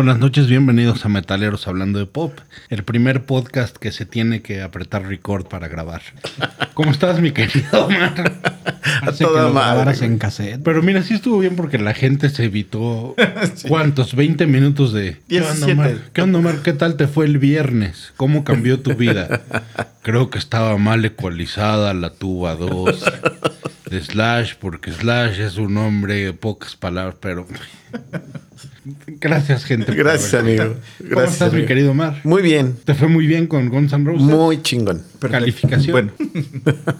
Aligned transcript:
Buenas 0.00 0.18
noches, 0.18 0.46
bienvenidos 0.46 1.04
a 1.04 1.10
Metaleros 1.10 1.68
Hablando 1.68 1.98
de 1.98 2.06
Pop, 2.06 2.32
el 2.70 2.84
primer 2.84 3.26
podcast 3.26 3.76
que 3.76 3.92
se 3.92 4.06
tiene 4.06 4.40
que 4.40 4.62
apretar 4.62 5.06
record 5.06 5.46
para 5.46 5.68
grabar. 5.68 6.00
¿Cómo 6.72 6.90
estás, 6.90 7.20
mi 7.20 7.32
querido 7.32 7.84
Omar? 7.84 8.40
Hace 9.02 9.26
que 9.26 9.30
lo 9.30 9.52
grabaras 9.52 10.00
en 10.00 10.16
cassette. 10.16 10.62
Pero 10.62 10.82
mira, 10.82 11.02
sí 11.02 11.12
estuvo 11.12 11.38
bien 11.38 11.54
porque 11.54 11.76
la 11.76 11.92
gente 11.92 12.30
se 12.30 12.44
evitó, 12.44 13.14
¿cuántos? 13.68 14.14
20 14.14 14.46
minutos 14.46 14.94
de... 14.94 15.18
¿Qué 15.28 15.42
onda, 15.42 15.66
Omar? 15.66 15.98
¿Qué 16.14 16.22
onda, 16.22 16.38
Omar? 16.38 16.62
¿Qué 16.62 16.72
tal 16.72 16.96
te 16.96 17.06
fue 17.06 17.26
el 17.26 17.36
viernes? 17.36 18.14
¿Cómo 18.16 18.42
cambió 18.42 18.80
tu 18.80 18.94
vida? 18.94 19.42
Creo 20.02 20.30
que 20.30 20.38
estaba 20.38 20.78
mal 20.78 21.04
ecualizada 21.04 21.92
la 21.92 22.08
tuba 22.08 22.54
2 22.54 23.04
de 23.90 24.00
Slash, 24.00 24.54
porque 24.58 24.92
Slash 24.92 25.40
es 25.40 25.58
un 25.58 25.76
hombre 25.76 26.24
de 26.24 26.32
pocas 26.32 26.74
palabras, 26.74 27.16
pero... 27.20 27.46
Gracias, 29.06 29.64
gente. 29.64 29.94
Gracias, 29.94 30.34
amigo. 30.34 30.64
Gracias, 30.64 31.12
¿Cómo 31.12 31.26
estás, 31.26 31.52
mi 31.52 31.66
querido 31.66 31.90
Omar? 31.90 32.20
Muy 32.24 32.42
bien. 32.42 32.76
¿Te 32.84 32.94
fue 32.94 33.08
muy 33.08 33.26
bien 33.26 33.46
con 33.46 33.68
Guns 33.68 33.92
N' 33.92 34.04
Roses? 34.04 34.22
Muy 34.22 34.62
chingón. 34.62 35.02
Calificación. 35.20 35.92
Bueno. 35.92 36.12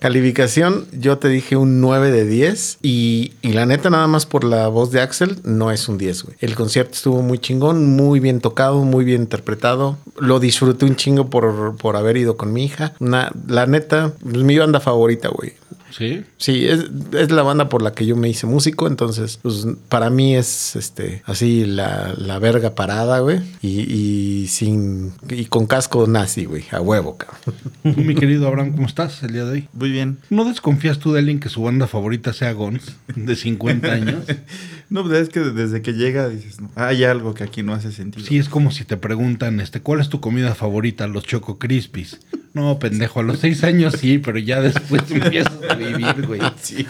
Calificación, 0.00 0.86
yo 0.92 1.18
te 1.18 1.28
dije 1.28 1.56
un 1.56 1.82
9 1.82 2.10
de 2.10 2.24
10 2.24 2.78
y, 2.80 3.34
y, 3.42 3.52
la 3.52 3.66
neta 3.66 3.90
nada 3.90 4.06
más 4.06 4.24
por 4.24 4.44
la 4.44 4.66
voz 4.68 4.90
de 4.92 5.02
Axel 5.02 5.36
no 5.44 5.70
es 5.70 5.90
un 5.90 5.98
10, 5.98 6.22
güey. 6.22 6.36
El 6.40 6.54
concierto 6.54 6.94
estuvo 6.94 7.20
muy 7.20 7.38
chingón, 7.38 7.84
muy 7.84 8.18
bien 8.18 8.40
tocado, 8.40 8.82
muy 8.82 9.04
bien 9.04 9.20
interpretado. 9.20 9.98
Lo 10.18 10.40
disfruté 10.40 10.86
un 10.86 10.96
chingo 10.96 11.28
por, 11.28 11.76
por 11.76 11.96
haber 11.96 12.16
ido 12.16 12.38
con 12.38 12.50
mi 12.54 12.64
hija. 12.64 12.94
Una, 12.98 13.30
la 13.46 13.66
neta, 13.66 14.14
es 14.26 14.42
mi 14.42 14.56
banda 14.56 14.80
favorita, 14.80 15.28
güey. 15.28 15.52
¿Sí? 15.90 16.24
Sí, 16.36 16.66
es, 16.66 16.86
es, 17.12 17.30
la 17.30 17.42
banda 17.42 17.68
por 17.68 17.82
la 17.82 17.92
que 17.92 18.06
yo 18.06 18.16
me 18.16 18.28
hice 18.28 18.46
músico, 18.46 18.86
entonces, 18.86 19.38
pues 19.42 19.66
para 19.88 20.10
mí 20.10 20.36
es 20.36 20.76
este 20.76 21.22
así 21.26 21.64
la, 21.64 22.14
la 22.16 22.38
verga 22.38 22.74
parada, 22.74 23.20
güey. 23.20 23.40
Y, 23.62 23.80
y, 23.80 24.46
sin 24.48 25.12
y 25.28 25.46
con 25.46 25.66
casco 25.66 26.06
nazi, 26.06 26.44
güey, 26.44 26.64
a 26.70 26.80
huevo, 26.80 27.16
cabrón. 27.16 28.06
Mi 28.06 28.14
querido 28.14 28.46
Abraham, 28.46 28.72
¿cómo 28.72 28.86
estás 28.86 29.22
el 29.22 29.32
día 29.32 29.44
de 29.44 29.52
hoy? 29.52 29.68
Muy 29.72 29.90
bien. 29.90 30.18
¿No 30.30 30.44
desconfías 30.44 30.98
tú 30.98 31.12
de 31.12 31.20
alguien 31.20 31.40
que 31.40 31.48
su 31.48 31.62
banda 31.62 31.86
favorita 31.86 32.32
sea 32.32 32.52
Guns 32.52 32.96
de 33.14 33.36
50 33.36 33.92
años? 33.92 34.24
no, 34.90 35.04
pues 35.04 35.20
es 35.20 35.28
que 35.28 35.40
desde 35.40 35.82
que 35.82 35.92
llega 35.92 36.28
dices, 36.28 36.60
no, 36.60 36.70
hay 36.74 37.04
algo 37.04 37.32
que 37.32 37.44
aquí 37.44 37.62
no 37.62 37.72
hace 37.72 37.92
sentido. 37.92 38.26
Sí, 38.26 38.38
es 38.38 38.48
como 38.48 38.70
si 38.70 38.84
te 38.84 38.96
preguntan, 38.96 39.60
este, 39.60 39.80
¿cuál 39.80 40.00
es 40.00 40.08
tu 40.08 40.20
comida 40.20 40.54
favorita? 40.54 41.06
Los 41.06 41.24
Choco 41.24 41.58
Crispies. 41.58 42.20
No, 42.52 42.78
pendejo, 42.78 43.20
a 43.20 43.22
los 43.22 43.38
seis 43.38 43.62
años 43.62 43.94
sí, 43.98 44.18
pero 44.18 44.38
ya 44.38 44.60
después 44.60 45.02
empiezas 45.10 45.58
a 45.68 45.74
vivir, 45.74 46.26
güey. 46.26 46.40
Sí. 46.60 46.86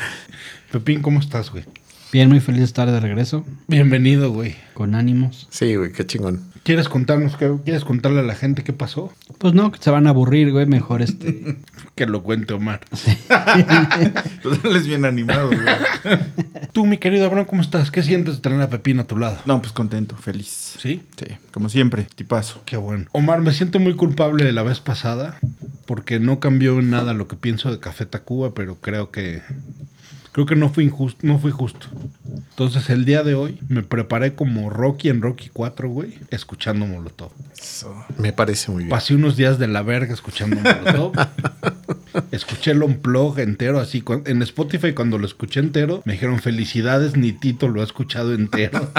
Pepín, 0.72 1.02
¿cómo 1.02 1.20
estás, 1.20 1.50
güey? 1.50 1.64
Bien, 2.12 2.28
muy 2.28 2.40
feliz 2.40 2.60
de 2.60 2.64
estar 2.64 2.90
de 2.90 2.98
regreso. 2.98 3.44
Bienvenido, 3.68 4.32
güey. 4.32 4.56
Con 4.74 4.94
ánimos. 4.94 5.46
Sí, 5.50 5.76
güey, 5.76 5.92
qué 5.92 6.04
chingón. 6.04 6.42
¿Quieres 6.64 6.88
contarnos, 6.88 7.36
qué, 7.36 7.54
quieres 7.64 7.84
contarle 7.84 8.20
a 8.20 8.24
la 8.24 8.34
gente 8.34 8.64
qué 8.64 8.72
pasó? 8.72 9.12
Pues 9.38 9.54
no, 9.54 9.70
que 9.70 9.78
se 9.80 9.90
van 9.90 10.06
a 10.06 10.10
aburrir, 10.10 10.50
güey, 10.50 10.66
mejor 10.66 11.02
este... 11.02 11.58
que 12.00 12.06
lo 12.06 12.22
cuente 12.22 12.54
Omar. 12.54 12.80
Pues 14.42 14.64
les 14.64 14.86
bien 14.86 15.04
animado, 15.04 15.48
güey. 15.48 15.60
Tú, 16.72 16.86
mi 16.86 16.96
querido 16.96 17.26
Abraham, 17.26 17.44
¿cómo 17.44 17.60
estás? 17.60 17.90
¿Qué 17.90 18.02
sientes 18.02 18.36
de 18.36 18.40
tener 18.40 18.62
a 18.62 18.70
Pepín 18.70 18.98
a 19.00 19.04
tu 19.04 19.18
lado? 19.18 19.36
No, 19.44 19.60
pues 19.60 19.74
contento, 19.74 20.16
feliz. 20.16 20.76
¿Sí? 20.78 21.02
Sí, 21.18 21.26
como 21.52 21.68
siempre, 21.68 22.06
tipazo. 22.14 22.62
Qué 22.64 22.78
bueno. 22.78 23.04
Omar, 23.12 23.42
me 23.42 23.52
siento 23.52 23.78
muy 23.80 23.94
culpable 23.96 24.46
de 24.46 24.52
la 24.52 24.62
vez 24.62 24.80
pasada 24.80 25.38
porque 25.84 26.20
no 26.20 26.40
cambió 26.40 26.78
en 26.78 26.88
nada 26.88 27.12
lo 27.12 27.28
que 27.28 27.36
pienso 27.36 27.70
de 27.70 27.80
Café 27.80 28.06
Tacuba, 28.06 28.54
pero 28.54 28.76
creo 28.76 29.10
que 29.10 29.42
creo 30.32 30.46
que 30.46 30.56
no 30.56 30.68
fui 30.68 30.84
injusto, 30.84 31.18
no 31.22 31.38
fui 31.38 31.50
justo. 31.50 31.86
Entonces 32.50 32.90
el 32.90 33.04
día 33.04 33.22
de 33.22 33.34
hoy 33.34 33.58
me 33.68 33.82
preparé 33.82 34.34
como 34.34 34.70
Rocky 34.70 35.08
en 35.08 35.22
Rocky 35.22 35.50
4, 35.52 35.88
güey, 35.88 36.18
escuchando 36.30 36.86
Molotov. 36.86 37.32
Eso. 37.58 37.94
Me 38.18 38.32
parece 38.32 38.70
muy 38.70 38.84
bien. 38.84 38.90
Pasé 38.90 39.14
unos 39.14 39.36
días 39.36 39.58
de 39.58 39.68
la 39.68 39.82
verga 39.82 40.14
escuchando 40.14 40.56
Molotov. 40.56 41.12
Escuché 42.32 42.72
el 42.72 42.82
unplug 42.82 43.38
entero, 43.38 43.78
así 43.78 44.02
en 44.26 44.42
Spotify 44.42 44.92
cuando 44.94 45.18
lo 45.18 45.26
escuché 45.26 45.60
entero, 45.60 46.02
me 46.04 46.14
dijeron 46.14 46.40
felicidades, 46.40 47.16
ni 47.16 47.32
Tito 47.32 47.68
lo 47.68 47.80
ha 47.80 47.84
escuchado 47.84 48.34
entero. 48.34 48.90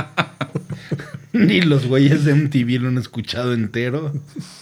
ni 1.33 1.61
los 1.61 1.87
güeyes 1.87 2.23
de 2.23 2.35
MTV 2.35 2.81
lo 2.81 2.87
han 2.89 2.97
escuchado 2.97 3.53
entero. 3.53 4.13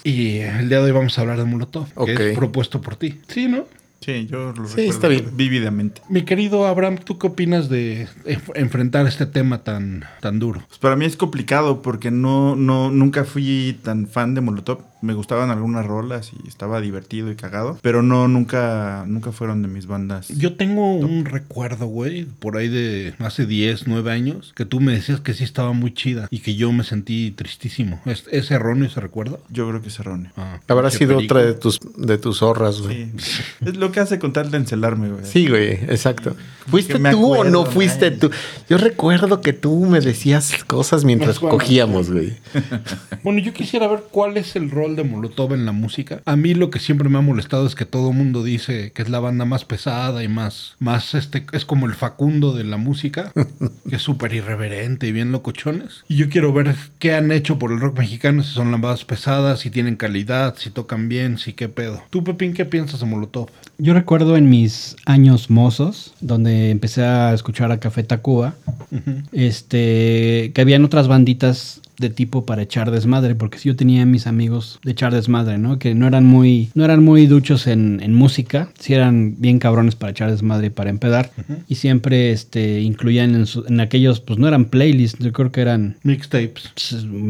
Y 0.04 0.38
el 0.38 0.70
día 0.70 0.80
de 0.80 0.86
hoy 0.86 0.92
vamos 0.92 1.18
a 1.18 1.22
hablar 1.22 1.38
de 1.38 1.46
Molotov, 1.46 1.88
que 2.06 2.32
es 2.32 2.36
propuesto 2.36 2.82
por 2.82 2.96
ti. 2.96 3.20
Sí, 3.28 3.48
¿no? 3.48 3.66
Sí, 4.02 4.28
yo 4.28 4.54
lo 4.54 4.66
Sí, 4.68 4.76
recuerdo 4.78 4.92
está 4.92 5.08
bien. 5.10 5.30
vívidamente. 5.36 6.02
Mi 6.10 6.24
querido 6.24 6.66
Abraham, 6.66 7.00
¿tú 7.04 7.18
qué 7.18 7.28
opinas 7.28 7.68
de 7.68 8.08
enf- 8.26 8.52
enfrentar 8.56 9.06
este 9.08 9.26
tema 9.26 9.64
tan, 9.64 10.06
tan 10.22 10.40
duro? 10.40 10.62
Pues 10.68 10.80
para 10.80 10.96
mí 10.96 11.04
es 11.06 11.18
complicado 11.18 11.82
porque 11.82 12.10
no, 12.10 12.56
no, 12.56 12.92
nunca 12.92 13.26
fui 13.26 13.78
tan 13.84 14.08
fan 14.08 14.36
de 14.36 14.42
Molotov. 14.42 14.80
Me 15.02 15.14
gustaban 15.14 15.50
algunas 15.50 15.86
rolas 15.86 16.32
y 16.34 16.48
estaba 16.48 16.82
divertido 16.82 17.32
y 17.32 17.36
cagado, 17.36 17.78
pero 17.82 18.02
no, 18.04 18.28
nunca, 18.28 19.06
nunca 19.08 19.32
fueron 19.32 19.62
de 19.62 19.68
mis 19.68 19.86
bandas. 19.88 20.28
Yo 20.30 20.56
tengo 20.56 20.96
un 20.96 21.26
recuerdo, 21.26 21.88
güey, 21.88 22.26
por 22.26 22.58
ahí 22.58 22.68
de 22.68 23.14
hace 23.20 23.46
10, 23.46 23.88
9 23.88 24.12
años, 24.12 24.54
que 24.56 24.66
tú 24.66 24.80
me 24.80 24.92
decías 24.92 25.20
que 25.22 25.34
sí 25.34 25.44
estaba 25.44 25.74
muy 25.74 25.94
chida 25.94 26.28
y 26.32 26.40
que 26.40 26.56
yo 26.56 26.72
me 26.72 26.84
sentí 26.84 27.32
tristísimo. 27.32 28.02
¿Es, 28.06 28.26
es 28.32 28.52
erróneo 28.52 28.88
ese 28.88 29.00
recuerdo? 29.00 29.42
Yo 29.50 29.68
creo 29.70 29.82
que 29.82 29.88
es 29.88 30.00
erróneo. 30.00 30.32
Ah, 30.38 30.60
Habrá 30.68 30.92
sido 30.92 31.16
perico. 31.18 31.34
otra 31.34 31.46
de 31.46 31.54
tus, 31.54 31.80
de 31.98 32.18
tus 32.18 32.40
zorras, 32.40 32.82
güey. 32.82 33.12
Sí. 33.18 33.42
es 33.66 33.78
lo 33.78 33.92
que 33.92 34.00
hace 34.02 34.20
con 34.20 34.34
tal 34.34 34.52
de 34.52 34.58
encelarme, 34.58 35.10
güey. 35.10 35.26
Sí, 35.26 35.48
güey, 35.48 35.74
exacto. 35.74 36.36
¿Fuiste 36.68 37.00
tú 37.12 37.36
o 37.36 37.44
no 37.44 37.66
fuiste 37.66 38.12
man. 38.12 38.20
tú? 38.20 38.32
Yo 38.70 38.78
recuerdo 38.78 39.42
que 39.42 39.54
tú 39.54 39.86
me 39.86 40.02
decías 40.02 40.64
cosas 40.66 41.04
mientras 41.06 41.40
cogíamos, 41.40 42.12
güey. 42.12 42.34
Bueno, 43.24 43.40
yo 43.40 43.54
quisiera 43.54 43.88
ver 43.88 44.04
cuál 44.12 44.38
es 44.38 44.56
el 44.56 44.72
rol 44.72 44.89
de 44.96 45.04
Molotov 45.04 45.54
en 45.54 45.66
la 45.66 45.72
música. 45.72 46.22
A 46.26 46.36
mí 46.36 46.54
lo 46.54 46.70
que 46.70 46.80
siempre 46.80 47.10
me 47.10 47.18
ha 47.18 47.22
molestado 47.22 47.66
es 47.66 47.76
que 47.76 47.86
todo 47.86 48.10
el 48.12 48.18
mundo 48.18 48.44
dice 48.44 48.92
que 48.94 49.02
es 49.02 49.10
la 49.10 49.20
banda 49.20 49.46
más 49.46 49.66
pesada 49.66 50.24
y 50.24 50.28
más, 50.28 50.76
más 50.80 51.16
este, 51.16 51.46
es 51.52 51.66
como 51.66 51.86
el 51.86 51.94
Facundo 51.94 52.54
de 52.54 52.64
la 52.64 52.78
música, 52.78 53.32
que 53.90 53.96
es 53.96 54.02
súper 54.02 54.34
irreverente 54.34 55.08
y 55.08 55.12
bien 55.12 55.32
locochones. 55.32 56.04
Y 56.08 56.16
yo 56.16 56.30
quiero 56.30 56.54
ver 56.54 56.76
qué 57.00 57.14
han 57.14 57.32
hecho 57.32 57.60
por 57.60 57.72
el 57.72 57.80
rock 57.80 58.00
mexicano, 58.00 58.44
si 58.44 58.54
son 58.54 58.72
las 58.72 58.80
más 58.80 59.06
pesadas, 59.06 59.60
si 59.60 59.70
tienen 59.70 59.96
calidad, 59.96 60.56
si 60.58 60.70
tocan 60.70 61.10
bien, 61.10 61.38
si 61.38 61.54
qué 61.54 61.70
pedo. 61.70 62.04
¿Tú, 62.10 62.24
Pepín, 62.24 62.54
qué 62.54 62.66
piensas 62.66 63.00
de 63.00 63.06
Molotov? 63.06 63.50
Yo 63.78 63.94
recuerdo 63.94 64.36
en 64.36 64.50
mis 64.50 64.96
años 65.06 65.50
mozos, 65.50 66.14
donde 66.20 66.70
empecé 66.70 67.04
a 67.04 67.34
escuchar 67.34 67.72
a 67.72 67.80
Café 67.80 68.04
Tacuba, 68.04 68.56
este, 69.32 70.52
que 70.54 70.62
habían 70.62 70.84
otras 70.84 71.08
banditas 71.08 71.79
de 72.00 72.10
tipo 72.10 72.46
para 72.46 72.62
echar 72.64 72.92
desmadre, 72.92 73.36
porque 73.36 73.60
si 73.60 73.70
yo 73.70 73.76
tenía 73.76 74.06
mis 74.06 74.28
amigos 74.28 74.80
de 74.84 74.92
echar 74.92 75.14
desmadre, 75.14 75.58
¿no? 75.58 75.80
Que 75.80 75.94
no 75.96 76.08
eran 76.08 76.26
muy, 76.26 76.70
no 76.76 76.86
eran 76.86 77.04
muy 77.04 77.28
duchos 77.28 77.68
en, 77.68 78.00
en 78.02 78.14
música, 78.14 78.70
sí 78.80 78.94
eran 78.94 79.36
bien 79.38 79.60
cabrones 79.60 79.96
para 79.96 80.12
echar 80.12 80.32
desmadre 80.32 80.68
y 80.68 80.70
para 80.72 80.90
empedar, 80.90 81.32
y 81.68 81.76
siempre 81.76 82.32
este, 82.32 82.82
incluían 82.82 83.36
en, 83.36 83.46
su- 83.46 83.66
en 83.68 83.80
aquellos, 83.80 84.20
pues 84.20 84.40
no 84.40 84.48
eran 84.48 84.66
playlists, 84.66 85.24
yo 85.24 85.32
creo 85.34 85.52
que 85.52 85.62
eran 85.62 85.98
Mixtapes. 86.04 86.74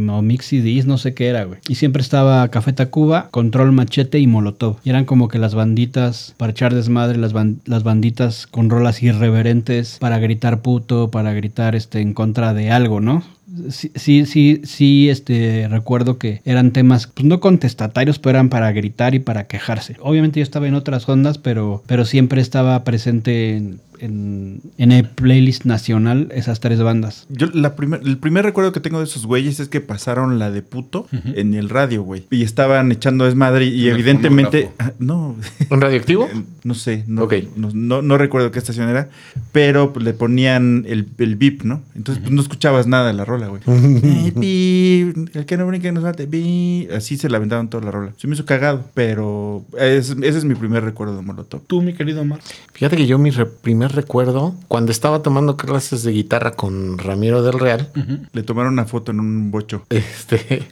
o 0.10 0.22
Mix 0.22 0.46
CDs, 0.48 0.86
no 0.86 0.98
sé 0.98 1.14
qué 1.14 1.28
era, 1.28 1.44
güey. 1.46 1.60
Y 1.68 1.76
siempre 1.76 2.02
estaba 2.02 2.48
Café 2.50 2.74
Tacuba, 2.74 3.28
Control 3.32 3.72
Machete 3.72 4.20
y 4.20 4.28
Molotov. 4.28 4.78
Y 4.84 4.90
eran 4.90 5.06
como 5.06 5.28
que 5.28 5.40
las 5.40 5.56
banditas 5.56 6.34
para 6.38 6.52
echar 6.52 6.74
desmadre, 6.76 7.18
las, 7.18 7.34
ban- 7.34 7.58
las 7.66 7.84
banditas 7.84 8.48
con 8.48 8.70
rolas 8.70 9.02
irreverentes 9.04 9.98
para 10.00 10.20
gritar 10.20 10.62
puto, 10.62 11.10
para 11.12 11.34
gritar 11.34 11.76
este 11.76 12.02
en 12.02 12.14
contra 12.14 12.54
de 12.54 12.72
algo, 12.72 13.00
¿no? 13.02 13.24
Sí, 13.70 14.26
sí, 14.26 14.62
sí, 14.64 15.10
este, 15.10 15.68
recuerdo 15.70 16.18
que 16.18 16.42
eran 16.46 16.72
temas, 16.72 17.08
pues 17.08 17.26
no 17.26 17.40
contestatarios, 17.40 18.20
pero 18.20 18.32
eran 18.32 18.50
para 18.50 18.72
gritar 18.72 19.16
y 19.16 19.20
para 19.20 19.48
quejarse. 19.48 19.96
Obviamente 20.02 20.40
yo 20.40 20.44
estaba 20.44 20.68
en 20.68 20.76
otras 20.76 21.10
ondas, 21.10 21.38
pero, 21.38 21.84
pero 21.88 22.06
siempre 22.06 22.42
estaba 22.42 22.84
presente 22.84 23.56
en, 23.58 23.80
en, 24.00 24.62
en 24.78 24.92
el 24.92 25.06
playlist 25.10 25.66
nacional 25.66 26.30
esas 26.34 26.60
tres 26.60 26.82
bandas. 26.82 27.26
Yo 27.30 27.48
la 27.54 27.76
primer, 27.76 28.02
el 28.06 28.18
primer 28.18 28.46
recuerdo 28.46 28.72
que 28.72 28.80
tengo 28.80 29.00
de 29.00 29.06
esos 29.06 29.26
güeyes 29.26 29.60
es 29.60 29.68
que 29.68 29.82
pasaron 29.82 30.40
la 30.40 30.52
de 30.52 30.62
puto 30.62 31.08
en 31.12 31.54
el 31.54 31.70
radio, 31.70 32.04
güey. 32.04 32.26
Y 32.32 32.44
estaban 32.44 32.92
echando 32.92 33.26
desmadre 33.26 33.66
y 33.66 33.88
En 33.88 33.94
evidentemente... 33.96 34.72
Ah, 34.80 34.92
No, 35.00 35.36
¿Un 35.70 35.82
radioactivo? 35.82 36.30
no 36.64 36.74
sé, 36.74 37.04
no, 37.08 37.24
no, 37.56 37.70
no- 37.74 38.02
no 38.02 38.18
recuerdo 38.18 38.52
qué 38.52 38.60
estación 38.60 38.88
era, 38.90 39.10
pero 39.52 39.92
pues, 39.94 40.06
le 40.06 40.14
ponían 40.14 40.86
el, 40.88 41.08
el 41.18 41.36
beep, 41.36 41.64
¿no? 41.64 41.82
Entonces 41.96 42.22
pues, 42.22 42.34
no 42.34 42.42
escuchabas 42.42 42.88
nada 42.88 43.08
de 43.08 43.14
la 43.14 43.26
rola, 43.26 43.48
güey. 43.48 43.62
El 44.40 45.46
que 45.46 45.58
no 45.58 45.68
brinque 45.68 45.92
nos 45.92 46.04
mate, 46.04 46.26
beep. 46.26 46.92
Así 46.94 47.18
se 47.18 47.30
la 47.30 47.40
toda 47.70 47.84
la 47.84 47.92
rola. 47.92 48.14
Se 48.18 48.28
me 48.28 48.36
hizo 48.36 48.46
cagado, 48.46 48.86
pero 48.94 49.66
es- 49.78 50.12
ese 50.12 50.38
es 50.38 50.46
mi 50.46 50.56
primer 50.56 50.84
recuerdo 50.84 51.16
de 51.16 51.22
Molotov. 51.22 51.62
Tú, 51.68 51.82
mi 51.82 51.94
querido 51.94 52.22
Omar. 52.22 52.40
Fíjate 52.74 52.96
que 52.98 53.08
yo 53.08 53.18
mi 53.18 53.32
re- 53.32 53.46
recuerdo, 53.90 54.56
cuando 54.68 54.92
estaba 54.92 55.22
tomando 55.22 55.58
clases 55.58 56.04
de 56.04 56.12
guitarra 56.12 56.52
con 56.52 56.98
Ramiro 56.98 57.44
del 57.44 57.60
Real, 57.60 57.90
Le 58.34 58.44
tomaron 58.44 58.74
una 58.74 58.86
foto 58.86 59.12
en 59.12 59.20
un 59.20 59.52
bocho. 59.52 59.84
este, 59.90 60.68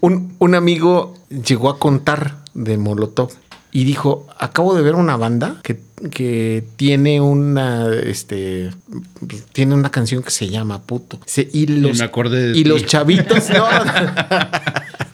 un, 0.00 0.34
un 0.38 0.54
amigo 0.54 1.14
llegó 1.44 1.68
a 1.70 1.78
contar 1.78 2.36
de 2.54 2.76
Molotov 2.78 3.30
y 3.72 3.84
dijo, 3.84 4.26
acabo 4.38 4.74
de 4.74 4.82
ver 4.82 4.94
una 4.94 5.16
banda 5.16 5.56
que 5.62 5.88
que 6.10 6.64
tiene 6.76 7.20
una, 7.20 7.86
este, 7.94 8.70
tiene 9.52 9.74
una 9.74 9.90
canción 9.90 10.22
que 10.22 10.30
se 10.30 10.48
llama 10.48 10.80
Puto. 10.80 11.20
Se- 11.26 11.46
y 11.52 11.66
los, 11.66 11.98
me 11.98 12.04
acordé 12.06 12.52
de 12.52 12.58
y 12.58 12.64
los 12.64 12.86
chavitos, 12.86 13.50
no. 13.54 13.66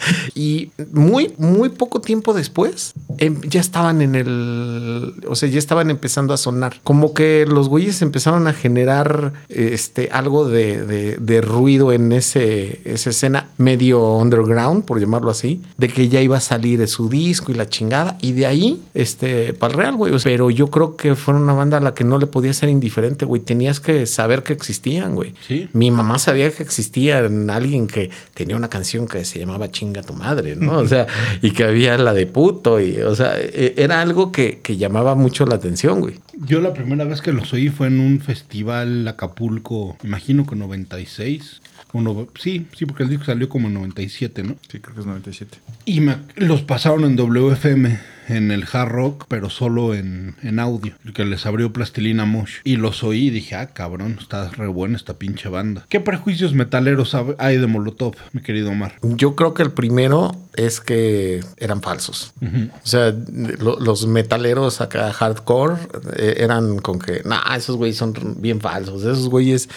Y 0.35 0.71
muy, 0.93 1.33
muy 1.39 1.71
poco 1.71 2.01
tiempo 2.01 2.35
después, 2.35 2.93
em, 3.19 3.41
ya 3.43 3.61
estaban 3.61 4.03
en 4.03 4.15
el. 4.15 5.15
O 5.29 5.35
sea, 5.35 5.49
ya 5.49 5.59
estaban 5.59 5.91
empezando 5.91 6.35
a 6.35 6.37
sonar. 6.37 6.77
Como 6.85 7.15
que 7.15 7.47
los 7.47 7.69
güeyes 7.69 8.03
empezaron 8.03 8.47
a 8.47 8.53
generar 8.53 9.33
este, 9.49 10.09
algo 10.13 10.49
de, 10.49 10.85
de- 10.87 11.17
de 11.17 11.41
ruido 11.41 11.93
en 11.93 12.13
ese, 12.13 12.81
esa 12.85 13.11
escena 13.11 13.49
medio 13.59 14.03
underground, 14.17 14.85
por 14.85 15.01
llamarlo 15.01 15.31
así, 15.31 15.63
de 15.79 15.89
que 15.89 16.09
ya 16.09 16.21
iba 16.21 16.37
a 16.37 16.41
salir 16.41 16.79
de 16.79 16.87
su 16.87 17.09
disco 17.09 17.53
y 17.53 17.55
la 17.55 17.69
chingada. 17.69 18.19
Y 18.21 18.33
de 18.33 18.47
ahí, 18.47 18.83
este, 18.95 19.53
para 19.55 19.73
el 19.73 19.79
real, 19.79 19.97
güey. 19.97 20.13
O 20.13 20.19
sea, 20.19 20.31
pero 20.33 20.51
yo 20.51 20.69
creo 20.69 20.97
que 20.97 21.15
fue 21.15 21.35
una 21.35 21.53
banda 21.55 21.79
a 21.79 21.81
la 21.81 21.95
que 21.95 22.05
no 22.05 22.19
le 22.19 22.27
podía 22.27 22.53
ser 22.53 22.69
indiferente, 22.69 23.25
güey. 23.25 23.41
Tenías 23.43 23.81
que 23.81 24.07
saber 24.07 24.43
que 24.43 24.53
existían, 24.53 25.15
güey. 25.15 25.35
Sí. 25.47 25.69
Mi 25.73 25.91
mamá 25.91 26.19
sabía 26.19 26.51
que 26.51 26.63
existía 26.63 27.19
alguien 27.19 27.87
que 27.87 28.11
tenía 28.35 28.57
una 28.57 28.69
canción 28.69 29.07
que 29.07 29.25
se 29.25 29.39
llamaba 29.39 29.71
Chinga 29.71 29.96
tu 30.03 30.13
madre, 30.15 30.57
¿no? 30.57 30.79
O 30.79 30.87
sea, 30.89 31.07
y 31.43 31.51
que 31.53 31.65
había 31.65 31.97
la 31.99 32.13
de 32.15 32.27
puto, 32.27 32.81
y, 32.81 32.99
o 33.01 33.15
sea, 33.15 33.35
e- 33.39 33.75
era 33.77 34.01
algo 34.01 34.33
que, 34.33 34.61
que 34.63 34.77
llamaba 34.77 35.15
mucho 35.15 35.47
la 35.47 35.57
atención, 35.57 36.01
güey. 36.01 36.15
Yo 36.47 36.61
la 36.61 36.73
primera 36.75 37.05
vez 37.05 37.21
que 37.23 37.33
los 37.33 37.53
oí 37.53 37.69
fue 37.69 37.87
en 37.87 38.01
un 38.01 38.21
festival 38.21 39.07
Acapulco, 39.09 39.97
imagino 40.05 40.47
que 40.47 40.57
96. 40.57 41.61
o 41.93 42.01
no- 42.03 42.29
sí, 42.39 42.67
sí, 42.77 42.85
porque 42.85 43.05
el 43.05 43.09
disco 43.09 43.25
salió 43.25 43.49
como 43.49 43.69
en 43.69 43.75
97, 43.75 44.43
¿no? 44.43 44.57
Sí, 44.71 44.81
creo 44.81 44.95
que 44.95 45.01
es 45.01 45.07
97. 45.07 45.59
Y 45.87 46.01
me- 46.01 46.19
los 46.37 46.63
pasaron 46.63 47.05
en 47.05 47.17
WFM, 47.17 47.99
en 48.29 48.51
el 48.51 48.65
hard 48.71 48.89
rock, 48.91 49.25
pero 49.29 49.51
solo 49.51 49.95
en, 49.95 50.35
en 50.43 50.59
audio, 50.59 50.95
el 51.05 51.13
que 51.13 51.25
les 51.25 51.47
abrió 51.47 51.73
Plastilina 51.73 52.25
Mosh. 52.25 52.57
Y 52.65 52.77
los 52.77 53.03
oí 53.05 53.27
y 53.29 53.31
dije, 53.31 53.55
ah, 53.55 53.69
cabrón, 53.69 54.17
está 54.21 54.49
re 54.51 54.67
buena 54.67 54.97
esta 54.97 55.15
pinche 55.15 55.49
banda. 55.49 55.87
¿Qué 55.89 56.01
prejuicios 56.01 56.53
metaleros 56.53 57.17
hay 57.39 57.57
de 57.59 57.67
Molotov, 57.67 58.15
mi 58.33 58.43
querido 58.43 58.71
Omar? 58.71 58.95
Yo 59.03 59.37
creo 59.37 59.55
que 59.55 59.63
el 59.63 59.71
primero 59.71 60.35
es 60.55 60.81
que 60.81 61.41
eran 61.59 61.83
falsos. 61.83 62.33
O 62.43 62.87
sea, 62.87 63.15
lo- 63.59 63.79
los 63.81 64.07
metaleros 64.07 64.81
acá 64.81 65.13
hardcore 65.13 65.77
eh, 66.17 66.35
eran 66.39 66.79
con 66.79 66.99
que, 66.99 67.23
nah, 67.25 67.55
esos 67.57 67.77
güeyes 67.77 67.97
son 67.97 68.15
bien 68.41 68.61
falsos. 68.61 69.03
Esos 69.03 69.29
güeyes 69.29 69.69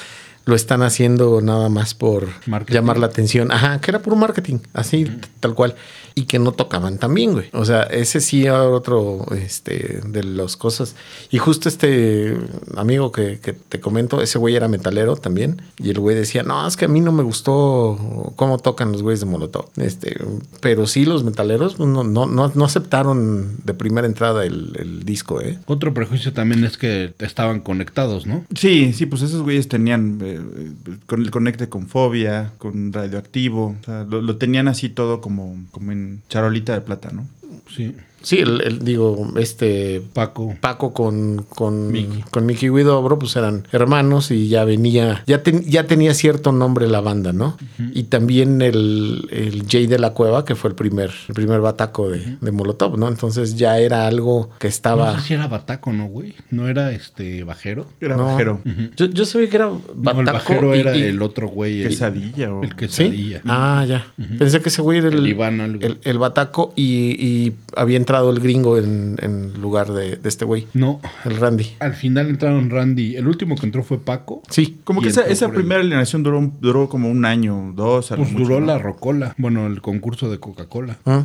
lo 0.46 0.56
están 0.56 0.81
haciendo 0.81 1.42
nada 1.42 1.69
más 1.69 1.94
por 1.94 2.28
Marketing. 2.48 2.74
llamar 2.74 2.98
la 2.98 3.06
atención. 3.06 3.51
Ajá, 3.51 3.80
que 3.81 3.92
era 3.92 4.00
puro 4.00 4.16
marketing, 4.16 4.57
así, 4.74 5.06
tal 5.42 5.54
cual. 5.54 5.75
Y 6.19 6.24
que 6.25 6.38
no 6.38 6.51
tocaban 6.51 6.98
también, 6.98 7.31
güey. 7.31 7.45
O 7.54 7.63
sea, 7.63 7.83
ese 7.83 8.19
sí 8.19 8.44
era 8.44 8.68
otro 8.68 9.25
este, 9.31 10.01
de 10.06 10.21
las 10.24 10.57
cosas. 10.57 10.98
Y 11.31 11.38
justo 11.38 11.69
este 11.69 12.36
amigo 12.75 13.13
que, 13.13 13.39
que 13.39 13.54
te 13.54 13.80
comento, 13.80 14.21
ese 14.21 14.38
güey 14.38 14.54
era 14.57 14.68
metalero 14.68 15.16
también. 15.16 15.62
Y 15.77 15.92
el 15.92 16.00
güey 16.01 16.18
decía, 16.18 16.44
no, 16.44 16.68
es 16.68 16.75
que 16.75 16.86
a 16.86 16.88
mí 16.89 17.00
no 17.00 17.13
me 17.13 17.24
gustó 17.24 18.33
cómo 18.36 18.57
tocan 18.57 18.92
los 18.92 19.01
güeyes 19.01 19.21
de 19.21 19.27
Molotov. 19.27 19.69
Este, 19.77 20.18
pero 20.60 20.88
sí, 20.88 21.06
los 21.06 21.24
metaleros 21.24 21.75
pues, 21.75 21.88
no, 21.88 22.04
no, 22.04 22.25
no, 22.25 22.51
no 22.54 22.65
aceptaron 22.65 23.56
de 23.63 23.74
primera 23.74 24.06
entrada 24.06 24.44
el, 24.44 24.75
el 24.77 25.04
disco, 25.06 25.39
¿eh? 25.39 25.57
Otro 25.68 25.94
prejuicio 25.94 26.33
también 26.33 26.65
es 26.65 26.77
que 26.77 27.13
estaban 27.19 27.62
conectados, 27.62 28.25
¿no? 28.25 28.44
Sí, 28.56 28.92
sí, 28.92 29.06
pues 29.06 29.22
esos 29.22 29.42
güeyes 29.42 29.69
tenían 29.69 30.19
eh, 30.22 30.38
eh, 30.38 30.98
con 31.06 31.22
el 31.22 31.31
conecte 31.31 31.69
con 31.69 31.88
fobia, 31.88 32.51
con 32.57 32.92
radioactivo, 32.92 33.77
o 33.80 33.86
sea, 33.86 34.04
lo, 34.04 34.22
lo 34.22 34.36
tenían 34.36 34.68
así 34.68 34.89
todo 34.89 35.22
como, 35.22 35.56
como 35.72 35.92
en 35.92 36.08
charolita 36.27 36.73
de 36.73 36.81
plata, 36.81 37.09
¿no? 37.11 37.27
Sí. 37.73 37.95
Sí, 38.21 38.39
el, 38.39 38.62
el- 38.62 38.80
digo, 38.80 39.31
este 39.38 40.01
Paco. 40.13 40.56
Paco 40.60 40.94
con, 40.94 41.45
con, 41.50 41.92
Mickey. 41.92 42.24
con 42.31 42.45
Mickey 42.45 42.69
Widobro, 42.69 43.18
pues 43.19 43.36
eran 43.36 43.68
hermanos 43.71 44.31
y 44.31 44.50
ya 44.50 44.63
venía, 44.66 45.24
ya, 45.27 45.44
ten- 45.44 45.63
ya 45.63 45.86
tenía 45.88 46.13
cierto 46.13 46.51
nombre 46.51 46.88
la 46.88 47.01
banda, 47.01 47.31
¿no? 47.33 47.57
Y 47.94 48.04
también 48.04 48.62
el, 48.62 49.27
el 49.31 49.66
Jay 49.69 49.88
de 49.88 50.00
la 50.00 50.12
Cueva, 50.12 50.45
que 50.45 50.56
fue 50.56 50.69
el 50.69 50.75
primer, 50.75 51.12
el 51.27 51.33
primer 51.33 51.62
bataco 51.62 52.10
de, 52.10 52.38
de 52.42 52.51
Molotov, 52.51 52.98
¿no? 52.98 53.07
Entonces 53.07 53.56
ya 53.56 53.77
era 53.80 54.07
algo 54.07 54.50
que 54.60 54.68
estaba... 54.68 55.13
No 55.13 55.19
sé 55.22 55.27
si 55.27 55.33
era 55.33 55.48
Bataco, 55.48 55.94
¿no, 55.94 56.06
güey? 56.07 56.36
¿No 56.51 56.68
era 56.68 56.92
este 56.92 57.44
bajero? 57.44 57.86
Era 58.01 58.15
No. 58.18 58.25
bajero. 58.25 58.62
yo, 58.95 59.06
yo 59.06 59.25
sabía 59.25 59.50
que 59.50 59.56
era 59.56 59.65
No, 59.68 59.81
bataco. 59.95 60.19
el 60.22 60.25
bajero 60.25 60.75
y- 60.75 60.80
era 60.80 60.98
y- 60.98 61.01
el 61.04 61.22
otro 61.22 61.48
güey. 61.48 61.81
El, 61.81 61.89
Quesadilla 61.89 62.54
o... 62.54 62.63
el 62.63 62.69
¿Sí? 62.69 62.75
quesadilla. 62.75 63.42
Ah, 63.45 63.86
ya. 63.88 64.06
Pensé 64.38 64.62
que 64.62 64.69
ese 64.69 64.81
güey 64.81 65.00
era 65.00 65.07
el, 65.07 65.19
El 65.19 65.27
Iván 65.27 65.62
algo. 65.62 65.86
el, 65.86 66.00
el 66.04 66.18
bataco 66.18 66.74
y, 66.75 67.15
y 67.25 67.56
había 67.75 67.98
entrado 68.09 68.31
el 68.31 68.39
gringo 68.39 68.79
en, 68.79 69.17
en 69.21 69.61
lugar 69.61 69.94
de, 69.94 70.15
de 70.15 70.29
este 70.29 70.44
güey, 70.44 70.65
No. 70.73 71.00
el 71.25 71.38
Randy. 71.38 71.67
Al 71.79 71.94
final 71.94 72.27
entraron 72.29 72.71
Randy. 72.71 73.15
El 73.15 73.27
último 73.27 73.56
que 73.56 73.67
entró 73.67 73.83
fue 73.83 74.00
Paco. 74.00 74.41
Sí. 74.50 74.79
Como 74.83 75.00
que 75.00 75.09
esa, 75.09 75.50
primera 75.51 75.81
alineación 75.81 76.23
duró, 76.23 76.89
como 76.89 77.07
un 77.11 77.23
año, 77.23 77.71
dos, 77.75 78.07
Pues 78.09 78.31
mucho, 78.31 78.44
duró 78.45 78.59
¿no? 78.61 78.65
la 78.65 78.79
Rocola. 78.79 79.35
Bueno, 79.38 79.67
el 79.67 79.81
concurso 79.81 80.31
de 80.31 80.39
Coca-Cola. 80.39 80.97
Ah. 81.06 81.23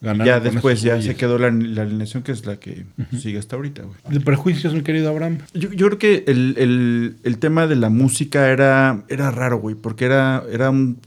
Ganaron 0.00 0.26
Ya 0.26 0.40
después 0.40 0.82
ya 0.82 1.00
se 1.00 1.14
quedó 1.14 1.38
la, 1.38 1.52
la 1.52 1.82
alineación 1.82 2.24
que 2.24 2.32
es 2.32 2.44
la 2.46 2.56
que 2.56 2.84
sigue 3.16 3.38
hasta 3.38 3.54
ahorita, 3.54 3.82
güey. 3.82 3.94
De 4.10 4.18
prejuicios, 4.20 4.74
mi 4.74 4.82
querido 4.82 5.10
Abraham. 5.10 5.38
Yo, 5.54 5.70
yo 5.70 5.86
creo 5.86 5.98
que 6.00 6.24
el, 6.26 6.56
el- 6.58 7.16
el 7.22 7.38
tema 7.38 7.68
de 7.68 7.76
la 7.76 7.90
música 7.90 8.48
era, 8.50 9.04
era 9.08 9.30
raro, 9.30 9.58
güey, 9.58 9.76
porque 9.76 10.04
era, 10.06 10.42
era 10.50 10.70
un 10.70 10.98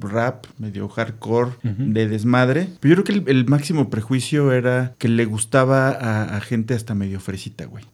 rap 0.00 0.46
medio 0.58 0.88
hardcore 0.88 1.52
de 1.62 2.08
desmadre. 2.08 2.68
Pero 2.80 2.96
yo 2.96 3.02
creo 3.02 3.22
que 3.22 3.30
el, 3.30 3.36
el 3.38 3.46
máximo 3.46 3.90
prejuicio 3.90 4.52
era 4.52 4.94
que 4.98 5.08
le 5.08 5.24
gustaba 5.24 5.88
a, 5.90 6.36
a 6.36 6.40
gente 6.40 6.74
hasta 6.74 6.94
medio 6.94 7.20
fresita, 7.20 7.64
güey. 7.66 7.84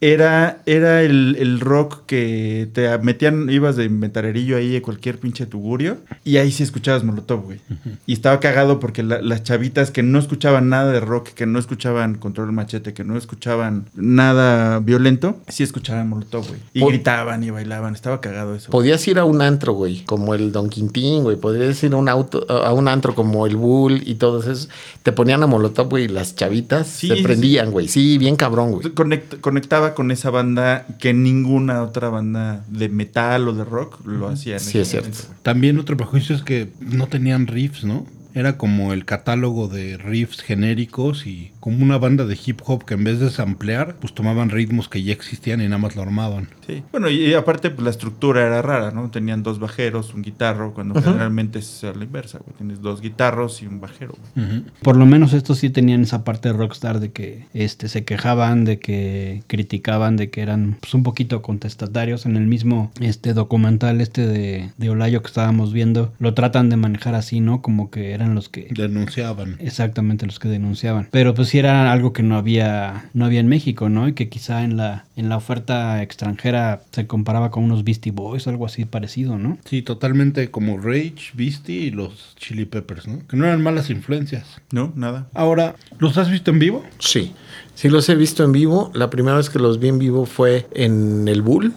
Era, 0.00 0.62
era 0.66 1.02
el, 1.02 1.36
el 1.38 1.60
rock 1.60 2.06
que 2.06 2.68
te 2.72 2.96
metían, 2.98 3.48
ibas 3.50 3.76
de 3.76 3.84
inventarerillo 3.84 4.56
ahí 4.56 4.76
a 4.76 4.82
cualquier 4.82 5.18
pinche 5.18 5.46
tugurio 5.46 5.98
y 6.24 6.38
ahí 6.38 6.50
sí 6.50 6.62
escuchabas 6.62 7.04
Molotov, 7.04 7.42
güey. 7.44 7.60
Y 8.06 8.12
estaba 8.14 8.40
cagado 8.40 8.80
porque 8.80 9.02
la- 9.02 9.22
las 9.22 9.42
chavitas 9.44 9.90
que 9.90 10.02
no 10.02 10.18
escuchaban 10.18 10.68
nada 10.68 10.90
de 10.92 11.00
rock, 11.00 11.28
que 11.30 11.46
no 11.46 11.58
escuchaban 11.58 12.16
Control 12.16 12.50
Machete, 12.52 12.92
que 12.94 13.04
no 13.04 13.16
escuchaban 13.16 13.86
nada 13.94 14.80
violento, 14.80 15.40
sí 15.48 15.62
escuchaban 15.62 16.08
Molotov, 16.08 16.48
güey. 16.48 16.60
Y 16.74 16.80
gritaban 16.84 17.44
y 17.44 17.50
bailaban. 17.50 17.94
Estaba 17.94 18.20
cagado 18.20 18.54
eso. 18.56 18.70
Podías 18.70 19.06
ir 19.08 19.18
a 19.18 19.24
un 19.24 19.40
antro, 19.42 19.72
güey, 19.74 20.04
como 20.04 20.34
el 20.34 20.50
Don 20.52 20.68
Quintín, 20.68 21.21
güey. 21.22 21.36
Podías 21.36 21.82
ir 21.82 21.92
a 21.94 21.96
un, 21.96 22.08
auto, 22.08 22.44
a 22.50 22.72
un 22.72 22.88
antro 22.88 23.14
como 23.14 23.46
el 23.46 23.56
Bull 23.56 24.02
y 24.06 24.14
todos 24.16 24.46
esos. 24.46 24.68
Te 25.02 25.12
ponían 25.12 25.42
a 25.42 25.46
Molotov, 25.46 25.88
güey, 25.88 26.04
y 26.04 26.08
las 26.08 26.34
chavitas 26.36 26.86
Sí, 26.86 27.08
se 27.08 27.16
sí, 27.16 27.22
prendían, 27.22 27.70
güey. 27.70 27.88
Sí, 27.88 28.18
bien 28.18 28.36
cabrón, 28.36 28.72
güey. 28.72 28.86
Conect- 28.94 29.40
conectaba 29.40 29.94
con 29.94 30.10
esa 30.10 30.30
banda 30.30 30.86
que 30.98 31.12
ninguna 31.14 31.82
otra 31.82 32.08
banda 32.08 32.64
de 32.68 32.88
metal 32.88 33.48
o 33.48 33.52
de 33.54 33.64
rock 33.64 34.04
lo 34.06 34.28
hacía. 34.28 34.54
en 34.54 34.60
Sí, 34.60 34.70
ese 34.70 34.80
es 34.82 34.88
cierto. 34.88 35.08
momento. 35.10 35.34
También 35.42 35.78
otro 35.78 35.96
prejuicio 35.96 36.34
es 36.36 36.42
que 36.42 36.68
no 36.80 37.06
tenían 37.08 37.46
riffs, 37.46 37.84
¿no? 37.84 38.06
Era 38.34 38.56
como 38.56 38.92
el 38.92 39.04
catálogo 39.04 39.68
de 39.68 39.96
riffs 39.96 40.40
genéricos 40.40 41.26
y 41.26 41.52
como 41.60 41.82
una 41.82 41.98
banda 41.98 42.24
de 42.24 42.38
hip 42.44 42.60
hop 42.64 42.84
que 42.84 42.94
en 42.94 43.04
vez 43.04 43.20
de 43.20 43.30
samplear, 43.30 43.96
pues 44.00 44.14
tomaban 44.14 44.50
ritmos 44.50 44.88
que 44.88 45.02
ya 45.02 45.12
existían 45.12 45.60
y 45.60 45.64
nada 45.64 45.78
más 45.78 45.96
lo 45.96 46.02
armaban. 46.02 46.48
Sí. 46.66 46.82
Bueno, 46.92 47.08
y, 47.10 47.26
y 47.26 47.34
aparte 47.34 47.70
pues, 47.70 47.84
la 47.84 47.90
estructura 47.90 48.46
era 48.46 48.62
rara, 48.62 48.90
¿no? 48.90 49.10
Tenían 49.10 49.42
dos 49.42 49.58
bajeros, 49.58 50.14
un 50.14 50.22
guitarro, 50.22 50.74
cuando 50.74 51.00
generalmente 51.00 51.58
es 51.58 51.84
a 51.84 51.92
la 51.92 52.04
inversa, 52.04 52.38
güey. 52.38 52.56
Tienes 52.56 52.80
dos 52.80 53.00
guitarros 53.00 53.62
y 53.62 53.66
un 53.66 53.80
bajero. 53.80 54.14
güey. 54.34 54.62
Por 54.82 54.96
lo 54.96 55.06
menos 55.06 55.32
estos 55.32 55.58
sí 55.58 55.70
tenían 55.70 56.02
esa 56.02 56.24
parte 56.24 56.48
de 56.48 56.54
rockstar 56.54 57.00
de 57.00 57.12
que 57.12 57.46
este, 57.54 57.88
se 57.88 58.04
quejaban, 58.04 58.64
de 58.64 58.78
que 58.78 59.42
criticaban, 59.46 60.16
de 60.16 60.30
que 60.30 60.42
eran 60.42 60.76
pues, 60.80 60.94
un 60.94 61.02
poquito 61.02 61.42
contestatarios. 61.42 62.26
En 62.26 62.36
el 62.36 62.46
mismo 62.46 62.90
este, 63.00 63.34
documental 63.34 64.00
este 64.00 64.26
de, 64.26 64.72
de 64.78 64.90
Olayo 64.90 65.22
que 65.22 65.28
estábamos 65.28 65.72
viendo, 65.72 66.12
lo 66.18 66.34
tratan 66.34 66.68
de 66.70 66.76
manejar 66.76 67.14
así, 67.14 67.40
¿no? 67.40 67.62
Como 67.62 67.90
que 67.90 68.12
eran 68.22 68.34
los 68.34 68.48
que... 68.48 68.68
Denunciaban. 68.70 69.56
Exactamente 69.58 70.26
los 70.26 70.38
que 70.38 70.48
denunciaban. 70.48 71.08
Pero 71.10 71.34
pues 71.34 71.48
sí 71.48 71.58
era 71.58 71.92
algo 71.92 72.12
que 72.12 72.22
no 72.22 72.36
había, 72.36 73.10
no 73.14 73.24
había 73.24 73.40
en 73.40 73.48
México, 73.48 73.88
¿no? 73.88 74.08
Y 74.08 74.14
que 74.14 74.28
quizá 74.28 74.64
en 74.64 74.76
la, 74.76 75.04
en 75.16 75.28
la 75.28 75.36
oferta 75.36 76.02
extranjera 76.02 76.82
se 76.92 77.06
comparaba 77.06 77.50
con 77.50 77.64
unos 77.64 77.84
Beastie 77.84 78.12
Boys 78.12 78.46
o 78.46 78.50
algo 78.50 78.66
así 78.66 78.84
parecido, 78.84 79.38
¿no? 79.38 79.58
Sí, 79.64 79.82
totalmente 79.82 80.50
como 80.50 80.78
Rage, 80.78 81.32
Beastie 81.34 81.86
y 81.86 81.90
los 81.90 82.34
Chili 82.36 82.64
Peppers, 82.64 83.06
¿no? 83.06 83.26
Que 83.26 83.36
no 83.36 83.44
eran 83.44 83.62
malas 83.62 83.90
influencias. 83.90 84.60
No, 84.70 84.92
nada. 84.96 85.28
Ahora, 85.34 85.76
¿los 85.98 86.16
has 86.18 86.30
visto 86.30 86.50
en 86.50 86.58
vivo? 86.58 86.84
Sí. 86.98 87.32
Sí 87.74 87.88
los 87.88 88.08
he 88.08 88.14
visto 88.14 88.44
en 88.44 88.52
vivo. 88.52 88.90
La 88.94 89.10
primera 89.10 89.36
vez 89.36 89.48
que 89.48 89.58
los 89.58 89.80
vi 89.80 89.88
en 89.88 89.98
vivo 89.98 90.26
fue 90.26 90.66
en 90.72 91.26
el 91.26 91.42
Bull. 91.42 91.72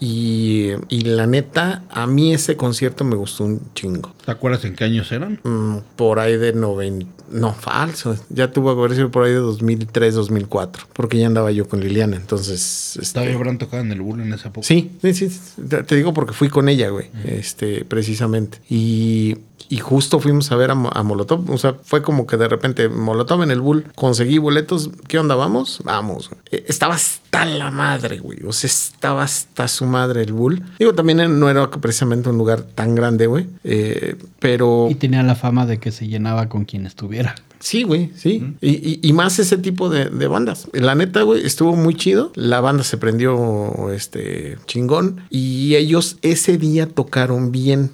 Y, 0.00 0.70
y 0.88 1.00
la 1.02 1.26
neta, 1.26 1.84
a 1.88 2.06
mí 2.06 2.34
ese 2.34 2.56
concierto 2.56 3.04
me 3.04 3.16
gustó 3.16 3.44
un 3.44 3.60
chingo. 3.74 4.12
¿Te 4.24 4.30
acuerdas 4.30 4.64
en 4.64 4.74
qué 4.74 4.84
años 4.84 5.10
eran? 5.12 5.40
Mm, 5.44 5.69
por 5.96 6.18
ahí 6.18 6.36
de 6.36 6.54
noven- 6.54 7.06
No, 7.30 7.52
falso. 7.54 8.16
Ya 8.28 8.50
tuvo 8.50 8.74
que 8.74 8.80
haber 8.80 8.94
sido 8.96 9.10
por 9.10 9.24
ahí 9.24 9.30
de 9.32 9.38
2003, 9.38 10.14
2004. 10.14 10.84
Porque 10.92 11.16
ya 11.18 11.26
andaba 11.28 11.52
yo 11.52 11.68
con 11.68 11.80
Liliana. 11.80 12.16
Entonces. 12.16 12.96
este, 13.00 13.14
Todavía 13.14 13.36
habrán 13.36 13.58
tocado 13.58 13.82
en 13.82 13.92
el 13.92 14.00
bull 14.00 14.20
en 14.20 14.32
esa 14.32 14.48
época. 14.48 14.66
Sí, 14.66 14.90
sí, 15.00 15.14
sí. 15.14 15.30
Te 15.68 15.82
te 15.84 15.94
digo 15.96 16.12
porque 16.12 16.32
fui 16.32 16.48
con 16.48 16.68
ella, 16.68 16.88
güey. 16.88 17.06
Este, 17.24 17.84
precisamente. 17.84 18.58
Y, 18.68 19.36
y 19.68 19.78
justo 19.78 20.18
fuimos 20.20 20.50
a 20.52 20.56
ver 20.56 20.70
a, 20.70 20.74
Mo- 20.74 20.90
a 20.92 21.02
Molotov. 21.02 21.50
O 21.50 21.58
sea, 21.58 21.74
fue 21.82 22.02
como 22.02 22.26
que 22.26 22.36
de 22.36 22.48
repente, 22.48 22.88
Molotov 22.88 23.42
en 23.42 23.50
el 23.50 23.60
Bull, 23.60 23.84
conseguí 23.94 24.38
boletos. 24.38 24.90
¿Qué 25.08 25.18
onda? 25.18 25.34
¿Vamos? 25.34 25.80
Vamos. 25.84 26.28
güey. 26.30 26.40
Eh, 26.50 26.64
Estaba 26.68 26.94
hasta 26.94 27.44
la 27.44 27.70
madre, 27.70 28.18
güey. 28.18 28.38
O 28.44 28.52
sea, 28.52 28.68
estaba 28.68 29.22
hasta 29.22 29.68
su 29.68 29.86
madre 29.86 30.22
el 30.22 30.32
Bull. 30.32 30.62
Digo, 30.78 30.94
también 30.94 31.38
no 31.38 31.48
era 31.50 31.70
precisamente 31.70 32.28
un 32.28 32.38
lugar 32.38 32.62
tan 32.62 32.94
grande, 32.94 33.26
güey. 33.26 33.46
Eh, 33.64 34.16
pero. 34.38 34.88
Y 34.90 34.94
tenía 34.96 35.22
la 35.22 35.34
fama 35.34 35.66
de 35.66 35.78
que 35.78 35.92
se 35.92 36.08
llenaba 36.08 36.48
con 36.48 36.64
quien 36.64 36.86
estuviera. 36.86 37.34
Sí, 37.62 37.82
güey, 37.82 38.10
sí. 38.16 38.54
Y, 38.62 38.70
y- 38.70 39.00
y 39.02 39.12
más 39.12 39.38
ese 39.38 39.58
tipo 39.58 39.90
de, 39.90 40.06
de 40.06 40.26
bandas. 40.28 40.66
La 40.72 40.94
neta, 40.94 41.20
güey, 41.22 41.44
estuvo 41.44 41.76
muy 41.76 41.94
chido. 41.94 42.32
La 42.34 42.62
banda 42.62 42.84
se 42.84 42.96
prendió 42.96 43.90
este 43.92 44.56
chingón. 44.66 45.20
Y 45.28 45.74
ellos 45.74 46.16
ese 46.22 46.56
día 46.56 46.88
tocaron 46.88 47.52
bien. 47.52 47.90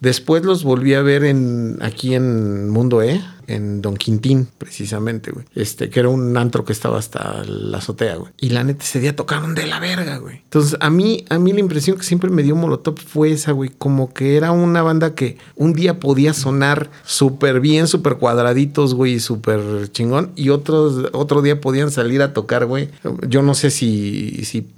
Después 0.00 0.42
los 0.44 0.64
volví 0.64 0.94
a 0.94 1.02
ver 1.02 1.24
en 1.24 1.76
aquí 1.80 2.14
en 2.14 2.70
Mundo 2.70 3.02
E, 3.02 3.22
en 3.50 3.82
Don 3.82 3.96
Quintín, 3.96 4.48
precisamente, 4.58 5.30
güey. 5.30 5.44
Este, 5.54 5.90
que 5.90 6.00
era 6.00 6.08
un 6.08 6.36
antro 6.36 6.64
que 6.64 6.72
estaba 6.72 6.98
hasta 6.98 7.42
la 7.44 7.78
azotea, 7.78 8.16
güey. 8.16 8.32
Y 8.38 8.50
la 8.50 8.64
neta, 8.64 8.84
ese 8.84 9.00
día 9.00 9.16
tocaron 9.16 9.54
de 9.54 9.66
la 9.66 9.80
verga, 9.80 10.18
güey. 10.18 10.36
Entonces, 10.36 10.76
a 10.80 10.90
mí, 10.90 11.24
a 11.28 11.38
mí 11.38 11.52
la 11.52 11.60
impresión 11.60 11.96
que 11.96 12.04
siempre 12.04 12.30
me 12.30 12.42
dio 12.42 12.56
Molotov 12.56 12.98
fue 12.98 13.32
esa, 13.32 13.52
güey. 13.52 13.70
Como 13.76 14.12
que 14.12 14.36
era 14.36 14.52
una 14.52 14.82
banda 14.82 15.14
que 15.14 15.38
un 15.56 15.72
día 15.72 15.98
podía 15.98 16.32
sonar 16.32 16.90
súper 17.04 17.60
bien, 17.60 17.86
súper 17.86 18.16
cuadraditos, 18.16 18.94
güey, 18.94 19.20
súper 19.20 19.90
chingón. 19.92 20.30
Y 20.36 20.50
otros, 20.50 21.10
otro 21.12 21.42
día 21.42 21.60
podían 21.60 21.90
salir 21.90 22.22
a 22.22 22.32
tocar, 22.32 22.66
güey. 22.66 22.88
Yo 23.26 23.42
no 23.42 23.54
sé 23.54 23.70
si, 23.70 24.44
si 24.44 24.68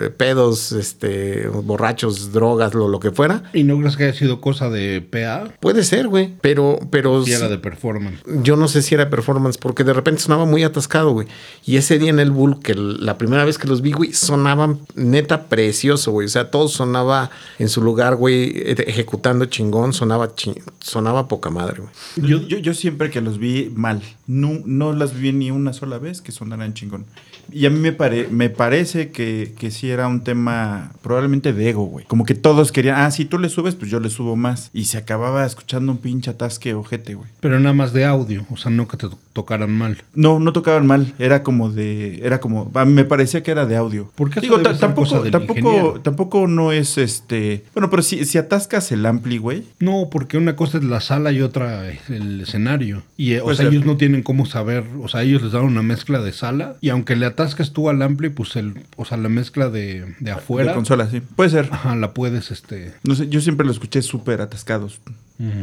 eh, 0.00 0.10
pedos, 0.10 0.72
este, 0.72 1.48
borrachos, 1.48 2.32
drogas, 2.32 2.74
lo, 2.74 2.88
lo 2.88 3.00
que 3.00 3.10
fuera. 3.10 3.44
¿Y 3.52 3.64
no 3.64 3.78
crees 3.78 3.96
que 3.96 4.04
haya 4.04 4.14
sido 4.14 4.40
cosa 4.40 4.70
de 4.70 5.00
PA? 5.00 5.52
Puede 5.60 5.84
ser, 5.84 6.08
güey. 6.08 6.34
Pero, 6.40 6.78
pero 6.90 7.24
Sí, 7.24 7.32
era 7.32 7.48
de 7.48 7.58
performance. 7.58 7.97
Yo 8.42 8.56
no 8.56 8.68
sé 8.68 8.82
si 8.82 8.94
era 8.94 9.10
performance, 9.10 9.58
porque 9.58 9.84
de 9.84 9.92
repente 9.92 10.22
sonaba 10.22 10.44
muy 10.44 10.62
atascado, 10.64 11.12
güey. 11.12 11.26
Y 11.64 11.76
ese 11.76 11.98
día 11.98 12.10
en 12.10 12.18
el 12.18 12.30
Bull, 12.30 12.60
que 12.60 12.74
la 12.74 13.18
primera 13.18 13.44
vez 13.44 13.58
que 13.58 13.68
los 13.68 13.82
vi, 13.82 13.92
güey, 13.92 14.12
sonaban 14.12 14.80
neta 14.94 15.44
precioso, 15.48 16.12
güey. 16.12 16.26
O 16.26 16.30
sea, 16.30 16.50
todo 16.50 16.68
sonaba 16.68 17.30
en 17.58 17.68
su 17.68 17.82
lugar, 17.82 18.16
güey, 18.16 18.52
ejecutando 18.54 19.46
chingón, 19.46 19.92
sonaba 19.92 20.32
sonaba 20.80 21.28
poca 21.28 21.50
madre, 21.50 21.82
güey. 21.82 22.28
Yo, 22.28 22.46
yo, 22.46 22.58
yo 22.58 22.74
siempre 22.74 23.10
que 23.10 23.20
los 23.20 23.38
vi 23.38 23.70
mal, 23.74 24.02
no, 24.28 24.60
no 24.64 24.92
las 24.92 25.18
vi 25.18 25.32
ni 25.32 25.50
una 25.50 25.72
sola 25.72 25.98
vez 25.98 26.22
que 26.22 26.30
sonaran 26.30 26.74
chingón. 26.74 27.06
Y 27.50 27.64
a 27.66 27.70
mí 27.70 27.78
me, 27.80 27.92
pare- 27.92 28.28
me 28.30 28.50
parece 28.50 29.10
que, 29.10 29.54
que 29.58 29.70
sí 29.70 29.88
era 29.90 30.06
un 30.06 30.22
tema 30.22 30.92
probablemente 31.02 31.52
de 31.54 31.70
ego, 31.70 31.86
güey. 31.86 32.04
Como 32.06 32.24
que 32.26 32.34
todos 32.34 32.70
querían, 32.70 32.96
ah, 33.00 33.10
si 33.10 33.24
tú 33.24 33.38
le 33.38 33.48
subes, 33.48 33.74
pues 33.74 33.90
yo 33.90 34.00
le 34.00 34.10
subo 34.10 34.36
más. 34.36 34.68
Y 34.74 34.84
se 34.84 34.98
acababa 34.98 35.46
escuchando 35.46 35.90
un 35.90 35.98
pinche 35.98 36.30
atasque 36.30 36.74
ojete, 36.74 37.14
güey. 37.14 37.28
Pero 37.40 37.58
nada 37.58 37.72
más 37.72 37.92
de 37.94 38.04
audio, 38.04 38.44
o 38.50 38.56
sea, 38.58 38.70
no 38.70 38.86
que 38.86 38.98
te 38.98 39.08
tocaran 39.38 39.70
mal. 39.70 40.02
No, 40.14 40.40
no 40.40 40.52
tocaban 40.52 40.86
mal. 40.86 41.14
Era 41.20 41.44
como 41.44 41.70
de. 41.70 42.20
Era 42.24 42.40
como. 42.40 42.70
Me 42.86 43.04
parecía 43.04 43.44
que 43.44 43.52
era 43.52 43.66
de 43.66 43.76
audio. 43.76 44.10
Porque 44.16 44.40
Digo, 44.40 44.60
tampoco, 44.60 45.22
tampoco, 45.30 45.58
ingeniero. 45.60 46.00
tampoco 46.02 46.46
no 46.48 46.72
es 46.72 46.98
este. 46.98 47.64
Bueno, 47.72 47.88
pero 47.88 48.02
si, 48.02 48.24
si 48.24 48.36
atascas 48.36 48.90
el 48.90 49.06
ampli, 49.06 49.38
güey. 49.38 49.62
No, 49.78 50.08
porque 50.10 50.38
una 50.38 50.56
cosa 50.56 50.78
es 50.78 50.84
la 50.84 51.00
sala 51.00 51.30
y 51.30 51.40
otra 51.40 51.88
es 51.88 52.10
el 52.10 52.40
escenario. 52.40 53.02
Y, 53.16 53.34
eh, 53.34 53.40
o 53.40 53.54
sea, 53.54 53.68
ellos 53.68 53.84
no 53.86 53.96
tienen 53.96 54.22
cómo 54.22 54.44
saber, 54.44 54.84
o 55.00 55.06
sea, 55.08 55.22
ellos 55.22 55.42
les 55.42 55.52
dan 55.52 55.64
una 55.64 55.82
mezcla 55.82 56.20
de 56.20 56.32
sala 56.32 56.76
y 56.80 56.88
aunque 56.88 57.14
le 57.14 57.26
atasques 57.26 57.72
tú 57.72 57.88
al 57.88 58.02
ampli, 58.02 58.28
pues 58.30 58.56
el, 58.56 58.74
o 58.96 59.04
sea, 59.04 59.18
la 59.18 59.28
mezcla 59.28 59.70
de, 59.70 60.14
de 60.18 60.30
afuera, 60.32 60.70
De 60.70 60.74
consola, 60.74 61.08
sí. 61.08 61.20
Puede 61.20 61.50
ser. 61.50 61.68
ajá, 61.70 61.94
la 61.94 62.12
puedes, 62.12 62.50
este, 62.50 62.94
No 63.04 63.14
sé, 63.14 63.28
yo 63.28 63.40
siempre 63.40 63.66
los 63.66 63.76
escuché 63.76 64.02
súper 64.02 64.40
atascados. 64.40 65.00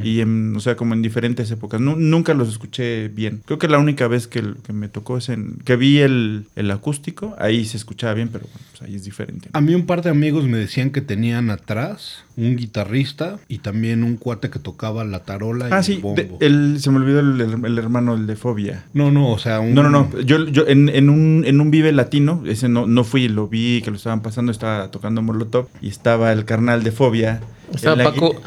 Y 0.03 0.21
en, 0.21 0.55
o 0.55 0.61
sea, 0.61 0.77
como 0.77 0.93
en 0.93 1.01
diferentes 1.01 1.51
épocas. 1.51 1.81
Nu- 1.81 1.97
nunca 1.97 2.33
los 2.33 2.47
escuché 2.47 3.09
bien. 3.09 3.41
Creo 3.45 3.59
que 3.59 3.67
la 3.67 3.77
única 3.77 4.07
vez 4.07 4.25
que, 4.27 4.41
que 4.65 4.71
me 4.71 4.87
tocó 4.87 5.17
es 5.17 5.27
en. 5.27 5.57
que 5.65 5.75
vi 5.75 5.97
el, 5.99 6.45
el 6.55 6.71
acústico, 6.71 7.35
ahí 7.39 7.65
se 7.65 7.75
escuchaba 7.75 8.13
bien, 8.13 8.29
pero 8.31 8.45
bueno, 8.45 8.59
pues 8.71 8.81
ahí 8.89 8.95
es 8.95 9.03
diferente. 9.03 9.49
A 9.51 9.59
mí 9.59 9.75
un 9.75 9.85
par 9.85 10.01
de 10.01 10.11
amigos 10.11 10.45
me 10.45 10.57
decían 10.57 10.91
que 10.91 11.01
tenían 11.01 11.49
atrás 11.49 12.23
un 12.37 12.55
guitarrista 12.55 13.37
y 13.49 13.57
también 13.57 14.03
un 14.05 14.15
cuate 14.15 14.49
que 14.49 14.59
tocaba 14.59 15.03
la 15.03 15.23
tarola 15.23 15.67
y 15.67 15.71
Ah, 15.73 15.79
el 15.79 15.83
sí, 15.83 15.95
bombo. 16.01 16.15
de- 16.15 16.31
el, 16.45 16.77
se 16.79 16.89
me 16.91 16.97
olvidó 16.97 17.19
el, 17.19 17.41
el- 17.41 17.65
el 17.65 17.77
hermano, 17.77 18.13
el 18.15 18.27
de 18.27 18.35
Fobia. 18.37 18.85
No, 18.93 19.11
no, 19.11 19.29
o 19.29 19.37
sea, 19.39 19.59
un... 19.59 19.73
No, 19.73 19.83
no, 19.83 19.89
no. 19.89 20.21
Yo, 20.21 20.45
yo 20.47 20.65
en, 20.67 20.87
en 20.87 21.09
un, 21.09 21.43
en 21.45 21.59
un 21.59 21.69
Vive 21.69 21.91
Latino, 21.91 22.43
ese 22.45 22.69
no, 22.69 22.87
no 22.87 23.03
fui, 23.03 23.27
lo 23.27 23.49
vi 23.49 23.81
que 23.81 23.91
lo 23.91 23.97
estaban 23.97 24.21
pasando, 24.21 24.53
estaba 24.53 24.89
tocando 24.91 25.21
Molotov 25.21 25.67
y 25.81 25.89
estaba 25.89 26.31
el 26.31 26.45
carnal 26.45 26.83
de 26.83 26.91
Fobia. 26.93 27.41
Estaba 27.73 27.95
El- 28.01 28.03
Paco, 28.03 28.41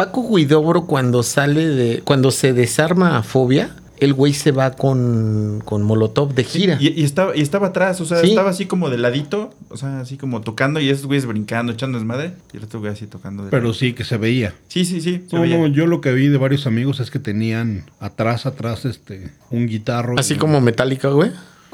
Paco 0.00 0.34
Guidobro 0.34 0.86
cuando 0.86 1.22
sale 1.22 1.66
de. 1.68 2.00
cuando 2.02 2.30
se 2.30 2.52
desarma 2.54 3.18
a 3.18 3.22
fobia, 3.22 3.76
el 3.98 4.14
güey 4.14 4.32
se 4.32 4.50
va 4.50 4.70
con, 4.72 5.60
con 5.66 5.82
Molotov 5.82 6.32
de 6.34 6.44
gira. 6.44 6.78
Y, 6.80 6.88
y 6.98 7.04
estaba, 7.04 7.36
y 7.36 7.42
estaba 7.42 7.66
atrás, 7.66 8.00
o 8.00 8.06
sea, 8.06 8.18
Sí. 8.22 8.30
estaba 8.30 8.48
así 8.48 8.64
como 8.64 8.88
de 8.88 8.96
ladito, 8.96 9.52
o 9.68 9.76
sea, 9.76 10.00
así 10.00 10.16
como 10.16 10.40
tocando 10.40 10.80
y 10.80 10.88
esos 10.88 11.04
güeyes 11.04 11.26
brincando, 11.26 11.72
echando 11.72 11.98
desmadre. 11.98 12.32
Y 12.54 12.56
el 12.56 12.64
otro 12.64 12.80
güey 12.80 12.90
así 12.92 13.06
tocando. 13.06 13.44
de 13.44 13.50
Pero 13.50 13.64
lado. 13.64 13.74
sí 13.74 13.92
que 13.92 14.04
se 14.04 14.16
veía. 14.16 14.54
Sí, 14.68 14.86
sí, 14.86 15.02
sí. 15.02 15.24
se 15.28 15.36
No, 15.36 15.42
veía. 15.42 15.58
no, 15.58 15.66
yo 15.66 15.86
lo 15.86 16.00
que 16.00 16.12
vi 16.14 16.28
de 16.28 16.38
varios 16.38 16.66
amigos 16.66 16.98
es 17.00 17.10
que 17.10 17.18
tenían 17.18 17.84
atrás, 18.00 18.46
atrás, 18.46 18.86
este, 18.86 19.30
un 19.50 19.66
guitarro. 19.66 20.14
Así 20.18 20.32
y- 20.32 20.38
como 20.38 20.62
Metallica, 20.62 21.08
güey. 21.08 21.30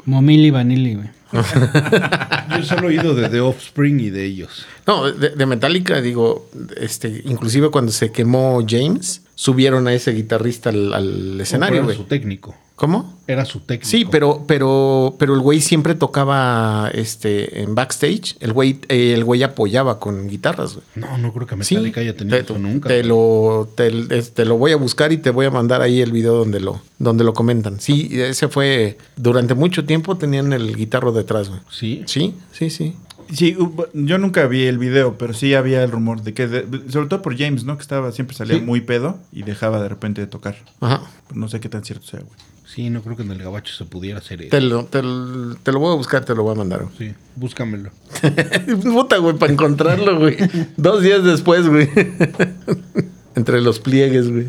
Como 0.07 0.21
Milli 0.21 0.51
Vanilli, 0.51 0.95
güey. 0.95 1.09
Yo 1.33 2.63
solo 2.63 2.83
he 2.89 2.97
oído 2.97 3.13
de 3.13 3.27
The 3.27 3.41
Offspring 3.41 3.99
y 3.99 4.09
de 4.09 4.23
ellos. 4.23 4.65
No, 4.85 5.11
de, 5.11 5.31
de 5.31 5.45
Metallica, 5.45 5.99
digo, 5.99 6.49
este, 6.77 7.23
inclusive 7.25 7.71
cuando 7.71 7.91
se 7.91 8.13
quemó 8.13 8.63
James, 8.65 9.23
subieron 9.35 9.85
a 9.89 9.93
ese 9.93 10.13
guitarrista 10.13 10.69
al, 10.69 10.93
al 10.93 11.41
escenario, 11.41 11.79
Era 11.79 11.83
güey. 11.87 11.97
su 11.97 12.05
técnico. 12.05 12.55
¿Cómo? 12.77 13.17
Era 13.25 13.43
su 13.43 13.59
técnico. 13.61 13.89
Sí, 13.89 14.05
pero, 14.09 14.45
pero, 14.47 15.15
pero 15.17 15.33
el 15.33 15.39
güey 15.41 15.61
siempre 15.61 15.95
tocaba 15.95 16.89
este 16.93 17.63
en 17.63 17.73
backstage. 17.73 18.37
El 18.39 18.53
güey, 18.53 18.79
eh, 18.87 19.13
el 19.15 19.23
güey 19.23 19.41
apoyaba 19.41 19.99
con 19.99 20.27
guitarras, 20.27 20.75
güey. 20.75 20.85
No, 20.95 21.17
no 21.17 21.33
creo 21.33 21.47
que 21.47 21.55
Sí, 21.63 21.73
Metallica 21.75 22.01
haya 22.01 22.15
tenido 22.15 22.37
te, 22.37 22.43
eso 22.43 22.59
nunca. 22.59 22.87
te 22.87 23.03
lo, 23.03 23.67
te, 23.75 23.89
te 24.21 24.45
lo 24.45 24.57
voy 24.59 24.73
a 24.73 24.75
buscar 24.77 25.11
y 25.11 25.17
te 25.17 25.31
voy 25.31 25.47
a 25.47 25.49
mandar 25.51 25.81
ahí 25.81 26.01
el 26.01 26.11
video 26.11 26.35
donde 26.37 26.59
lo, 26.59 26.79
donde 26.99 27.23
lo 27.23 27.33
comentan. 27.33 27.79
Sí, 27.81 28.09
ese 28.13 28.47
fue 28.47 28.99
durante 29.15 29.55
mucho 29.55 29.83
tiempo 29.85 30.15
tenían 30.17 30.53
el 30.53 30.75
guitarro 30.75 31.11
detrás, 31.11 31.49
güey. 31.49 31.61
Sí. 31.71 32.03
Sí, 32.05 32.35
sí, 32.51 32.69
sí. 32.69 32.95
Sí, 33.33 33.57
yo 33.93 34.19
nunca 34.19 34.45
vi 34.45 34.65
el 34.67 34.77
video, 34.77 35.17
pero 35.17 35.33
sí 35.33 35.53
había 35.53 35.83
el 35.83 35.91
rumor 35.91 36.21
de 36.21 36.33
que, 36.33 36.47
de- 36.47 36.89
sobre 36.91 37.07
todo 37.07 37.21
por 37.23 37.35
James, 37.37 37.65
¿no? 37.65 37.75
Que 37.75 37.81
estaba, 37.81 38.11
siempre 38.13 38.37
salía 38.37 38.55
Sí. 38.59 38.61
muy 38.61 38.81
pedo 38.81 39.17
y 39.33 39.41
dejaba 39.43 39.81
de 39.81 39.89
repente 39.89 40.21
de 40.21 40.27
tocar. 40.27 40.55
Ajá. 40.79 41.01
No 41.33 41.49
sé 41.49 41.59
qué 41.59 41.67
tan 41.67 41.83
cierto 41.83 42.05
sea, 42.05 42.19
güey. 42.21 42.31
Sí, 42.77 42.91
no 42.91 43.01
creo 43.01 43.15
que 43.17 43.23
en 43.23 43.31
el 43.31 43.39
gabacho 43.41 43.73
se 43.73 43.85
pudiera 43.85 44.19
hacer 44.19 44.39
eso. 44.39 44.51
Te 44.51 44.61
lo, 44.61 44.85
te, 44.85 45.01
lo- 45.01 45.55
te 45.55 45.71
lo 45.71 45.79
voy 45.79 45.93
a 45.93 45.95
buscar, 45.95 46.23
te 46.25 46.35
lo 46.35 46.43
voy 46.43 46.51
a 46.51 46.55
mandar. 46.59 46.83
güey. 46.83 46.95
Sí, 47.09 47.15
búscamelo. 47.35 47.89
Puta, 48.83 49.17
güey, 49.17 49.35
para 49.35 49.51
encontrarlo, 49.51 50.19
güey. 50.19 50.37
Dos 50.77 51.01
días 51.01 51.23
después, 51.23 51.67
güey. 51.67 51.89
Entre 53.35 53.61
los 53.61 53.79
pliegues, 53.79 54.29
güey. 54.31 54.47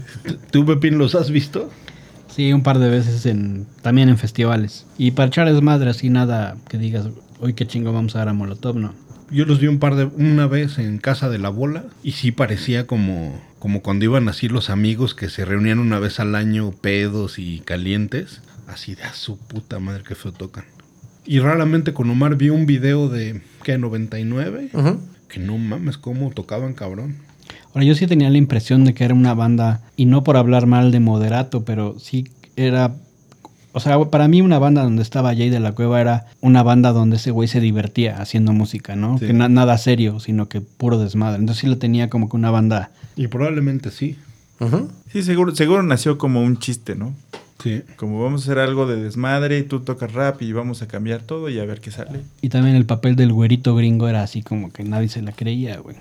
¿Tú, 0.50 0.66
Pepín, 0.66 0.98
los 0.98 1.14
has 1.14 1.30
visto? 1.30 1.70
Sí, 2.34 2.52
un 2.52 2.62
par 2.62 2.78
de 2.78 2.90
veces 2.90 3.24
en, 3.24 3.66
también 3.80 4.10
en 4.10 4.18
festivales. 4.18 4.84
Y 4.98 5.12
para 5.12 5.28
echar 5.28 5.50
desmadre 5.50 5.88
así 5.88 6.10
nada 6.10 6.56
que 6.68 6.76
digas, 6.76 7.06
hoy 7.40 7.54
qué 7.54 7.66
chingo 7.66 7.94
vamos 7.94 8.14
a 8.14 8.18
dar 8.18 8.28
a 8.28 8.34
Molotov, 8.34 8.76
no. 8.76 8.92
Yo 9.30 9.44
los 9.44 9.60
vi 9.60 9.66
un 9.66 9.78
par 9.78 9.94
de 9.94 10.04
una 10.04 10.46
vez 10.46 10.78
en 10.78 10.98
casa 10.98 11.28
de 11.28 11.38
la 11.38 11.50
bola 11.50 11.84
y 12.02 12.12
sí 12.12 12.32
parecía 12.32 12.86
como 12.86 13.38
como 13.58 13.82
cuando 13.82 14.04
iban 14.04 14.28
así 14.28 14.48
los 14.48 14.70
amigos 14.70 15.14
que 15.14 15.28
se 15.28 15.44
reunían 15.44 15.78
una 15.80 15.98
vez 15.98 16.20
al 16.20 16.34
año 16.34 16.70
pedos 16.70 17.38
y 17.38 17.60
calientes, 17.60 18.40
así 18.68 18.94
de 18.94 19.02
a 19.02 19.12
su 19.14 19.36
puta 19.36 19.80
madre 19.80 20.04
que 20.04 20.14
feo 20.14 20.32
tocan. 20.32 20.64
Y 21.26 21.40
raramente 21.40 21.92
con 21.92 22.08
Omar 22.08 22.36
vi 22.36 22.50
un 22.50 22.66
video 22.66 23.08
de 23.08 23.42
que 23.64 23.76
99 23.76 24.70
Ujú. 24.72 25.00
que 25.28 25.40
no 25.40 25.58
mames 25.58 25.98
cómo 25.98 26.30
tocaban 26.30 26.72
cabrón. 26.72 27.16
Ahora 27.74 27.84
yo 27.84 27.94
sí 27.94 28.06
tenía 28.06 28.30
la 28.30 28.38
impresión 28.38 28.84
de 28.84 28.94
que 28.94 29.04
era 29.04 29.14
una 29.14 29.34
banda, 29.34 29.82
y 29.96 30.06
no 30.06 30.24
por 30.24 30.36
hablar 30.36 30.66
mal 30.66 30.90
de 30.90 31.00
Moderato, 31.00 31.64
pero 31.64 31.98
sí 31.98 32.30
era... 32.56 32.94
O 33.78 33.80
sea, 33.80 33.98
para 34.10 34.28
mí 34.28 34.42
una 34.42 34.58
banda 34.58 34.82
donde 34.82 35.02
estaba 35.02 35.34
Jay 35.34 35.50
de 35.50 35.60
la 35.60 35.72
Cueva 35.72 36.00
era 36.00 36.26
una 36.40 36.62
banda 36.62 36.92
donde 36.92 37.16
ese 37.16 37.30
güey 37.30 37.48
se 37.48 37.60
divertía 37.60 38.20
haciendo 38.20 38.52
música, 38.52 38.96
¿no? 38.96 39.18
Sí. 39.18 39.26
Que 39.28 39.32
na- 39.32 39.48
nada 39.48 39.78
serio, 39.78 40.20
sino 40.20 40.48
que 40.48 40.60
puro 40.60 40.98
desmadre. 40.98 41.38
Entonces 41.38 41.60
sí 41.60 41.66
lo 41.68 41.78
tenía 41.78 42.10
como 42.10 42.28
que 42.28 42.36
una 42.36 42.50
banda... 42.50 42.90
Y 43.16 43.28
probablemente 43.28 43.90
sí. 43.90 44.16
Sí, 45.12 45.22
seguro, 45.22 45.54
seguro 45.54 45.82
nació 45.84 46.18
como 46.18 46.42
un 46.42 46.58
chiste, 46.58 46.96
¿no? 46.96 47.14
Sí. 47.62 47.82
Como 47.96 48.22
vamos 48.22 48.42
a 48.42 48.44
hacer 48.44 48.58
algo 48.58 48.86
de 48.86 48.96
desmadre 49.02 49.58
y 49.58 49.62
tú 49.62 49.80
tocas 49.80 50.12
rap 50.12 50.42
y 50.42 50.52
vamos 50.52 50.82
a 50.82 50.88
cambiar 50.88 51.22
todo 51.22 51.48
y 51.48 51.58
a 51.58 51.64
ver 51.64 51.80
qué 51.80 51.90
sale. 51.90 52.20
Y 52.42 52.48
también 52.48 52.74
el 52.76 52.84
papel 52.84 53.14
del 53.16 53.32
güerito 53.32 53.74
gringo 53.74 54.08
era 54.08 54.22
así 54.22 54.42
como 54.42 54.72
que 54.72 54.82
nadie 54.84 55.08
se 55.08 55.22
la 55.22 55.32
creía, 55.32 55.78
güey. 55.78 55.96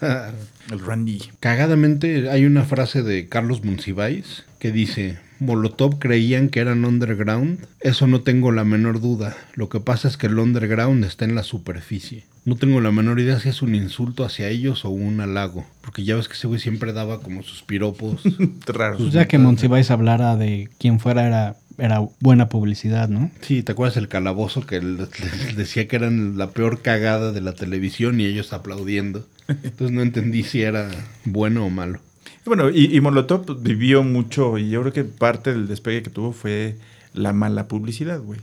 El 0.70 0.80
Randy. 0.80 1.20
Cagadamente 1.40 2.30
hay 2.30 2.46
una 2.46 2.64
frase 2.64 3.02
de 3.02 3.28
Carlos 3.28 3.62
Monsiváis 3.64 4.44
que 4.58 4.72
dice, 4.72 5.18
Molotov 5.40 5.98
creían 5.98 6.48
que 6.48 6.60
eran 6.60 6.84
underground, 6.84 7.66
eso 7.80 8.06
no 8.06 8.22
tengo 8.22 8.52
la 8.52 8.64
menor 8.64 9.00
duda. 9.00 9.36
Lo 9.54 9.68
que 9.68 9.80
pasa 9.80 10.08
es 10.08 10.16
que 10.16 10.26
el 10.26 10.38
underground 10.38 11.04
está 11.04 11.24
en 11.24 11.34
la 11.34 11.42
superficie. 11.42 12.24
No 12.44 12.56
tengo 12.56 12.80
la 12.80 12.92
menor 12.92 13.20
idea 13.20 13.40
si 13.40 13.48
es 13.48 13.62
un 13.62 13.74
insulto 13.74 14.24
hacia 14.24 14.48
ellos 14.48 14.84
o 14.84 14.90
un 14.90 15.20
halago. 15.20 15.64
Porque 15.80 16.04
ya 16.04 16.14
ves 16.14 16.28
que 16.28 16.34
ese 16.34 16.46
güey 16.46 16.60
siempre 16.60 16.92
daba 16.92 17.20
como 17.20 17.42
sus 17.42 17.62
piropos. 17.62 18.22
Raro. 18.66 18.98
Pues 18.98 19.12
ya 19.12 19.26
que 19.26 19.38
Monsiváis 19.38 19.90
hablara 19.90 20.36
de 20.36 20.68
quién 20.78 21.00
fuera 21.00 21.26
era, 21.26 21.56
era 21.78 22.06
buena 22.20 22.48
publicidad, 22.50 23.08
¿no? 23.08 23.30
Sí, 23.40 23.62
¿te 23.62 23.72
acuerdas 23.72 23.96
el 23.96 24.08
calabozo 24.08 24.66
que 24.66 24.80
les 24.80 25.56
decía 25.56 25.88
que 25.88 25.96
eran 25.96 26.36
la 26.36 26.50
peor 26.50 26.82
cagada 26.82 27.32
de 27.32 27.40
la 27.40 27.54
televisión 27.54 28.20
y 28.20 28.26
ellos 28.26 28.52
aplaudiendo? 28.52 29.26
Entonces 29.48 29.92
no 29.92 30.02
entendí 30.02 30.42
si 30.42 30.62
era 30.62 30.90
bueno 31.24 31.64
o 31.64 31.70
malo. 31.70 32.00
Bueno, 32.44 32.68
y, 32.70 32.94
y 32.94 33.00
Molotov 33.00 33.46
pues, 33.46 33.62
vivió 33.62 34.02
mucho 34.02 34.58
y 34.58 34.68
yo 34.70 34.80
creo 34.82 34.92
que 34.92 35.04
parte 35.04 35.52
del 35.52 35.66
despegue 35.66 36.02
que 36.02 36.10
tuvo 36.10 36.32
fue 36.32 36.76
la 37.14 37.32
mala 37.32 37.68
publicidad, 37.68 38.20
güey. 38.20 38.40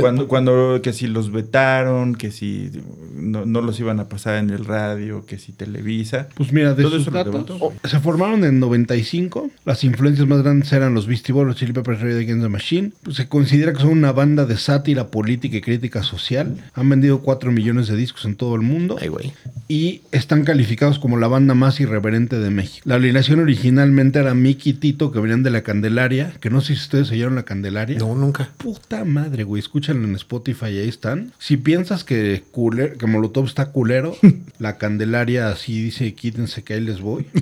Cuando, 0.00 0.28
cuando 0.28 0.80
que 0.82 0.92
si 0.92 1.06
los 1.06 1.30
vetaron, 1.30 2.14
que 2.14 2.30
si 2.30 2.70
no, 3.14 3.46
no 3.46 3.60
los 3.60 3.78
iban 3.80 4.00
a 4.00 4.08
pasar 4.08 4.36
en 4.36 4.50
el 4.50 4.64
radio, 4.64 5.24
que 5.26 5.38
si 5.38 5.52
Televisa. 5.52 6.28
Pues 6.34 6.52
mira, 6.52 6.74
de 6.74 6.82
Todo 6.82 6.98
sus 6.98 7.12
datos, 7.12 7.46
se 7.84 8.00
formaron 8.00 8.44
en 8.44 8.60
95. 8.60 9.50
Las 9.64 9.84
influencias 9.84 10.26
más 10.26 10.42
grandes 10.42 10.72
eran 10.72 10.94
los 10.94 11.06
Beastie 11.06 11.32
Boys, 11.32 11.46
los 11.46 11.56
Chili 11.56 11.72
Peppers, 11.72 12.00
Rage 12.00 12.18
Against 12.18 12.42
the 12.42 12.48
Machine. 12.48 12.92
Pues 13.02 13.16
se 13.16 13.28
considera 13.28 13.72
que 13.72 13.80
son 13.80 13.90
una 13.90 14.12
banda 14.12 14.46
de 14.46 14.56
sátira 14.56 15.08
política 15.08 15.56
y 15.56 15.60
crítica 15.60 16.02
social. 16.02 16.56
Han 16.74 16.88
vendido 16.88 17.20
4 17.20 17.52
millones 17.52 17.88
de 17.88 17.96
discos 17.96 18.24
en 18.24 18.36
todo 18.36 18.54
el 18.54 18.62
mundo. 18.62 18.96
Ay, 19.00 19.08
güey. 19.08 19.32
y 19.68 20.02
están 20.12 20.44
calificados 20.44 20.98
como 20.98 21.16
la 21.16 21.28
banda 21.28 21.54
más 21.54 21.80
irreverente 21.80 22.38
de 22.38 22.50
México. 22.50 22.82
La 22.88 22.96
alineación 22.96 23.40
originalmente 23.40 24.18
era 24.18 24.34
Mickey 24.34 24.72
y 24.72 24.74
Tito, 24.74 25.12
que 25.12 25.20
venían 25.20 25.42
de 25.42 25.50
la 25.50 25.62
Candelaria, 25.62 26.32
que 26.40 26.50
no 26.50 26.60
sé 26.60 26.74
si 26.74 26.80
ustedes 26.80 27.10
oyeron 27.10 27.34
la 27.34 27.44
Candelaria. 27.44 27.98
No, 27.98 28.14
nunca. 28.14 28.50
Puta 28.58 29.04
madre, 29.04 29.44
güey, 29.44 29.60
escúchanlo 29.74 30.06
en 30.06 30.14
Spotify, 30.14 30.66
ahí 30.66 30.88
están. 30.88 31.32
Si 31.40 31.56
piensas 31.56 32.04
que, 32.04 32.44
culer- 32.52 32.96
que 32.96 33.08
Molotov 33.08 33.46
está 33.46 33.72
culero, 33.72 34.16
la 34.60 34.78
Candelaria 34.78 35.48
así 35.48 35.82
dice, 35.82 36.14
quítense 36.14 36.62
que 36.62 36.74
ahí 36.74 36.80
les 36.80 37.00
voy. 37.00 37.26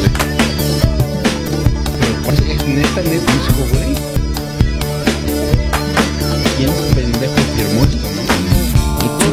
es 2.53 2.67
neta, 2.67 3.01
neta, 3.03 3.33
disco, 3.33 3.67
güey. 3.71 3.80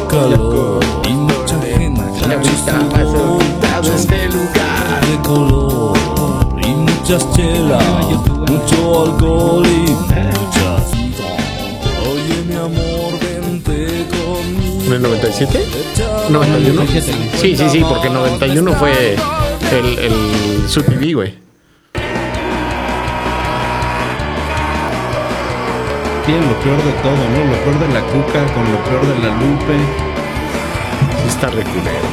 Calor 0.08 0.80
y 1.08 1.12
mucha 1.12 1.60
gente 1.62 2.02
este 3.94 4.26
lugar. 4.28 5.06
de 5.06 5.18
color 5.28 5.98
y 6.62 6.68
muchas 6.68 7.32
chelas, 7.34 7.84
mucho 8.48 9.04
alcohol 9.04 9.66
y 9.66 9.90
muchas 9.90 10.92
Oye 12.10 12.42
mi 12.46 12.54
amor, 12.54 13.12
vente 13.20 14.06
conmigo. 14.10 14.84
¿En 14.86 14.92
el 14.92 15.02
97? 15.02 15.58
Echa- 15.94 16.28
91. 16.30 16.74
97. 16.74 17.30
Sí, 17.40 17.56
sí, 17.56 17.68
sí, 17.70 17.84
porque 17.88 18.10
91 18.10 18.72
fue 18.74 19.16
el, 19.72 19.98
el 19.98 20.12
güey. 21.14 21.47
Lo 26.28 26.60
peor 26.60 26.76
de 26.76 26.92
todo, 27.02 27.16
¿no? 27.16 27.44
Lo 27.50 27.56
peor 27.64 27.88
de 27.88 27.94
la 27.94 28.00
cuca 28.02 28.44
con 28.52 28.70
lo 28.70 28.84
peor 28.84 29.06
de 29.06 29.18
la 29.26 29.34
lupe. 29.34 29.74
Sí 31.22 31.28
Está 31.28 31.46
reculero. 31.46 32.08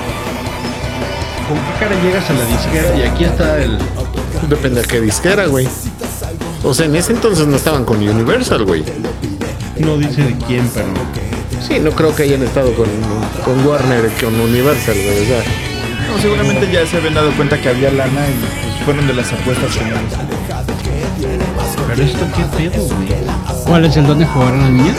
¿Con 1.50 1.58
qué 1.58 1.80
cara 1.80 2.02
llegas 2.02 2.30
a 2.30 2.34
la 2.34 2.46
disquera? 2.46 2.98
Y 2.98 3.02
aquí 3.04 3.26
está 3.26 3.62
el... 3.62 3.78
Depende 4.48 4.82
de 4.82 4.88
qué 4.88 5.02
disquera, 5.02 5.48
güey. 5.48 5.68
O 6.64 6.74
sea, 6.74 6.86
en 6.86 6.96
ese 6.96 7.12
entonces 7.12 7.46
no 7.46 7.58
estaban 7.58 7.84
con 7.84 7.98
Universal, 7.98 8.64
güey. 8.64 8.86
No 9.80 9.98
dice 9.98 10.24
de 10.24 10.36
quién, 10.48 10.70
pero... 10.74 10.88
Sí, 11.68 11.80
no 11.80 11.92
creo 11.92 12.16
que 12.16 12.24
hayan 12.24 12.42
estado 12.44 12.74
con, 12.74 12.88
con 13.44 13.68
Warner, 13.68 14.10
con 14.22 14.40
Universal, 14.40 14.96
güey. 14.96 15.24
O 15.24 15.26
sea, 15.26 15.44
No, 16.08 16.22
seguramente 16.22 16.72
ya 16.72 16.86
se 16.88 16.98
habían 16.98 17.16
dado 17.16 17.32
cuenta 17.32 17.60
que 17.60 17.68
había 17.68 17.92
lana 17.92 18.28
y 18.30 18.34
pues, 18.40 18.86
fueron 18.86 19.08
de 19.08 19.14
las 19.14 19.34
apuestas. 19.34 19.72
Pero 21.88 22.04
esto 22.04 22.26
qué 22.36 22.70
pedo, 22.70 22.84
güey. 22.84 23.25
¿Cuál 23.66 23.86
es 23.86 23.98
el 23.98 24.06
donde 24.06 24.26
jugaron 24.26 24.62
las 24.62 24.70
niñas? 24.70 24.98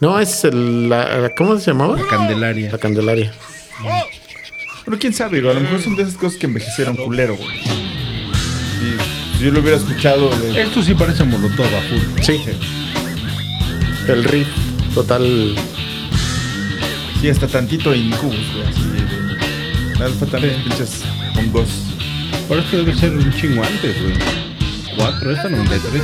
no, 0.00 0.18
es 0.20 0.44
el, 0.44 0.88
la, 0.88 1.32
¿cómo 1.36 1.58
se 1.58 1.72
llamaba? 1.72 1.96
La 1.96 2.06
Candelaria. 2.06 2.70
La 2.70 2.78
Candelaria. 2.78 3.32
Pero 4.84 4.98
quién 4.98 5.12
sabe, 5.12 5.38
a 5.38 5.52
lo 5.52 5.60
mejor 5.60 5.82
son 5.82 5.96
de 5.96 6.04
esas 6.04 6.14
cosas 6.14 6.38
que 6.38 6.46
envejecieron 6.46 6.96
culero, 6.96 7.36
güey. 7.36 7.58
Si, 7.58 9.38
si 9.38 9.44
yo 9.44 9.50
lo 9.50 9.60
hubiera 9.60 9.76
escuchado 9.76 10.30
de... 10.38 10.62
Esto 10.62 10.82
sí 10.82 10.94
parece 10.94 11.24
Molotov 11.24 11.66
a 11.66 11.80
full. 11.88 12.22
Sí. 12.22 12.40
El 14.06 14.22
riff 14.22 14.48
total. 14.94 15.56
Sí, 17.20 17.28
hasta 17.28 17.48
tantito 17.48 17.92
Incubus, 17.92 18.52
güey, 18.52 18.66
así 18.68 18.82
de... 18.82 19.98
de 19.98 20.04
Alfa 20.04 20.26
también, 20.26 20.62
pinches 20.62 21.02
hongos. 21.36 21.68
Pero 22.48 22.60
es 22.60 22.66
que 22.66 22.76
debe 22.76 22.94
ser 22.94 23.10
un 23.10 23.32
chingo 23.32 23.64
antes, 23.64 24.00
güey. 24.00 24.14
Cuatro, 24.96 25.32
esta 25.32 25.48
93. 25.48 26.02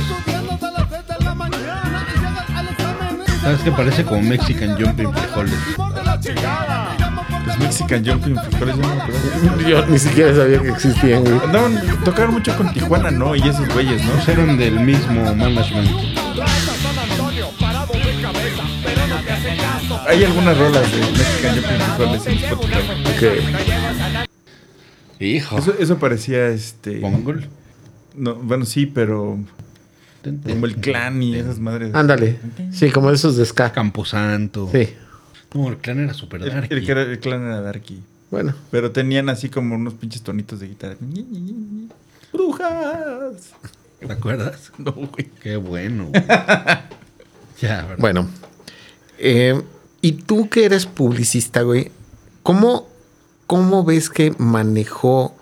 ¿Sabes 3.43 3.61
qué 3.61 3.71
parece 3.71 4.05
como 4.05 4.21
Mexican 4.21 4.81
Jumping 4.81 5.13
Frijoles? 5.13 5.53
Los 7.45 7.59
Mexican 7.59 8.05
Jumping 8.05 8.37
Frijoles, 8.37 8.75
yo 8.77 8.81
no 8.81 8.95
me 8.95 9.01
acuerdo. 9.01 9.67
Yo 9.67 9.85
ni 9.87 9.99
siquiera 9.99 10.33
sabía 10.33 10.59
que 10.59 10.69
existían, 10.69 11.25
güey. 11.25 11.37
Andaban, 11.43 11.77
tocaron 12.05 12.35
mucho 12.35 12.55
con 12.55 12.73
Tijuana, 12.73 13.11
¿no? 13.11 13.35
Y 13.35 13.41
esos 13.41 13.67
güeyes, 13.73 14.03
¿no? 14.05 14.13
Pues 14.13 14.29
eran 14.29 14.57
del 14.57 14.79
mismo 14.79 15.35
management. 15.35 15.89
Hay 20.07 20.23
algunas 20.23 20.57
rolas 20.57 20.91
de 20.91 20.99
Mexican 20.99 21.55
Jumping 21.55 21.79
Frijoles 21.79 22.27
en 22.27 22.37
Spotify. 22.37 24.29
Que 25.19 25.25
Hijo. 25.25 25.57
Eso, 25.57 25.73
eso 25.79 25.97
parecía 25.97 26.47
este. 26.47 26.99
Mongol. 26.99 27.49
No, 28.15 28.35
bueno, 28.35 28.65
sí, 28.65 28.85
pero. 28.85 29.37
Como 30.23 30.65
el 30.65 30.75
clan 30.77 31.21
y 31.21 31.35
esas 31.35 31.59
madres. 31.59 31.93
ándale. 31.93 32.39
Sí, 32.71 32.89
como 32.91 33.11
esos 33.11 33.35
de 33.37 33.45
Ska. 33.45 33.71
Camposanto. 33.71 34.69
Sí. 34.71 34.89
No, 35.53 35.69
el 35.69 35.77
clan 35.77 35.99
era 35.99 36.13
super 36.13 36.41
El, 36.41 36.49
darky. 36.49 36.73
el 36.91 37.19
clan 37.19 37.43
era 37.45 37.61
Darky. 37.61 38.01
Bueno. 38.31 38.55
Pero 38.71 38.91
tenían 38.91 39.29
así 39.29 39.49
como 39.49 39.75
unos 39.75 39.93
pinches 39.93 40.23
tonitos 40.23 40.59
de 40.59 40.67
guitarra. 40.67 40.95
¡Brujas! 42.31 43.51
¿Te 43.99 44.11
acuerdas? 44.11 44.71
No, 44.77 44.91
güey. 44.93 45.29
Qué 45.41 45.55
bueno. 45.57 46.07
güey. 46.07 46.23
ya, 47.61 47.81
¿verdad? 47.83 47.97
Bueno. 47.99 48.27
Eh, 49.19 49.61
y 50.01 50.11
tú 50.13 50.49
que 50.49 50.65
eres 50.65 50.85
publicista, 50.85 51.61
güey, 51.61 51.91
¿cómo, 52.41 52.87
¿cómo 53.47 53.83
ves 53.85 54.09
que 54.09 54.33
manejó 54.37 55.35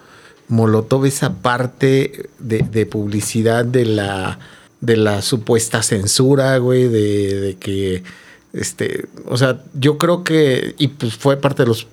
Molotov 0.49 1.05
esa 1.05 1.35
parte 1.41 2.29
de, 2.39 2.59
de 2.59 2.85
publicidad 2.85 3.63
de 3.65 3.85
la, 3.85 4.37
de 4.81 4.97
la 4.97 5.21
supuesta 5.21 5.83
censura, 5.83 6.57
güey? 6.57 6.87
De, 6.87 7.39
de 7.39 7.55
que, 7.55 8.03
este, 8.53 9.05
o 9.25 9.37
sea, 9.37 9.61
yo 9.73 9.97
creo 9.97 10.23
que, 10.23 10.75
y 10.77 10.89
pues 10.89 11.15
fue 11.15 11.37
parte 11.37 11.63
de 11.63 11.69
los 11.69 11.87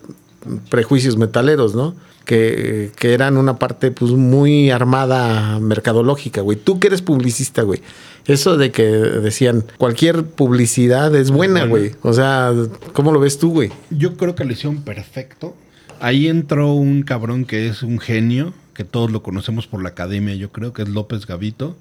prejuicios 0.70 1.16
metaleros, 1.16 1.74
¿no? 1.74 1.94
Que, 2.24 2.90
que 2.96 3.14
eran 3.14 3.38
una 3.38 3.58
parte 3.58 3.90
pues 3.90 4.12
muy 4.12 4.70
armada 4.70 5.58
mercadológica, 5.60 6.42
güey. 6.42 6.58
Tú 6.58 6.78
que 6.78 6.88
eres 6.88 7.00
publicista, 7.00 7.62
güey. 7.62 7.80
Eso 8.26 8.58
de 8.58 8.70
que 8.70 8.82
decían 8.84 9.64
cualquier 9.78 10.24
publicidad 10.24 11.14
es 11.14 11.30
buena, 11.30 11.60
buena. 11.60 11.70
güey. 11.70 11.92
O 12.02 12.12
sea, 12.12 12.52
¿cómo 12.92 13.12
lo 13.12 13.20
ves 13.20 13.38
tú, 13.38 13.52
güey? 13.52 13.70
Yo 13.88 14.18
creo 14.18 14.34
que 14.34 14.44
lo 14.44 14.52
hicieron 14.52 14.82
perfecto. 14.82 15.56
Ahí 16.00 16.28
entró 16.28 16.74
un 16.74 17.02
cabrón 17.02 17.46
que 17.46 17.68
es 17.68 17.82
un 17.82 17.98
genio, 17.98 18.52
que 18.74 18.84
todos 18.84 19.10
lo 19.10 19.22
conocemos 19.22 19.66
por 19.66 19.82
la 19.82 19.88
academia, 19.88 20.34
yo 20.34 20.52
creo 20.52 20.74
que 20.74 20.82
es 20.82 20.88
López 20.90 21.26
Gavito, 21.26 21.76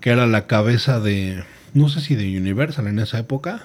que 0.00 0.10
era 0.10 0.26
la 0.26 0.46
cabeza 0.46 1.00
de, 1.00 1.44
no 1.74 1.88
sé 1.88 2.00
si 2.00 2.14
de 2.14 2.38
Universal 2.38 2.86
en 2.86 2.98
esa 2.98 3.18
época, 3.18 3.64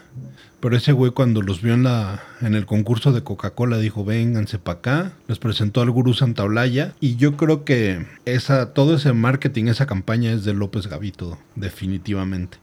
pero 0.60 0.78
ese 0.78 0.92
güey 0.92 1.12
cuando 1.12 1.42
los 1.42 1.62
vio 1.62 1.74
en, 1.74 1.84
la, 1.84 2.22
en 2.42 2.54
el 2.54 2.66
concurso 2.66 3.12
de 3.12 3.24
Coca-Cola 3.24 3.78
dijo, 3.78 4.06
vénganse 4.06 4.60
para 4.60 4.80
acá, 4.80 5.12
les 5.28 5.40
presentó 5.40 5.82
al 5.82 5.92
gurú 5.92 6.14
Santaolalla 6.14 6.94
y 7.00 7.16
yo 7.16 7.36
creo 7.36 7.66
que 7.66 8.06
esa, 8.26 8.74
todo 8.74 8.96
ese 8.96 9.14
marketing, 9.14 9.66
esa 9.66 9.88
campaña 9.88 10.32
es 10.32 10.44
de 10.44 10.54
López 10.54 10.88
Gavito, 10.88 11.38
definitivamente 11.56 12.58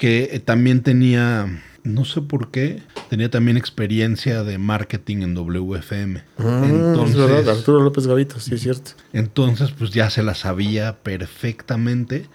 que 0.00 0.30
eh, 0.32 0.40
también 0.40 0.82
tenía, 0.82 1.62
no 1.84 2.06
sé 2.06 2.22
por 2.22 2.50
qué, 2.50 2.82
tenía 3.10 3.30
también 3.30 3.58
experiencia 3.58 4.44
de 4.44 4.56
marketing 4.56 5.18
en 5.18 5.34
WFM. 5.34 6.22
Ah, 6.38 6.62
es 6.64 6.70
verdad, 6.72 6.88
entonces, 6.88 7.48
Arturo 7.48 7.82
López 7.82 8.06
Gavito, 8.06 8.40
sí 8.40 8.54
es 8.54 8.62
cierto. 8.62 8.92
entonces, 9.12 9.72
pues 9.72 9.90
ya 9.90 10.08
se 10.08 10.22
la 10.22 10.34
sabía 10.34 10.96
perfectamente. 11.02 12.30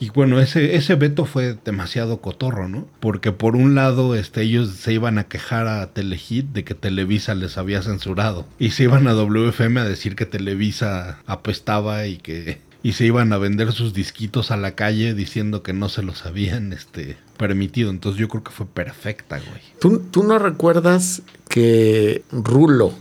Y 0.00 0.08
bueno, 0.08 0.40
ese, 0.40 0.76
ese 0.76 0.94
veto 0.94 1.26
fue 1.26 1.58
demasiado 1.62 2.22
cotorro, 2.22 2.68
¿no? 2.68 2.88
Porque 3.00 3.32
por 3.32 3.54
un 3.54 3.74
lado, 3.74 4.14
este, 4.14 4.40
ellos 4.40 4.70
se 4.70 4.94
iban 4.94 5.18
a 5.18 5.24
quejar 5.24 5.68
a 5.68 5.92
Telehit 5.92 6.46
de 6.46 6.64
que 6.64 6.74
Televisa 6.74 7.34
les 7.34 7.58
había 7.58 7.82
censurado. 7.82 8.46
Y 8.58 8.70
se 8.70 8.84
iban 8.84 9.06
a 9.06 9.12
WFM 9.12 9.78
a 9.78 9.84
decir 9.84 10.16
que 10.16 10.24
Televisa 10.24 11.18
apestaba 11.26 12.06
y 12.06 12.16
que. 12.16 12.60
Y 12.82 12.92
se 12.92 13.04
iban 13.04 13.30
a 13.34 13.36
vender 13.36 13.72
sus 13.72 13.92
disquitos 13.92 14.50
a 14.50 14.56
la 14.56 14.74
calle 14.74 15.12
diciendo 15.12 15.62
que 15.62 15.74
no 15.74 15.90
se 15.90 16.02
los 16.02 16.24
habían 16.24 16.72
este, 16.72 17.18
permitido. 17.36 17.90
Entonces 17.90 18.18
yo 18.18 18.28
creo 18.28 18.42
que 18.42 18.52
fue 18.52 18.64
perfecta, 18.64 19.38
güey. 19.38 19.60
¿Tú, 19.80 19.98
tú 20.10 20.22
no 20.22 20.38
recuerdas 20.38 21.20
que 21.50 22.22
Rulo 22.32 22.94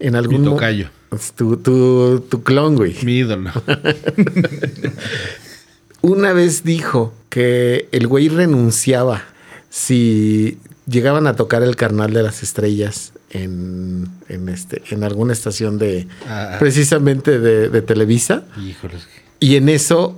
en 0.00 0.16
algún 0.16 0.40
Mi 0.40 0.48
tocayo. 0.48 0.88
Tu, 1.36 1.58
tu, 1.58 2.24
tu 2.28 2.42
clon, 2.42 2.74
güey. 2.74 2.96
Mi 3.04 3.18
ídolo. 3.18 3.52
Una 6.02 6.32
vez 6.32 6.64
dijo 6.64 7.12
que 7.28 7.88
el 7.92 8.06
güey 8.06 8.28
renunciaba 8.28 9.22
si 9.68 10.58
llegaban 10.86 11.26
a 11.26 11.36
tocar 11.36 11.62
el 11.62 11.76
carnal 11.76 12.12
de 12.12 12.22
las 12.22 12.42
estrellas 12.42 13.12
en, 13.30 14.08
en, 14.28 14.48
este, 14.48 14.82
en 14.90 15.04
alguna 15.04 15.32
estación 15.32 15.78
de 15.78 16.08
Ah. 16.26 16.56
precisamente 16.58 17.38
de, 17.38 17.68
de 17.68 17.82
Televisa. 17.82 18.44
Híjoles. 18.60 19.06
Y 19.38 19.56
en 19.56 19.68
eso, 19.68 20.16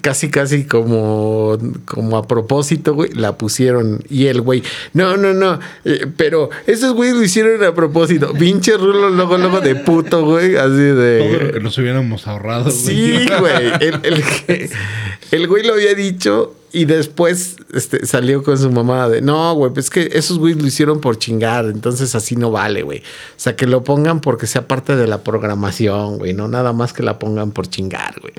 casi, 0.00 0.30
casi 0.30 0.64
como, 0.64 1.58
como 1.84 2.16
a 2.16 2.26
propósito, 2.26 2.94
güey, 2.94 3.12
la 3.12 3.38
pusieron. 3.38 4.04
Y 4.08 4.26
el 4.26 4.40
güey, 4.40 4.62
no, 4.92 5.16
no, 5.16 5.32
no, 5.32 5.58
eh, 5.84 6.06
pero 6.16 6.50
esos 6.66 6.94
güeyes 6.94 7.16
lo 7.16 7.22
hicieron 7.22 7.62
a 7.64 7.74
propósito. 7.74 8.32
Pinche 8.34 8.76
rulo, 8.76 9.10
luego, 9.10 9.38
luego 9.38 9.60
de 9.60 9.74
puto, 9.74 10.24
güey, 10.24 10.56
así 10.56 10.72
de. 10.72 11.18
Todo 11.18 11.46
lo 11.46 11.52
que 11.52 11.60
nos 11.60 11.78
hubiéramos 11.78 12.26
ahorrado, 12.26 12.64
güey. 12.64 12.76
Sí, 12.76 13.26
güey. 13.38 13.72
El, 13.80 14.00
el, 14.02 14.70
el 15.30 15.48
güey 15.48 15.64
lo 15.64 15.74
había 15.74 15.94
dicho 15.94 16.54
y 16.72 16.86
después 16.86 17.56
este, 17.74 18.06
salió 18.06 18.42
con 18.42 18.58
su 18.58 18.70
mamá 18.70 19.08
de 19.08 19.20
no, 19.20 19.54
güey, 19.54 19.72
pues 19.72 19.86
es 19.86 19.90
que 19.90 20.10
esos 20.18 20.38
güeyes 20.38 20.60
lo 20.60 20.66
hicieron 20.66 21.00
por 21.00 21.18
chingar, 21.18 21.66
entonces 21.66 22.14
así 22.14 22.34
no 22.34 22.50
vale, 22.50 22.82
güey. 22.82 23.00
O 23.00 23.02
sea, 23.36 23.56
que 23.56 23.66
lo 23.66 23.84
pongan 23.84 24.20
porque 24.20 24.46
sea 24.46 24.66
parte 24.66 24.96
de 24.96 25.06
la 25.06 25.22
programación, 25.22 26.18
güey, 26.18 26.32
no 26.32 26.48
nada 26.48 26.72
más 26.72 26.92
que 26.92 27.02
la 27.02 27.18
pongan 27.18 27.52
por 27.52 27.68
chingar, 27.68 28.14
güey. 28.20 28.32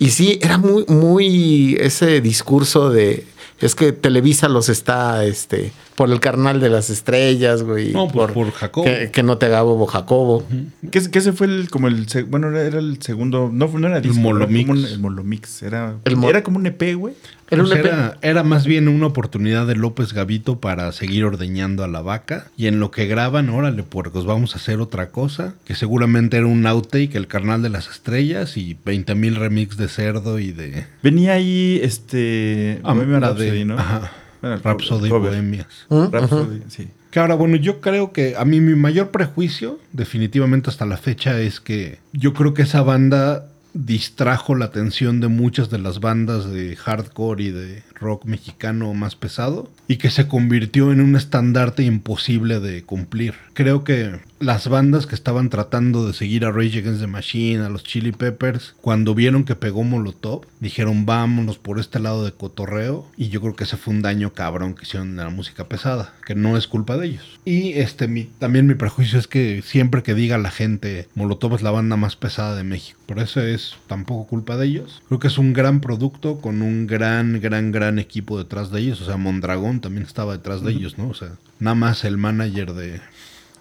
Y 0.00 0.10
sí, 0.10 0.38
era 0.42 0.58
muy, 0.58 0.84
muy 0.88 1.76
ese 1.78 2.20
discurso 2.20 2.90
de 2.90 3.24
es 3.60 3.74
que 3.74 3.92
Televisa 3.92 4.48
los 4.48 4.70
está, 4.70 5.22
este, 5.26 5.70
por 5.94 6.10
el 6.10 6.18
carnal 6.18 6.60
de 6.60 6.70
las 6.70 6.88
estrellas, 6.88 7.62
güey. 7.62 7.92
No, 7.92 8.08
pues, 8.08 8.32
por 8.32 8.50
Jacobo. 8.52 8.86
Que, 8.86 9.10
que 9.12 9.22
no 9.22 9.36
te 9.36 9.44
haga 9.46 9.60
bobo 9.60 9.84
Jacobo. 9.86 10.42
Que, 10.90 10.98
ese- 11.00 11.10
que 11.10 11.18
ese 11.18 11.32
fue 11.34 11.46
el, 11.46 11.68
como 11.68 11.86
el, 11.88 12.08
se- 12.08 12.22
bueno, 12.22 12.48
era, 12.56 12.78
el 12.78 13.02
segundo, 13.02 13.50
no, 13.52 13.68
no 13.68 13.86
era 13.86 14.00
disco, 14.00 14.14
era 14.18 14.22
Molomix. 14.22 14.66
como 14.66 14.78
un- 14.80 14.86
el 14.86 14.98
Molomix, 14.98 15.62
era, 15.62 15.94
El 16.06 16.16
mo- 16.16 16.30
era 16.30 16.42
como 16.42 16.56
un 16.56 16.64
EP, 16.66 16.94
güey. 16.94 17.12
Era 17.50 17.64
Pues 17.64 17.78
era, 17.78 18.16
era 18.22 18.42
más 18.44 18.64
bien 18.66 18.86
una 18.88 19.06
oportunidad 19.06 19.66
de 19.66 19.74
López 19.74 20.12
Gavito 20.12 20.60
para 20.60 20.92
seguir 20.92 21.24
ordeñando 21.24 21.82
a 21.82 21.88
la 21.88 22.00
vaca. 22.00 22.46
Y 22.56 22.66
en 22.68 22.78
lo 22.78 22.90
que 22.90 23.06
graban, 23.06 23.48
órale, 23.50 23.82
puercos, 23.82 24.24
vamos 24.26 24.54
a 24.54 24.58
hacer 24.58 24.80
otra 24.80 25.08
cosa. 25.10 25.54
Que 25.64 25.74
seguramente 25.74 26.36
era 26.36 26.46
un 26.46 26.64
outtake, 26.66 27.14
el 27.16 27.26
carnal 27.26 27.62
de 27.62 27.70
las 27.70 27.88
estrellas 27.88 28.56
y 28.56 28.76
20 28.84 29.14
mil 29.16 29.34
remix 29.36 29.76
de 29.76 29.88
cerdo 29.88 30.38
y 30.38 30.52
de. 30.52 30.86
Venía 31.02 31.32
ahí, 31.32 31.80
este, 31.82 32.80
Ah, 32.84 32.92
Bohemian 32.94 33.20
la 33.20 33.28
Rhapsody, 33.30 33.50
de- 33.50 33.64
¿no? 33.64 33.78
ajá. 33.78 34.12
Bueno, 34.40 34.56
Rhapsody 34.62 35.08
cover. 35.10 35.30
Bohemias. 35.32 35.66
¿Mm? 35.88 36.04
Rhapsody, 36.12 36.62
sí. 36.68 36.88
Que 37.10 37.18
ahora, 37.18 37.34
bueno, 37.34 37.56
yo 37.56 37.80
creo 37.80 38.12
que 38.12 38.36
a 38.38 38.44
mí 38.44 38.60
mi 38.60 38.74
mayor 38.76 39.10
prejuicio, 39.10 39.80
definitivamente 39.92 40.70
hasta 40.70 40.86
la 40.86 40.96
fecha, 40.96 41.38
es 41.40 41.58
que 41.60 41.98
yo 42.12 42.32
creo 42.32 42.54
que 42.54 42.62
esa 42.62 42.82
banda 42.82 43.46
distrajo 43.72 44.54
la 44.54 44.66
atención 44.66 45.20
de 45.20 45.28
muchas 45.28 45.70
de 45.70 45.78
las 45.78 46.00
bandas 46.00 46.50
de 46.50 46.76
hardcore 46.76 47.44
y 47.44 47.50
de 47.50 47.82
rock 47.94 48.24
mexicano 48.24 48.92
más 48.94 49.16
pesado 49.16 49.70
y 49.86 49.96
que 49.96 50.10
se 50.10 50.26
convirtió 50.26 50.92
en 50.92 51.00
un 51.00 51.16
estandarte 51.16 51.82
imposible 51.82 52.60
de 52.60 52.82
cumplir. 52.82 53.34
Creo 53.54 53.84
que 53.84 54.20
las 54.40 54.68
bandas 54.68 55.06
que 55.06 55.14
estaban 55.14 55.50
tratando 55.50 56.06
de 56.06 56.14
seguir 56.14 56.46
a 56.46 56.50
Rage 56.50 56.78
Against 56.78 57.02
the 57.02 57.06
Machine, 57.06 57.60
a 57.60 57.68
los 57.68 57.84
Chili 57.84 58.10
Peppers, 58.10 58.74
cuando 58.80 59.14
vieron 59.14 59.44
que 59.44 59.54
pegó 59.54 59.84
Molotov, 59.84 60.46
dijeron 60.60 61.04
vámonos 61.04 61.58
por 61.58 61.78
este 61.78 62.00
lado 62.00 62.24
de 62.24 62.32
cotorreo 62.32 63.06
y 63.18 63.28
yo 63.28 63.42
creo 63.42 63.54
que 63.54 63.64
ese 63.64 63.76
fue 63.76 63.92
un 63.92 64.00
daño 64.00 64.32
cabrón 64.32 64.74
que 64.74 64.84
hicieron 64.84 65.10
en 65.10 65.16
la 65.16 65.28
música 65.28 65.68
pesada, 65.68 66.14
que 66.24 66.34
no 66.34 66.56
es 66.56 66.66
culpa 66.66 66.96
de 66.96 67.08
ellos. 67.08 67.38
Y 67.44 67.74
este 67.74 68.08
mi, 68.08 68.24
también 68.24 68.66
mi 68.66 68.74
prejuicio 68.74 69.18
es 69.18 69.28
que 69.28 69.60
siempre 69.60 70.02
que 70.02 70.14
diga 70.14 70.38
la 70.38 70.50
gente 70.50 71.08
Molotov 71.14 71.56
es 71.56 71.62
la 71.62 71.70
banda 71.70 71.96
más 71.96 72.16
pesada 72.16 72.56
de 72.56 72.64
México, 72.64 72.98
pero 73.04 73.20
eso 73.20 73.42
es 73.42 73.76
tampoco 73.88 74.26
culpa 74.26 74.56
de 74.56 74.68
ellos. 74.68 75.02
Creo 75.08 75.20
que 75.20 75.28
es 75.28 75.36
un 75.36 75.52
gran 75.52 75.82
producto 75.82 76.40
con 76.40 76.62
un 76.62 76.86
gran, 76.86 77.42
gran, 77.42 77.72
gran 77.72 77.98
equipo 77.98 78.38
detrás 78.38 78.70
de 78.70 78.80
ellos, 78.80 79.02
o 79.02 79.04
sea, 79.04 79.18
Mondragón 79.18 79.82
también 79.82 80.06
estaba 80.06 80.32
detrás 80.32 80.62
de 80.62 80.72
ellos, 80.72 80.96
¿no? 80.96 81.10
O 81.10 81.14
sea, 81.14 81.32
nada 81.58 81.74
más 81.74 82.04
el 82.04 82.16
manager 82.16 82.72
de 82.72 83.00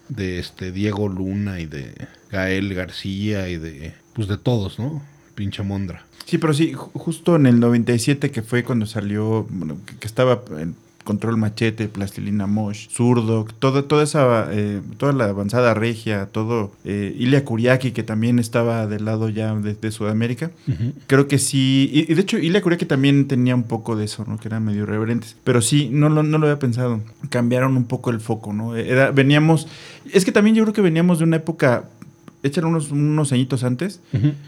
de 0.10 0.40
este 0.40 0.72
Diego 0.72 1.08
Luna 1.08 1.60
y 1.60 1.66
de 1.66 1.94
Gael 2.32 2.74
García 2.74 3.48
y 3.50 3.58
de 3.58 3.94
pues 4.14 4.28
de 4.28 4.38
todos, 4.38 4.78
¿no? 4.80 5.02
Pinche 5.36 5.64
Mondra. 5.64 6.06
Sí, 6.26 6.38
pero 6.38 6.54
sí, 6.54 6.74
ju- 6.74 6.92
justo 6.94 7.36
en 7.36 7.46
el 7.46 7.60
97 7.60 8.30
que 8.32 8.42
fue 8.42 8.64
cuando 8.64 8.86
salió, 8.86 9.46
bueno, 9.50 9.78
que, 10.00 10.06
estaba 10.06 10.42
Control 11.10 11.38
Machete, 11.38 11.88
Plastilina 11.88 12.46
Mosh, 12.46 12.88
Zurdo, 12.90 13.48
toda, 13.58 13.82
toda 13.82 14.04
esa, 14.04 14.48
eh, 14.52 14.80
toda 14.98 15.12
la 15.14 15.26
avanzada 15.26 15.74
regia, 15.74 16.28
todo, 16.28 16.72
eh, 16.86 17.16
Ilia 17.18 17.44
Kuriaki 17.44 17.92
que 17.94 18.04
también 18.04 18.38
estaba 18.38 18.86
del 18.86 19.06
lado 19.06 19.28
ya 19.30 19.56
de, 19.56 19.74
de 19.74 19.92
Sudamérica. 19.92 20.52
Creo 21.08 21.28
que 21.28 21.40
sí, 21.40 21.90
y, 21.92 22.12
y 22.12 22.14
de 22.14 22.22
hecho 22.22 22.38
Ilia 22.38 22.62
Kuriaki 22.62 22.86
también 22.86 23.28
tenía 23.28 23.56
un 23.56 23.64
poco 23.64 23.96
de 23.96 24.06
eso, 24.06 24.24
¿no? 24.28 24.38
Que 24.38 24.50
eran 24.50 24.64
medio 24.64 24.84
irreverentes, 24.84 25.36
pero 25.44 25.62
sí, 25.62 25.90
no, 25.92 26.10
lo- 26.10 26.22
no 26.22 26.38
lo 26.38 26.46
había 26.46 26.60
pensado, 26.60 27.02
cambiaron 27.30 27.76
un 27.76 27.86
poco 27.86 28.12
el 28.12 28.20
foco, 28.20 28.54
¿no? 28.54 28.76
Era, 28.76 29.10
veníamos, 29.12 29.68
es 30.14 30.26
que 30.26 30.32
también 30.32 30.56
yo 30.56 30.64
creo 30.64 30.74
que 30.74 30.82
veníamos 30.82 31.18
de 31.18 31.24
una 31.26 31.38
época, 31.38 31.86
échale 32.44 32.68
unos, 32.68 32.92
unos 32.92 33.32
añitos 33.34 33.64
antes, 33.64 34.02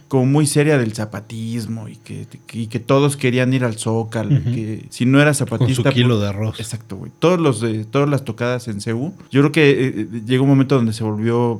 como 0.07 0.25
muy 0.25 0.47
seria 0.47 0.77
del 0.77 0.93
zapatismo 0.93 1.87
y 1.89 1.95
que, 1.97 2.25
y 2.53 2.67
que 2.67 2.79
todos 2.79 3.17
querían 3.17 3.53
ir 3.53 3.63
al 3.65 3.77
Zócalo, 3.77 4.35
y 4.35 4.41
que 4.41 4.85
si 4.89 5.05
no 5.05 5.21
eras 5.21 5.37
Con 5.39 5.47
su 5.47 5.51
zapatista... 5.57 5.91
kilo 5.91 6.15
pues- 6.15 6.21
de 6.21 6.27
arroz. 6.27 6.59
Exacto, 6.59 6.95
güey. 6.97 7.11
Todos 7.19 7.39
los 7.39 7.61
de, 7.61 7.85
todas 7.85 8.07
las 8.09 8.23
tocadas 8.23 8.67
en 8.67 8.79
CU. 8.81 9.13
Yo 9.31 9.41
creo 9.41 9.51
que 9.51 9.69
eh, 9.71 9.93
eh, 10.13 10.21
llegó 10.25 10.43
un 10.43 10.49
momento 10.49 10.75
donde 10.75 10.93
se 10.93 11.03
volvió 11.03 11.59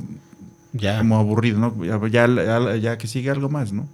Ya. 0.74 0.98
como 1.00 1.17
aburrido, 1.17 1.60
¿no? 1.60 1.86
Ya, 1.86 2.00
ya, 2.08 2.28
ya- 2.28 2.76
ya 2.78 2.98
que 2.98 3.08
sigue 3.08 3.30
algo 3.30 3.50
más, 3.50 3.74
¿no? 3.74 3.88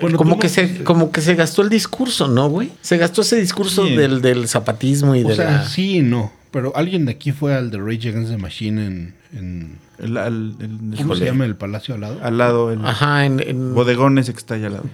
Bueno, 0.00 0.16
como, 0.16 0.34
tú 0.34 0.40
que 0.40 0.48
se, 0.48 0.84
como 0.84 1.10
que 1.10 1.20
se 1.20 1.34
gastó 1.34 1.62
el 1.62 1.68
discurso, 1.70 2.28
¿no, 2.28 2.48
güey? 2.48 2.70
Se 2.82 2.98
gastó 2.98 3.22
ese 3.22 3.40
discurso 3.40 3.86
Sí. 3.86 3.96
del, 3.96 4.22
del 4.22 4.46
zapatismo 4.46 5.16
y 5.16 5.24
O 5.24 5.28
de 5.28 5.34
sea, 5.36 5.50
la... 5.50 5.64
sí 5.68 5.96
y 5.98 6.02
no. 6.02 6.30
Pero 6.50 6.74
alguien 6.76 7.04
de 7.06 7.12
aquí 7.12 7.32
fue 7.32 7.54
al 7.54 7.70
de 7.70 7.78
Rage 7.78 8.08
Against 8.08 8.30
the 8.32 8.36
Machine 8.38 8.84
en, 8.86 9.14
en 9.32 9.78
El, 9.98 10.16
al- 10.16 10.56
el- 10.60 10.92
el- 10.92 10.96
¿cómo 10.98 11.14
se 11.14 11.24
llama 11.24 11.44
el 11.44 11.54
palacio 11.56 11.94
al 11.94 12.00
lado? 12.00 12.18
al 12.22 12.38
lado, 12.38 12.72
el 12.72 12.84
Ajá, 12.84 13.24
en, 13.26 13.38
ese 14.18 14.32
que 14.32 14.38
está 14.38 14.54
allá 14.54 14.66
al 14.66 14.72
lado. 14.74 14.84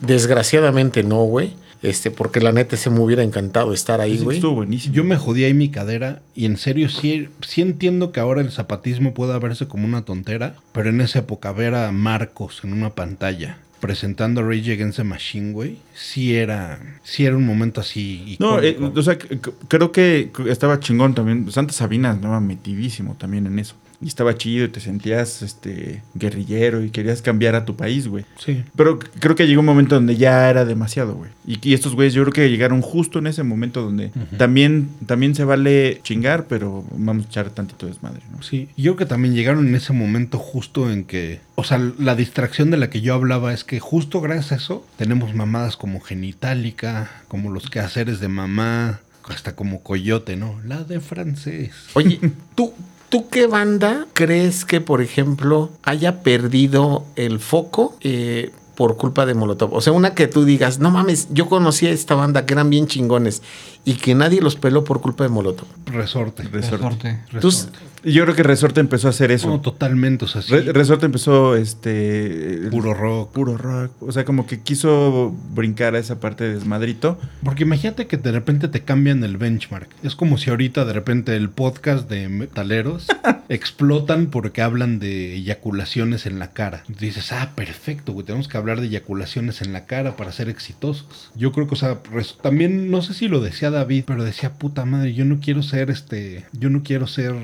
desgraciadamente 0.00 1.02
no, 1.02 1.24
güey. 1.24 1.54
Este, 1.82 2.12
porque 2.12 2.40
la 2.40 2.52
neta 2.52 2.76
se 2.76 2.90
me 2.90 3.00
hubiera 3.00 3.24
encantado 3.24 3.72
estar 3.74 4.00
ahí, 4.00 4.16
güey. 4.18 4.36
Estuvo 4.36 4.54
buenísimo. 4.54 4.94
Yo 4.94 5.02
me 5.02 5.16
jodí 5.16 5.42
ahí 5.42 5.52
mi 5.52 5.68
cadera 5.68 6.22
y 6.32 6.44
en 6.44 6.56
serio 6.56 6.88
sí, 6.88 7.28
sí 7.44 7.60
entiendo 7.60 8.12
que 8.12 8.20
ahora 8.20 8.40
el 8.40 8.52
zapatismo 8.52 9.14
pueda 9.14 9.36
verse 9.40 9.66
como 9.66 9.84
una 9.86 10.02
tontera, 10.04 10.54
pero 10.70 10.90
en 10.90 11.00
esa 11.00 11.18
época 11.18 11.50
ver 11.50 11.74
a 11.74 11.90
Marcos 11.90 12.60
en 12.62 12.72
una 12.72 12.90
pantalla 12.90 13.58
presentando 13.82 14.48
Rage 14.48 14.74
Against 14.74 14.98
the 14.98 15.04
Machine, 15.04 15.52
güey, 15.52 15.78
sí 15.92 16.36
era, 16.36 16.78
sí 17.02 17.26
era 17.26 17.36
un 17.36 17.44
momento 17.44 17.80
así. 17.80 18.36
No, 18.38 18.62
eh, 18.62 18.78
o 18.78 19.02
sea, 19.02 19.18
creo 19.66 19.90
que 19.90 20.30
estaba 20.46 20.78
chingón 20.78 21.16
también. 21.16 21.50
Santa 21.50 21.72
Sabina 21.72 22.12
estaba 22.12 22.38
metidísimo 22.38 23.16
también 23.16 23.48
en 23.48 23.58
eso. 23.58 23.74
Y 24.02 24.08
estaba 24.08 24.36
chido 24.36 24.64
y 24.64 24.68
te 24.68 24.80
sentías 24.80 25.42
este 25.42 26.02
guerrillero 26.14 26.82
y 26.82 26.90
querías 26.90 27.22
cambiar 27.22 27.54
a 27.54 27.64
tu 27.64 27.76
país, 27.76 28.08
güey. 28.08 28.24
sí. 28.38 28.64
Pero 28.76 28.98
creo 28.98 29.36
que 29.36 29.46
llegó 29.46 29.60
un 29.60 29.66
momento 29.66 29.94
donde 29.94 30.16
ya 30.16 30.50
era 30.50 30.64
demasiado, 30.64 31.14
güey. 31.14 31.30
Y, 31.46 31.58
y 31.68 31.74
estos 31.74 31.94
güeyes 31.94 32.14
yo 32.14 32.22
creo 32.22 32.32
que 32.32 32.50
llegaron 32.50 32.82
justo 32.82 33.18
en 33.18 33.26
ese 33.26 33.42
momento 33.42 33.82
donde 33.82 34.10
también, 34.36 34.88
también 35.06 35.34
se 35.34 35.44
vale 35.44 36.00
chingar, 36.02 36.46
pero 36.46 36.84
vamos 36.96 37.26
a 37.26 37.28
echar 37.28 37.50
tantito 37.50 37.86
desmadre, 37.86 38.22
¿no? 38.30 38.42
Sí, 38.42 38.68
yo 38.76 38.94
creo 38.94 38.96
que 38.96 39.06
también 39.06 39.34
llegaron 39.34 39.66
en 39.68 39.74
ese 39.74 39.92
momento 39.92 40.38
justo 40.38 40.90
en 40.90 41.04
que, 41.04 41.40
o 41.54 41.64
sea, 41.64 41.78
la 41.98 42.14
distracción 42.14 42.70
de 42.70 42.76
la 42.76 42.90
que 42.90 43.00
yo 43.00 43.14
hablaba 43.14 43.52
es 43.52 43.64
que 43.64 43.80
justo 43.80 44.20
gracias 44.20 44.52
a 44.52 44.54
eso 44.56 44.86
tenemos 44.96 45.34
mamadas 45.34 45.76
como 45.76 46.00
genitálica, 46.00 47.10
como 47.28 47.50
los 47.50 47.70
quehaceres 47.70 48.20
de 48.20 48.28
mamá, 48.28 49.00
hasta 49.28 49.54
como 49.54 49.82
coyote, 49.82 50.36
¿no? 50.36 50.60
La 50.64 50.84
de 50.84 51.00
francés. 51.00 51.72
Oye, 51.94 52.20
¿tú, 52.54 52.72
¿tú 53.12 53.28
qué 53.28 53.46
banda 53.46 54.06
crees 54.14 54.64
que, 54.64 54.80
por 54.80 55.02
ejemplo, 55.02 55.68
haya 55.82 56.22
perdido 56.22 57.04
el 57.14 57.40
foco? 57.40 57.94
Eh, 58.00 58.52
por 58.74 58.96
culpa 58.96 59.26
de 59.26 59.34
Molotov. 59.34 59.74
O 59.74 59.82
sea, 59.82 59.92
una 59.92 60.14
que 60.14 60.26
tú 60.26 60.46
digas, 60.46 60.78
no 60.78 60.90
mames, 60.90 61.28
yo 61.30 61.46
conocí 61.46 61.86
a 61.86 61.90
esta 61.90 62.14
banda 62.14 62.46
que 62.46 62.54
eran 62.54 62.70
bien 62.70 62.86
chingones 62.86 63.42
y 63.84 63.94
que 63.94 64.14
nadie 64.14 64.40
los 64.40 64.56
peló 64.56 64.84
por 64.84 65.00
culpa 65.00 65.24
de 65.24 65.30
Molotov. 65.30 65.66
Resorte. 65.86 66.44
Resorte. 66.44 67.20
Entonces, 67.32 67.68
Yo 68.04 68.22
creo 68.24 68.34
que 68.34 68.42
Resorte 68.42 68.80
empezó 68.80 69.06
a 69.08 69.10
hacer 69.10 69.30
eso. 69.30 69.48
No, 69.48 69.60
totalmente. 69.60 70.24
O 70.24 70.28
sea, 70.28 70.42
sí, 70.42 70.52
Re- 70.52 70.72
Resorte 70.72 71.06
empezó 71.06 71.54
este. 71.56 72.68
puro 72.70 72.94
rock. 72.94 73.32
Puro 73.32 73.56
rock. 73.56 73.92
O 74.00 74.10
sea, 74.12 74.24
como 74.24 74.46
que 74.46 74.60
quiso 74.60 75.34
brincar 75.54 75.94
a 75.94 75.98
esa 75.98 76.18
parte 76.18 76.44
de 76.44 76.54
desmadrito. 76.54 77.18
Porque 77.44 77.62
imagínate 77.64 78.06
que 78.06 78.16
de 78.16 78.32
repente 78.32 78.68
te 78.68 78.82
cambian 78.82 79.22
el 79.24 79.36
benchmark. 79.36 79.88
Es 80.02 80.16
como 80.16 80.38
si 80.38 80.50
ahorita 80.50 80.84
de 80.84 80.92
repente 80.92 81.36
el 81.36 81.50
podcast 81.50 82.08
de 82.08 82.28
metaleros 82.28 83.06
explotan 83.48 84.26
porque 84.26 84.62
hablan 84.62 84.98
de 84.98 85.34
eyaculaciones 85.34 86.26
en 86.26 86.38
la 86.38 86.52
cara. 86.52 86.84
Y 86.88 86.94
dices, 86.94 87.32
ah, 87.32 87.52
perfecto, 87.54 88.12
güey, 88.12 88.24
tenemos 88.26 88.48
que 88.48 88.56
hablar 88.56 88.80
de 88.80 88.86
eyaculaciones 88.86 89.60
en 89.62 89.72
la 89.72 89.86
cara 89.86 90.16
para 90.16 90.32
ser 90.32 90.48
exitosos. 90.48 91.30
Yo 91.36 91.52
creo 91.52 91.66
que, 91.66 91.74
o 91.74 91.78
sea, 91.78 91.98
también 92.42 92.90
no 92.90 93.02
sé 93.02 93.14
si 93.14 93.28
lo 93.28 93.40
decía 93.40 93.70
David, 93.72 94.04
pero 94.06 94.24
decía, 94.24 94.52
puta 94.52 94.84
madre, 94.84 95.14
yo 95.14 95.24
no 95.24 95.40
quiero 95.40 95.62
ser 95.62 95.90
este, 95.90 96.46
yo 96.52 96.70
no 96.70 96.82
quiero 96.82 97.06
ser 97.06 97.34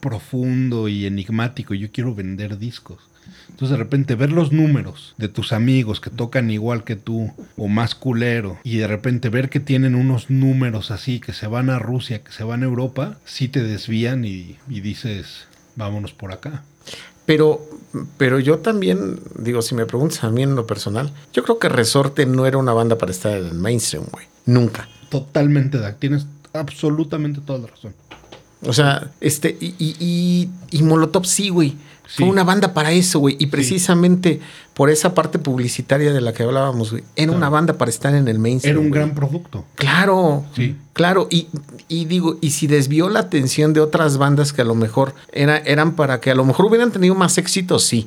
profundo 0.00 0.88
y 0.88 1.06
enigmático, 1.06 1.74
yo 1.74 1.90
quiero 1.90 2.14
vender 2.14 2.58
discos. 2.58 2.98
Entonces 3.48 3.70
de 3.70 3.82
repente 3.82 4.14
ver 4.14 4.32
los 4.32 4.52
números 4.52 5.14
de 5.18 5.28
tus 5.28 5.52
amigos 5.52 6.00
que 6.00 6.10
tocan 6.10 6.50
igual 6.50 6.84
que 6.84 6.96
tú 6.96 7.32
o 7.56 7.68
más 7.68 7.94
culero 7.94 8.58
y 8.64 8.76
de 8.76 8.86
repente 8.86 9.28
ver 9.28 9.48
que 9.48 9.60
tienen 9.60 9.94
unos 9.94 10.30
números 10.30 10.90
así 10.90 11.20
que 11.20 11.32
se 11.32 11.46
van 11.46 11.70
a 11.70 11.78
Rusia, 11.78 12.22
que 12.22 12.32
se 12.32 12.44
van 12.44 12.62
a 12.62 12.66
Europa, 12.66 13.18
sí 13.24 13.48
te 13.48 13.62
desvían 13.62 14.24
y, 14.24 14.56
dices, 14.68 15.46
vámonos 15.74 16.12
por 16.12 16.32
acá. 16.32 16.64
Pero, 17.24 17.60
pero 18.18 18.38
yo 18.38 18.58
también, 18.58 19.18
digo, 19.38 19.62
si 19.62 19.74
me 19.74 19.86
preguntas 19.86 20.22
a 20.22 20.30
mí 20.30 20.42
en 20.42 20.54
lo 20.54 20.66
personal, 20.66 21.12
yo 21.32 21.42
creo 21.42 21.58
que 21.58 21.68
Resorte 21.68 22.26
no 22.26 22.46
era 22.46 22.58
una 22.58 22.72
banda 22.72 22.98
para 22.98 23.10
estar 23.10 23.36
en 23.36 23.46
el 23.46 23.54
mainstream, 23.54 24.04
güey. 24.12 24.26
Nunca. 24.44 24.88
Totalmente, 25.08 25.78
Dak, 25.78 25.98
tienes 25.98 26.26
absolutamente 26.52 27.40
toda 27.40 27.58
la 27.60 27.66
razón. 27.68 27.94
O 28.62 28.72
sea, 28.72 29.10
este, 29.20 29.56
y, 29.60 29.74
y, 29.78 29.96
y, 30.00 30.48
y 30.78 30.82
Molotov 30.82 31.24
sí, 31.26 31.50
güey. 31.50 31.74
Fue 32.08 32.26
una 32.28 32.44
banda 32.44 32.72
para 32.72 32.92
eso, 32.92 33.18
güey. 33.18 33.36
Y 33.40 33.46
precisamente 33.46 34.40
por 34.74 34.90
esa 34.90 35.12
parte 35.12 35.40
publicitaria 35.40 36.12
de 36.12 36.20
la 36.20 36.32
que 36.32 36.44
hablábamos, 36.44 36.92
güey. 36.92 37.02
Era 37.16 37.32
una 37.32 37.48
banda 37.48 37.74
para 37.74 37.90
estar 37.90 38.14
en 38.14 38.28
el 38.28 38.38
mainstream. 38.38 38.76
Era 38.76 38.80
un 38.80 38.90
güey. 38.90 39.00
gran 39.00 39.14
producto. 39.14 39.64
Claro, 39.74 40.44
Sí. 40.54 40.76
claro. 40.92 41.26
Y, 41.30 41.48
y 41.88 42.04
digo, 42.04 42.38
y 42.40 42.50
si 42.52 42.68
desvió 42.68 43.08
la 43.08 43.20
atención 43.20 43.72
de 43.72 43.80
otras 43.80 44.18
bandas 44.18 44.52
que 44.52 44.62
a 44.62 44.64
lo 44.64 44.76
mejor 44.76 45.14
era, 45.32 45.58
eran 45.58 45.96
para 45.96 46.20
que 46.20 46.30
a 46.30 46.36
lo 46.36 46.44
mejor 46.44 46.66
hubieran 46.66 46.92
tenido 46.92 47.16
más 47.16 47.38
éxito, 47.38 47.80
sí. 47.80 48.06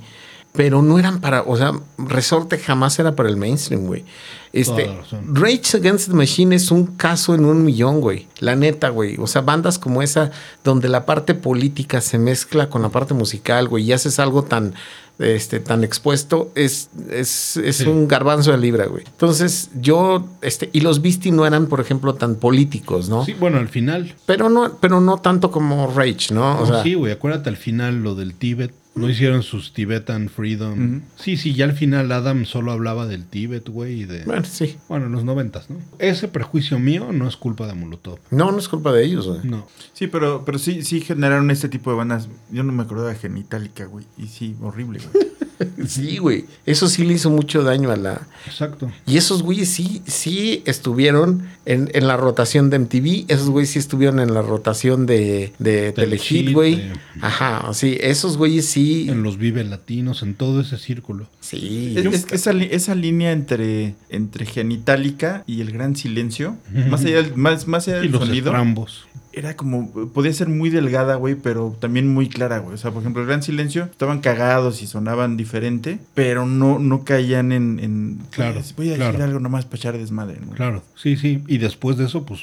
Pero 0.54 0.82
no 0.82 0.98
eran 0.98 1.22
para, 1.22 1.44
o 1.44 1.56
sea, 1.58 1.74
Resorte 1.98 2.58
jamás 2.58 2.98
era 3.00 3.16
para 3.16 3.30
el 3.30 3.38
mainstream, 3.38 3.86
güey. 3.86 4.04
Este. 4.52 4.90
Rage 5.32 5.78
Against 5.78 6.10
the 6.10 6.16
Machine 6.16 6.56
es 6.56 6.72
un 6.72 6.88
caso 6.88 7.36
en 7.36 7.46
un 7.46 7.64
millón, 7.64 8.02
güey. 8.02 8.28
La 8.40 8.56
neta, 8.56 8.90
güey. 8.90 9.16
O 9.20 9.28
sea, 9.28 9.42
bandas 9.42 9.78
como 9.78 10.02
esa, 10.02 10.32
donde 10.64 10.90
la 10.90 11.06
parte 11.06 11.36
política 11.36 12.02
se 12.02 12.18
mezcla 12.18 12.68
con 12.68 12.82
la 12.82 12.90
parte 12.90 13.14
musical, 13.14 13.68
güey, 13.68 13.84
y 13.86 13.94
haces 13.94 14.18
algo 14.18 14.42
tan, 14.44 14.74
este, 15.20 15.60
tan 15.60 15.84
expuesto, 15.84 16.52
es, 16.56 16.90
es, 17.12 17.56
es 17.58 17.78
Sí. 17.78 17.86
un 17.86 18.08
garbanzo 18.08 18.52
de 18.52 18.58
libra, 18.58 18.88
güey. 18.88 19.04
Entonces, 19.06 19.70
yo, 19.80 20.26
este, 20.42 20.72
y 20.74 20.82
los 20.82 21.04
Beastie 21.04 21.32
no 21.32 21.46
eran, 21.46 21.68
por 21.68 21.80
ejemplo, 21.80 22.16
tan 22.16 22.36
políticos, 22.36 23.08
¿no? 23.08 23.24
Sí, 23.24 23.36
bueno, 23.40 23.60
al 23.60 23.70
final. 23.70 24.16
Pero 24.26 24.50
no, 24.50 24.78
pero 24.82 25.00
no 25.00 25.18
tanto 25.20 25.52
como 25.52 25.94
Rage, 25.94 26.34
¿no? 26.34 26.58
O 26.58 26.62
No, 26.62 26.66
sea, 26.66 26.82
sí, 26.84 26.96
güey, 26.96 27.12
acuérdate 27.14 27.50
al 27.50 27.58
final 27.58 28.02
lo 28.02 28.16
del 28.16 28.34
Tíbet. 28.34 28.74
No 29.00 29.10
hicieron 29.10 29.44
sus 29.44 29.74
Tibetan 29.74 30.30
Freedom. 30.30 31.02
Sí, 31.16 31.38
sí, 31.38 31.54
ya 31.54 31.66
al 31.66 31.74
final 31.74 32.12
Adam 32.12 32.46
solo 32.46 32.72
hablaba 32.72 33.08
del 33.08 33.26
Tíbet, 33.26 33.68
güey, 33.70 34.02
y 34.02 34.06
de... 34.06 34.24
bueno, 34.26 34.44
sí. 34.46 34.78
Bueno, 34.88 35.08
en 35.08 35.12
los 35.12 35.24
noventas, 35.24 35.70
¿no? 35.70 35.78
Ese 36.00 36.28
prejuicio 36.28 36.80
mío 36.80 37.12
no 37.12 37.28
es 37.28 37.38
culpa 37.38 37.68
de 37.68 37.74
Molotov. 37.74 38.20
No, 38.32 38.52
no 38.52 38.60
es 38.60 38.68
culpa 38.68 38.92
de 38.92 39.06
ellos, 39.06 39.28
güey. 39.28 39.40
No. 39.44 39.68
Sí, 39.94 40.08
pero, 40.08 40.44
pero 40.46 40.60
sí, 40.60 40.84
sí 40.84 41.02
generaron 41.02 41.52
este 41.52 41.70
tipo 41.70 41.92
de 41.92 41.98
bandas. 41.98 42.30
Yo 42.52 42.64
no 42.64 42.72
me 42.72 42.84
acordaba 42.84 43.10
de 43.10 43.16
Genitalica, 43.16 43.86
güey. 43.86 44.06
Y 44.18 44.28
sí, 44.28 44.56
horrible, 44.62 45.00
güey. 45.12 45.28
Sí, 45.88 46.18
güey. 46.18 46.46
Eso 46.66 46.88
sí 46.88 47.04
le 47.04 47.14
hizo 47.16 47.30
mucho 47.30 47.64
daño 47.64 47.92
a 47.92 47.96
la, 47.98 48.28
Exacto. 48.46 48.92
Y 49.06 49.18
esos 49.18 49.44
güeyes 49.44 49.70
sí, 49.70 50.02
sí 50.08 50.64
estuvieron 50.66 51.48
en, 51.66 51.90
en 51.94 52.08
la 52.08 52.16
rotación 52.18 52.70
de 52.70 52.80
MTV, 52.80 53.26
esos 53.28 53.50
güeyes 53.50 53.72
sí 53.72 53.80
estuvieron 53.80 54.20
en 54.20 54.34
la 54.34 54.42
rotación 54.42 55.06
de, 55.06 55.52
de 55.60 55.92
Telehit, 55.92 56.54
güey. 56.54 56.76
de- 56.76 56.94
Ajá, 57.22 57.74
sí, 57.74 57.98
esos 58.00 58.38
güeyes 58.38 58.66
sí. 58.66 59.08
En 59.10 59.22
los 59.24 59.38
Vive 59.38 59.64
Latinos, 59.64 60.24
en 60.24 60.34
todo 60.36 60.62
ese 60.62 60.78
círculo. 60.78 61.28
Sí. 61.42 61.94
Es- 61.98 62.06
es 62.06 62.26
que 62.26 62.36
esa, 62.36 62.52
esa 62.52 62.96
línea 62.96 63.32
entre, 63.32 63.96
entre 64.10 64.46
Genitalica 64.46 65.44
y 65.48 65.62
el 65.62 65.72
gran 65.72 65.96
silencio, 65.96 66.56
más 66.90 67.04
allá 67.04 67.22
del, 67.24 67.36
más, 67.36 67.68
más 67.68 67.88
allá 67.88 67.98
Y 68.00 68.02
del 68.04 68.12
los 68.12 68.26
sonido, 68.26 68.48
estrambos. 68.48 69.06
Era 69.40 69.56
como, 69.56 69.90
podía 70.10 70.34
ser 70.34 70.50
muy 70.50 70.70
delgada, 70.70 71.16
güey, 71.16 71.36
pero 71.36 71.76
también 71.80 72.14
muy 72.14 72.28
clara, 72.28 72.60
güey. 72.60 72.76
O 72.76 72.78
sea, 72.78 72.92
por 72.92 73.02
ejemplo, 73.02 73.22
el 73.22 73.28
gran 73.28 73.42
silencio 73.42 73.86
estaban 73.86 74.20
cagados 74.20 74.82
y 74.82 74.88
sonaban 74.88 75.38
diferente, 75.38 76.00
pero 76.14 76.46
no, 76.46 76.78
no 76.78 77.06
caían 77.06 77.54
en, 77.54 77.80
en 77.80 78.20
Claro, 78.32 78.62
voy 78.76 78.90
a 78.92 78.98
decir 78.98 79.22
algo 79.22 79.40
nomás 79.40 79.64
para 79.64 79.78
echar 79.78 79.98
desmadre, 79.98 80.40
¿no? 80.46 80.52
Claro, 80.52 80.84
sí, 80.96 81.16
sí. 81.16 81.42
Y 81.48 81.58
después 81.58 81.96
de 81.96 82.06
eso, 82.06 82.26
pues, 82.26 82.42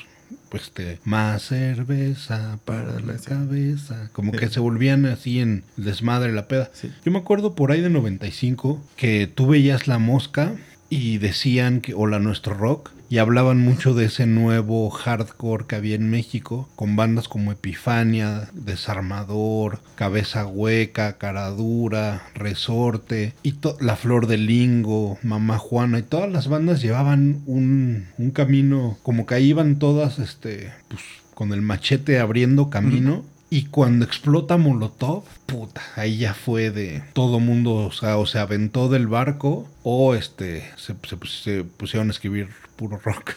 pues 0.48 0.64
este, 0.64 0.98
más 1.04 1.42
cerveza 1.42 2.58
para 2.64 2.98
la 3.00 3.18
cabeza. 3.18 4.08
Como 4.14 4.32
que 4.32 4.48
se 4.48 4.60
volvían 4.60 5.04
así 5.04 5.40
en 5.40 5.64
desmadre 5.76 6.32
la 6.32 6.48
peda. 6.48 6.70
Sí. 6.72 6.90
Yo 7.04 7.12
me 7.12 7.18
acuerdo 7.18 7.54
por 7.54 7.72
ahí 7.72 7.82
de 7.82 7.90
95 7.90 8.82
que 8.96 9.26
tú 9.26 9.48
veías 9.48 9.86
la 9.86 9.98
mosca 9.98 10.54
y 10.88 11.18
decían 11.18 11.82
que, 11.82 11.92
hola 11.92 12.20
nuestro 12.20 12.54
rock, 12.54 12.90
y 13.08 13.18
hablaban 13.18 13.58
mucho 13.58 13.94
de 13.94 14.06
ese 14.06 14.26
nuevo 14.26 14.90
hardcore 14.90 15.66
que 15.66 15.76
había 15.76 15.94
en 15.94 16.10
México, 16.10 16.68
con 16.76 16.96
bandas 16.96 17.28
como 17.28 17.52
Epifania, 17.52 18.48
Desarmador, 18.52 19.80
Cabeza 19.94 20.46
Hueca, 20.46 21.18
Caradura, 21.18 22.28
Resorte, 22.34 23.34
y 23.42 23.54
La 23.80 23.96
Flor 23.96 24.26
del 24.26 24.46
Lingo, 24.46 25.18
Mamá 25.22 25.58
Juana, 25.58 25.98
y 25.98 26.02
todas 26.02 26.30
las 26.30 26.48
bandas 26.48 26.82
llevaban 26.82 27.42
un, 27.46 28.06
un 28.18 28.30
camino, 28.30 28.98
como 29.02 29.26
que 29.26 29.36
ahí 29.36 29.46
iban 29.46 29.78
todas, 29.78 30.18
este, 30.18 30.72
pues, 30.88 31.02
con 31.34 31.52
el 31.52 31.62
machete 31.62 32.18
abriendo 32.18 32.70
camino. 32.70 33.24
Y 33.48 33.66
cuando 33.66 34.04
explota 34.04 34.56
Molotov, 34.56 35.22
puta, 35.46 35.80
ahí 35.94 36.18
ya 36.18 36.34
fue 36.34 36.72
de 36.72 37.04
todo 37.12 37.38
mundo, 37.38 37.74
o 37.74 37.92
sea, 37.92 38.18
o 38.18 38.26
se 38.26 38.40
aventó 38.40 38.88
del 38.88 39.06
barco 39.06 39.68
o 39.84 40.16
este 40.16 40.64
se, 40.76 40.96
se 41.42 41.62
pusieron 41.62 42.08
a 42.08 42.10
escribir 42.10 42.48
puro 42.76 43.00
rock. 43.02 43.34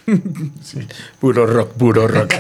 Puro 1.20 1.46
rock, 1.46 1.72
puro 1.74 2.08
rock. 2.10 2.34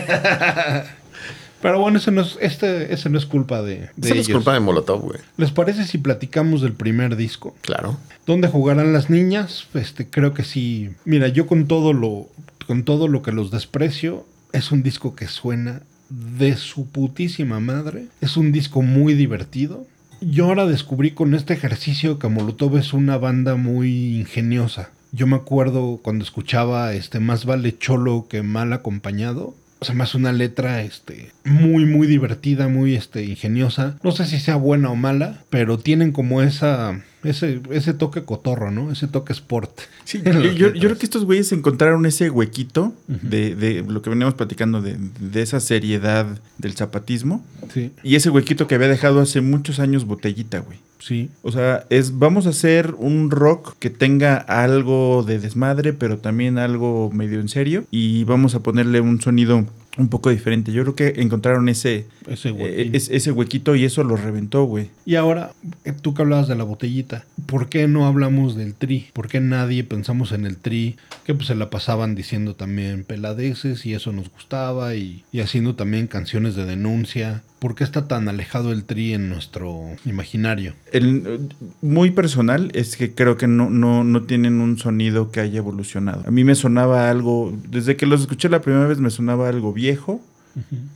Pero 1.61 1.79
bueno, 1.79 1.97
ese 1.97 2.11
no 2.11 2.21
es, 2.21 2.37
este, 2.41 2.93
ese 2.93 3.09
no 3.09 3.17
es 3.17 3.25
culpa 3.25 3.61
de, 3.61 3.89
de 3.95 4.07
Eso 4.07 4.15
no 4.15 4.21
es 4.21 4.29
culpa 4.29 4.53
de 4.53 4.59
Molotov, 4.61 5.01
güey. 5.01 5.19
¿Les 5.37 5.51
parece 5.51 5.85
si 5.85 5.97
platicamos 5.97 6.61
del 6.61 6.73
primer 6.73 7.15
disco? 7.15 7.55
Claro. 7.61 7.97
¿Dónde 8.25 8.47
jugarán 8.47 8.93
las 8.93 9.09
niñas? 9.09 9.67
Este, 9.73 10.09
creo 10.09 10.33
que 10.33 10.43
sí. 10.43 10.91
Mira, 11.03 11.27
yo 11.27 11.47
con 11.47 11.67
todo 11.67 11.91
lo, 11.91 12.27
con 12.65 12.83
todo 12.83 13.07
lo 13.07 13.21
que 13.21 13.33
los 13.33 13.51
desprecio, 13.51 14.25
es 14.53 14.71
un 14.71 14.83
disco 14.83 15.15
que 15.15 15.27
suena 15.27 15.81
de 16.09 16.55
su 16.55 16.87
putísima 16.87 17.59
madre. 17.59 18.05
Es 18.21 18.37
un 18.37 18.51
disco 18.51 18.81
muy 18.81 19.13
divertido. 19.13 19.85
Yo 20.21 20.45
ahora 20.45 20.65
descubrí 20.65 21.11
con 21.11 21.33
este 21.33 21.53
ejercicio 21.53 22.19
que 22.19 22.27
Molotov 22.27 22.77
es 22.77 22.93
una 22.93 23.17
banda 23.17 23.55
muy 23.55 24.17
ingeniosa. 24.17 24.91
Yo 25.11 25.27
me 25.27 25.35
acuerdo 25.35 25.99
cuando 26.01 26.23
escuchaba 26.23 26.93
este 26.93 27.19
Más 27.19 27.45
vale 27.45 27.77
cholo 27.77 28.27
que 28.29 28.43
mal 28.43 28.73
acompañado. 28.73 29.55
O 29.81 29.85
sea, 29.85 29.95
más 29.95 30.13
una 30.13 30.33
letra 30.33 30.81
este 30.83 31.31
muy 31.45 31.85
muy 31.85 32.05
divertida, 32.05 32.67
muy 32.67 32.95
este 32.95 33.23
ingeniosa. 33.23 33.97
No 34.03 34.11
sé 34.11 34.25
si 34.25 34.37
sea 34.37 34.57
buena 34.57 34.89
o 34.91 34.95
mala, 34.97 35.45
pero 35.49 35.79
tienen 35.79 36.11
como 36.11 36.41
esa 36.41 37.01
ese 37.23 37.61
ese 37.71 37.93
toque 37.93 38.23
cotorro, 38.23 38.71
¿no? 38.71 38.91
Ese 38.91 39.07
toque 39.07 39.31
sport. 39.31 39.71
Sí, 40.03 40.21
yo, 40.55 40.73
creo 40.73 40.97
que 40.97 41.05
estos 41.05 41.23
güeyes 41.23 41.53
encontraron 41.53 42.05
ese 42.05 42.29
huequito 42.29 42.93
de, 43.07 43.55
de 43.55 43.85
lo 43.87 44.01
que 44.01 44.09
veníamos 44.09 44.33
platicando, 44.33 44.81
de, 44.81 44.97
de 44.97 45.41
esa 45.41 45.61
seriedad 45.61 46.25
del 46.57 46.73
zapatismo. 46.73 47.45
Sí, 47.73 47.93
Y 48.03 48.15
ese 48.15 48.29
huequito 48.31 48.67
que 48.67 48.75
había 48.75 48.89
dejado 48.89 49.21
hace 49.21 49.39
muchos 49.39 49.79
años 49.79 50.03
Botellita, 50.03 50.59
güey. 50.59 50.79
Sí. 50.99 51.29
O 51.41 51.51
sea, 51.51 51.85
es 51.89 52.19
vamos 52.19 52.45
a 52.45 52.49
hacer 52.49 52.93
un 52.97 53.31
rock 53.31 53.75
que 53.79 53.89
tenga 53.89 54.37
algo 54.37 55.23
de 55.23 55.39
desmadre, 55.39 55.93
pero 55.93 56.17
también 56.19 56.57
algo 56.57 57.09
medio 57.11 57.39
en 57.39 57.49
serio. 57.49 57.85
Y 57.91 58.23
vamos 58.25 58.55
a 58.55 58.61
ponerle 58.61 59.01
un 59.01 59.19
sonido 59.21 59.65
un 59.97 60.07
poco 60.09 60.29
diferente. 60.29 60.71
Yo 60.71 60.83
creo 60.83 60.95
que 60.95 61.21
encontraron 61.21 61.69
ese, 61.69 62.05
Ese 62.29 62.49
eh, 62.49 62.89
es- 62.93 63.09
ese 63.09 63.31
huequito 63.31 63.75
y 63.75 63.85
eso 63.85 64.03
lo 64.03 64.15
reventó, 64.15 64.63
güey. 64.65 64.89
Y 65.05 65.15
ahora, 65.15 65.51
eh, 65.85 65.93
tú 65.99 66.13
que 66.13 66.21
hablabas 66.21 66.47
de 66.47 66.55
la 66.55 66.63
botellita, 66.63 67.25
¿por 67.45 67.69
qué 67.69 67.87
no 67.87 68.05
hablamos 68.07 68.55
del 68.55 68.73
tri? 68.73 69.07
¿Por 69.13 69.27
qué 69.27 69.39
nadie 69.39 69.83
pensamos 69.83 70.31
en 70.31 70.45
el 70.45 70.57
tri? 70.57 70.95
Que 71.25 71.33
pues 71.33 71.47
se 71.47 71.55
la 71.55 71.69
pasaban 71.69 72.15
diciendo 72.15 72.55
también 72.55 73.03
peladeces 73.03 73.85
y 73.85 73.93
eso 73.93 74.11
nos 74.13 74.29
gustaba 74.29 74.95
y, 74.95 75.23
y 75.31 75.39
haciendo 75.41 75.75
también 75.75 76.07
canciones 76.07 76.55
de 76.55 76.65
denuncia. 76.65 77.43
¿Por 77.59 77.75
qué 77.75 77.83
está 77.83 78.07
tan 78.07 78.29
alejado 78.29 78.71
el 78.71 78.85
tri 78.85 79.13
en 79.13 79.27
nuestro 79.29 79.81
imaginario? 80.05 80.73
El, 80.93 81.49
muy 81.81 82.11
personal 82.11 82.71
es 82.73 82.95
que 82.95 83.13
creo 83.13 83.35
que 83.35 83.47
no, 83.47 83.69
no, 83.69 84.03
no 84.05 84.23
tienen 84.23 84.61
un 84.61 84.77
sonido 84.77 85.29
que 85.31 85.41
haya 85.41 85.57
evolucionado. 85.57 86.23
A 86.25 86.31
mí 86.31 86.43
me 86.45 86.55
sonaba 86.55 87.09
algo, 87.09 87.53
desde 87.69 87.97
que 87.97 88.05
los 88.05 88.21
escuché 88.21 88.47
la 88.47 88.61
primera 88.61 88.87
vez 88.87 88.99
me 88.99 89.09
sonaba 89.09 89.49
algo 89.49 89.73
viejo, 89.73 90.21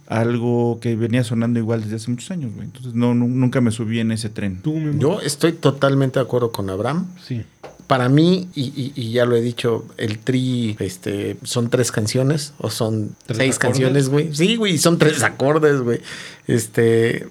algo 0.07 0.79
que 0.81 0.95
venía 0.95 1.23
sonando 1.23 1.59
igual 1.59 1.81
desde 1.83 1.95
hace 1.97 2.11
muchos 2.11 2.31
años, 2.31 2.51
güey. 2.53 2.65
Entonces 2.65 2.93
no, 2.93 3.13
nu- 3.13 3.27
nunca 3.27 3.61
me 3.61 3.71
subí 3.71 3.99
en 3.99 4.11
ese 4.11 4.29
tren. 4.29 4.61
¿Tú, 4.61 4.73
mi 4.73 4.89
amor? 4.89 4.99
Yo 4.99 5.21
estoy 5.21 5.53
totalmente 5.53 6.19
de 6.19 6.25
acuerdo 6.25 6.51
con 6.51 6.69
Abraham. 6.69 7.07
Sí. 7.25 7.43
Para 7.87 8.09
mí, 8.09 8.47
y, 8.55 8.61
y- 8.63 8.93
y 8.95 9.11
ya 9.11 9.25
lo 9.25 9.35
he 9.35 9.41
dicho, 9.41 9.85
el 9.97 10.19
tri 10.19 10.75
este, 10.79 11.37
son 11.43 11.69
tres 11.69 11.91
canciones 11.91 12.53
o 12.57 12.69
son 12.69 13.15
¿Tres 13.25 13.37
seis 13.37 13.55
acordes? 13.55 13.59
canciones, 13.59 14.09
güey. 14.09 14.33
Sí, 14.33 14.55
güey, 14.55 14.77
son 14.77 14.97
tres 14.97 15.21
acordes, 15.23 15.81
güey. 15.81 15.99
Este, 16.47 17.27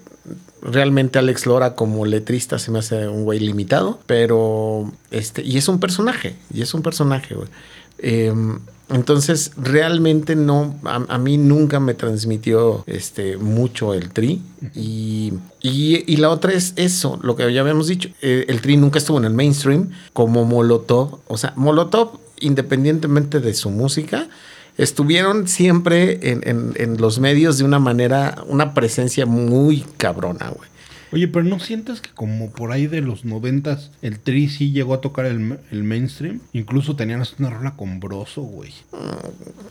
realmente 0.63 1.19
Alex 1.19 1.47
Lora 1.47 1.75
como 1.75 2.05
letrista 2.07 2.59
se 2.59 2.71
me 2.71 2.79
hace 2.79 3.09
un 3.09 3.25
güey 3.25 3.41
limitado, 3.41 4.01
pero 4.07 4.93
este, 5.11 5.43
y 5.43 5.57
es 5.57 5.69
un 5.69 5.81
personaje, 5.81 6.37
y 6.53 6.63
es 6.63 6.75
un 6.75 6.83
personaje, 6.83 7.35
güey. 7.35 7.49
Em, 7.99 8.59
entonces, 8.92 9.52
realmente 9.57 10.37
no, 10.37 10.78
a, 10.85 11.18
mí 11.18 11.38
nunca 11.38 11.81
me 11.81 11.94
transmitió 11.94 12.85
este, 12.87 13.37
mucho 13.38 13.94
el 13.94 14.11
tri. 14.11 14.42
Y, 14.74 15.33
y, 15.62 16.05
y 16.07 16.16
la 16.18 16.28
otra 16.31 16.52
es 16.52 16.74
eso, 16.76 17.18
lo 17.22 17.35
que 17.37 17.52
ya 17.52 17.61
habíamos 17.62 17.88
dicho. 17.88 18.11
eh, 18.20 18.44
el 18.48 18.61
tri 18.61 18.76
nunca 18.76 18.98
estuvo 18.98 19.18
en 19.18 19.24
el 19.24 19.35
mainstream 19.35 19.90
como 20.12 20.44
Molotov. 20.44 21.20
O 21.26 21.37
sea, 21.38 21.52
Molotov, 21.57 22.18
independientemente 22.40 23.40
de 23.40 23.55
su 23.55 23.70
música, 23.70 24.28
estuvieron 24.78 25.48
siempre 25.48 26.31
en, 26.31 26.42
en- 26.48 26.72
en 26.76 26.96
los 26.98 27.18
medios 27.18 27.59
de 27.59 27.64
una 27.64 27.78
manera, 27.78 28.42
una 28.46 28.74
presencia 28.74 29.26
muy 29.26 29.85
cabrona, 29.96 30.48
güey. 30.50 30.72
Oye, 31.12 31.29
pero 31.29 31.44
¿no 31.44 31.61
sientes 31.61 32.01
que 32.01 32.11
como 32.11 32.51
por 32.51 32.72
ahí 32.72 32.87
de 32.87 33.01
los 33.03 33.25
noventas 33.25 33.90
el 34.01 34.18
tri 34.18 34.48
sí 34.48 34.72
llegó 34.72 34.94
a 34.94 35.01
tocar 35.01 35.27
el, 35.27 35.59
el 35.70 35.85
mainstream? 35.85 36.40
Incluso 36.53 36.96
tenían 36.96 37.22
una 37.38 37.51
rola 37.51 37.77
con 37.77 38.01
Broso, 38.01 38.42
güey. 38.42 38.72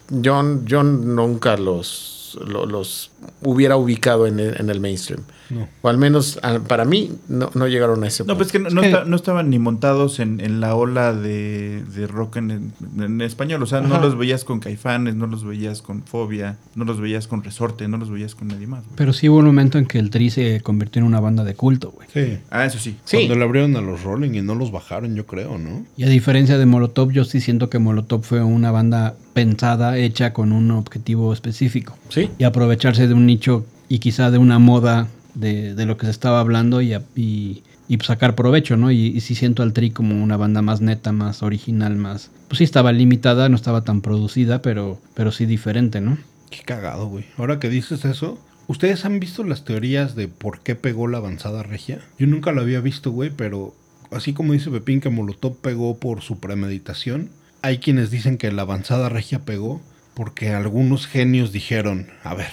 Yo, 0.10 0.63
yo 0.65 0.84
nunca 0.84 1.58
los, 1.58 2.38
lo- 2.47 2.65
los 2.65 3.12
hubiera 3.41 3.75
ubicado 3.77 4.27
en 4.27 4.39
en 4.39 4.69
el 4.69 4.80
mainstream. 4.80 5.23
No. 5.52 5.68
O 5.82 5.90
al 5.90 5.98
menos 5.98 6.40
para 6.68 6.86
mí 6.86 7.12
no, 7.28 7.50
no 7.54 7.68
llegaron 7.68 8.04
a 8.04 8.08
ese 8.08 8.24
No, 8.24 8.28
punto. 8.28 8.38
pues 8.38 8.48
es 8.48 8.52
que 8.54 8.60
no, 8.60 8.70
no 8.70 8.82
Es 8.82 8.88
que- 8.88 8.94
esta- 8.94 9.06
no 9.10 9.16
estaban 9.16 9.50
ni 9.50 9.60
montados 9.60 10.20
en, 10.20 10.40
en 10.40 10.60
la 10.60 10.76
ola 10.76 11.14
de, 11.14 11.84
de 11.96 12.08
rock 12.08 12.38
en, 12.38 12.72
en 13.00 13.22
español. 13.22 13.62
O 13.64 13.66
sea, 13.66 13.82
no 13.82 14.00
los 14.00 14.18
veías 14.18 14.44
con 14.44 14.60
Caifanes, 14.60 15.16
no 15.16 15.28
los 15.28 15.44
veías 15.44 15.82
con 15.82 16.04
Fobia, 16.04 16.58
no 16.76 16.86
los 16.86 17.00
veías 17.00 17.28
con 17.28 17.44
Resorte, 17.44 17.88
no 17.88 17.98
los 17.98 18.10
veías 18.10 18.36
con 18.36 18.48
nadie 18.48 18.68
más. 18.68 18.84
güey. 18.84 18.96
Pero 18.96 19.14
sí 19.14 19.28
hubo 19.30 19.40
un 19.40 19.46
momento 19.46 19.78
en 19.78 19.86
que 19.86 20.00
el 20.00 20.10
Tri 20.10 20.30
se 20.30 20.62
convirtió 20.62 21.00
en 21.02 21.08
una 21.08 21.20
banda 21.20 21.44
de 21.44 21.54
culto, 21.56 21.92
güey. 21.92 22.08
Sí. 22.14 22.38
Ah, 22.50 22.66
eso 22.66 22.80
sí. 22.80 22.96
Sí. 23.06 23.18
Cuando 23.18 23.36
le 23.36 23.44
abrieron 23.44 23.76
a 23.76 23.82
los 23.82 24.04
Rolling 24.04 24.32
y 24.36 24.42
no 24.42 24.56
los 24.56 24.72
bajaron, 24.72 25.16
yo 25.16 25.26
creo, 25.26 25.58
¿no? 25.58 25.86
Y 25.98 26.04
a 26.04 26.08
diferencia 26.10 26.58
de 26.58 26.66
Molotov, 26.66 27.12
yo 27.12 27.24
sí 27.26 27.42
siento 27.42 27.70
que 27.70 27.80
Molotov 27.80 28.24
fue 28.24 28.42
una 28.44 28.72
banda 28.72 29.16
pensada, 29.34 29.98
hecha 29.98 30.34
con 30.34 30.52
un 30.52 30.72
objetivo 30.72 31.34
específico. 31.34 31.98
Sí. 32.10 32.30
Y 32.38 32.44
aprovecharse 32.44 33.08
de 33.08 33.14
un 33.14 33.26
nicho 33.26 33.66
y 33.90 34.00
quizá 34.00 34.32
de 34.32 34.38
una 34.38 34.60
moda 34.60 35.08
de, 35.34 35.76
de 35.76 35.86
lo 35.86 35.98
que 35.98 36.06
se 36.06 36.12
estaba 36.12 36.39
hablando 36.39 36.82
y, 36.82 36.94
y, 37.15 37.63
y 37.88 37.98
sacar 38.00 38.36
provecho, 38.36 38.78
¿no? 38.78 38.91
Y, 38.91 39.08
y 39.08 39.22
sí 39.22 39.36
siento 39.36 39.63
al 39.63 39.74
Tri 39.74 39.91
como 39.91 40.22
una 40.24 40.38
banda 40.38 40.62
más 40.62 40.82
neta, 40.82 41.12
más 41.12 41.44
original, 41.44 41.96
más... 41.96 42.32
Pues 42.48 42.60
sí 42.60 42.63
estaba 42.63 42.91
limitada, 42.91 43.50
no 43.50 43.56
estaba 43.56 43.84
tan 43.84 44.02
producida, 44.02 44.62
pero, 44.62 45.00
pero 45.13 45.32
sí 45.32 45.46
diferente, 45.46 46.02
¿no? 46.02 46.17
Qué 46.50 46.63
cagado, 46.63 47.08
güey. 47.08 47.26
Ahora 47.38 47.60
que 47.60 47.70
dices 47.70 48.04
eso, 48.06 48.38
¿ustedes 48.67 49.06
han 49.06 49.20
visto 49.20 49.44
las 49.44 49.63
teorías 49.63 50.15
de 50.15 50.28
por 50.28 50.60
qué 50.60 50.76
pegó 50.76 51.08
la 51.08 51.20
avanzada 51.20 51.63
regia? 51.63 52.00
Yo 52.20 52.28
nunca 52.28 52.52
lo 52.52 52.62
había 52.62 52.82
visto, 52.82 53.12
güey, 53.12 53.30
pero 53.30 53.74
así 54.12 54.34
como 54.34 54.54
dice 54.54 54.70
Pepín 54.70 55.00
que 55.00 55.10
Molotov 55.10 55.58
pegó 55.58 55.98
por 55.98 56.22
su 56.22 56.39
premeditación, 56.39 57.30
hay 57.62 57.78
quienes 57.78 58.12
dicen 58.12 58.38
que 58.38 58.52
la 58.52 58.63
avanzada 58.63 59.08
regia 59.08 59.46
pegó 59.46 59.82
porque 60.13 60.54
algunos 60.54 61.08
genios 61.08 61.52
dijeron, 61.52 62.08
a 62.24 62.34
ver, 62.34 62.52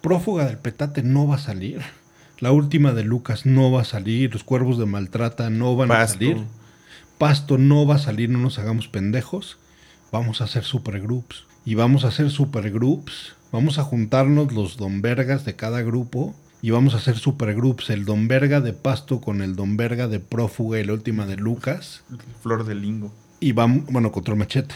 prófuga 0.00 0.46
del 0.46 0.58
petate 0.58 1.02
no 1.02 1.26
va 1.26 1.36
a 1.36 1.38
salir. 1.38 1.80
La 2.40 2.52
última 2.52 2.92
de 2.92 3.04
Lucas 3.04 3.46
no 3.46 3.72
va 3.72 3.82
a 3.82 3.84
salir, 3.84 4.32
los 4.32 4.44
cuervos 4.44 4.78
de 4.78 4.86
maltrata 4.86 5.50
no 5.50 5.74
van 5.74 5.90
a 5.90 6.06
salir. 6.06 6.44
Pasto 7.18 7.58
no 7.58 7.84
va 7.84 7.96
a 7.96 7.98
salir, 7.98 8.30
no 8.30 8.38
nos 8.38 8.60
hagamos 8.60 8.86
pendejos. 8.86 9.58
Vamos 10.12 10.40
a 10.40 10.44
hacer 10.44 10.62
supergroups. 10.62 11.44
Y 11.64 11.74
vamos 11.74 12.04
a 12.04 12.08
hacer 12.08 12.30
supergroups. 12.30 13.34
Vamos 13.50 13.78
a 13.78 13.82
juntarnos 13.82 14.52
los 14.52 14.76
don 14.76 15.02
vergas 15.02 15.44
de 15.44 15.56
cada 15.56 15.82
grupo. 15.82 16.34
Y 16.62 16.70
vamos 16.70 16.94
a 16.94 16.98
hacer 16.98 17.18
supergroups. 17.18 17.90
El 17.90 18.04
don 18.04 18.28
verga 18.28 18.60
de 18.60 18.72
Pasto 18.72 19.20
con 19.20 19.42
el 19.42 19.56
don 19.56 19.76
verga 19.76 20.06
de 20.06 20.20
Prófuga 20.20 20.78
y 20.78 20.84
la 20.84 20.92
última 20.92 21.26
de 21.26 21.36
Lucas. 21.36 22.04
Flor 22.42 22.64
de 22.64 22.76
Lingo. 22.76 23.12
Y 23.40 23.52
vamos, 23.52 23.84
bueno, 23.90 24.12
contra 24.12 24.34
el 24.34 24.38
machete. 24.38 24.74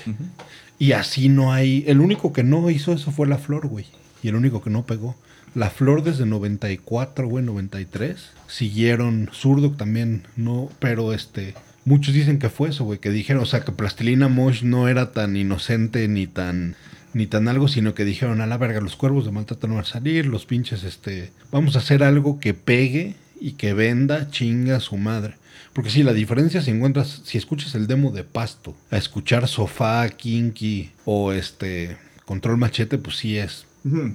Y 0.78 0.92
así 0.92 1.28
no 1.28 1.52
hay. 1.52 1.84
El 1.86 2.00
único 2.00 2.32
que 2.32 2.42
no 2.42 2.68
hizo 2.70 2.92
eso 2.92 3.12
fue 3.12 3.28
la 3.28 3.38
flor, 3.38 3.68
güey. 3.68 3.86
Y 4.22 4.28
el 4.28 4.34
único 4.34 4.62
que 4.62 4.70
no 4.70 4.84
pegó. 4.84 5.16
La 5.54 5.68
flor 5.68 6.02
desde 6.02 6.24
94, 6.24 7.28
güey, 7.28 7.44
93. 7.44 8.30
Siguieron. 8.48 9.28
Zurdo 9.32 9.72
también, 9.72 10.26
no. 10.36 10.70
Pero 10.78 11.12
este. 11.12 11.54
Muchos 11.84 12.14
dicen 12.14 12.38
que 12.38 12.48
fue 12.48 12.70
eso, 12.70 12.84
güey. 12.84 12.98
Que 12.98 13.10
dijeron, 13.10 13.42
o 13.42 13.46
sea, 13.46 13.60
que 13.60 13.72
Plastilina 13.72 14.28
Mosh 14.28 14.62
no 14.62 14.88
era 14.88 15.12
tan 15.12 15.36
inocente 15.36 16.08
ni 16.08 16.26
tan. 16.26 16.76
Ni 17.12 17.26
tan 17.26 17.48
algo, 17.48 17.68
sino 17.68 17.94
que 17.94 18.06
dijeron, 18.06 18.40
a 18.40 18.46
la 18.46 18.56
verga, 18.56 18.80
los 18.80 18.96
cuervos 18.96 19.26
de 19.26 19.32
maltrata 19.32 19.66
no 19.66 19.74
van 19.74 19.84
a 19.84 19.86
salir, 19.86 20.24
los 20.24 20.46
pinches, 20.46 20.84
este. 20.84 21.30
Vamos 21.50 21.76
a 21.76 21.80
hacer 21.80 22.02
algo 22.02 22.40
que 22.40 22.54
pegue 22.54 23.16
y 23.38 23.52
que 23.52 23.74
venda, 23.74 24.30
chinga 24.30 24.76
a 24.76 24.80
su 24.80 24.96
madre. 24.96 25.34
Porque 25.74 25.90
sí, 25.90 26.02
la 26.02 26.14
diferencia 26.14 26.62
si 26.62 26.70
encuentras, 26.70 27.20
si 27.24 27.36
escuchas 27.36 27.74
el 27.74 27.86
demo 27.86 28.10
de 28.10 28.24
Pasto, 28.24 28.74
a 28.90 28.96
escuchar 28.96 29.48
Sofá, 29.48 30.08
Kinky 30.08 30.92
o 31.04 31.32
este 31.32 31.98
Control 32.24 32.56
Machete, 32.56 32.96
pues 32.96 33.16
sí 33.16 33.36
es 33.36 33.66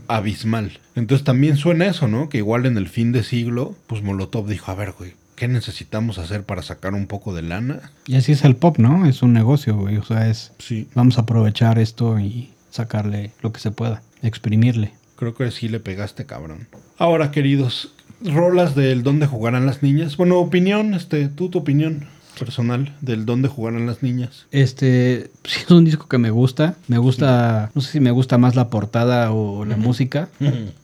abismal. 0.08 0.80
Entonces 0.96 1.24
también 1.24 1.58
suena 1.58 1.86
eso, 1.86 2.08
¿no? 2.08 2.30
Que 2.30 2.38
igual 2.40 2.66
en 2.66 2.78
el 2.78 2.88
fin 2.88 3.12
de 3.12 3.24
siglo, 3.24 3.76
pues 3.88 4.02
Molotov 4.04 4.48
dijo, 4.48 4.72
a 4.72 4.76
ver, 4.76 4.94
güey, 4.98 5.14
¿qué 5.36 5.48
necesitamos 5.48 6.18
hacer 6.18 6.44
para 6.44 6.62
sacar 6.62 6.94
un 6.94 7.08
poco 7.08 7.34
de 7.34 7.42
lana? 7.42 7.92
Y 8.06 8.16
así 8.16 8.32
es 8.32 8.44
el 8.44 8.56
pop, 8.56 8.78
¿no? 8.78 9.06
Es 9.06 9.22
un 9.22 9.34
negocio, 9.34 9.76
güey. 9.76 9.98
O 9.98 10.04
sea, 10.04 10.30
es... 10.30 10.52
Sí, 10.60 10.88
Vamos 10.96 11.18
a 11.18 11.22
aprovechar 11.22 11.80
esto 11.80 12.20
y 12.20 12.50
sacarle 12.72 13.32
lo 13.42 13.52
que 13.52 13.60
se 13.60 13.72
pueda, 13.72 14.02
exprimirle. 14.22 14.94
creo 15.16 15.34
que 15.36 15.50
sí 15.52 15.68
le 15.68 15.80
pegaste, 15.80 16.26
cabrón. 16.26 16.68
Ahora, 16.98 17.32
queridos, 17.32 17.94
rolas 18.24 18.76
del 18.76 19.04
dónde 19.04 19.28
jugarán 19.28 19.66
las 19.66 19.84
niñas. 19.84 20.18
Bueno, 20.18 20.38
opinión, 20.38 20.94
este, 20.94 21.28
tú 21.28 21.50
tu 21.50 21.60
opinión 21.60 22.08
personal 22.38 22.96
del 23.02 23.26
dónde 23.26 23.48
jugarán 23.48 23.86
las 23.86 24.04
niñas. 24.04 24.46
Este, 24.52 25.30
sí 25.44 25.62
es 25.66 25.72
un 25.72 25.86
disco 25.86 26.08
que 26.08 26.18
me 26.18 26.30
gusta. 26.30 26.76
Me 26.88 26.98
gusta, 26.98 27.72
no 27.74 27.82
sé 27.82 27.92
si 27.94 28.00
me 28.00 28.12
gusta 28.12 28.38
más 28.38 28.56
la 28.56 28.70
portada 28.70 29.32
o 29.32 29.66
la 29.66 29.78
música. 29.78 30.30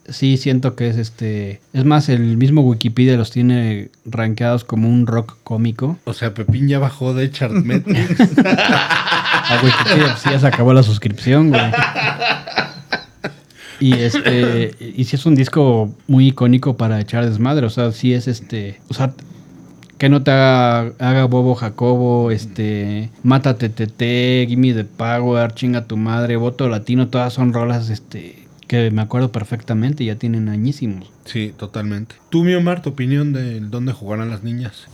Sí 0.09 0.37
siento 0.37 0.75
que 0.75 0.89
es 0.89 0.97
este, 0.97 1.61
es 1.73 1.85
más 1.85 2.09
el 2.09 2.37
mismo 2.37 2.61
Wikipedia 2.61 3.15
los 3.17 3.31
tiene 3.31 3.89
rankeados 4.05 4.63
como 4.63 4.89
un 4.89 5.07
rock 5.07 5.37
cómico. 5.43 5.97
O 6.05 6.13
sea, 6.13 6.33
Pepín 6.33 6.67
ya 6.67 6.79
bajó 6.79 7.13
de 7.13 7.31
Chartmetrics. 7.31 8.19
A 9.43 9.61
Wikipedia 9.63 10.07
pues, 10.07 10.19
sí 10.19 10.29
ya 10.31 10.39
se 10.39 10.47
acabó 10.47 10.73
la 10.73 10.83
suscripción, 10.83 11.49
güey. 11.49 11.71
Y 13.79 13.93
este, 13.93 14.75
y 14.79 15.03
sí 15.03 15.17
es 15.17 15.25
un 15.25 15.35
disco 15.35 15.93
muy 16.07 16.27
icónico 16.29 16.77
para 16.77 17.01
echar 17.01 17.25
desmadre, 17.25 17.65
o 17.65 17.69
sea, 17.69 17.91
sí 17.91 18.13
es 18.13 18.29
este, 18.29 18.79
o 18.87 18.93
sea, 18.93 19.13
que 20.03 20.09
no 20.09 20.21
te 20.21 20.31
haga, 20.31 20.91
haga 20.99 21.23
bobo 21.27 21.55
Jacobo, 21.55 22.29
este, 22.29 23.09
mátate 23.23 23.69
TT, 23.69 24.49
gimme 24.49 24.73
the 24.73 24.83
power, 24.83 25.53
chinga 25.53 25.85
tu 25.85 25.95
madre, 25.95 26.35
voto 26.35 26.67
latino, 26.67 27.07
todas 27.07 27.31
son 27.31 27.53
rolas, 27.53 27.89
este, 27.89 28.45
que 28.67 28.91
me 28.91 29.01
acuerdo 29.01 29.31
perfectamente, 29.31 30.03
ya 30.03 30.17
tienen 30.17 30.49
añísimos. 30.49 31.09
Sí, 31.23 31.53
totalmente. 31.55 32.15
Tú, 32.27 32.43
mi 32.43 32.53
Omar, 32.53 32.81
tu 32.81 32.89
opinión 32.89 33.31
de 33.31 33.61
dónde 33.61 33.93
jugarán 33.93 34.29
las 34.29 34.43
niñas. 34.43 34.89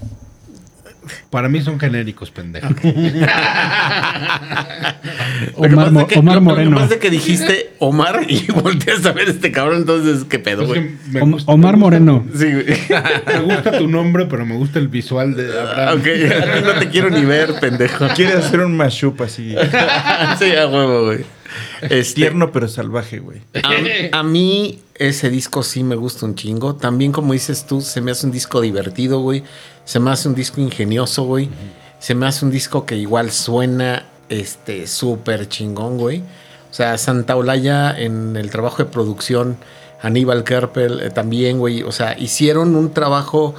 Para 1.29 1.49
mí 1.49 1.61
son 1.61 1.79
genéricos, 1.79 2.29
pendejo. 2.31 2.67
Omar, 5.55 5.75
pasa 5.75 5.91
Mo- 5.91 6.01
es 6.01 6.07
que- 6.07 6.19
Omar 6.19 6.35
lo- 6.35 6.41
Lo 6.41 6.45
Moreno. 6.45 6.69
que 6.77 6.81
pasa 6.83 6.93
es 6.95 6.99
que 6.99 7.09
dijiste 7.09 7.73
Omar 7.79 8.25
y 8.27 8.45
volteas 8.51 9.05
a 9.05 9.11
ver 9.11 9.29
este 9.29 9.51
cabrón, 9.51 9.77
entonces, 9.77 10.25
¿qué 10.29 10.39
pedo, 10.39 10.65
güey? 10.65 10.91
gusta- 11.21 11.51
Omar 11.51 11.77
Moreno. 11.77 12.25
Sí, 12.35 12.51
güey. 12.51 12.65
Me 13.27 13.39
gusta 13.55 13.77
tu 13.77 13.87
nombre, 13.87 14.25
pero 14.25 14.45
me 14.45 14.55
gusta 14.55 14.79
el 14.79 14.87
visual 14.87 15.35
de 15.35 15.59
Abraham. 15.59 15.99
ok, 15.99 16.05
no 16.65 16.73
te 16.79 16.89
quiero 16.89 17.09
ni 17.09 17.25
ver, 17.25 17.53
pendejo. 17.59 18.07
Quiere 18.15 18.33
hacer 18.33 18.59
un 18.61 18.75
mashup 18.77 19.21
así. 19.21 19.55
sí, 20.39 20.55
a 20.55 20.67
huevo, 20.67 21.05
güey. 21.05 21.25
Este, 21.81 22.13
Tierno 22.15 22.51
pero 22.51 22.67
salvaje, 22.67 23.19
güey. 23.19 23.41
A, 24.11 24.19
a 24.19 24.23
mí 24.23 24.79
ese 24.95 25.29
disco 25.31 25.63
sí 25.63 25.83
me 25.83 25.95
gusta 25.95 26.25
un 26.25 26.35
chingo. 26.35 26.75
También 26.75 27.11
como 27.11 27.33
dices 27.33 27.65
tú, 27.65 27.81
se 27.81 28.01
me 28.01 28.11
hace 28.11 28.25
un 28.27 28.31
disco 28.31 28.61
divertido, 28.61 29.21
güey. 29.21 29.43
Se 29.89 29.99
me 29.99 30.11
hace 30.11 30.27
un 30.27 30.35
disco 30.35 30.61
ingenioso, 30.61 31.23
güey. 31.23 31.49
Se 31.97 32.13
me 32.13 32.27
hace 32.27 32.45
un 32.45 32.51
disco 32.51 32.85
que 32.85 32.95
igual 32.95 33.31
suena 33.31 34.05
este 34.29 34.85
súper 34.85 35.49
chingón, 35.49 35.97
güey. 35.97 36.19
O 36.19 36.73
sea, 36.75 36.95
Santa 36.99 37.35
Olaya 37.35 37.99
en 37.99 38.37
el 38.37 38.51
trabajo 38.51 38.83
de 38.83 38.85
producción, 38.85 39.57
Aníbal 39.99 40.43
Kerpel 40.43 41.01
eh, 41.01 41.09
también, 41.09 41.57
güey. 41.57 41.81
O 41.81 41.91
sea, 41.91 42.15
hicieron 42.19 42.75
un 42.75 42.93
trabajo 42.93 43.55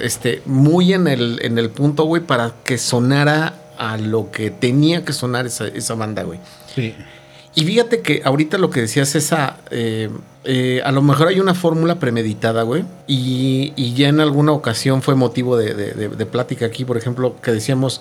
este, 0.00 0.40
muy 0.46 0.94
en 0.94 1.06
el, 1.06 1.38
en 1.42 1.58
el 1.58 1.68
punto, 1.68 2.04
güey, 2.04 2.22
para 2.22 2.54
que 2.64 2.78
sonara 2.78 3.52
a 3.76 3.98
lo 3.98 4.30
que 4.30 4.50
tenía 4.50 5.04
que 5.04 5.12
sonar 5.12 5.44
esa, 5.44 5.68
esa 5.68 5.94
banda, 5.94 6.22
güey. 6.22 6.40
Sí. 6.74 6.94
Y 7.54 7.66
fíjate 7.66 8.00
que 8.00 8.22
ahorita 8.24 8.56
lo 8.56 8.70
que 8.70 8.80
decías, 8.80 9.14
esa. 9.14 9.58
eh, 9.70 10.08
eh, 10.44 10.80
a 10.84 10.92
lo 10.92 11.02
mejor 11.02 11.28
hay 11.28 11.40
una 11.40 11.54
fórmula 11.54 11.98
premeditada, 11.98 12.62
güey. 12.62 12.84
Y, 13.06 13.72
y 13.76 13.94
ya 13.94 14.08
en 14.08 14.20
alguna 14.20 14.52
ocasión 14.52 15.02
fue 15.02 15.14
motivo 15.14 15.56
de, 15.56 15.74
de- 15.74 15.92
de- 15.92 16.08
de 16.08 16.26
plática 16.26 16.66
aquí, 16.66 16.84
por 16.84 16.96
ejemplo, 16.96 17.36
que 17.42 17.52
decíamos: 17.52 18.00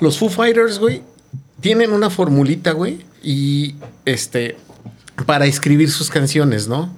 los 0.00 0.18
Foo 0.18 0.28
Fighters, 0.28 0.78
güey, 0.78 1.02
tienen 1.60 1.92
una 1.92 2.10
formulita, 2.10 2.72
güey. 2.72 3.04
Y 3.22 3.76
este. 4.04 4.56
Para 5.26 5.46
escribir 5.46 5.90
sus 5.90 6.10
canciones, 6.10 6.68
¿no? 6.68 6.90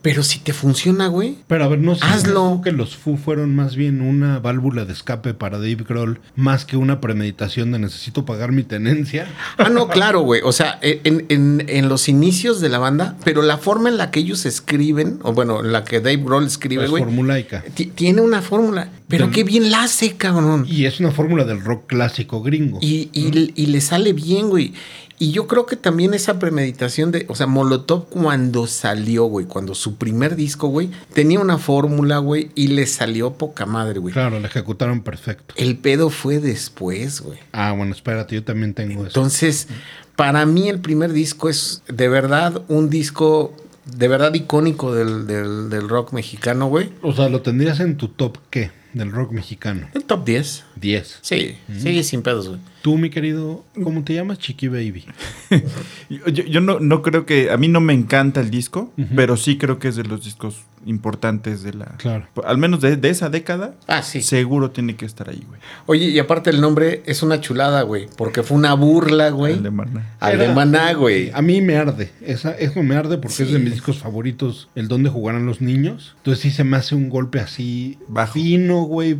Pero 0.00 0.22
si 0.22 0.38
te 0.38 0.52
funciona, 0.52 1.08
güey. 1.08 1.36
Pero 1.48 1.64
a 1.64 1.68
ver, 1.68 1.80
no 1.80 1.94
sé. 1.96 2.04
Hazlo. 2.04 2.60
que 2.62 2.70
los 2.72 2.96
Foo 2.96 3.16
fueron 3.16 3.54
más 3.56 3.74
bien 3.74 4.00
una 4.00 4.38
válvula 4.38 4.84
de 4.84 4.92
escape 4.92 5.34
para 5.34 5.58
Dave 5.58 5.84
Grohl, 5.88 6.20
más 6.36 6.64
que 6.64 6.76
una 6.76 7.00
premeditación 7.00 7.72
de 7.72 7.80
necesito 7.80 8.24
pagar 8.24 8.52
mi 8.52 8.62
tenencia. 8.62 9.26
Ah, 9.58 9.68
no, 9.68 9.88
claro, 9.88 10.20
güey. 10.20 10.40
O 10.44 10.52
sea, 10.52 10.78
en, 10.82 11.26
en- 11.28 11.64
en 11.68 11.88
los 11.88 12.08
inicios 12.08 12.60
de 12.60 12.68
la 12.68 12.78
banda, 12.78 13.16
pero 13.24 13.42
la 13.42 13.58
forma 13.58 13.88
en 13.88 13.96
la 13.96 14.10
que 14.12 14.20
ellos 14.20 14.46
escriben, 14.46 15.18
o 15.22 15.32
bueno, 15.32 15.60
en 15.64 15.72
la 15.72 15.84
que 15.84 15.98
Dave 16.00 16.18
Grohl 16.18 16.46
escribe, 16.46 16.84
Es 16.84 16.90
güey. 16.90 17.02
formulaica. 17.02 17.64
Ti- 17.74 17.86
Tiene 17.94 18.20
una 18.20 18.40
fórmula, 18.40 18.88
pero 19.08 19.30
qué 19.30 19.42
bien 19.44 19.70
la 19.70 19.84
hace, 19.84 20.16
cabrón. 20.16 20.66
Y 20.68 20.84
es 20.84 21.00
una 21.00 21.10
fórmula 21.10 21.44
del 21.44 21.62
rock 21.62 21.86
clásico 21.86 22.42
gringo. 22.42 22.78
Y, 22.80 23.08
y- 23.12 23.52
y 23.54 23.66
le 23.66 23.80
sale 23.80 24.12
bien, 24.12 24.48
güey. 24.50 24.74
Y 25.20 25.32
yo 25.32 25.48
creo 25.48 25.66
que 25.66 25.74
también 25.74 26.14
esa 26.14 26.38
premeditación 26.38 27.10
de, 27.10 27.26
o 27.28 27.34
sea, 27.34 27.48
Molotov 27.48 28.08
cuando 28.08 28.68
salió, 28.68 29.24
güey, 29.24 29.46
cuando 29.46 29.74
su 29.74 29.96
primer 29.96 30.36
disco, 30.36 30.68
güey, 30.68 30.90
tenía 31.12 31.40
una 31.40 31.58
fórmula, 31.58 32.18
güey, 32.18 32.50
y 32.54 32.68
le 32.68 32.86
salió 32.86 33.32
poca 33.32 33.66
madre, 33.66 33.98
güey. 33.98 34.12
Claro, 34.12 34.38
la 34.38 34.46
ejecutaron 34.46 35.02
perfecto. 35.02 35.54
El 35.56 35.76
pedo 35.78 36.10
fue 36.10 36.38
después, 36.38 37.20
güey. 37.20 37.38
Ah, 37.50 37.72
bueno, 37.72 37.92
espérate, 37.94 38.36
yo 38.36 38.44
también 38.44 38.74
tengo 38.74 39.00
eso. 39.00 39.06
Entonces, 39.08 39.66
para 40.14 40.46
mí 40.46 40.68
el 40.68 40.78
primer 40.78 41.12
disco 41.12 41.48
es 41.48 41.82
de 41.88 42.08
verdad 42.08 42.62
un 42.68 42.88
disco 42.88 43.52
de 43.96 44.06
verdad 44.06 44.34
icónico 44.34 44.94
del, 44.94 45.26
del- 45.26 45.68
del 45.70 45.88
rock 45.88 46.12
mexicano, 46.12 46.68
güey. 46.68 46.90
O 47.02 47.12
sea, 47.12 47.28
¿lo 47.28 47.40
tendrías 47.40 47.80
en 47.80 47.96
tu 47.96 48.06
top 48.08 48.36
qué? 48.50 48.70
Del 48.92 49.12
rock 49.12 49.32
mexicano. 49.32 49.88
El 49.94 50.04
top 50.04 50.24
10. 50.24 50.64
10. 50.80 51.18
Sí, 51.22 51.56
sí, 51.78 52.02
sin 52.02 52.22
pedos, 52.22 52.48
güey. 52.48 52.60
Tú, 52.82 52.96
mi 52.96 53.10
querido, 53.10 53.64
¿cómo 53.82 54.04
te 54.04 54.14
llamas? 54.14 54.38
Chiqui 54.38 54.68
Baby. 54.68 55.04
Yo, 56.08 56.26
yo- 56.44 56.60
no, 56.60 56.80
no 56.80 57.02
creo 57.02 57.26
que. 57.26 57.50
A 57.50 57.56
mí 57.56 57.68
no 57.68 57.80
me 57.80 57.92
encanta 57.92 58.40
el 58.40 58.50
disco, 58.50 58.92
pero 59.14 59.36
sí 59.36 59.58
creo 59.58 59.78
que 59.78 59.88
es 59.88 59.96
de 59.96 60.04
los 60.04 60.24
discos 60.24 60.62
importantes 60.86 61.62
de 61.62 61.74
la. 61.74 61.86
Claro. 61.98 62.26
Al 62.46 62.56
menos 62.56 62.80
de, 62.80 62.96
de 62.96 63.10
esa 63.10 63.28
década. 63.28 63.74
Ah, 63.88 64.02
sí. 64.02 64.22
Seguro 64.22 64.70
tiene 64.70 64.96
que 64.96 65.04
estar 65.04 65.28
ahí, 65.28 65.42
güey. 65.46 65.60
Oye, 65.86 66.06
y 66.06 66.18
aparte 66.18 66.50
el 66.50 66.60
nombre 66.60 67.02
es 67.04 67.22
una 67.22 67.40
chulada, 67.40 67.82
güey, 67.82 68.06
porque 68.16 68.42
fue 68.42 68.56
una 68.56 68.72
burla, 68.74 69.30
güey. 69.30 69.54
El 69.54 69.62
de 69.64 69.70
Maná. 69.70 70.14
Al 70.20 70.38
de 70.38 70.48
Maná, 70.48 70.92
güey. 70.94 71.30
A 71.34 71.42
mí 71.42 71.60
me 71.60 71.76
arde. 71.76 72.10
Esa, 72.22 72.52
eso 72.52 72.82
me 72.82 72.94
arde 72.96 73.18
porque 73.18 73.42
es 73.42 73.52
de 73.52 73.58
mis 73.58 73.72
discos 73.72 73.98
favoritos. 73.98 74.68
El 74.76 74.88
donde 74.88 75.10
jugarán 75.10 75.44
los 75.46 75.60
niños. 75.60 76.14
Entonces 76.18 76.42
sí 76.42 76.50
se 76.50 76.64
me 76.64 76.76
hace 76.76 76.94
un 76.94 77.08
golpe 77.10 77.40
así 77.40 77.98
Bajo. 78.08 78.34
fino, 78.34 78.82
güey. 78.84 79.18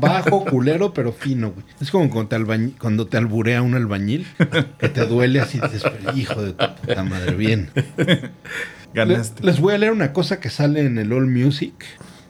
Bajo, 0.00 0.44
culero, 0.50 0.85
pero 0.94 1.12
fino, 1.12 1.50
güey. 1.52 1.64
Es 1.80 1.90
como 1.90 2.08
cuando 2.10 2.28
te, 2.28 2.36
albañ- 2.36 2.74
cuando 2.78 3.06
te 3.06 3.16
alburea 3.16 3.62
un 3.62 3.74
albañil. 3.74 4.26
Que 4.78 4.88
te 4.88 5.06
duele 5.06 5.40
así. 5.40 5.58
Dices, 5.60 5.82
"Pero, 5.82 6.16
hijo 6.16 6.42
de 6.42 6.52
tu 6.52 6.64
puta 6.82 7.02
madre, 7.04 7.34
bien. 7.34 7.70
Ganaste. 8.94 9.42
Le- 9.42 9.50
Les 9.52 9.60
voy 9.60 9.74
a 9.74 9.78
leer 9.78 9.92
una 9.92 10.12
cosa 10.12 10.40
que 10.40 10.50
sale 10.50 10.80
en 10.80 10.98
el 10.98 11.12
All 11.12 11.26
Music 11.26 11.72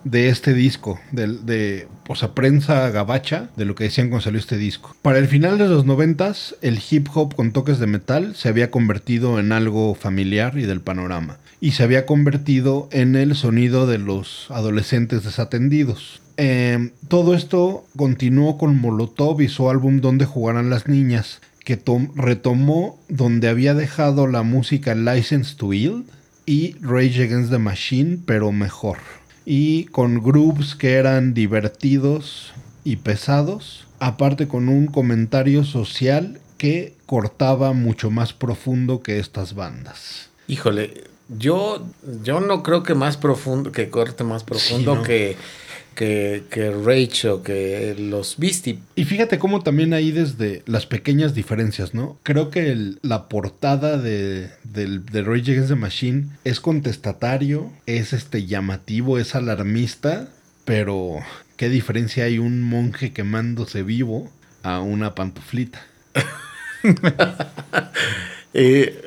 de 0.04 0.28
este 0.28 0.54
disco, 0.54 1.00
del- 1.10 1.44
de, 1.46 1.88
o 2.08 2.14
sea, 2.14 2.32
prensa 2.32 2.90
gabacha, 2.90 3.48
de 3.56 3.64
lo 3.64 3.74
que 3.74 3.84
decían 3.84 4.08
cuando 4.08 4.22
salió 4.24 4.38
este 4.38 4.56
disco. 4.56 4.94
Para 5.02 5.18
el 5.18 5.26
final 5.26 5.58
de 5.58 5.68
los 5.68 5.84
noventas, 5.84 6.54
el 6.62 6.78
hip 6.90 7.08
hop 7.14 7.34
con 7.34 7.52
toques 7.52 7.78
de 7.78 7.86
metal 7.88 8.34
se 8.36 8.48
había 8.48 8.70
convertido 8.70 9.40
en 9.40 9.50
algo 9.52 9.94
familiar 9.96 10.58
y 10.58 10.62
del 10.62 10.80
panorama. 10.80 11.38
Y 11.60 11.72
se 11.72 11.82
había 11.82 12.06
convertido 12.06 12.88
en 12.92 13.16
el 13.16 13.34
sonido 13.34 13.86
de 13.86 13.98
los 13.98 14.46
adolescentes 14.50 15.24
desatendidos. 15.24 16.20
Eh, 16.36 16.90
todo 17.08 17.34
esto 17.34 17.84
continuó 17.96 18.58
con 18.58 18.78
Molotov 18.78 19.40
y 19.40 19.48
su 19.48 19.70
álbum 19.70 20.00
Donde 20.00 20.26
jugarán 20.26 20.68
las 20.70 20.86
niñas, 20.86 21.40
que 21.64 21.76
tom- 21.76 22.10
retomó 22.14 22.98
donde 23.08 23.48
había 23.48 23.74
dejado 23.74 24.26
la 24.26 24.42
música 24.42 24.94
License 24.94 25.56
to 25.56 25.72
Yield 25.72 26.04
y 26.44 26.76
Rage 26.80 27.24
Against 27.24 27.50
the 27.50 27.58
Machine, 27.58 28.18
pero 28.24 28.52
mejor. 28.52 28.98
Y 29.44 29.84
con 29.86 30.22
grooves 30.22 30.74
que 30.74 30.94
eran 30.94 31.34
divertidos 31.34 32.52
y 32.84 32.96
pesados, 32.96 33.86
aparte 33.98 34.46
con 34.46 34.68
un 34.68 34.86
comentario 34.86 35.64
social 35.64 36.38
que 36.58 36.94
cortaba 37.06 37.72
mucho 37.72 38.10
más 38.10 38.32
profundo 38.32 39.02
que 39.02 39.18
estas 39.18 39.54
bandas. 39.54 40.28
Híjole, 40.48 41.04
yo, 41.28 41.84
yo 42.22 42.40
no 42.40 42.62
creo 42.62 42.82
que 42.84 42.94
más 42.94 43.16
profundo, 43.16 43.72
que 43.72 43.90
corte 43.90 44.22
más 44.22 44.44
profundo 44.44 44.96
¿no? 44.96 45.02
que, 45.02 45.36
que, 45.96 46.44
que 46.50 46.70
Rage 46.70 47.28
o 47.28 47.42
que 47.42 47.96
los 47.98 48.36
Beastie. 48.38 48.78
Y 48.94 49.04
fíjate 49.04 49.40
cómo 49.40 49.62
también 49.62 49.92
ahí 49.94 50.12
desde 50.12 50.62
las 50.66 50.86
pequeñas 50.86 51.34
diferencias, 51.34 51.92
¿no? 51.94 52.20
Creo 52.22 52.50
que 52.50 52.70
el- 52.70 53.00
la 53.02 53.28
portada 53.28 53.98
de, 53.98 54.50
del, 54.62 55.04
de 55.06 55.22
Rage 55.22 55.50
Against 55.50 55.70
the 55.70 55.74
Machine 55.74 56.26
es 56.44 56.60
contestatario, 56.60 57.72
es 57.86 58.12
este 58.12 58.46
llamativo, 58.46 59.18
es 59.18 59.34
alarmista, 59.34 60.28
pero 60.64 61.16
qué 61.56 61.68
diferencia 61.68 62.24
hay 62.24 62.38
un 62.38 62.62
monje 62.62 63.12
quemándose 63.12 63.82
vivo 63.82 64.30
a 64.62 64.80
una 64.80 65.14
pantuflita. 65.16 65.80
Eh, 68.58 69.02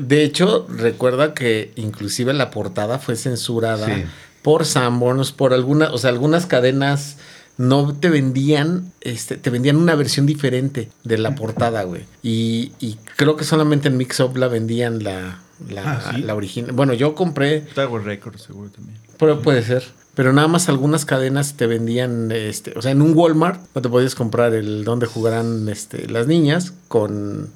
de 0.00 0.24
hecho, 0.24 0.66
recuerda 0.68 1.34
que 1.34 1.72
inclusive 1.76 2.32
la 2.32 2.50
portada 2.50 2.98
fue 2.98 3.16
censurada 3.16 3.86
Sí. 3.86 4.04
Por 4.44 4.66
Sanborns, 4.66 5.32
por 5.32 5.54
algunas, 5.54 5.90
o 5.90 5.96
sea, 5.96 6.10
algunas 6.10 6.44
cadenas 6.44 7.16
no 7.56 7.94
te 7.94 8.10
vendían, 8.10 8.92
este, 9.00 9.38
te 9.38 9.48
vendían 9.48 9.76
una 9.76 9.94
versión 9.94 10.26
diferente 10.26 10.90
de 11.02 11.16
la 11.16 11.34
portada, 11.34 11.82
güey. 11.84 12.02
Y, 12.22 12.72
y 12.78 12.98
creo 13.16 13.36
que 13.36 13.44
solamente 13.44 13.88
en 13.88 13.96
Mix 13.96 14.20
Up 14.20 14.36
la 14.36 14.48
vendían 14.48 15.02
la, 15.02 15.40
la, 15.70 15.82
Ah, 15.92 16.12
¿sí? 16.14 16.20
la 16.20 16.34
original. 16.34 16.72
Bueno, 16.72 16.92
yo 16.92 17.14
compré 17.14 17.62
Tower 17.74 18.04
Records, 18.04 18.42
seguro 18.42 18.68
también. 18.68 18.98
Pero 19.18 19.40
puede 19.40 19.62
ser. 19.62 19.82
Pero 20.14 20.34
nada 20.34 20.46
más 20.46 20.68
algunas 20.68 21.06
cadenas 21.06 21.54
te 21.54 21.66
vendían, 21.66 22.30
este, 22.30 22.74
o 22.76 22.82
sea, 22.82 22.90
en 22.90 23.00
un 23.00 23.16
Walmart 23.16 23.62
no 23.74 23.80
te 23.80 23.88
podías 23.88 24.14
comprar 24.14 24.52
el 24.52 24.84
donde 24.84 25.06
jugarán 25.06 25.70
este, 25.70 26.06
las 26.08 26.26
niñas 26.26 26.74
con, 26.88 27.48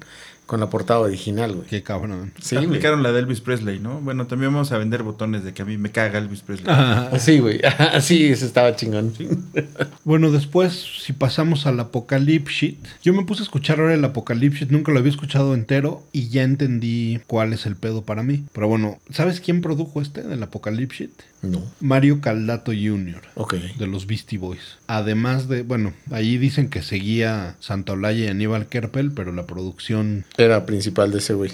con 0.49 0.59
la 0.59 0.67
portada 0.67 1.01
original, 1.01 1.53
güey. 1.53 1.67
Qué 1.67 1.83
cabrón. 1.83 2.33
Sí, 2.41 2.55
güey. 2.55 2.65
Aplicaron 2.65 3.03
la 3.03 3.11
de 3.11 3.19
Elvis 3.19 3.39
Presley, 3.39 3.77
¿no? 3.77 4.01
Bueno, 4.01 4.25
también 4.25 4.51
vamos 4.51 4.71
a 4.71 4.79
vender 4.79 5.03
botones 5.03 5.43
de 5.43 5.53
que 5.53 5.61
a 5.61 5.65
mí 5.65 5.77
me 5.77 5.91
caga 5.91 6.17
Elvis 6.17 6.41
Presley. 6.41 6.65
Ah, 6.67 7.11
Sí, 7.19 7.37
güey. 7.37 7.61
Sí, 8.01 8.25
eso 8.25 8.47
estaba 8.47 8.75
chingón. 8.75 9.13
Bueno, 10.03 10.31
después, 10.31 10.87
si 11.03 11.13
pasamos 11.13 11.67
al 11.67 11.79
Apocalypse, 11.79 12.77
yo 13.03 13.13
me 13.13 13.25
puse 13.25 13.43
a 13.43 13.43
escuchar 13.43 13.79
ahora 13.79 13.93
el 13.93 14.03
Apocalypse, 14.03 14.65
nunca 14.71 14.91
lo 14.91 14.97
había 14.97 15.11
escuchado 15.11 15.53
entero 15.53 16.01
y 16.11 16.29
ya 16.29 16.41
entendí 16.41 17.19
cuál 17.27 17.53
es 17.53 17.67
el 17.67 17.75
pedo 17.75 18.01
para 18.01 18.23
mí. 18.23 18.43
Pero 18.51 18.67
bueno, 18.67 18.97
¿sabes 19.11 19.41
quién 19.41 19.61
produjo 19.61 20.01
este 20.01 20.23
del 20.23 20.41
Apocalypse? 20.41 21.11
No. 21.41 21.63
Mario 21.79 22.19
Caldato 22.21 22.71
Jr. 22.71 23.21
Ok. 23.35 23.53
de 23.77 23.87
los 23.87 24.07
Beastie 24.07 24.37
Boys. 24.37 24.77
Además 24.87 25.47
de, 25.47 25.63
bueno, 25.63 25.93
ahí 26.11 26.37
dicen 26.37 26.69
que 26.69 26.81
seguía 26.81 27.55
Santa 27.59 27.93
Olaya 27.93 28.25
y 28.25 28.27
Aníbal 28.27 28.67
Kerpel, 28.67 29.11
pero 29.11 29.31
la 29.31 29.45
producción 29.45 30.25
Era 30.37 30.65
principal 30.65 31.11
de 31.11 31.19
ese 31.19 31.33
güey. 31.33 31.51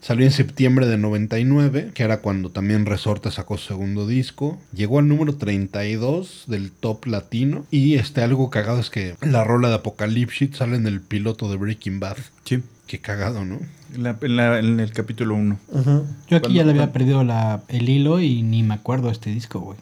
salió 0.00 0.26
en 0.26 0.32
septiembre 0.32 0.86
de 0.86 0.98
99, 0.98 1.90
que 1.94 2.02
era 2.02 2.18
cuando 2.20 2.50
también 2.50 2.86
Resorte 2.86 3.30
sacó 3.30 3.58
su 3.58 3.68
segundo 3.68 4.06
disco. 4.06 4.60
Llegó 4.72 4.98
al 4.98 5.08
número 5.08 5.34
32 5.36 6.44
del 6.46 6.70
top 6.70 7.06
latino. 7.06 7.66
Y 7.70 7.94
este 7.94 8.22
algo 8.22 8.50
cagado 8.50 8.78
es 8.80 8.90
que 8.90 9.16
la 9.22 9.44
rola 9.44 9.68
de 9.68 9.76
Apocalypse 9.76 10.50
sale 10.52 10.76
en 10.76 10.86
el 10.86 11.00
piloto 11.00 11.50
de 11.50 11.56
Breaking 11.56 12.00
Bad. 12.00 12.18
Sí. 12.44 12.62
Qué 12.86 12.98
cagado, 13.00 13.44
¿no? 13.44 13.58
En, 13.94 14.02
la- 14.02 14.16
en 14.20 14.36
la- 14.36 14.58
en 14.58 14.80
el 14.80 14.92
capítulo 14.92 15.34
1. 15.34 15.58
Yo 16.28 16.36
aquí 16.36 16.52
ya 16.54 16.64
le 16.64 16.72
había 16.72 16.92
perdido 16.92 17.24
la, 17.24 17.62
el 17.68 17.88
hilo 17.88 18.20
y 18.20 18.42
ni 18.42 18.62
me 18.62 18.74
acuerdo 18.74 19.06
de 19.06 19.12
este 19.12 19.30
disco, 19.30 19.60
güey. 19.60 19.78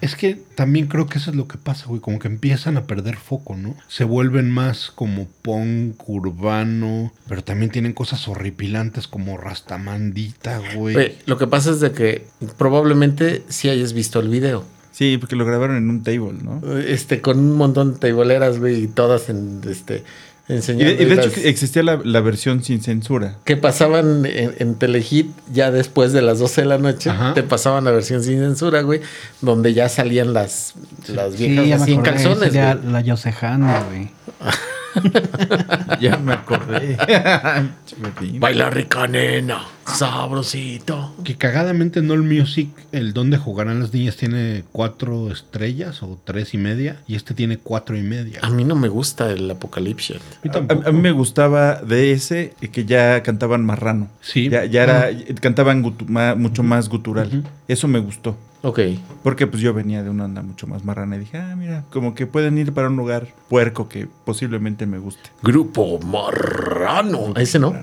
Es 0.00 0.14
que 0.14 0.36
también 0.54 0.86
creo 0.86 1.06
que 1.08 1.18
eso 1.18 1.30
es 1.30 1.36
lo 1.36 1.48
que 1.48 1.58
pasa, 1.58 1.86
güey. 1.86 2.00
Como 2.00 2.20
que 2.20 2.28
empiezan 2.28 2.76
a 2.76 2.86
perder 2.86 3.16
foco, 3.16 3.56
¿no? 3.56 3.74
Se 3.88 4.04
vuelven 4.04 4.48
más 4.48 4.92
como 4.94 5.26
punk, 5.42 6.08
urbano, 6.08 7.12
pero 7.28 7.42
también 7.42 7.72
tienen 7.72 7.92
cosas 7.94 8.28
horripilantes 8.28 9.08
como 9.08 9.36
Rastamandita, 9.36 10.60
güey. 10.76 11.16
Lo 11.26 11.36
que 11.36 11.48
pasa 11.48 11.70
es 11.72 11.80
de 11.80 11.90
que 11.92 12.26
probablemente 12.56 13.42
sí 13.48 13.68
hayas 13.68 13.92
visto 13.92 14.20
el 14.20 14.28
video. 14.28 14.64
Sí, 14.92 15.16
porque 15.18 15.36
lo 15.36 15.44
grabaron 15.44 15.76
en 15.76 15.90
un 15.90 16.02
table, 16.02 16.38
¿no? 16.42 16.60
Este, 16.78 17.20
con 17.20 17.38
un 17.38 17.56
montón 17.56 17.94
de 17.94 17.98
teiboleras, 18.00 18.58
güey, 18.58 18.82
y 18.84 18.86
todas 18.88 19.28
en, 19.28 19.60
este, 19.68 20.02
Y 20.48 20.54
enseñando. 20.54 20.94
de, 20.96 21.02
y 21.02 21.04
de 21.06 21.14
las- 21.16 21.26
hecho 21.26 21.40
existía 21.44 21.82
la, 21.82 22.00
la 22.02 22.20
versión 22.20 22.62
sin 22.64 22.80
censura. 22.82 23.36
que 23.44 23.56
pasaban 23.56 24.24
en, 24.24 24.54
en 24.58 24.74
Telehit 24.76 25.30
ya 25.52 25.70
después 25.70 26.12
de 26.12 26.22
las 26.22 26.38
12 26.38 26.62
de 26.62 26.66
la 26.66 26.78
noche, 26.78 27.10
Ajá. 27.10 27.34
te 27.34 27.42
pasaban 27.42 27.84
la 27.84 27.90
versión 27.90 28.22
sin 28.22 28.38
censura, 28.40 28.80
güey, 28.82 29.00
donde 29.42 29.74
ya 29.74 29.88
salían 29.88 30.32
las, 30.32 30.74
las 31.08 31.34
Sí, 31.34 31.48
viejas 31.48 31.68
ya 31.68 31.76
me 31.76 31.82
así 31.82 31.92
en 31.92 32.02
calzones, 32.02 32.52
güey. 32.54 32.92
la 32.92 33.00
Yosejana, 33.02 33.84
güey. 33.90 34.10
Ya 36.00 36.16
me 36.16 36.32
acordé. 36.34 36.96
Baila 38.38 38.70
rica 38.70 39.06
nena, 39.08 39.62
sabrosito. 39.86 41.14
Que 41.24 41.36
cagadamente 41.36 41.98
en 42.00 42.10
All 42.10 42.22
Music, 42.22 42.68
el 42.92 43.12
donde 43.12 43.36
jugarán 43.36 43.80
las 43.80 43.92
niñas 43.92 44.16
tiene 44.16 44.64
cuatro 44.72 45.30
estrellas 45.32 46.02
o 46.02 46.18
tres 46.24 46.54
y 46.54 46.58
media, 46.58 46.96
y 47.06 47.16
este 47.16 47.34
tiene 47.34 47.58
cuatro 47.58 47.96
y 47.96 48.02
media. 48.02 48.38
A 48.42 48.50
mí 48.50 48.64
no 48.64 48.76
me 48.76 48.88
gusta 48.88 49.30
el 49.30 49.50
apocalipsis. 49.50 50.16
A 50.16 50.20
mí 50.44 50.50
A, 50.50 50.52
tampoco. 50.52 50.88
a 50.88 50.92
mí 50.92 51.00
me 51.00 51.12
gustaba 51.12 51.76
de 51.82 52.12
ese 52.12 52.54
que 52.72 52.84
ya 52.84 53.22
cantaban 53.22 53.64
marrano. 53.64 54.08
Sí. 54.20 54.48
Ya, 54.48 54.64
ya 54.64 54.82
era, 54.84 55.08
cantaban 55.40 55.82
gutu- 55.82 56.06
ma- 56.06 56.34
mucho 56.34 56.62
más 56.62 56.88
gutural. 56.88 57.44
Eso 57.66 57.88
me 57.88 57.98
gustó. 57.98 58.38
Ok. 58.62 58.80
Porque 59.22 59.46
pues 59.46 59.62
yo 59.62 59.72
venía 59.72 60.02
de 60.02 60.10
una 60.10 60.24
onda 60.24 60.42
mucho 60.42 60.66
más 60.66 60.84
marrana 60.84 61.16
y 61.16 61.20
dije, 61.20 61.38
ah, 61.38 61.54
mira, 61.56 61.84
como 61.90 62.14
que 62.14 62.26
pueden 62.26 62.58
ir 62.58 62.72
para 62.72 62.88
un 62.88 62.96
lugar 62.96 63.28
puerco 63.48 63.88
que 63.88 64.08
posiblemente 64.24 64.86
me 64.86 64.98
guste. 64.98 65.30
Grupo 65.42 66.00
Marrano. 66.00 67.34
Ese 67.36 67.58
no. 67.58 67.74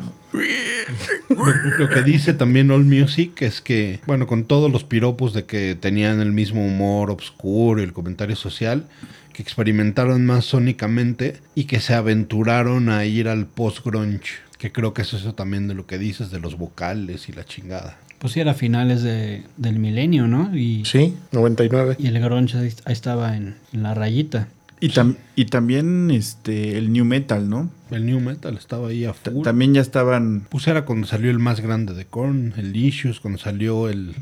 Lo 1.78 1.90
que 1.90 2.02
dice 2.04 2.34
también 2.34 2.72
All 2.72 2.84
Music 2.84 3.42
es 3.42 3.62
que, 3.62 4.02
bueno, 4.06 4.28
con 4.28 4.44
todos 4.44 4.72
los 4.72 4.84
piropos 4.84 5.34
de 5.34 5.46
que 5.46 5.76
tenían 5.76 6.20
el 6.20 6.34
mismo 6.34 6.66
humor 6.66 7.10
obscuro 7.10 7.82
y 7.82 7.86
el 7.86 7.94
comentario 7.94 8.36
social, 8.36 8.88
que 9.32 9.42
experimentaron 9.42 10.26
más 10.26 10.46
sónicamente 10.46 11.40
y 11.56 11.66
que 11.66 11.80
se 11.80 11.94
aventuraron 11.94 12.90
a 12.90 13.06
ir 13.06 13.28
al 13.28 13.46
post-grunge. 13.46 14.44
Que 14.58 14.72
creo 14.72 14.94
que 14.94 15.02
es 15.02 15.14
eso 15.14 15.36
también 15.36 15.68
de 15.68 15.74
lo 15.74 15.86
que 15.86 15.98
dices, 15.98 16.32
de 16.32 16.40
los 16.40 16.58
vocales 16.58 17.30
y 17.30 17.34
la 17.34 17.46
chingada. 17.46 17.98
Pues 18.20 18.34
sí, 18.34 18.39
era 18.39 18.53
finales 18.53 19.03
de, 19.03 19.43
del 19.57 19.78
milenio, 19.80 20.28
¿no? 20.28 20.55
Y, 20.55 20.84
Sí, 20.86 21.16
99. 21.32 21.95
y 21.99 22.07
el 22.07 22.20
grunge 22.20 22.57
ahí, 22.57 22.74
estaba 22.88 23.36
en, 23.38 23.55
en 23.74 23.84
la 23.84 23.93
rayita. 23.93 24.47
Y, 24.80 24.89
tam- 24.89 25.16
y 25.36 25.45
también 25.45 26.11
este 26.11 26.78
el 26.78 26.91
new 26.91 27.05
metal, 27.05 27.49
¿no? 27.49 27.70
El 27.91 28.05
new 28.05 28.20
metal 28.20 28.57
estaba 28.57 28.89
ahí 28.89 29.05
a 29.05 29.13
Ta- 29.13 29.32
full. 29.32 29.43
también 29.43 29.74
ya 29.74 29.82
estaban 29.82 30.47
Pues 30.49 30.68
era 30.68 30.86
cuando 30.86 31.07
salió 31.07 31.32
el 31.32 31.39
más 31.39 31.61
grande 31.61 31.93
de 31.93 32.05
Korn, 32.05 32.53
el 32.57 32.76
Issues, 32.76 33.20
cuando 33.20 33.39
salió 33.39 33.89
el... 33.89 34.16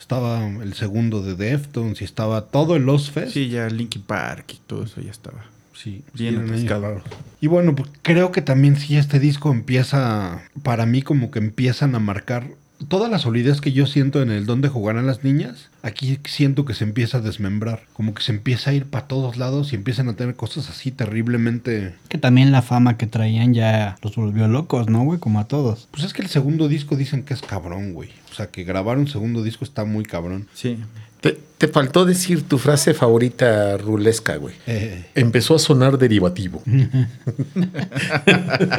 Estaba 0.00 0.46
el 0.46 0.74
segundo 0.74 1.22
de 1.22 1.34
Deftones 1.34 2.00
y 2.00 2.04
estaba 2.04 2.42
todo 2.46 2.76
el 2.76 2.88
Ozfest. 2.88 3.32
sí 3.32 3.48
ya 3.48 3.68
Linkin 3.68 4.02
Park 4.02 4.44
y 4.54 4.58
todo 4.66 4.84
eso 4.84 5.00
ya 5.00 5.10
estaba. 5.10 5.44
Sí, 5.74 6.02
Bien 6.14 6.46
raros. 6.68 7.02
Y 7.40 7.48
bueno, 7.48 7.74
pues 7.74 7.90
creo 8.02 8.30
que 8.32 8.40
también 8.40 8.76
sí 8.76 8.96
este 8.96 9.18
disco 9.20 9.50
empieza, 9.52 10.40
para 10.62 10.86
mí 10.86 11.02
como 11.02 11.30
que 11.30 11.38
empiezan 11.38 11.94
a 11.94 11.98
marcar 11.98 12.46
toda 12.88 13.08
la 13.08 13.18
solidez 13.18 13.60
que 13.60 13.72
yo 13.72 13.86
siento 13.86 14.22
en 14.22 14.30
el 14.30 14.46
donde 14.46 14.68
jugarán 14.68 15.06
las 15.06 15.24
niñas. 15.24 15.70
Aquí 15.82 16.18
siento 16.24 16.64
que 16.64 16.74
se 16.74 16.84
empieza 16.84 17.18
a 17.18 17.20
desmembrar, 17.20 17.82
como 17.92 18.14
que 18.14 18.22
se 18.22 18.32
empieza 18.32 18.70
a 18.70 18.74
ir 18.74 18.86
para 18.86 19.06
todos 19.06 19.36
lados 19.36 19.72
y 19.72 19.76
empiezan 19.76 20.08
a 20.08 20.14
tener 20.14 20.34
cosas 20.34 20.68
así 20.68 20.90
terriblemente... 20.90 21.94
Que 22.08 22.18
también 22.18 22.52
la 22.52 22.62
fama 22.62 22.96
que 22.96 23.06
traían 23.06 23.54
ya 23.54 23.96
los 24.02 24.16
volvió 24.16 24.48
locos, 24.48 24.88
¿no, 24.88 25.04
güey? 25.04 25.18
Como 25.18 25.40
a 25.40 25.44
todos. 25.44 25.88
Pues 25.90 26.04
es 26.04 26.12
que 26.12 26.22
el 26.22 26.28
segundo 26.28 26.68
disco 26.68 26.96
dicen 26.96 27.22
que 27.22 27.34
es 27.34 27.42
cabrón, 27.42 27.92
güey. 27.92 28.10
O 28.30 28.34
sea, 28.34 28.48
que 28.48 28.64
grabar 28.64 28.98
un 28.98 29.08
segundo 29.08 29.42
disco 29.42 29.64
está 29.64 29.84
muy 29.84 30.04
cabrón. 30.04 30.46
Sí. 30.52 30.78
Te, 31.26 31.38
te 31.58 31.68
faltó 31.68 32.04
decir 32.04 32.46
tu 32.46 32.58
frase 32.58 32.94
favorita 32.94 33.76
rulesca, 33.78 34.36
güey. 34.36 34.54
Eh, 34.66 35.06
Empezó 35.14 35.54
a 35.54 35.58
sonar 35.58 35.98
derivativo. 35.98 36.62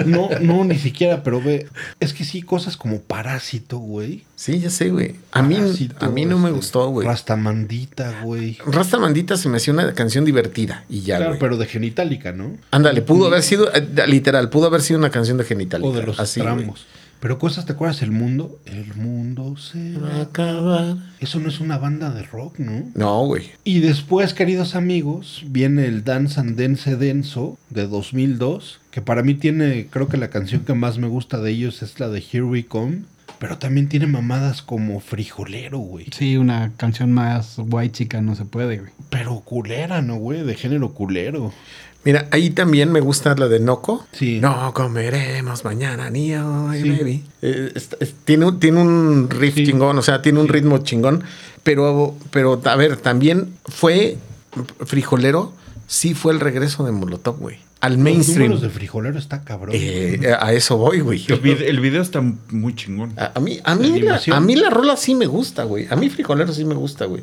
no, 0.06 0.30
no, 0.42 0.64
ni 0.64 0.78
siquiera, 0.78 1.24
pero 1.24 1.42
ve, 1.42 1.68
es 2.00 2.14
que 2.14 2.24
sí, 2.24 2.42
cosas 2.42 2.78
como 2.78 3.02
Parásito, 3.02 3.78
güey. 3.78 4.24
Sí, 4.36 4.60
ya 4.60 4.70
sé, 4.70 4.90
güey. 4.90 5.16
A 5.32 5.42
mí, 5.42 5.58
a 6.00 6.10
mí 6.10 6.26
no 6.26 6.38
me 6.38 6.50
este, 6.50 6.58
gustó, 6.58 6.88
güey. 6.90 7.08
Rastamandita, 7.08 8.22
güey. 8.24 8.58
Rasta 8.66 9.00
Mandita 9.00 9.38
se 9.38 9.50
me 9.50 9.58
hacía 9.58 9.74
una 9.74 9.94
canción 9.94 10.26
divertida 10.26 10.84
y 10.90 11.02
ya, 11.02 11.18
Claro, 11.18 11.32
güey. 11.32 11.40
pero 11.40 11.58
de 11.58 11.66
genitálica, 11.66 12.32
¿no? 12.32 12.56
Ándale, 12.72 13.02
pudo 13.02 13.28
haber 13.28 13.44
sido, 13.44 13.72
eh, 13.74 13.88
literal, 14.08 14.50
pudo 14.50 14.68
haber 14.68 14.82
sido 14.82 15.00
una 15.00 15.10
canción 15.10 15.38
de 15.38 15.44
genital. 15.44 15.84
O 15.84 15.92
de 15.92 16.04
los 16.04 16.20
Así, 16.20 16.42
güey. 16.42 16.72
Pero 17.20 17.40
cosas, 17.40 17.66
¿te 17.66 17.74
acuerdas? 17.74 18.02
El 18.02 18.12
mundo. 18.12 18.60
El 18.66 18.94
mundo 18.96 19.58
se 19.58 19.98
Va 19.98 20.16
a 20.18 20.22
acabar. 20.24 20.98
Eso 21.20 21.40
no 21.40 21.50
es 21.50 21.60
una 21.60 21.78
banda 21.78 22.12
de 22.12 22.24
rock, 22.24 22.60
¿no? 22.60 22.84
No, 22.94 23.26
güey. 23.26 23.52
Y 23.64 23.80
después, 23.80 24.34
queridos 24.34 24.76
amigos, 24.76 25.44
viene 25.48 25.86
el 25.86 26.04
Dance 26.04 26.40
and 26.40 26.60
Dance 26.60 26.96
Denso 26.96 27.58
de 27.70 27.88
2002, 27.88 28.80
que 28.92 29.02
para 29.02 29.24
mí 29.24 29.34
tiene, 29.34 29.88
creo 29.90 30.08
que 30.08 30.18
la 30.18 30.30
canción 30.30 30.64
que 30.64 30.74
más 30.74 30.98
me 30.98 31.08
gusta 31.08 31.40
de 31.42 31.52
ellos 31.52 31.82
es 31.82 32.00
la 32.00 32.10
de 32.10 32.20
Here 32.20 32.44
We 32.44 32.66
Come, 32.66 33.02
pero 33.40 33.58
también 33.58 33.88
tiene 33.88 34.08
mamadas 34.08 34.62
como 34.62 35.00
Frijolero, 35.00 35.78
güey. 35.80 36.08
Sí, 36.12 36.38
una 36.38 36.72
canción 36.78 37.12
más 37.12 37.58
white 37.58 37.92
chica 37.92 38.22
no 38.22 38.36
se 38.36 38.46
puede, 38.46 38.80
güey. 38.80 38.92
Pero 39.10 39.40
culera, 39.42 40.02
¿no, 40.02 40.16
güey? 40.16 40.44
De 40.44 40.56
género 40.56 40.94
culero. 40.94 41.54
Mira, 42.08 42.28
ahí 42.32 42.52
también 42.52 42.90
me 42.92 43.02
gusta 43.02 43.36
la 43.36 43.50
de 43.50 43.60
Noco. 43.60 44.08
Sí. 44.14 44.40
No 44.40 44.74
comeremos 44.74 45.66
mañana 45.66 46.10
ni 46.10 46.34
hoy, 46.36 46.82
Sí. 46.82 46.90
baby. 46.90 47.24
Eh, 47.42 47.72
es- 47.76 47.90
es- 48.00 48.14
tiene, 48.24 48.46
un- 48.46 48.60
tiene 48.62 48.82
un 48.82 49.30
riff 49.30 49.56
Sí. 49.56 49.66
chingón, 49.66 49.98
o 49.98 50.02
sea, 50.02 50.22
tiene 50.22 50.40
un 50.40 50.48
ritmo 50.48 50.78
chingón. 50.78 51.24
Pero, 51.64 52.16
pero, 52.32 52.62
a 52.64 52.76
ver, 52.78 52.96
también 52.96 53.54
fue 53.66 54.18
frijolero, 54.86 55.52
sí 55.86 56.14
fue 56.14 56.32
el 56.32 56.40
regreso 56.40 56.86
de 56.86 56.94
Molotov, 56.94 57.40
güey. 57.40 57.58
Al 57.82 57.94
Los 57.94 58.02
mainstream. 58.02 58.40
números 58.52 58.62
de 58.64 58.70
Frijolero 58.70 59.20
está 59.20 59.44
cabrón. 59.44 59.76
Eh, 59.78 60.34
a 60.40 60.52
eso 60.54 60.78
voy, 60.78 61.02
güey. 61.02 61.24
El, 61.28 61.40
vide- 61.42 61.68
el 61.70 61.80
video 61.80 62.02
está 62.02 62.22
muy 62.50 62.74
chingón. 62.74 63.14
A, 63.18 63.34
a 63.36 63.40
mí, 63.40 63.60
a, 63.64 63.76
mí 63.76 64.00
la, 64.00 64.20
a 64.32 64.40
mí 64.40 64.56
la 64.56 64.70
rola 64.72 64.96
sí 64.98 65.14
me 65.14 65.28
gusta, 65.28 65.64
güey. 65.66 65.88
A 65.92 65.96
mí 65.96 66.10
Frijolero 66.10 66.52
sí 66.54 66.66
me 66.66 66.74
gusta, 66.74 67.06
güey. 67.06 67.22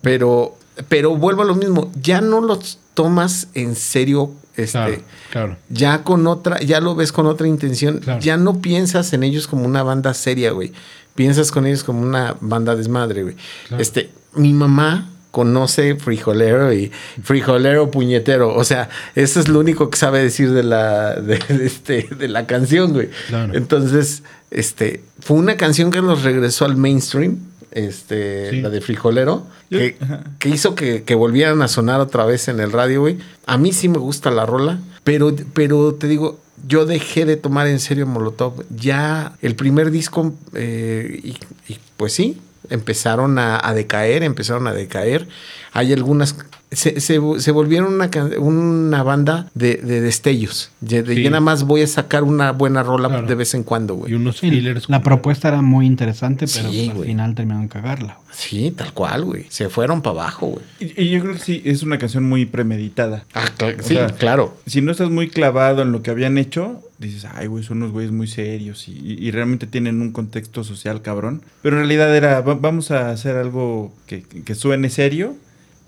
Pero, 0.00 0.56
pero 0.88 1.16
vuelvo 1.16 1.42
a 1.42 1.46
lo 1.46 1.54
mismo. 1.56 1.90
Ya 2.00 2.20
no 2.20 2.40
los 2.40 2.78
tomas 2.94 3.48
en 3.54 3.74
serio, 3.74 4.32
este. 4.56 4.72
Claro, 4.72 5.02
claro. 5.30 5.56
Ya 5.68 6.04
con 6.04 6.26
otra, 6.26 6.60
ya 6.60 6.80
lo 6.80 6.94
ves 6.94 7.12
con 7.12 7.26
otra 7.26 7.48
intención. 7.48 7.98
Claro. 7.98 8.20
Ya 8.20 8.36
no 8.36 8.60
piensas 8.60 9.12
en 9.12 9.22
ellos 9.22 9.46
como 9.46 9.64
una 9.64 9.82
banda 9.82 10.14
seria, 10.14 10.52
güey. 10.52 10.72
Piensas 11.14 11.50
con 11.50 11.66
ellos 11.66 11.84
como 11.84 12.02
una 12.02 12.36
banda 12.40 12.74
desmadre, 12.74 13.22
güey. 13.22 13.36
Este, 13.78 14.10
mi 14.34 14.52
mamá 14.52 15.10
conoce 15.30 15.96
frijolero 15.96 16.72
y 16.72 16.92
frijolero 17.22 17.90
puñetero. 17.90 18.54
O 18.54 18.64
sea, 18.64 18.88
eso 19.14 19.40
es 19.40 19.48
lo 19.48 19.58
único 19.60 19.90
que 19.90 19.98
sabe 19.98 20.22
decir 20.22 20.52
de 20.52 20.62
la, 20.62 21.14
de, 21.14 21.38
de 21.48 21.66
este, 21.66 22.08
de 22.16 22.28
la 22.28 22.46
canción, 22.46 22.92
güey. 22.92 23.10
Claro. 23.28 23.54
Entonces, 23.54 24.22
este, 24.50 25.02
fue 25.18 25.38
una 25.38 25.56
canción 25.56 25.90
que 25.90 26.02
nos 26.02 26.22
regresó 26.22 26.66
al 26.66 26.76
mainstream. 26.76 27.38
Este, 27.72 28.50
Sí. 28.50 28.60
la 28.60 28.68
de 28.70 28.80
frijolero, 28.80 29.46
Yo- 29.70 29.78
que, 29.78 29.96
que 30.38 30.48
hizo 30.48 30.74
que, 30.74 31.02
que 31.04 31.14
volvieran 31.14 31.62
a 31.62 31.68
sonar 31.68 32.00
otra 32.00 32.24
vez 32.24 32.48
en 32.48 32.60
el 32.60 32.72
radio, 32.72 33.00
güey. 33.00 33.18
A 33.46 33.58
mí 33.58 33.72
sí 33.72 33.88
me 33.88 33.98
gusta 33.98 34.30
la 34.30 34.46
rola, 34.46 34.78
pero, 35.04 35.34
pero 35.54 35.94
te 35.94 36.06
digo, 36.08 36.38
yo 36.68 36.84
dejé 36.86 37.24
de 37.24 37.36
tomar 37.36 37.66
en 37.66 37.80
serio 37.80 38.06
Molotov. 38.06 38.64
Ya 38.70 39.32
el 39.42 39.56
primer 39.56 39.90
disco, 39.90 40.32
eh, 40.54 41.20
y, 41.24 41.30
y 41.72 41.78
pues 41.96 42.12
sí, 42.12 42.38
empezaron 42.70 43.38
a, 43.38 43.58
a 43.66 43.74
decaer, 43.74 44.22
empezaron 44.22 44.66
a 44.66 44.72
decaer. 44.72 45.26
Hay 45.72 45.92
algunas... 45.92 46.36
Se, 46.72 47.00
se, 47.00 47.20
se 47.38 47.50
volvieron 47.52 47.94
una, 47.94 48.10
una 48.38 49.02
banda 49.02 49.50
de, 49.54 49.76
de 49.76 50.00
destellos. 50.00 50.70
De, 50.80 51.02
de 51.02 51.14
Sí. 51.14 51.22
ya 51.22 51.30
nada 51.30 51.40
más 51.40 51.64
voy 51.64 51.82
a 51.82 51.86
sacar 51.86 52.24
una 52.24 52.52
buena 52.52 52.82
rola 52.82 53.08
Claro. 53.08 53.26
de 53.26 53.34
vez 53.34 53.54
en 53.54 53.62
cuando, 53.62 53.94
Y 53.94 53.96
güey. 53.98 54.14
unos 54.14 54.38
Sí, 54.38 54.50
fillers. 54.50 54.88
la 54.88 55.02
propuesta 55.02 55.48
era 55.48 55.60
muy 55.62 55.86
interesante, 55.86 56.46
pero 56.46 56.70
Sí, 56.70 56.76
pues, 56.78 56.88
al 56.90 56.94
güey. 56.96 57.08
final 57.08 57.34
terminaron 57.34 57.68
cagarla. 57.68 58.14
güey. 58.14 58.32
Sí, 58.34 58.70
tal 58.74 58.92
cual, 58.94 59.24
güey. 59.26 59.44
Se 59.50 59.68
fueron 59.68 60.00
para 60.00 60.20
abajo, 60.22 60.46
güey. 60.46 60.64
Y, 60.80 61.02
y 61.02 61.10
yo 61.10 61.20
creo 61.20 61.34
que 61.34 61.40
sí, 61.40 61.60
es 61.66 61.82
una 61.82 61.98
canción 61.98 62.24
muy 62.24 62.46
premeditada. 62.46 63.24
Ah, 63.34 63.44
cl- 63.58 63.78
O 63.78 63.82
sí, 63.82 63.94
sea, 63.94 64.06
claro. 64.06 64.56
Si 64.66 64.80
no 64.80 64.90
estás 64.92 65.10
muy 65.10 65.28
clavado 65.28 65.82
en 65.82 65.92
lo 65.92 66.02
que 66.02 66.10
habían 66.10 66.38
hecho, 66.38 66.80
dices, 66.98 67.26
ay, 67.34 67.48
güey, 67.48 67.62
son 67.64 67.78
unos 67.78 67.92
güeyes 67.92 68.12
muy 68.12 68.28
serios 68.28 68.88
y, 68.88 68.92
y- 68.92 69.18
y 69.26 69.30
realmente 69.30 69.66
tienen 69.66 70.00
un 70.00 70.12
contexto 70.12 70.64
social 70.64 71.02
cabrón. 71.02 71.42
Pero 71.60 71.76
en 71.76 71.80
realidad 71.82 72.16
era, 72.16 72.40
"Va- 72.40 72.54
vamos 72.54 72.90
a 72.90 73.10
hacer 73.10 73.36
algo 73.36 73.92
que, 74.06 74.22
que 74.22 74.54
suene 74.54 74.88
serio. 74.88 75.36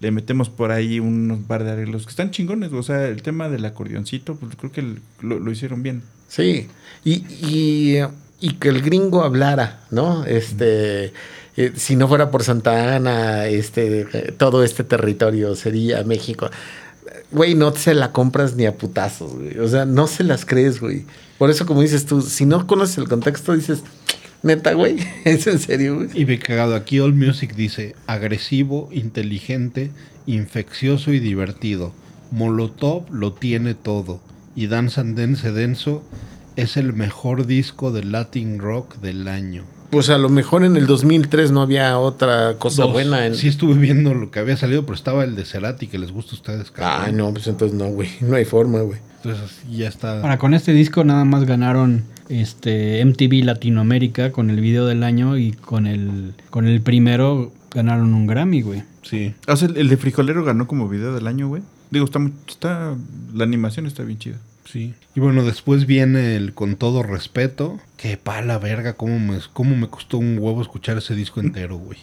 Le 0.05 0.11
metemos 0.11 0.51
por 0.51 0.71
ahí 0.71 1.01
unos 1.01 1.39
par 1.45 1.65
de 1.65 1.71
arreglos 1.71 2.05
que 2.05 2.11
están 2.11 2.31
chingones. 2.31 2.75
O 2.75 2.83
sea, 2.83 3.09
el 3.09 3.23
tema 3.23 3.49
del 3.49 3.65
acordeoncito, 3.65 4.37
pues 4.37 4.55
creo 4.55 4.71
que 4.71 4.83
lo, 5.23 5.41
lo 5.41 5.51
hicieron 5.51 5.83
bien. 5.83 6.03
Sí, 6.29 6.69
y, 7.07 7.25
y, 7.41 8.01
y 8.39 8.55
que 8.57 8.69
el 8.69 8.83
gringo 8.83 9.23
hablara, 9.23 9.81
¿no? 9.91 10.27
Este, 10.27 11.15
eh, 11.57 11.73
si 11.75 11.97
no 11.97 12.07
fuera 12.07 12.31
por 12.31 12.43
Santa 12.43 12.97
Ana, 12.97 13.47
este, 13.47 14.05
todo 14.37 14.63
este 14.63 14.85
territorio 14.85 15.55
sería 15.55 16.05
México. 16.05 16.51
Güey, 17.31 17.55
no 17.55 17.75
se 17.75 17.95
la 17.95 18.13
compras 18.13 18.57
ni 18.57 18.67
a 18.67 18.77
putazos, 18.77 19.35
güey. 19.35 19.59
O 19.59 19.69
sea, 19.69 19.87
no 19.87 20.07
se 20.07 20.23
las 20.23 20.45
crees, 20.45 20.81
güey. 20.81 21.07
Por 21.39 21.49
eso, 21.49 21.65
como 21.65 21.81
dices 21.81 22.05
tú, 22.05 22.21
si 22.21 22.45
no 22.45 22.67
conoces 22.67 22.99
el 22.99 23.09
contexto, 23.09 23.55
dices, 23.55 23.83
neta, 24.45 24.75
güey, 24.75 24.97
¿es 25.25 25.47
en 25.47 25.59
serio, 25.59 25.97
güey? 25.97 26.09
Y 26.15 26.25
ve 26.25 26.39
cagado, 26.39 26.75
aquí 26.75 27.01
All 27.01 27.15
Music 27.15 27.55
dice 27.55 27.97
agresivo, 28.07 28.89
inteligente, 28.93 29.91
infeccioso 30.27 31.13
y 31.13 31.19
divertido. 31.19 31.93
Molotov 32.31 33.13
lo 33.13 33.33
tiene 33.33 33.75
todo. 33.75 34.21
Y 34.57 34.69
Dance 34.69 35.01
and 35.01 35.19
Dance 35.19 35.51
Denso 35.53 36.05
es 36.57 36.77
el 36.77 36.93
mejor 36.93 37.47
disco 37.47 37.91
de 37.91 38.05
Latin 38.05 38.59
Rock 38.59 38.97
del 38.97 39.29
año. 39.29 39.65
Pues 39.91 40.11
a 40.11 40.19
lo 40.19 40.29
mejor 40.29 40.65
en 40.65 40.77
el 40.77 40.87
2003 40.87 41.53
no 41.53 41.63
había 41.63 41.99
otra 41.99 42.55
cosa 42.59 42.83
Dos. 42.83 42.93
buena. 42.93 43.27
En... 43.27 43.37
Sí 43.37 43.49
estuve 43.49 43.75
viendo 43.75 44.15
lo 44.15 44.31
que 44.31 44.41
había 44.41 44.57
salido, 44.57 44.83
pero 44.83 44.95
estaba 44.95 45.25
el 45.25 45.37
de 45.37 45.45
Cerati 45.45 45.87
que 45.87 45.99
les 45.99 46.11
gusta 46.11 46.33
a 46.33 46.35
ustedes. 46.35 46.73
Ay, 46.77 47.13
no, 47.13 47.33
pues 47.33 47.47
entonces 47.47 47.77
no, 47.77 47.87
güey. 47.87 48.09
No 48.21 48.37
hay 48.37 48.45
forma, 48.45 48.81
güey. 48.81 48.99
Entonces 49.23 49.63
ya 49.71 49.89
está. 49.89 50.21
Ahora, 50.21 50.39
con 50.39 50.53
este 50.53 50.73
disco 50.73 51.05
nada 51.05 51.25
más 51.25 51.45
ganaron 51.45 52.05
este 52.29 53.05
MTV 53.05 53.45
Latinoamérica 53.45 54.33
con 54.33 54.51
el 54.51 54.61
video 54.61 54.87
del 54.87 55.03
año 55.03 55.37
y 55.37 55.53
con 55.53 55.87
el, 55.87 56.35
con 56.51 56.67
el 56.67 56.81
primero 56.81 57.53
ganaron 57.73 58.15
un 58.15 58.27
Grammy, 58.27 58.63
güey. 58.63 58.83
Sí. 59.03 59.35
O 59.47 59.57
sea, 59.57 59.69
el, 59.69 59.77
el 59.77 59.89
de 59.89 59.97
Frijolero 59.97 60.45
ganó 60.45 60.67
como 60.67 60.89
video 60.89 61.15
del 61.15 61.27
año, 61.27 61.49
güey. 61.49 61.63
Digo, 61.91 62.05
está, 62.07 62.19
muy- 62.19 62.33
está. 62.49 62.95
La 63.35 63.45
animación 63.45 63.87
está 63.87 64.03
bien 64.03 64.19
chida. 64.19 64.39
Sí. 64.65 64.95
Y 65.15 65.21
bueno, 65.21 65.45
después 65.45 65.87
viene 65.87 66.37
el 66.37 66.55
Con 66.55 66.77
todo 66.77 67.03
respeto. 67.03 67.79
Que 67.97 68.17
pa' 68.17 68.41
la 68.41 68.59
verga, 68.59 68.95
cómo 68.95 69.19
me, 69.19 69.39
cómo 69.53 69.77
me 69.77 69.89
costó 69.89 70.19
un 70.19 70.39
huevo 70.39 70.63
escuchar 70.63 70.97
ese 70.97 71.15
disco 71.15 71.41
entero, 71.41 71.77
güey. 71.77 71.99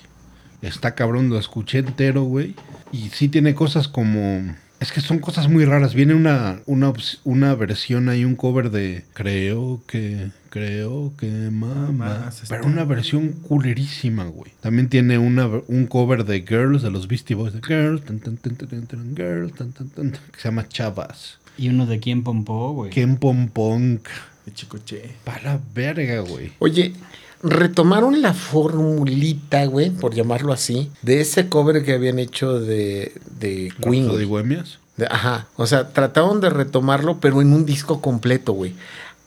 Está 0.61 0.93
cabrón, 0.93 1.29
lo 1.29 1.39
escuché 1.39 1.79
entero, 1.79 2.21
güey. 2.23 2.53
Y 2.91 3.09
sí 3.09 3.27
tiene 3.29 3.55
cosas 3.55 3.87
como... 3.87 4.55
Es 4.81 4.91
que 4.91 4.99
son 4.99 5.19
cosas 5.19 5.47
muy 5.47 5.63
raras. 5.63 5.93
Viene 5.93 6.15
una, 6.15 6.59
una, 6.65 6.91
una 7.23 7.53
versión 7.53 8.09
ahí, 8.09 8.25
un 8.25 8.35
cover 8.35 8.71
de... 8.71 9.05
Creo 9.13 9.83
que... 9.85 10.31
Creo 10.49 11.13
que 11.17 11.27
mamá... 11.27 12.31
Pero 12.49 12.65
una 12.65 12.83
versión 12.83 13.29
culerísima, 13.29 14.25
güey. 14.25 14.51
También 14.59 14.89
tiene 14.89 15.19
una, 15.19 15.47
un 15.67 15.85
cover 15.85 16.25
de 16.25 16.41
Girls, 16.41 16.81
de 16.81 16.89
los 16.89 17.07
Beastie 17.07 17.35
Boys. 17.35 17.53
De 17.53 17.61
Girls, 17.61 18.03
tan, 18.03 18.19
tan, 18.19 18.37
tan, 18.37 18.55
tan, 18.55 18.67
tan, 18.67 18.87
tan, 18.87 19.15
Girls, 19.15 19.53
tan, 19.53 19.71
tan, 19.71 19.89
tan, 19.89 20.11
tan, 20.13 20.21
que 20.31 20.39
se 20.39 20.49
llama 20.49 20.67
Chavas. 20.67 21.37
Y 21.57 21.69
uno 21.69 21.85
de 21.85 21.99
Quién 21.99 22.23
Pompó, 22.23 22.73
güey. 22.73 22.89
Ken 22.89 23.17
Pom 23.17 23.49
Punk. 23.49 24.07
De 24.45 24.53
Chicoche. 24.53 25.15
Pa' 25.23 25.39
la 25.43 25.59
verga, 25.73 26.19
güey. 26.21 26.51
Oye, 26.59 26.93
retomaron 27.43 28.21
la 28.21 28.33
formulita, 28.33 29.65
güey, 29.65 29.89
por 29.91 30.13
llamarlo 30.13 30.53
así, 30.53 30.91
de 31.01 31.21
ese 31.21 31.47
cover 31.49 31.83
que 31.83 31.93
habían 31.93 32.19
hecho 32.19 32.59
de, 32.59 33.13
de 33.39 33.71
Queen. 33.81 34.05
Rhapsody 34.05 34.25
güey. 34.25 34.25
Bohemias. 34.25 34.79
De- 34.97 35.07
ajá. 35.07 35.47
O 35.55 35.65
sea, 35.67 35.89
trataron 35.89 36.41
de 36.41 36.49
retomarlo, 36.49 37.19
pero 37.19 37.41
en 37.41 37.53
un 37.53 37.65
disco 37.65 38.01
completo, 38.01 38.53
güey. 38.53 38.73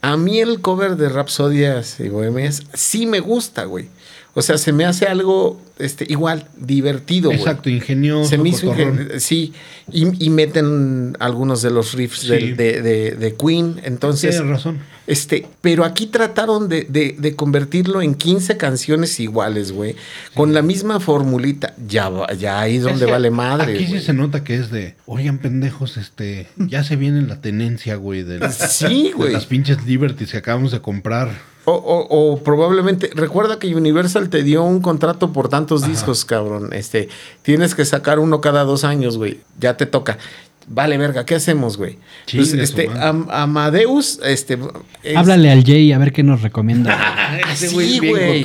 A 0.03 0.17
mí 0.19 0.39
el 0.41 0.61
cover 0.61 0.97
de 0.97 1.09
Rhapsodias 1.09 1.99
y 1.99 2.09
Bohemias 2.09 2.63
sí 2.75 3.07
me 3.07 3.21
gusta, 3.21 3.65
güey. 3.65 3.89
O 4.37 4.43
sea, 4.43 4.59
se 4.59 4.73
me 4.73 4.85
hace 4.85 5.07
algo 5.07 5.61
este, 5.79 6.07
igual, 6.09 6.49
divertido, 6.57 7.29
güey. 7.31 7.39
Exacto, 7.39 7.71
ingenioso. 7.71 8.29
Se 8.31 8.37
me 8.39 8.49
hizo 8.49 8.73
ingen- 8.75 9.19
sí, 9.21 9.53
y, 9.93 10.27
y 10.27 10.31
meten 10.31 11.17
algunos 11.21 11.63
de 11.63 11.71
los 11.71 11.93
riffs 11.95 12.21
Sí. 12.23 12.53
de, 12.53 12.83
de- 12.83 13.11
de 13.13 13.35
Queen. 13.37 13.81
Entonces, 13.85 14.31
Tienes 14.37 14.51
razón. 14.51 14.79
este, 15.07 15.47
pero 15.61 15.85
aquí 15.85 16.07
trataron 16.07 16.69
de, 16.69 16.83
de- 16.89 17.15
de 17.19 17.37
convertirlo 17.37 18.03
en 18.03 18.15
15 18.17 18.57
canciones 18.57 19.21
iguales, 19.21 19.71
güey. 19.71 19.95
Con 20.35 20.53
la 20.53 20.63
misma 20.63 20.99
formulita. 21.01 21.75
Ya, 21.87 22.11
ya 22.37 22.61
ahí 22.61 22.77
es 22.79 22.83
donde 22.83 23.05
Es 23.05 23.11
vale 23.11 23.31
madre. 23.31 23.75
Aquí 23.75 23.87
sí 23.87 24.01
se 24.01 24.13
nota 24.15 24.43
que 24.43 24.57
es 24.57 24.71
de, 24.73 24.97
oigan 25.07 25.39
pendejos, 25.39 25.97
este, 25.97 26.49
ya 26.57 26.83
se 26.83 26.97
viene 26.97 27.23
la 27.23 27.41
tenencia, 27.41 27.95
güey, 27.97 28.25
Sí, 28.69 29.13
güey. 29.15 29.33
las 29.33 29.47
pinches 29.47 29.85
Liberties 29.87 30.33
que 30.33 30.39
acabamos 30.39 30.73
de 30.73 30.81
comprar. 30.81 31.54
O, 31.67 31.73
o- 31.73 32.07
o 32.33 32.39
probablemente, 32.43 33.11
recuerda 33.15 33.59
que 33.59 33.75
Universal 33.75 34.29
te 34.29 34.43
dio 34.43 34.63
un 34.65 34.81
contrato 34.81 35.33
por 35.33 35.49
tantos 35.49 35.87
discos, 35.87 36.25
cabrón. 36.25 36.73
Este, 36.75 37.09
tienes 37.43 37.75
que 37.75 37.85
sacar 37.85 38.19
uno 38.19 38.41
cada 38.43 38.65
dos 38.65 38.85
años, 38.85 39.17
güey. 39.17 39.41
Ya 39.59 39.77
te 39.77 39.87
toca. 39.87 40.19
Vale, 40.67 40.97
verga, 40.99 41.25
¿qué 41.27 41.35
hacemos, 41.35 41.77
güey? 41.77 41.99
Pues, 42.33 42.53
este. 42.55 42.89
Am- 43.01 43.29
Amadeus, 43.31 44.21
este. 44.25 44.59
es- 45.03 45.17
Háblale 45.17 45.51
al 45.51 45.65
Jay 45.65 45.93
a 45.93 45.99
ver 45.99 46.13
qué 46.13 46.23
nos 46.23 46.43
recomienda. 46.43 46.99
Ese 47.53 47.69
sí, 47.69 47.75
güey 47.75 48.01
bien 48.01 48.13
güey. 48.15 48.43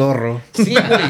Sí, 0.54 0.74
güey. 0.74 1.02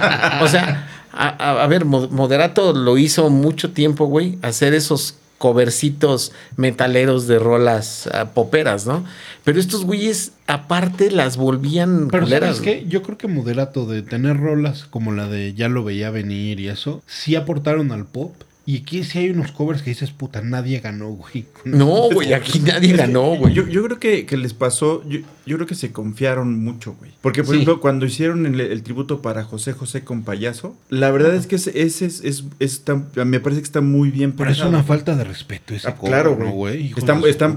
O 0.42 0.48
sea, 0.48 0.88
a, 1.12 1.28
a- 1.30 1.64
a 1.64 1.68
ver, 1.68 1.86
Mo- 1.86 2.08
Moderato 2.10 2.74
lo 2.74 2.98
hizo 2.98 3.30
mucho 3.30 3.72
tiempo, 3.72 4.06
güey, 4.06 4.38
hacer 4.44 4.74
esos 4.74 5.16
covercitos 5.40 6.34
metaleros 6.58 7.26
de 7.26 7.40
rolas 7.40 8.08
ah, 8.14 8.26
poperas, 8.36 8.86
¿no? 8.86 9.04
Pero 9.44 9.60
estos 9.60 9.86
güeyes, 9.86 10.34
aparte, 10.46 11.10
las 11.10 11.38
volvían 11.38 12.10
Pero 12.12 12.26
culeras, 12.26 12.58
¿sabes 12.58 12.62
qué? 12.62 12.86
Yo 12.88 13.02
creo 13.02 13.18
que 13.18 13.28
Moderato 13.28 13.88
de 13.88 14.04
tener 14.04 14.38
rolas 14.38 14.84
como 14.84 15.12
la 15.14 15.28
de 15.28 15.56
Ya 15.56 15.70
lo 15.70 15.84
veía 15.84 16.12
venir 16.12 16.60
y 16.60 16.68
eso, 16.68 17.02
sí 17.08 17.36
aportaron 17.36 17.92
al 17.92 18.06
pop. 18.06 18.36
Y 18.70 18.78
aquí 18.82 19.04
sí 19.04 19.18
hay 19.18 19.30
unos 19.32 19.52
covers 19.52 19.82
que 19.82 19.90
dices, 19.90 20.12
puta, 20.12 20.42
nadie 20.42 20.80
ganó, 20.80 21.10
güey. 21.10 21.46
No, 21.66 22.10
güey, 22.14 22.34
aquí 22.34 22.60
nadie 22.60 22.94
ganó, 22.96 23.36
güey. 23.36 23.52
Yo, 23.54 23.66
yo 23.68 23.84
creo 23.84 23.98
que, 24.00 24.28
que 24.28 24.38
les 24.38 24.54
pasó, 24.54 25.02
yo, 25.10 25.22
yo 25.48 25.56
creo 25.56 25.66
que 25.66 25.74
se 25.74 25.92
confiaron 25.92 26.64
mucho, 26.64 26.94
güey. 27.00 27.12
Porque, 27.22 27.42
por 27.44 27.56
Sí. 27.56 27.62
ejemplo, 27.62 27.82
cuando 27.82 28.06
hicieron 28.06 28.46
el, 28.46 28.60
el 28.62 28.84
tributo 28.84 29.24
para 29.24 29.44
José 29.44 29.74
José 29.74 30.04
con 30.04 30.22
Payaso, 30.24 30.76
la 30.90 31.10
verdad 31.10 31.34
es 31.34 31.48
que 31.48 31.56
ese, 31.56 31.82
ese 31.82 32.06
es, 32.06 32.22
es- 32.24 32.44
está- 32.60 33.02
me 33.26 33.40
parece 33.40 33.62
que 33.62 33.66
está 33.66 33.82
muy 33.82 34.12
bien 34.12 34.34
Pero 34.34 34.52
es 34.52 34.62
una 34.62 34.84
falta 34.84 35.16
de 35.16 35.24
respeto 35.24 35.74
ese 35.74 35.88
Ah, 35.88 35.96
cover, 35.96 36.12
claro, 36.12 36.38
¿no, 36.40 36.52
güey. 36.52 36.94
Está, 36.96 37.20
está 37.28 37.56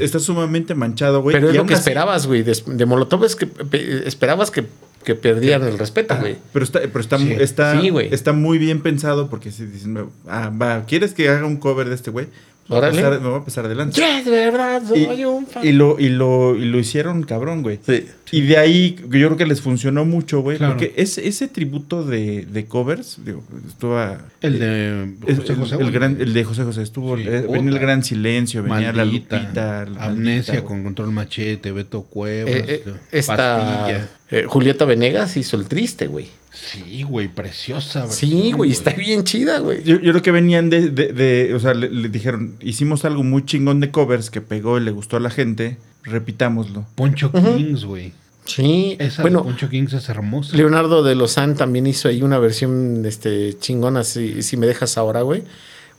está 0.00 0.18
sumamente 0.18 0.74
manchado, 0.74 1.20
güey. 1.20 1.34
Pero 1.36 1.48
es 1.48 1.52
Y 1.52 1.56
lo 1.56 1.60
aún 1.60 1.68
que 1.68 1.74
así- 1.74 1.80
esperabas, 1.82 2.26
güey. 2.26 2.42
De, 2.42 2.56
de 2.66 2.86
Molotov 2.86 3.22
es 3.24 3.36
que 3.36 3.46
pe- 3.46 4.08
esperabas 4.08 4.50
que, 4.50 4.64
que 5.08 5.14
perdieran 5.14 5.66
el 5.66 5.78
respeto, 5.78 6.14
güey. 6.20 6.36
Pero 6.52 6.64
está, 6.66 6.80
pero 6.82 7.00
está, 7.00 7.16
Sí. 7.18 7.32
está, 7.32 7.80
Sí, 7.80 7.90
está 8.10 8.32
muy 8.34 8.58
bien 8.58 8.82
pensado 8.82 9.30
porque 9.30 9.50
si 9.50 9.64
dicen, 9.64 9.98
ah, 10.28 10.50
va, 10.50 10.84
¿quieres 10.84 11.14
que 11.14 11.30
haga 11.30 11.46
un 11.46 11.56
cover 11.56 11.88
de 11.88 11.94
este 11.94 12.10
güey? 12.10 12.26
Me 12.70 12.76
voy 12.76 12.84
a 12.84 12.90
pasar- 12.90 13.20
me 13.22 13.28
voy 13.30 13.40
a 13.40 13.44
pasar 13.46 13.64
adelante. 13.64 13.98
Ya, 13.98 14.22
de 14.22 14.30
verdad, 14.30 14.82
Y, 14.94 15.04
soy 15.06 15.24
un 15.24 15.46
fan. 15.46 15.66
y 15.66 15.72
lo, 15.72 15.98
y, 15.98 16.10
lo, 16.10 16.54
y 16.54 16.66
lo 16.66 16.78
hicieron 16.78 17.22
cabrón, 17.22 17.62
güey. 17.62 17.78
Sí. 17.86 18.04
Y 18.30 18.42
de 18.42 18.58
ahí 18.58 18.94
yo 19.00 19.08
creo 19.08 19.36
que 19.38 19.46
les 19.46 19.62
funcionó 19.62 20.04
mucho, 20.04 20.40
güey. 20.42 20.58
Claro. 20.58 20.74
Porque 20.74 20.92
ese, 20.98 21.26
ese 21.26 21.48
tributo 21.48 22.04
de, 22.04 22.44
de 22.44 22.66
covers, 22.66 23.20
digo, 23.24 23.42
estuvo 23.66 23.96
a- 23.96 24.18
El 24.42 24.58
de 24.58 25.02
es- 25.26 25.38
José 25.38 25.52
el, 25.54 25.58
José. 25.60 25.74
el 25.76 25.80
güey. 25.80 25.92
gran, 25.94 26.20
el 26.20 26.34
de 26.34 26.44
José 26.44 26.62
José 26.64 26.82
estuvo. 26.82 27.16
Sí, 27.16 27.22
eh, 27.26 27.46
venía 27.50 27.70
el 27.70 27.78
gran 27.78 28.04
silencio, 28.04 28.62
venía 28.62 28.92
la 28.92 29.06
Lupita. 29.06 29.86
la 29.86 30.04
Amnesia 30.04 30.52
Maldita, 30.52 30.68
con 30.68 30.84
Control 30.84 31.10
Machete, 31.10 31.72
Beto 31.72 32.02
Cuevas, 32.02 32.52
Eh, 32.54 32.82
eh, 32.84 32.92
esta. 33.12 34.08
Eh, 34.30 34.44
Julieta 34.46 34.84
Venegas 34.84 35.36
hizo 35.36 35.56
el 35.56 35.66
triste, 35.66 36.06
güey. 36.06 36.28
Sí, 36.52 37.02
güey, 37.02 37.28
preciosa. 37.28 38.08
Sí, 38.10 38.30
versión, 38.34 38.56
güey, 38.56 38.70
está 38.72 38.90
bien 38.92 39.24
chida, 39.24 39.58
güey. 39.60 39.82
Yo, 39.84 39.96
yo 40.00 40.10
creo 40.12 40.22
que 40.22 40.30
venían 40.32 40.70
de, 40.70 40.90
de- 40.90 41.12
de- 41.12 41.54
o 41.54 41.60
sea, 41.60 41.72
le, 41.74 41.88
le 41.90 42.08
dijeron, 42.08 42.56
hicimos 42.60 43.04
algo 43.04 43.22
muy 43.22 43.44
chingón 43.44 43.80
de 43.80 43.90
covers 43.90 44.30
que 44.30 44.40
pegó 44.40 44.78
y 44.78 44.80
le 44.82 44.90
gustó 44.90 45.16
a 45.16 45.20
la 45.20 45.30
gente, 45.30 45.78
repitámoslo. 46.02 46.84
Poncho 46.94 47.30
Kings, 47.32 47.84
güey. 47.84 48.12
Sí, 48.44 48.96
Esa 48.98 49.22
bueno, 49.22 49.40
de 49.40 49.44
Poncho 49.44 49.68
Kings 49.68 49.92
es 49.92 50.08
hermosa. 50.08 50.56
Leonardo 50.56 51.02
de 51.02 51.14
Lozán 51.14 51.54
también 51.54 51.86
hizo 51.86 52.08
ahí 52.08 52.22
una 52.22 52.38
versión 52.38 53.04
este, 53.06 53.56
chingona, 53.58 54.04
si, 54.04 54.42
si 54.42 54.56
me 54.56 54.66
dejas 54.66 54.96
ahora, 54.98 55.20
güey. 55.22 55.42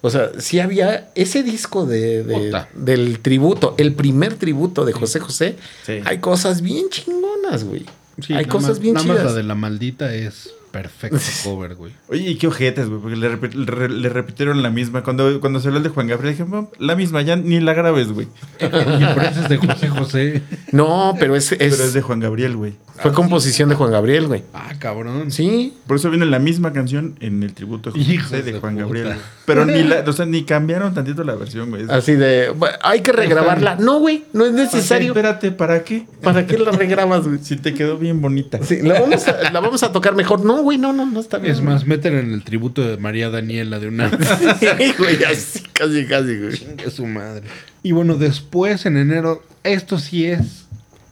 O 0.01 0.09
sea, 0.09 0.32
sí 0.39 0.59
había 0.59 1.09
ese 1.15 1.43
disco 1.43 1.86
de, 1.86 2.23
de- 2.23 2.51
del 2.73 3.19
tributo, 3.19 3.75
el 3.77 3.93
primer 3.93 4.34
tributo 4.36 4.84
de 4.84 4.93
José 4.93 5.19
José. 5.19 5.55
Sí. 5.86 5.99
Hay 6.05 6.17
cosas 6.19 6.61
bien 6.61 6.89
chingonas, 6.89 7.63
güey. 7.65 7.86
Sí, 8.22 8.34
Hay 8.34 8.45
nada 8.45 8.51
cosas 8.51 8.70
más- 8.72 8.80
bien 8.80 8.93
nada 8.95 9.05
más 9.07 9.17
chidas. 9.17 9.32
la 9.32 9.38
de 9.38 9.43
la 9.43 9.55
maldita 9.55 10.13
es 10.13 10.53
perfecto 10.72 11.17
cover, 11.43 11.76
güey. 11.76 11.93
Oye, 12.09 12.30
y 12.32 12.36
qué 12.36 12.47
ojetes, 12.47 12.88
güey, 12.89 13.01
porque 13.01 13.15
le, 13.17 13.30
repi- 13.32 13.53
le 13.53 13.65
re- 13.72 13.89
le 13.89 14.09
repitieron 14.09 14.61
la 14.63 14.70
misma. 14.70 15.03
Cuando, 15.03 15.39
cuando 15.39 15.59
se 15.59 15.67
habló 15.67 15.78
el 15.78 15.84
de 15.84 15.89
Juan 15.89 16.07
Gabriel, 16.07 16.36
dije, 16.38 16.49
"No, 16.49 16.70
la 16.80 16.95
misma, 16.95 17.22
ya 17.22 17.36
ni 17.36 17.59
la 17.59 17.74
grabes, 17.74 18.11
güey. 18.11 18.28
Y 18.59 18.65
por 19.13 19.24
eso 19.24 19.41
es 19.43 19.49
de 19.49 19.57
José 19.57 19.88
José. 19.89 20.41
No, 20.72 21.15
pero 21.20 21.36
es, 21.36 21.51
es- 21.51 21.57
Pero 21.57 21.84
es 21.84 21.93
de 21.93 22.01
Juan 22.01 22.20
Gabriel, 22.20 22.55
güey. 22.55 22.74
fue 23.01 23.13
composición 23.13 23.70
de 23.70 23.76
Juan 23.76 23.91
Gabriel, 23.91 24.28
güey. 24.28 24.43
Ah, 24.53 24.74
cabrón. 24.78 25.32
Sí, 25.32 25.74
Por 25.88 25.97
eso 25.97 26.09
viene 26.09 26.26
la 26.26 26.39
misma 26.39 26.74
canción 26.74 27.15
en 27.22 27.41
el 27.43 27.53
tributo 27.53 27.91
de 27.91 28.17
José 28.17 28.41
de 28.43 28.59
Juan 28.59 28.74
puta. 28.74 28.86
Gabriel. 28.86 29.13
Pero 29.45 29.65
ni 29.65 29.84
la, 29.84 30.03
o 30.05 30.13
sea, 30.13 30.26
ni 30.26 30.43
cambiaron 30.43 30.93
tantito 30.93 31.24
la 31.24 31.36
versión, 31.36 31.70
güey. 31.70 31.86
Así 31.89 32.13
de, 32.13 32.51
"Bu- 32.53 32.70
hay 32.82 33.01
que 33.01 33.11
regrabarla. 33.11 33.76
No, 33.78 33.99
güey, 33.99 34.26
no 34.34 34.45
es 34.45 34.51
necesario. 34.53 35.07
Espérate, 35.13 35.51
¿para 35.51 35.84
qué? 35.84 36.05
¿Para 36.22 36.45
qué 36.45 36.57
la 36.57 36.72
regrabas, 36.72 37.26
güey? 37.28 37.39
Si 37.41 37.55
te 37.55 37.74
quedó 37.74 37.97
bien 37.97 38.22
bonita. 38.22 38.59
Sí, 38.61 38.82
la 38.82 38.99
vamos, 38.99 39.28
a, 39.28 39.51
la 39.51 39.59
vamos 39.59 39.82
a 39.84 39.91
tocar 39.91 40.13
mejor. 40.15 40.43
No, 40.43 40.59
güey, 40.62 40.78
no, 40.78 40.93
no, 40.93 41.05
no 41.05 41.20
está 41.20 41.38
bien. 41.38 41.53
Es 41.53 41.62
más, 41.62 41.86
meten 41.86 42.18
en 42.18 42.34
el 42.34 42.43
tributo 42.43 42.88
de 42.88 42.97
María 42.97 43.30
Daniela 43.30 43.80
de 43.80 43.88
una 43.88 44.10
Sí, 44.60 44.93
güey, 44.97 45.24
así, 45.24 45.62
casi, 45.74 46.05
casi, 46.05 46.38
güey. 46.38 46.57
Chingue 46.57 46.91
su 46.91 47.05
madre. 47.05 47.43
Y 47.84 47.91
bueno, 47.91 48.16
después 48.16 48.86
en 48.86 48.97
enero, 48.97 49.43
esto 49.64 49.99
sí 49.99 50.26
es 50.26 50.68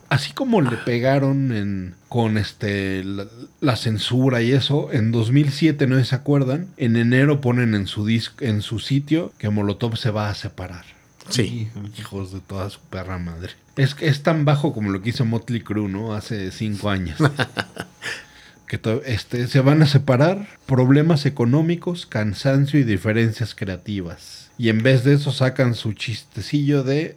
así 0.09 0.31
como 0.31 0.61
le 0.61 0.77
pegaron 0.77 1.51
en, 1.51 1.95
con 2.07 2.37
este 2.37 3.03
la, 3.03 3.27
la 3.59 3.75
censura 3.75 4.41
y 4.41 4.51
eso, 4.51 4.89
en 4.91 5.11
2007, 5.11 5.87
no 5.87 6.03
se 6.03 6.15
acuerdan, 6.15 6.67
en 6.77 6.95
enero 6.95 7.41
ponen 7.41 7.75
en 7.75 7.87
su 7.87 8.05
disc, 8.05 8.41
en 8.41 8.61
su 8.61 8.79
sitio 8.79 9.33
que 9.37 9.49
Molotov 9.49 9.97
se 9.97 10.11
va 10.11 10.29
a 10.29 10.35
separar. 10.35 10.85
Sí. 11.29 11.67
Hijos 11.99 12.31
de 12.31 12.39
toda 12.39 12.69
su 12.69 12.79
perra 12.79 13.17
madre. 13.17 13.51
Es, 13.75 13.95
es 13.99 14.23
tan 14.23 14.45
bajo 14.45 14.73
como 14.73 14.91
lo 14.91 15.01
que 15.01 15.09
hizo 15.09 15.25
Motley 15.25 15.61
Crue, 15.61 15.89
¿no? 15.89 16.13
Hace 16.13 16.51
cinco 16.51 16.89
años. 16.89 17.19
que 18.67 18.79
este, 19.05 19.47
se 19.47 19.61
van 19.61 19.81
a 19.81 19.87
separar 19.87 20.47
problemas 20.65 21.25
económicos, 21.25 22.05
cansancio 22.05 22.79
y 22.79 22.83
diferencias 22.83 23.55
creativas. 23.55 24.51
Y 24.57 24.69
en 24.69 24.83
vez 24.83 25.03
de 25.03 25.13
eso 25.13 25.31
sacan 25.31 25.73
su 25.73 25.93
chistecillo 25.93 26.83
de 26.83 27.15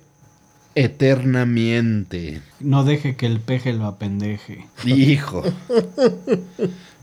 eternamente. 0.74 2.40
No 2.61 2.84
deje 2.84 3.16
que 3.16 3.26
el 3.26 3.40
peje 3.40 3.72
lo 3.72 3.86
apendeje. 3.86 4.66
Hijo. 4.84 5.42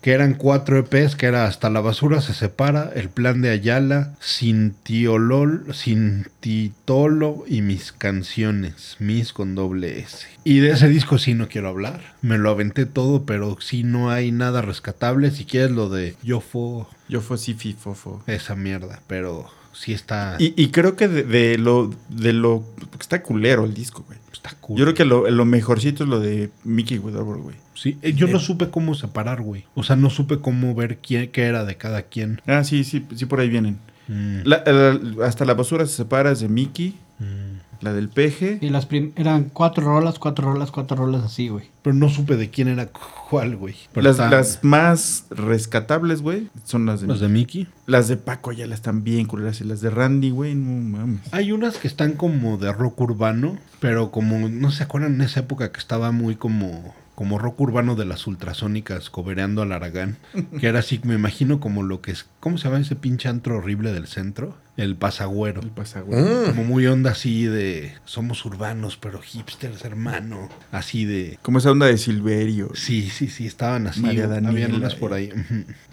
que 0.01 0.11
eran 0.13 0.33
cuatro 0.35 0.77
EPs, 0.77 1.15
que 1.15 1.25
era 1.25 1.45
Hasta 1.45 1.69
la 1.69 1.81
basura 1.81 2.21
se 2.21 2.33
separa, 2.33 2.91
El 2.95 3.09
plan 3.09 3.41
de 3.41 3.49
Ayala, 3.49 4.15
Sintiolol, 4.19 5.73
Sintitolo 5.73 7.43
y 7.47 7.61
mis 7.61 7.91
canciones, 7.91 8.95
mis 8.99 9.33
con 9.33 9.55
doble 9.55 9.99
S. 9.99 10.27
Y 10.43 10.59
de 10.59 10.71
ese 10.71 10.87
disco 10.87 11.17
sí 11.17 11.33
no 11.33 11.47
quiero 11.49 11.69
hablar. 11.69 12.15
Me 12.21 12.37
lo 12.37 12.49
aventé 12.49 12.85
todo, 12.85 13.25
pero 13.25 13.57
sí 13.59 13.83
no 13.83 14.09
hay 14.11 14.31
nada 14.31 14.61
rescatable. 14.61 15.31
Si 15.31 15.45
quieres 15.45 15.71
lo 15.71 15.89
de 15.89 16.15
Yo 16.23 16.39
Fo, 16.41 16.89
Yo 17.09 17.21
fue 17.21 17.37
sí, 17.37 17.53
fi, 17.53 17.73
fofo. 17.73 18.23
esa 18.27 18.55
mierda, 18.55 19.01
pero 19.07 19.49
sí 19.73 19.93
está, 19.93 20.35
Y, 20.39 20.53
y 20.61 20.69
creo 20.69 20.95
que 20.95 21.07
de, 21.07 21.23
de 21.23 21.57
lo 21.57 21.93
de 22.09 22.33
lo 22.33 22.63
está 22.99 23.21
culero 23.21 23.63
el 23.65 23.73
disco, 23.73 24.03
güey. 24.07 24.19
está 24.33 24.51
cool. 24.61 24.77
Yo 24.77 24.85
creo 24.85 24.95
que 24.95 25.05
lo, 25.05 25.29
lo 25.29 25.45
mejorcito 25.45 26.03
es 26.03 26.09
lo 26.09 26.19
de 26.19 26.49
Mickey 26.63 26.97
Widowborough, 26.97 27.43
güey. 27.43 27.55
Sí, 27.77 27.97
eh, 28.01 28.13
yo 28.13 28.27
no 28.27 28.39
supe 28.39 28.69
cómo 28.69 28.95
separar, 28.95 29.41
güey. 29.41 29.65
O 29.75 29.83
sea, 29.83 29.95
no 29.95 30.09
supe 30.09 30.39
cómo 30.39 30.73
ver 30.75 30.97
quién, 30.97 31.29
qué 31.31 31.43
era 31.43 31.63
de 31.65 31.77
cada 31.77 32.01
quien. 32.03 32.41
Ah, 32.47 32.63
sí, 32.63 32.83
sí, 32.83 33.05
sí 33.15 33.25
por 33.25 33.39
ahí 33.39 33.49
vienen. 33.49 33.77
Mm, 34.07 34.39
La- 34.45 34.63
la- 34.65 35.25
hasta 35.25 35.45
la 35.45 35.53
basura 35.53 35.85
se 35.85 35.93
separa 35.93 36.31
es 36.31 36.39
de 36.39 36.47
Mickey, 36.49 36.95
mm. 37.19 37.83
la 37.83 37.93
del 37.93 38.09
peje. 38.09 38.57
Y 38.61 38.69
las 38.69 38.85
prim- 38.85 39.11
eran 39.17 39.49
cuatro 39.53 39.83
rolas, 39.83 40.17
cuatro 40.17 40.51
rolas, 40.51 40.71
cuatro 40.71 40.95
rolas 40.97 41.23
así, 41.23 41.49
güey. 41.49 41.65
Pero 41.81 41.93
no 41.93 42.09
supe 42.09 42.35
de 42.37 42.49
quién 42.49 42.69
era 42.69 42.87
cuál, 43.29 43.55
güey. 43.57 43.75
Las, 43.93 44.17
las 44.17 44.59
más 44.63 45.25
rescatables, 45.29 46.21
güey, 46.21 46.47
son 46.63 46.85
las 46.85 47.01
de, 47.01 47.07
los 47.07 47.19
de 47.19 47.27
Mickey. 47.27 47.67
las 47.85 48.07
de 48.07 48.17
Paco 48.17 48.51
ya 48.53 48.65
las 48.65 48.79
están 48.79 49.03
bien 49.03 49.25
culeras 49.27 49.59
y 49.61 49.65
las 49.65 49.81
de 49.81 49.89
Randy, 49.89 50.29
güey, 50.31 50.55
no 50.55 50.97
mames. 50.97 51.19
Hay 51.31 51.51
unas 51.51 51.77
que 51.77 51.87
están 51.87 52.13
como 52.13 52.57
de 52.57 52.71
rock 52.71 52.99
urbano, 53.01 53.57
pero 53.81 54.09
como 54.11 54.47
no 54.49 54.71
se 54.71 54.83
acuerdan 54.83 55.15
en 55.15 55.21
esa 55.21 55.41
época 55.41 55.71
que 55.71 55.79
estaba 55.79 56.11
muy 56.11 56.35
como 56.35 56.95
como 57.17 57.39
rock 57.39 57.59
urbano 57.61 57.95
de 57.95 58.05
las 58.05 58.27
ultrasónicas 58.27 59.09
cobereando 59.09 59.63
al 59.63 59.71
Aragán, 59.71 60.17
que 60.59 60.67
era 60.67 60.77
así, 60.77 61.01
me 61.03 61.15
imagino 61.15 61.59
como 61.59 61.81
lo 61.81 61.99
que 61.99 62.11
es, 62.11 62.29
¿cómo 62.39 62.59
se 62.59 62.65
llama 62.65 62.79
ese 62.79 62.95
pinche 62.95 63.27
antro 63.27 63.57
horrible 63.57 63.91
del 63.91 64.05
centro? 64.05 64.55
El 64.77 64.95
pasagüero. 64.95 65.61
El 65.61 65.71
pasa, 65.71 66.01
güey. 66.01 66.21
Mm. 66.21 66.45
Como 66.45 66.63
muy 66.63 66.85
onda 66.85 67.11
así 67.11 67.45
de 67.45 67.93
somos 68.05 68.45
urbanos, 68.45 68.95
pero 68.95 69.19
hipsters, 69.19 69.83
hermano. 69.83 70.49
Así 70.71 71.05
de 71.05 71.39
Como 71.41 71.57
esa 71.57 71.71
onda 71.71 71.87
de 71.87 71.97
Silverio, 71.97 72.69
Sí, 72.75 73.09
sí, 73.09 73.27
sí, 73.27 73.47
estaban 73.47 73.87
así. 73.87 74.01
María 74.01 74.25
Habían 74.25 74.43
Daniela, 74.43 74.75
unas 74.75 74.93
eh. 74.93 74.97
por 74.99 75.13
ahí. 75.13 75.31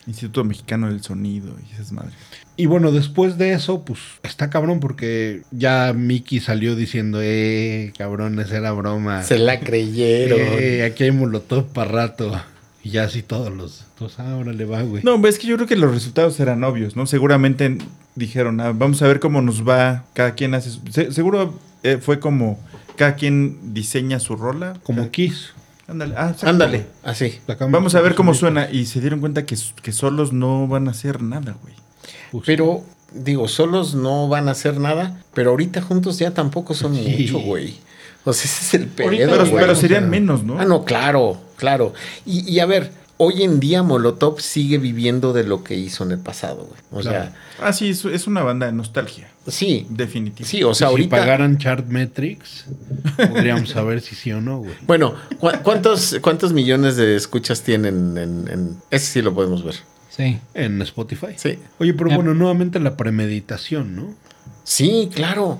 Instituto 0.07 0.45
Mexicano 0.45 0.89
del 0.89 1.03
Sonido 1.03 1.57
y 1.66 1.72
esas 1.74 1.93
madres. 1.93 2.12
Y 2.57 2.66
bueno, 2.66 2.93
después 2.93 3.39
de 3.39 3.55
eso, 3.55 3.85
pues 3.87 4.01
está 4.22 4.51
cabrón 4.51 4.80
porque 4.80 5.43
ya 5.51 5.95
Mickey 5.95 6.39
salió 6.41 6.76
diciendo, 6.76 7.20
eh, 7.22 7.93
cabrones, 7.97 8.53
era 8.53 8.70
broma. 8.72 9.22
Se 9.22 9.39
la 9.39 9.61
creyeron. 9.61 10.39
Eh, 10.41 10.85
aquí 10.85 11.05
hay 11.05 11.11
molotov 11.11 11.72
para 11.72 11.91
rato. 11.91 12.43
Y 12.85 12.91
ya 12.91 13.05
así 13.05 13.22
todos 13.22 13.51
los. 13.53 13.85
Pues 13.99 14.20
ahora 14.20 14.53
le 14.53 14.64
va, 14.66 14.82
güey. 14.82 15.03
No, 15.03 15.20
es 15.26 15.39
que 15.39 15.47
yo 15.49 15.57
creo 15.57 15.66
que 15.66 15.74
los 15.76 15.93
resultados 15.93 16.39
eran 16.39 16.62
obvios, 16.62 16.95
¿no? 16.97 17.07
Seguramente 17.07 17.78
dijeron, 18.14 18.61
ah, 18.61 18.72
vamos 18.74 19.01
a 19.03 19.09
ver 19.09 19.18
cómo 19.20 19.41
nos 19.43 19.66
va, 19.66 20.05
cada 20.12 20.35
quien 20.35 20.55
hace... 20.55 20.70
su- 20.70 20.80
se- 20.91 21.11
seguro 21.11 21.59
eh, 21.82 21.99
fue 22.01 22.20
como 22.20 22.61
cada 22.97 23.16
quien 23.16 23.74
diseña 23.74 24.20
su 24.20 24.37
rola. 24.37 24.74
Como 24.85 24.99
Cada- 24.99 25.11
Kiss. 25.11 25.51
Ándale, 25.89 26.14
ah. 26.16 26.35
Ándale, 26.43 26.87
así. 27.03 27.41
Vamos 27.68 27.95
a 27.95 28.01
ver 28.01 28.14
cómo 28.14 28.32
suena. 28.35 28.70
Y 28.70 28.87
se 28.87 29.01
dieron 29.01 29.20
cuenta 29.20 29.45
que, 29.47 29.57
que 29.82 29.93
solos 29.93 30.32
no 30.32 30.68
van 30.68 30.87
a 30.89 30.93
hacer 30.93 31.22
nada, 31.22 31.57
güey. 31.62 32.45
Pero, 32.47 32.82
digo, 33.12 33.49
solos 33.49 33.95
no 33.95 34.28
van 34.28 34.49
a 34.49 34.53
hacer 34.53 34.78
nada, 34.78 35.22
pero 35.35 35.51
ahorita 35.51 35.82
juntos 35.82 36.18
ya 36.18 36.32
tampoco 36.32 36.74
son 36.74 36.95
Sí. 36.95 37.16
mucho, 37.32 37.39
güey. 37.45 37.76
O 38.24 38.32
sea, 38.32 38.45
ese 38.45 38.64
es 38.64 38.74
el 38.82 38.89
pedo, 38.89 39.11
Pero, 39.11 39.45
pero 39.55 39.74
serían 39.74 40.09
menos, 40.09 40.43
¿no? 40.45 40.59
Ah, 40.59 40.64
no, 40.64 40.85
claro, 40.87 41.39
claro. 41.64 41.94
Y, 42.26 42.48
y 42.50 42.60
a 42.60 42.66
ver, 42.66 42.92
hoy 43.16 43.42
en 43.42 43.60
día 43.60 43.82
Molotov 43.82 44.40
sigue 44.40 44.78
viviendo 44.78 45.32
de 45.32 45.44
lo 45.44 45.62
que 45.64 45.74
hizo 45.76 46.04
en 46.04 46.12
el 46.12 46.18
pasado, 46.18 46.66
güey. 46.66 46.80
O 46.92 47.00
Claro. 47.00 47.30
Ah, 47.60 47.72
sí, 47.72 47.90
es, 47.90 48.04
es 48.04 48.26
una 48.26 48.42
banda 48.42 48.66
de 48.66 48.72
nostalgia. 48.72 49.28
sea, 49.44 49.52
sí, 49.52 49.86
Definitivamente. 49.88 50.44
sí, 50.44 50.62
o 50.64 50.74
sea, 50.74 50.88
si 50.88 50.90
ahorita... 50.92 51.16
pagaran 51.18 51.58
chart 51.58 51.86
metrics, 51.86 52.66
podríamos 53.16 53.68
saber 53.70 54.00
si 54.00 54.14
sí 54.14 54.32
o 54.32 54.40
no, 54.40 54.58
güey. 54.58 54.74
Bueno, 54.86 55.14
¿cu- 55.38 55.50
¿cuántos, 55.62 56.16
¿cuántos 56.20 56.52
millones 56.52 56.96
de 56.96 57.14
escuchas 57.16 57.62
tienen 57.62 58.18
en, 58.18 58.48
en- 58.48 58.76
Ese 58.90 59.06
sí 59.06 59.22
lo 59.22 59.32
podemos 59.34 59.64
ver. 59.64 59.76
Sí. 60.10 60.38
En 60.54 60.80
Spotify. 60.82 61.34
Sí. 61.36 61.58
Oye, 61.78 61.94
pero 61.94 62.10
bueno, 62.14 62.34
nuevamente 62.34 62.78
la 62.80 62.96
premeditación, 62.96 63.96
¿no? 63.96 64.14
Sí, 64.64 65.08
claro, 65.14 65.58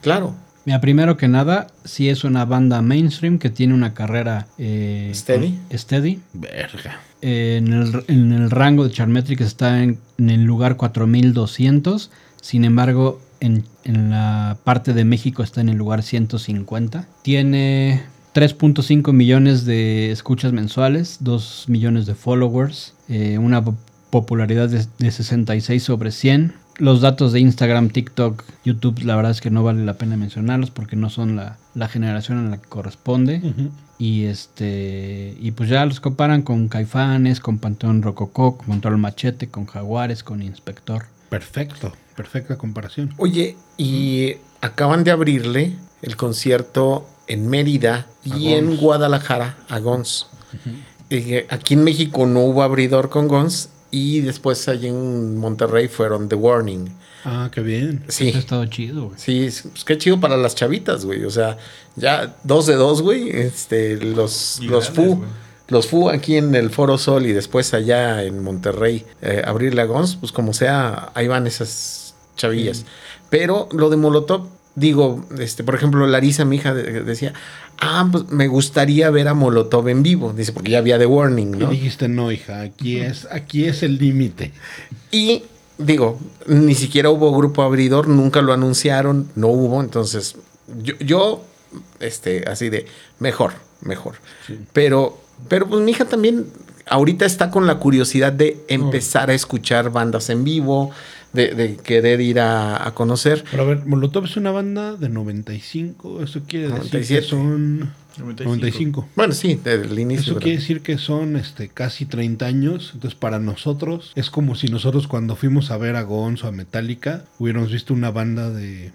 claro. 0.00 0.34
Mira, 0.66 0.80
primero 0.80 1.16
que 1.16 1.28
nada, 1.28 1.66
sí 1.84 2.08
es 2.08 2.24
una 2.24 2.44
banda 2.46 2.80
mainstream 2.80 3.38
que 3.38 3.50
tiene 3.50 3.74
una 3.74 3.92
carrera 3.92 4.46
eh, 4.58 5.10
Steady. 5.14 5.58
steady. 5.74 6.20
Verga. 6.32 7.00
Eh, 7.20 7.56
en, 7.58 7.72
el, 7.72 8.04
en 8.08 8.32
el 8.32 8.50
rango 8.50 8.84
de 8.84 8.90
Chartmetrics 8.90 9.42
está 9.42 9.82
en, 9.82 9.98
en 10.18 10.30
el 10.30 10.44
lugar 10.44 10.76
4200. 10.76 12.10
Sin 12.40 12.64
embargo, 12.64 13.20
en, 13.40 13.64
en 13.84 14.10
la 14.10 14.56
parte 14.64 14.94
de 14.94 15.04
México 15.04 15.42
está 15.42 15.60
en 15.60 15.68
el 15.68 15.76
lugar 15.76 16.02
150. 16.02 17.06
Tiene 17.22 18.02
3.5 18.34 19.12
millones 19.12 19.64
de 19.66 20.10
escuchas 20.10 20.52
mensuales, 20.52 21.18
2 21.20 21.64
millones 21.68 22.06
de 22.06 22.14
followers, 22.14 22.94
eh, 23.08 23.38
una 23.38 23.62
po- 23.64 23.76
popularidad 24.10 24.68
de, 24.68 24.86
de 24.98 25.10
66 25.10 25.82
sobre 25.82 26.10
100. 26.10 26.54
Los 26.78 27.00
datos 27.00 27.32
de 27.32 27.40
Instagram, 27.40 27.90
TikTok, 27.90 28.42
YouTube, 28.64 29.02
la 29.04 29.14
verdad 29.16 29.30
es 29.30 29.40
que 29.40 29.50
no 29.50 29.62
vale 29.62 29.84
la 29.84 29.94
pena 29.94 30.16
mencionarlos 30.16 30.70
porque 30.70 30.96
no 30.96 31.08
son 31.08 31.36
la, 31.36 31.56
la 31.74 31.88
generación 31.88 32.46
a 32.46 32.50
la 32.50 32.60
que 32.60 32.68
corresponde. 32.68 33.40
Y 33.96 34.24
este 34.24 35.36
y 35.40 35.52
pues 35.52 35.68
ya 35.68 35.86
los 35.86 36.00
comparan 36.00 36.42
con 36.42 36.68
Caifanes, 36.68 37.38
con 37.38 37.58
Panteón 37.58 38.02
Rococó, 38.02 38.56
con 38.56 38.66
Control 38.66 38.98
Machete, 38.98 39.48
con 39.48 39.66
Jaguares, 39.66 40.24
con 40.24 40.42
Inspector. 40.42 41.04
Perfecto, 41.28 41.92
perfecta 42.16 42.58
comparación. 42.58 43.14
Oye, 43.18 43.56
y 43.76 44.34
acaban 44.60 45.04
de 45.04 45.12
abrirle 45.12 45.76
el 46.02 46.16
concierto 46.16 47.08
en 47.28 47.48
Mérida 47.48 48.06
y 48.24 48.52
en. 48.54 48.76
Guadalajara 48.76 49.56
a 49.68 49.78
Gons. 49.78 50.26
Eh, 51.10 51.46
aquí 51.50 51.74
en 51.74 51.84
México 51.84 52.26
no 52.26 52.40
hubo 52.40 52.62
abridor 52.62 53.10
con 53.10 53.28
Gons 53.28 53.68
y 53.94 54.20
después 54.22 54.66
allí 54.68 54.88
en 54.88 55.36
Monterrey 55.36 55.88
fueron 55.88 56.28
The 56.28 56.34
Warning. 56.34 56.90
Ah, 57.24 57.48
qué 57.52 57.60
bien. 57.60 58.04
Sí. 58.08 58.28
Eso 58.28 58.36
ha 58.36 58.40
estado 58.40 58.66
chido, 58.66 59.04
güey. 59.06 59.18
Sí, 59.18 59.44
es- 59.44 59.62
pues 59.70 59.84
qué 59.84 59.96
chido 59.96 60.18
para 60.20 60.36
las 60.36 60.54
chavitas, 60.54 61.04
güey. 61.04 61.24
O 61.24 61.30
sea, 61.30 61.56
ya 61.96 62.36
dos 62.44 62.66
de 62.66 62.74
dos, 62.74 63.00
güey. 63.02 63.30
Este, 63.30 63.96
los, 63.96 64.58
Y 64.60 64.66
los 64.66 64.92
grandes, 64.92 65.14
FU. 65.16 65.24
Los 65.68 65.86
FU 65.86 66.10
aquí 66.10 66.36
en 66.36 66.54
el 66.54 66.70
Foro 66.70 66.98
Sol 66.98 67.24
y 67.24 67.32
después 67.32 67.72
allá 67.72 68.22
en 68.24 68.42
Monterrey, 68.42 69.06
eh, 69.22 69.42
abrirle 69.46 69.80
a 69.82 69.86
Gons, 69.86 70.16
pues 70.16 70.32
como 70.32 70.52
sea, 70.52 71.10
ahí 71.14 71.26
van 71.28 71.46
esas 71.46 72.14
chavillas. 72.36 72.84
Pero 73.30 73.68
lo 73.72 73.88
de 73.90 73.96
Molotov, 73.96 74.46
digo, 74.74 75.24
este, 75.38 75.64
por 75.64 75.74
ejemplo, 75.76 76.06
Larisa, 76.06 76.44
mi 76.44 76.56
hija, 76.56 76.74
de- 76.74 77.02
decía, 77.04 77.32
ah, 77.78 78.08
pues 78.10 78.28
me 78.30 78.46
gustaría 78.48 79.10
ver 79.10 79.28
a 79.28 79.34
Molotov 79.34 79.88
en 79.88 80.02
vivo. 80.02 80.32
Dice, 80.32 80.52
porque 80.52 80.72
ya 80.72 80.78
había 80.78 80.98
The 80.98 81.06
Warning, 81.06 81.54
Y 81.54 81.58
¿no? 81.58 81.70
dijiste, 81.70 82.08
no, 82.08 82.32
hija, 82.32 82.60
aquí 82.60 82.98
es, 82.98 83.26
aquí 83.30 83.64
es 83.64 83.82
el 83.82 83.98
límite. 83.98 84.52
Y 85.10 85.42
digo, 85.78 86.18
ni 86.46 86.74
siquiera 86.74 87.10
hubo 87.10 87.36
grupo 87.36 87.62
abridor, 87.62 88.08
nunca 88.08 88.42
lo 88.42 88.52
anunciaron, 88.52 89.28
no 89.34 89.48
hubo, 89.48 89.80
entonces 89.80 90.36
yo, 90.82 90.94
yo 90.98 91.44
este, 92.00 92.44
así 92.48 92.68
de, 92.70 92.86
mejor, 93.18 93.52
mejor. 93.80 94.14
Pero, 94.72 95.18
pero 95.48 95.68
pues 95.68 95.82
mi 95.82 95.90
hija 95.92 96.04
también 96.04 96.46
ahorita 96.86 97.24
está 97.24 97.50
con 97.50 97.66
la 97.66 97.78
curiosidad 97.78 98.32
de 98.32 98.62
empezar 98.68 99.30
a 99.30 99.34
escuchar 99.34 99.90
bandas 99.90 100.30
en 100.30 100.44
vivo, 100.44 100.90
de, 101.34 101.54
de 101.54 101.76
querer 101.76 102.20
ir 102.20 102.40
a, 102.40 102.86
a 102.86 102.94
conocer. 102.94 103.44
Pero 103.50 103.64
a 103.64 103.66
ver, 103.66 103.84
Molotov 103.84 104.24
es 104.24 104.36
una 104.36 104.52
banda 104.52 104.96
de 104.96 105.08
95, 105.08 106.22
eso 106.22 106.42
quiere 106.46 106.68
decir 106.68 106.78
97. 106.78 107.20
que 107.20 107.28
son 107.28 107.78
95. 108.18 108.44
95. 108.44 109.08
Bueno, 109.16 109.34
sí, 109.34 109.54
del 109.56 109.98
inicio. 109.98 110.22
Eso 110.22 110.34
¿verdad? 110.34 110.42
quiere 110.44 110.58
decir 110.58 110.82
que 110.82 110.98
son 110.98 111.36
este, 111.36 111.68
casi 111.68 112.06
30 112.06 112.46
años. 112.46 112.90
Entonces, 112.94 113.18
para 113.18 113.38
nosotros, 113.38 114.12
es 114.14 114.30
como 114.30 114.54
si 114.54 114.68
nosotros 114.68 115.08
cuando 115.08 115.36
fuimos 115.36 115.70
a 115.70 115.76
ver 115.76 115.96
a 115.96 116.02
Gonzo, 116.02 116.46
a 116.46 116.52
Metallica, 116.52 117.24
hubiéramos 117.38 117.70
visto 117.72 117.92
una 117.92 118.10
banda 118.10 118.50
de 118.50 118.92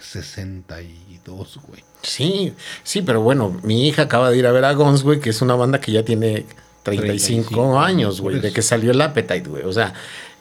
62, 0.00 1.60
güey. 1.66 1.84
Sí, 2.02 2.54
sí, 2.82 3.02
pero 3.02 3.20
bueno, 3.20 3.60
mi 3.62 3.88
hija 3.88 4.02
acaba 4.02 4.30
de 4.30 4.38
ir 4.38 4.46
a 4.46 4.52
ver 4.52 4.64
a 4.64 4.72
Guns, 4.72 5.02
güey, 5.02 5.20
que 5.20 5.30
es 5.30 5.42
una 5.42 5.54
banda 5.54 5.80
que 5.80 5.92
ya 5.92 6.04
tiene 6.04 6.46
35, 6.82 7.48
35, 7.48 7.80
años, 7.80 8.20
güey, 8.20 8.40
de 8.40 8.48
eso. 8.48 8.54
que 8.54 8.62
salió 8.62 8.92
el 8.92 9.00
Appetite, 9.02 9.48
güey. 9.48 9.64
O 9.64 9.72
sea, 9.72 9.92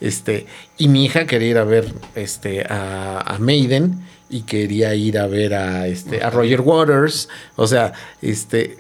este, 0.02 0.47
y 0.78 0.88
mi 0.88 1.06
hija 1.06 1.26
quería 1.26 1.50
ir 1.50 1.58
a 1.58 1.64
ver 1.64 1.93
este, 2.16 2.64
a, 2.64 3.22
a 3.22 3.39
Maiden 3.39 4.06
y 4.30 4.41
quería 4.41 4.95
ir 4.95 5.18
a 5.18 5.28
ver 5.28 5.54
a, 5.54 5.88
este, 5.88 6.24
a 6.24 6.30
Roger 6.30 6.62
Waters. 6.62 7.30
O 7.56 7.68
sea, 7.68 7.93
este, 8.22 8.78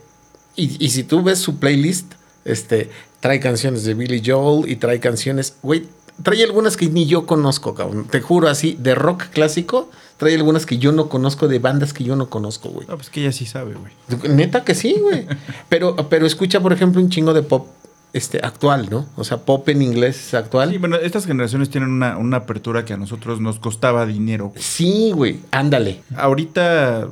y, 0.55 0.83
y 0.83 0.89
si 0.89 1.03
tú 1.03 1.21
ves 1.23 1.39
su 1.39 1.59
playlist, 1.59 2.13
este, 2.45 2.89
trae 3.19 3.39
canciones 3.39 3.83
de 3.83 3.93
Billy 3.93 4.21
Joel 4.25 4.69
y 4.69 4.77
trae 4.77 4.99
canciones, 4.99 5.55
güey, 5.61 5.87
trae 6.23 6.43
algunas 6.43 6.77
que 6.77 6.87
ni 6.87 7.05
yo 7.05 7.25
conozco, 7.25 7.73
cabrón. 7.75 8.07
Te 8.09 8.21
juro 8.21 8.47
así, 8.47 8.75
de 8.79 8.95
rock 8.95 9.25
clásico, 9.31 9.89
trae 10.17 10.35
algunas 10.35 10.65
que 10.65 10.77
yo 10.77 10.91
no 10.91 11.09
conozco, 11.09 11.47
de 11.47 11.59
bandas 11.59 11.93
que 11.93 12.03
yo 12.03 12.15
no 12.15 12.29
conozco, 12.29 12.69
güey. 12.69 12.87
No, 12.87 12.95
pues 12.95 13.09
que 13.09 13.21
ella 13.21 13.31
sí 13.31 13.45
sabe, 13.45 13.75
güey. 13.75 14.35
Neta 14.35 14.63
que 14.63 14.75
sí, 14.75 14.95
güey. 14.99 15.25
Pero, 15.69 15.95
pero 16.09 16.25
escucha, 16.25 16.59
por 16.59 16.73
ejemplo, 16.73 16.99
un 17.01 17.09
chingo 17.09 17.33
de 17.33 17.43
pop 17.43 17.67
este, 18.13 18.39
actual, 18.43 18.87
¿no? 18.89 19.07
O 19.15 19.23
sea, 19.23 19.37
pop 19.37 19.67
en 19.69 19.81
inglés 19.81 20.33
actual. 20.33 20.71
Sí, 20.71 20.77
bueno, 20.77 20.95
estas 20.95 21.25
generaciones 21.25 21.69
tienen 21.69 21.89
una, 21.91 22.17
una 22.17 22.37
apertura 22.37 22.83
que 22.85 22.93
a 22.93 22.97
nosotros 22.97 23.39
nos 23.39 23.59
costaba 23.59 24.05
dinero. 24.05 24.51
Sí, 24.55 25.11
güey, 25.13 25.39
ándale. 25.51 26.01
Ahorita, 26.17 27.07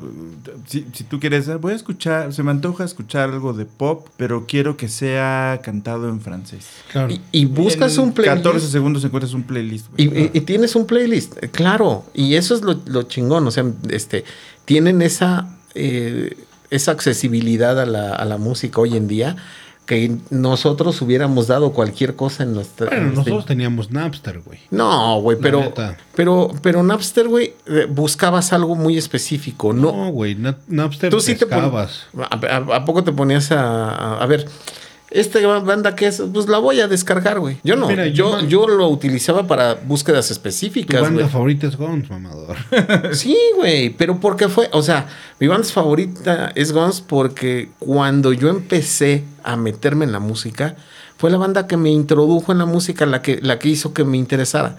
si, 0.65 0.85
si 0.93 1.03
tú 1.03 1.19
quieres, 1.19 1.47
voy 1.61 1.73
a 1.73 1.75
escuchar, 1.75 2.33
se 2.33 2.41
me 2.43 2.51
antoja 2.51 2.83
escuchar 2.83 3.29
algo 3.29 3.53
de 3.53 3.65
pop, 3.65 4.07
pero 4.17 4.45
quiero 4.47 4.75
que 4.77 4.87
sea 4.87 5.59
cantado 5.63 6.09
en 6.09 6.19
francés. 6.21 6.65
Claro. 6.91 7.11
Y, 7.13 7.21
y 7.31 7.45
buscas 7.45 7.95
En 7.97 8.05
un 8.05 8.13
playlist. 8.13 8.37
14 8.43 8.67
segundos 8.67 9.03
encuentras 9.03 9.33
un 9.33 9.43
playlist. 9.43 9.87
güey. 9.91 10.07
Y, 10.07 10.19
y- 10.23 10.31
y 10.33 10.41
tienes 10.41 10.75
un 10.75 10.85
playlist, 10.87 11.41
eh, 11.43 11.49
claro. 11.49 12.05
Y 12.13 12.35
eso 12.35 12.55
es 12.55 12.61
lo, 12.61 12.79
lo 12.85 13.03
chingón. 13.03 13.45
O 13.47 13.51
sea, 13.51 13.65
este, 13.89 14.23
tienen 14.65 15.01
esa, 15.01 15.55
eh, 15.75 16.35
esa 16.69 16.91
accesibilidad 16.91 17.79
a 17.79 17.85
la, 17.85 18.13
a 18.13 18.25
la 18.25 18.37
música 18.37 18.81
hoy 18.81 18.97
en 18.97 19.07
día 19.07 19.35
que 19.87 20.15
nosotros 20.29 21.01
hubiéramos 21.01 21.47
dado 21.47 21.71
cualquier 21.71 22.15
cosa 22.15 22.43
en 22.43 22.53
nuestra. 22.53 22.85
Bueno, 22.87 23.01
en 23.01 23.07
este- 23.07 23.17
nosotros 23.17 23.45
teníamos 23.45 23.89
Napster, 23.89 24.39
güey. 24.41 24.59
No, 24.69 25.19
güey, 25.21 25.37
pero, 25.41 25.73
pero, 26.13 26.51
pero 26.61 26.83
Napster, 26.83 27.27
güey, 27.27 27.53
eh, 27.65 27.87
buscabas 27.89 28.53
algo 28.53 28.75
muy 28.75 28.97
específico. 28.97 29.73
No, 29.73 29.91
No, 29.93 30.09
güey, 30.11 30.35
Na- 30.35 30.57
Napster 30.67 31.09
Tú 31.09 31.19
sí 31.21 31.33
te 31.35 31.47
pon-. 31.47 31.73
¿A, 31.73 31.85
a- 32.21 32.75
a 32.75 32.85
poco 32.85 33.03
te 33.03 33.11
ponías 33.13 33.51
a, 33.51 33.89
a, 33.89 34.21
a 34.21 34.25
ver? 34.27 34.45
Esta 35.17 35.39
banda 35.59 35.95
que 35.95 36.07
es, 36.07 36.21
pues 36.33 36.47
la 36.47 36.59
voy 36.59 36.79
a 36.79 36.87
descargar, 36.87 37.39
güey. 37.39 37.57
Yo 37.63 37.75
no. 37.75 37.87
Mira, 37.87 38.07
yo, 38.07 38.39
yo- 38.41 38.47
yo 38.47 38.67
lo 38.67 38.87
utilizaba 38.89 39.47
para 39.47 39.73
búsquedas 39.75 40.27
Tu 40.27 40.33
específicas, 40.33 41.01
banda 41.01 41.21
güey. 41.21 41.31
favorita 41.31 41.67
es 41.67 41.75
Guns, 41.75 42.09
mamador. 42.09 42.55
Sí, 43.13 43.35
güey, 43.55 43.89
pero 43.91 44.19
porque 44.19 44.47
fue, 44.49 44.69
o 44.73 44.81
sea, 44.83 45.07
mi 45.39 45.47
banda 45.47 45.67
favorita 45.67 46.51
es 46.55 46.71
Guns 46.71 47.01
porque 47.01 47.69
cuando 47.79 48.31
yo 48.33 48.49
empecé 48.49 49.23
a 49.43 49.55
meterme 49.55 50.05
en 50.05 50.11
la 50.11 50.19
música, 50.19 50.75
fue 51.17 51.31
la 51.31 51.37
banda 51.37 51.65
que 51.67 51.77
me 51.77 51.89
introdujo 51.89 52.51
en 52.51 52.59
la 52.59 52.65
música, 52.65 53.05
la 53.07 53.21
que, 53.21 53.39
la 53.41 53.57
que 53.59 53.69
hizo 53.69 53.93
que 53.93 54.03
me 54.03 54.17
interesara. 54.17 54.77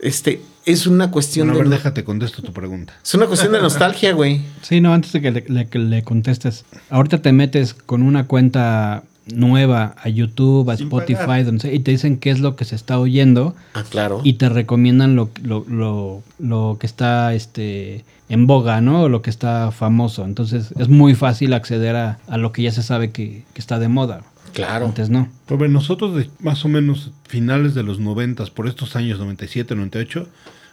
Este, 0.00 0.42
es 0.66 0.86
una 0.86 1.10
cuestión 1.10 1.48
Bueno, 1.48 1.54
a 1.54 1.56
de 1.56 1.62
ver, 1.62 1.70
no- 1.70 1.76
déjate 1.76 2.04
contesto 2.04 2.42
tu 2.42 2.52
pregunta. 2.52 2.92
es 3.02 3.14
una 3.14 3.26
cuestión 3.26 3.52
de 3.52 3.60
nostalgia, 3.62 4.12
güey. 4.12 4.42
Sí, 4.62 4.80
no, 4.82 4.92
antes 4.92 5.12
de 5.12 5.20
que 5.22 5.30
le, 5.30 5.44
le- 5.48 5.66
que 5.66 5.78
le 5.78 6.02
contestes. 6.04 6.64
Ahorita 6.90 7.22
te 7.22 7.32
metes 7.32 7.72
con 7.74 8.02
una 8.02 8.26
cuenta 8.26 9.02
nueva 9.34 9.94
a 10.02 10.08
YouTube, 10.08 10.70
a 10.70 10.76
Sin 10.76 10.86
Spotify, 10.86 11.42
donde 11.44 11.60
sea, 11.60 11.72
y 11.72 11.80
te 11.80 11.90
dicen 11.90 12.18
qué 12.18 12.30
es 12.30 12.40
lo 12.40 12.56
que 12.56 12.64
se 12.64 12.74
está 12.74 12.98
oyendo 12.98 13.54
Ah, 13.74 13.84
claro. 13.88 14.20
y 14.24 14.34
te 14.34 14.48
recomiendan 14.48 15.16
lo, 15.16 15.30
lo, 15.42 15.64
lo, 15.68 16.22
lo 16.38 16.76
que 16.80 16.86
está 16.86 17.34
este 17.34 18.04
en 18.28 18.46
boga, 18.46 18.80
¿no? 18.80 19.02
O 19.02 19.08
lo 19.08 19.22
que 19.22 19.30
está 19.30 19.70
famoso. 19.70 20.24
Entonces 20.24 20.72
es 20.78 20.88
muy 20.88 21.14
fácil 21.14 21.52
acceder 21.54 21.96
a, 21.96 22.18
a 22.28 22.36
lo 22.38 22.52
que 22.52 22.62
ya 22.62 22.72
se 22.72 22.82
sabe 22.82 23.10
que, 23.10 23.44
que 23.54 23.60
está 23.60 23.78
de 23.78 23.88
moda. 23.88 24.20
claro. 24.52 24.86
Antes 24.86 25.08
no. 25.10 25.28
Bueno, 25.48 25.68
nosotros 25.74 26.14
de 26.14 26.28
más 26.40 26.64
o 26.64 26.68
menos 26.68 27.10
finales 27.26 27.74
de 27.74 27.82
los 27.82 27.98
90, 28.00 28.44
por 28.54 28.66
estos 28.68 28.96
años 28.96 29.18
97, 29.18 29.74
98, 29.74 30.26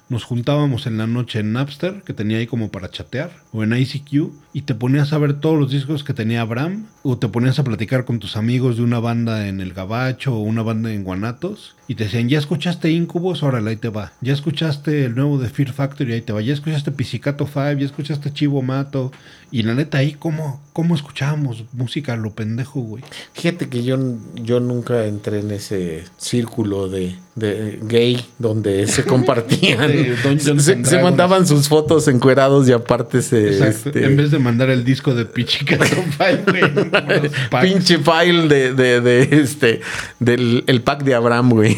nos 0.10 0.24
juntábamos 0.24 0.88
en 0.88 0.98
la 0.98 1.08
noche 1.08 1.40
en 1.40 1.54
Napster, 1.54 2.04
que 2.06 2.14
tenía 2.14 2.38
ahí 2.38 2.48
como 2.48 2.70
para 2.70 2.90
chatear, 2.90 3.32
o 3.52 3.64
en 3.64 3.74
ICQ, 3.74 4.32
y 4.54 4.62
te 4.62 4.76
ponías 4.76 5.14
a 5.14 5.18
ver 5.18 5.40
todos 5.40 5.58
los 5.58 5.72
discos 5.72 6.04
que 6.04 6.14
tenía 6.14 6.42
Abraham, 6.42 6.86
o 7.04 7.18
te 7.18 7.28
ponías 7.28 7.60
a 7.60 7.64
platicar 7.64 8.06
con 8.06 8.20
tus 8.20 8.38
amigos 8.38 8.78
de 8.78 8.84
una 8.84 9.00
banda 9.00 9.48
en 9.48 9.62
El 9.62 9.74
Gabacho 9.74 10.36
o 10.36 10.40
una 10.40 10.62
banda 10.62 10.94
en 10.94 11.04
Guanatos, 11.04 11.76
y 11.88 11.96
te 11.96 12.06
decían, 12.06 12.30
ya 12.30 12.40
escuchaste 12.40 12.92
Incubus, 12.92 13.44
órale, 13.44 13.72
ahí 13.72 13.78
te 13.78 13.90
va. 13.90 14.12
Ya 14.22 14.34
escuchaste 14.34 15.06
el 15.06 15.16
nuevo 15.16 15.38
de 15.38 15.50
Fear 15.50 15.72
Factory, 15.72 16.14
ahí 16.14 16.22
te 16.22 16.34
va. 16.34 16.42
Ya 16.42 16.54
escuchaste 16.54 16.92
Pisicato 16.92 17.46
5, 17.46 17.74
ya 17.74 17.86
escuchaste 17.86 18.34
Chivo 18.34 18.62
Mato, 18.64 19.12
y 19.56 19.64
la 19.64 19.74
neta 19.74 20.00
ahí, 20.00 20.18
¿cómo, 20.20 20.62
cómo 20.74 20.96
escuchábamos 20.96 21.64
música 21.72 22.12
a 22.12 22.18
lo 22.18 22.32
pendejo, 22.32 22.82
güey? 22.82 23.02
Fíjate 23.32 23.70
que 23.70 23.86
yo, 23.86 23.98
yo 24.34 24.60
nunca 24.60 25.06
entré 25.06 25.40
en 25.40 25.52
ese 25.52 26.04
círculo 26.18 26.90
de, 26.90 27.16
de 27.36 27.80
gay 27.84 28.26
donde 28.38 28.86
se 28.86 29.04
compartían. 29.06 29.88
De 29.88 30.60
se, 30.60 31.02
mandaban 31.02 31.48
sus 31.48 31.70
fotos 31.70 32.10
encuerados 32.10 32.68
y 32.68 32.74
aparte 32.74 33.22
se. 33.22 33.48
Exacto. 33.48 33.92
este, 33.92 34.04
En 34.04 34.18
vez 34.18 34.32
de 34.32 34.40
mandar 34.40 34.70
el 34.70 34.84
disco 34.84 35.16
de 35.16 35.24
Pichicato 35.24 35.86
pinche 37.62 38.00
file 38.00 38.50
de, 38.50 38.74
de, 38.74 39.00
de 39.00 39.30
este. 39.42 39.80
Del 40.20 40.66
el 40.68 40.82
pack 40.82 41.06
de 41.06 41.16
Abraham, 41.16 41.52
güey. 41.52 41.78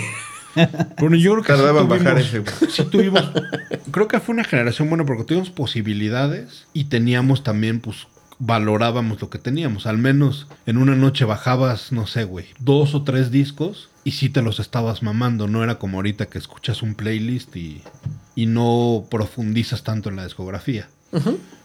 Bueno, 1.00 1.16
yo 1.16 1.32
creo 1.34 1.44
que 1.44 1.54
Tardaba 1.54 1.82
sí 1.82 1.88
bajar 1.88 2.14
tuvimos, 2.16 2.28
ese, 2.28 2.40
güey. 2.40 2.72
sí 2.72 2.84
tuvimos. 2.86 3.32
Creo 3.92 4.08
que 4.08 4.20
fue 4.20 4.34
una 4.34 4.44
generación 4.44 4.90
buena 4.90 5.06
porque 5.06 5.24
tuvimos 5.24 5.50
posibilidades 5.50 6.66
y 6.74 6.86
teníamos 6.86 7.44
también, 7.44 7.80
pues, 7.80 8.08
valorábamos 8.40 9.20
lo 9.22 9.30
que 9.30 9.40
teníamos. 9.40 9.88
Al 9.88 9.98
menos 9.98 10.48
en 10.66 10.78
una 10.78 10.96
noche 10.96 11.26
bajabas, 11.26 11.92
no 11.92 12.06
sé, 12.08 12.24
güey, 12.24 12.46
dos 12.60 12.94
o 12.96 13.04
tres 13.04 13.32
discos 13.32 13.90
y 14.04 14.12
sí 14.12 14.30
te 14.30 14.42
los 14.42 14.60
estabas 14.60 15.02
mamando. 15.04 15.48
No 15.48 15.64
era 15.64 15.76
como 15.80 15.98
ahorita 15.98 16.28
que 16.28 16.38
escuchas 16.38 16.82
un 16.84 16.94
playlist 16.96 17.56
y, 17.56 17.82
y 18.36 18.46
no 18.46 19.06
profundizas 19.10 19.84
tanto 19.84 20.10
en 20.10 20.16
la 20.18 20.24
discografía. 20.26 20.88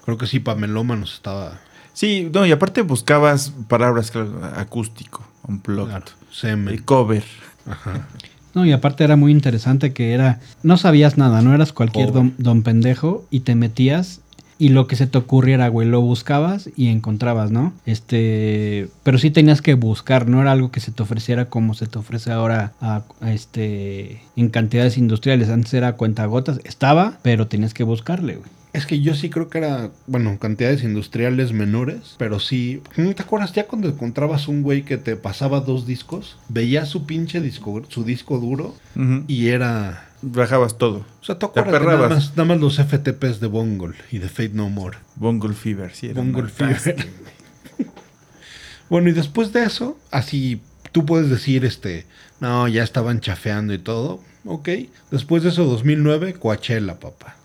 Creo 0.04 0.16
que 0.18 0.26
sí, 0.26 0.40
Pameloma 0.40 0.96
nos 0.96 1.14
estaba. 1.14 1.60
Sí, 1.92 2.30
no, 2.32 2.46
y 2.46 2.52
aparte 2.52 2.80
buscabas 2.82 3.52
palabras, 3.68 4.10
claro, 4.10 4.40
acústico, 4.56 5.22
unplugged, 5.46 5.90
Claro, 5.90 6.06
semen. 6.30 6.74
eh, 6.74 6.82
cover. 6.82 7.22
Ajá. 7.66 8.08
No, 8.54 8.66
y 8.66 8.72
aparte 8.72 9.04
era 9.04 9.16
muy 9.16 9.32
interesante 9.32 9.92
que 9.92 10.12
era, 10.12 10.40
no 10.62 10.76
sabías 10.76 11.16
nada, 11.16 11.40
no 11.42 11.54
eras 11.54 11.72
cualquier 11.72 12.12
don, 12.12 12.34
don 12.38 12.62
pendejo 12.62 13.24
y 13.30 13.40
te 13.40 13.54
metías 13.54 14.20
y 14.62 14.68
lo 14.68 14.86
que 14.86 14.94
se 14.94 15.08
te 15.08 15.18
ocurriera, 15.18 15.66
güey, 15.66 15.88
lo 15.88 16.00
buscabas 16.00 16.70
y 16.76 16.86
encontrabas, 16.86 17.50
¿no? 17.50 17.72
Este, 17.84 18.88
pero 19.02 19.18
sí 19.18 19.32
tenías 19.32 19.60
que 19.60 19.74
buscar, 19.74 20.28
no 20.28 20.40
era 20.40 20.52
algo 20.52 20.70
que 20.70 20.78
se 20.78 20.92
te 20.92 21.02
ofreciera 21.02 21.46
como 21.46 21.74
se 21.74 21.88
te 21.88 21.98
ofrece 21.98 22.30
ahora 22.30 22.72
a, 22.80 23.02
a 23.20 23.32
este, 23.32 24.22
en 24.36 24.50
cantidades 24.50 24.98
industriales. 24.98 25.48
Antes 25.48 25.74
era 25.74 25.94
cuentagotas, 25.94 26.60
estaba, 26.62 27.18
pero 27.22 27.48
tenías 27.48 27.74
que 27.74 27.82
buscarle, 27.82 28.36
güey. 28.36 28.61
Es 28.72 28.86
que 28.86 29.00
yo 29.00 29.14
sí 29.14 29.28
creo 29.28 29.50
que 29.50 29.58
era, 29.58 29.90
bueno, 30.06 30.38
cantidades 30.38 30.82
industriales 30.82 31.52
menores, 31.52 32.14
pero 32.16 32.40
sí. 32.40 32.82
¿No 32.96 33.14
te 33.14 33.22
acuerdas 33.22 33.52
ya 33.52 33.66
cuando 33.66 33.88
encontrabas 33.88 34.48
un 34.48 34.62
güey 34.62 34.82
que 34.82 34.96
te 34.96 35.14
pasaba 35.16 35.60
dos 35.60 35.86
discos? 35.86 36.38
Veías 36.48 36.88
su 36.88 37.04
pinche 37.04 37.40
disco, 37.40 37.82
su 37.88 38.04
disco 38.04 38.38
duro 38.38 38.74
y 39.28 39.48
era. 39.48 40.08
Bajabas 40.22 40.78
todo. 40.78 41.04
O 41.20 41.24
sea, 41.24 41.38
te 41.38 41.46
acuerdas 41.46 41.80
que 41.80 41.86
nada 41.86 42.08
más, 42.08 42.30
nada 42.30 42.44
más 42.44 42.60
los 42.60 42.76
FTPs 42.76 43.40
de 43.40 43.48
Bungle 43.48 43.94
y 44.10 44.18
de 44.18 44.28
Fate 44.28 44.52
No 44.54 44.70
More. 44.70 44.98
Bungle 45.16 45.54
Fever, 45.54 45.92
sí. 45.94 46.06
era 46.06 46.20
Bungle 46.20 46.48
fantástico. 46.48 46.98
Fever. 47.76 47.90
bueno, 48.88 49.08
y 49.08 49.12
después 49.12 49.52
de 49.52 49.64
eso, 49.64 49.98
así 50.12 50.62
tú 50.92 51.04
puedes 51.04 51.28
decir, 51.28 51.64
este, 51.64 52.06
no, 52.40 52.68
ya 52.68 52.84
estaban 52.84 53.20
chafeando 53.20 53.74
y 53.74 53.78
todo. 53.78 54.20
Ok. 54.44 54.68
Después 55.10 55.42
de 55.42 55.48
eso, 55.48 55.64
2009, 55.64 56.34
Coachella, 56.34 57.00
papá. 57.00 57.36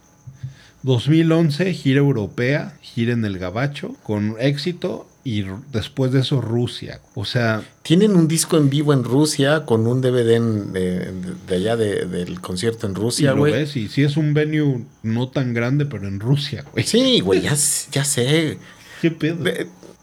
2011, 0.88 1.74
gira 1.74 2.00
europea, 2.00 2.74
gira 2.82 3.14
en 3.14 3.24
el 3.26 3.38
Gabacho, 3.38 3.96
con 4.04 4.36
éxito. 4.40 5.08
Y 5.24 5.44
después 5.74 6.14
de 6.14 6.22
eso, 6.22 6.40
Rusia. 6.40 7.02
O 7.14 7.26
sea, 7.26 7.62
Tienen 7.84 8.16
un 8.16 8.30
disco 8.30 8.56
en 8.58 8.70
vivo 8.70 8.94
en 8.94 9.04
Rusia 9.04 9.66
con 9.66 9.86
un 9.86 10.00
DVD 10.02 10.36
en- 10.36 10.72
de, 10.72 11.12
de 11.48 11.56
allá 11.56 11.76
de- 11.76 12.06
del 12.06 12.40
concierto 12.40 12.88
en 12.88 12.96
Rusia, 12.96 13.34
güey. 13.34 13.64
y 13.64 13.90
sí 13.90 14.04
es 14.04 14.16
un 14.16 14.34
venue 14.34 14.86
no 15.04 15.28
tan 15.28 15.54
grande, 15.54 15.86
pero 15.86 16.08
en 16.08 16.22
Rusia, 16.22 16.64
güey. 16.72 16.86
Sí, 16.86 17.20
güey, 17.20 17.42
ya, 17.42 17.56
ya 17.92 18.06
sé. 18.06 18.58
¿Qué 19.02 19.12
pedo? 19.12 19.38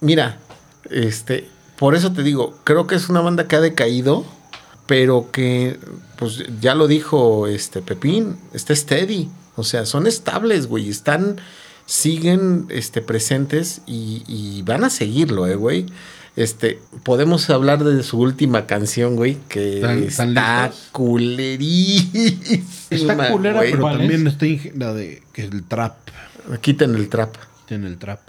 Mira, 0.02 0.38
este, 0.90 1.48
por 1.78 1.94
eso 1.94 2.12
te 2.12 2.22
digo, 2.22 2.58
creo 2.64 2.86
que 2.86 2.94
es 2.94 3.08
una 3.08 3.20
banda 3.22 3.48
que 3.48 3.56
ha 3.56 3.60
decaído, 3.62 4.26
pero 4.86 5.30
que, 5.32 5.78
pues 6.18 6.42
ya 6.60 6.74
lo 6.74 6.86
dijo 6.86 7.46
este 7.46 7.80
Pepín, 7.80 8.36
está 8.52 8.76
steady. 8.76 9.30
O 9.56 9.64
sea, 9.64 9.86
son 9.86 10.06
estables, 10.06 10.66
güey. 10.66 10.88
Están, 10.88 11.36
siguen 11.86 12.66
este, 12.70 13.00
presentes 13.02 13.82
y, 13.86 14.22
y 14.26 14.62
van 14.62 14.84
a 14.84 14.90
seguirlo, 14.90 15.46
eh, 15.46 15.54
güey. 15.56 15.86
Este, 16.36 16.80
podemos 17.04 17.48
hablar 17.50 17.84
de 17.84 18.02
su 18.02 18.18
última 18.18 18.66
canción, 18.66 19.14
güey, 19.14 19.36
que 19.48 19.76
¿Están- 19.76 20.02
están 20.02 20.28
está 20.30 20.72
culerísima. 20.90 22.64
Está 22.90 23.30
culera, 23.30 23.56
güey. 23.58 23.70
pero 23.70 23.82
¿Cuál 23.82 23.98
también 23.98 24.26
es? 24.26 24.32
está 24.42 24.46
la 24.76 24.92
de 24.94 25.22
que 25.32 25.42
el 25.44 25.62
trap. 25.64 25.94
Quiten 26.60 26.94
el 26.94 27.08
trap. 27.08 27.34
en 27.70 27.84
el 27.84 27.96
trap. 27.98 28.20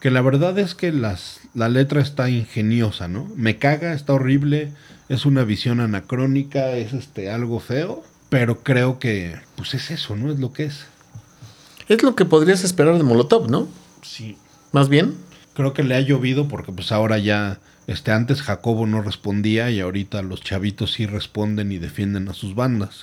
Que 0.00 0.10
la 0.10 0.20
verdad 0.20 0.56
es 0.58 0.74
que 0.76 0.92
las, 0.92 1.40
la 1.54 1.68
letra 1.68 2.00
está 2.00 2.30
ingeniosa, 2.30 3.08
¿no? 3.08 3.28
Me 3.34 3.56
caga, 3.58 3.94
está 3.94 4.12
horrible, 4.12 4.70
es 5.08 5.26
una 5.26 5.42
visión 5.42 5.80
anacrónica, 5.80 6.70
es 6.76 6.92
este 6.92 7.30
algo 7.30 7.58
feo, 7.58 8.04
pero 8.28 8.62
creo 8.62 8.98
que 8.98 9.36
pues 9.56 9.74
es 9.74 9.90
eso, 9.90 10.16
¿no? 10.16 10.30
Es 10.32 10.38
lo 10.38 10.52
que 10.52 10.64
es. 10.64 10.86
Es 11.88 12.02
lo 12.02 12.14
que 12.14 12.24
podrías 12.24 12.64
esperar 12.64 12.96
de 12.98 13.02
Molotov, 13.02 13.50
¿no? 13.50 13.68
Sí. 14.02 14.36
Más 14.72 14.88
bien. 14.88 15.14
Creo 15.54 15.72
que 15.72 15.82
le 15.82 15.96
ha 15.96 16.00
llovido 16.00 16.46
porque 16.48 16.70
pues 16.72 16.92
ahora 16.92 17.18
ya 17.18 17.58
este 17.86 18.12
antes 18.12 18.42
Jacobo 18.42 18.86
no 18.86 19.00
respondía 19.02 19.70
y 19.70 19.80
ahorita 19.80 20.22
los 20.22 20.40
chavitos 20.42 20.92
sí 20.92 21.06
responden 21.06 21.72
y 21.72 21.78
defienden 21.78 22.28
a 22.28 22.34
sus 22.34 22.54
bandas. 22.54 23.00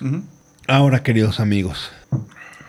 Ahora, 0.68 1.04
queridos 1.04 1.40
amigos, 1.40 1.90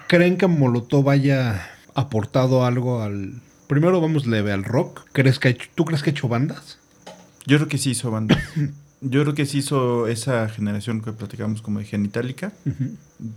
¿creen 0.08 0.36
que 0.38 0.46
Molotov 0.46 1.08
haya 1.10 1.70
aportado 1.94 2.64
algo 2.64 3.02
al 3.02 3.34
Primero 3.68 4.00
vamos 4.00 4.26
leve 4.26 4.52
al 4.52 4.62
rock. 4.64 5.02
¿Crees 5.12 5.38
que 5.40 5.48
ha 5.48 5.50
hecho- 5.50 5.68
¿Tú 5.74 5.84
crees 5.84 6.02
que 6.02 6.10
ha 6.10 6.12
hecho 6.12 6.28
bandas? 6.28 6.78
Yo 7.46 7.56
creo 7.58 7.68
que 7.68 7.78
sí 7.78 7.90
hizo 7.90 8.10
banda. 8.10 8.40
Yo 9.02 9.22
creo 9.22 9.34
que 9.34 9.44
sí 9.46 9.58
hizo 9.58 10.06
esa 10.08 10.48
generación 10.48 11.02
que 11.02 11.12
platicamos 11.12 11.60
como 11.62 11.78
de 11.80 11.84
Genitalica. 11.84 12.52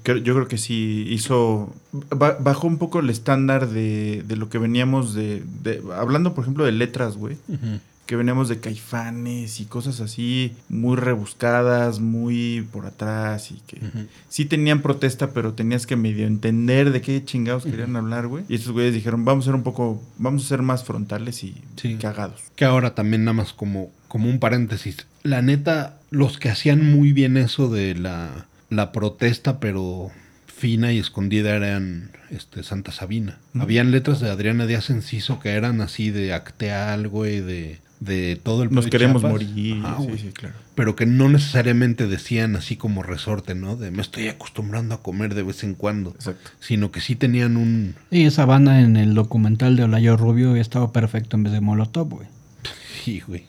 Creo- 0.04 0.18
Yo 0.18 0.34
creo 0.34 0.48
que 0.48 0.58
sí 0.58 1.06
hizo. 1.10 1.74
ba- 1.92 2.38
Bajó 2.40 2.68
un 2.68 2.78
poco 2.78 3.00
el 3.00 3.10
estándar 3.10 3.68
de, 3.70 4.24
de 4.28 4.36
lo 4.38 4.50
que 4.50 4.58
veníamos 4.58 5.14
de, 5.14 5.44
de- 5.64 5.82
Hablando, 5.96 6.34
por 6.34 6.44
ejemplo, 6.46 6.64
de 6.66 6.72
letras, 6.72 7.18
güey. 7.18 7.38
Que 8.10 8.16
veníamos 8.16 8.50
de 8.50 8.60
caifanes 8.60 9.60
y 9.60 9.66
cosas 9.66 10.00
así, 10.00 10.56
muy 10.68 10.98
rebuscadas, 10.98 12.00
muy 12.00 12.68
por 12.72 12.88
atrás. 12.88 13.52
Y 13.52 13.62
que 13.68 13.80
sí 14.30 14.46
tenían 14.46 14.82
protesta, 14.82 15.30
pero 15.30 15.54
tenías 15.54 15.86
que 15.86 15.96
medio 15.96 16.26
entender 16.26 16.92
de 16.92 17.02
qué 17.02 17.24
chingados 17.24 17.66
querían 17.66 17.96
hablar, 17.96 18.26
güey. 18.26 18.46
Y 18.50 18.56
estos 18.56 18.72
güeyes 18.72 18.96
dijeron: 18.96 19.26
Vamos 19.26 19.46
a 19.46 19.50
ser 19.50 19.54
un 19.56 19.62
poco. 19.62 20.02
Vamos 20.18 20.44
a 20.44 20.48
ser 20.48 20.64
más 20.64 20.84
frontales 20.84 21.44
y 21.44 21.54
Sí. 21.76 21.98
cagados. 22.02 22.42
Que 22.56 22.66
ahora 22.66 22.96
también 22.96 23.26
nada 23.26 23.34
más 23.34 23.54
como, 23.54 23.92
como 24.08 24.28
un 24.28 24.40
paréntesis. 24.40 25.06
La 25.22 25.44
neta, 25.44 26.00
los 26.10 26.40
que 26.40 26.50
hacían 26.50 26.92
muy 26.92 27.14
bien 27.14 27.38
eso 27.38 27.70
de 27.70 27.94
la, 27.94 28.48
la 28.72 28.92
protesta, 28.92 29.60
pero 29.60 30.10
fina 30.48 30.92
y 30.92 30.98
escondida 30.98 31.56
eran 31.56 32.10
este, 32.32 32.64
Santa 32.64 32.92
Sabina. 32.92 33.38
Habían 33.60 33.92
letras 33.92 34.20
de 34.20 34.32
Adriana 34.32 34.66
Díaz 34.66 34.90
Enciso 34.90 35.40
que 35.40 35.50
eran 35.52 35.80
así 35.82 36.10
de 36.10 36.34
acteal, 36.34 37.08
güey, 37.08 37.40
de, 37.40 37.80
de 38.00 38.40
todo 38.42 38.64
el 38.64 38.72
Nos 38.74 38.88
queremos 38.88 39.22
Chiapas. 39.22 39.32
morir. 39.44 39.84
Sí, 39.98 40.18
sí, 40.18 40.30
claro. 40.34 40.56
Pero 40.76 40.96
que 40.96 41.06
no 41.06 41.28
necesariamente 41.28 42.08
decían 42.08 42.56
así 42.56 42.78
como 42.78 43.04
resorte, 43.04 43.56
¿no? 43.56 43.76
De 43.76 43.92
me 43.92 44.02
estoy 44.02 44.30
acostumbrando 44.30 44.96
a 44.96 45.02
comer 45.02 45.36
de 45.36 45.44
vez 45.44 45.64
en 45.64 45.74
cuando. 45.76 46.12
Exacto. 46.12 46.52
Sino 46.62 46.92
que 46.92 47.02
sí 47.02 47.16
tenían 47.16 47.58
un... 47.58 47.96
Y 48.10 48.26
esa 48.26 48.46
banda 48.46 48.80
en 48.82 48.96
el 48.96 49.14
documental 49.16 49.76
de 49.76 49.84
Olayo 49.84 50.16
Rubio 50.16 50.56
estaba 50.56 50.94
perfecto 50.94 51.36
en 51.36 51.44
vez 51.44 51.52
de 51.54 51.60
Molotov, 51.62 52.08
güey. 52.10 52.28
Sí, 53.04 53.22
güey. 53.28 53.46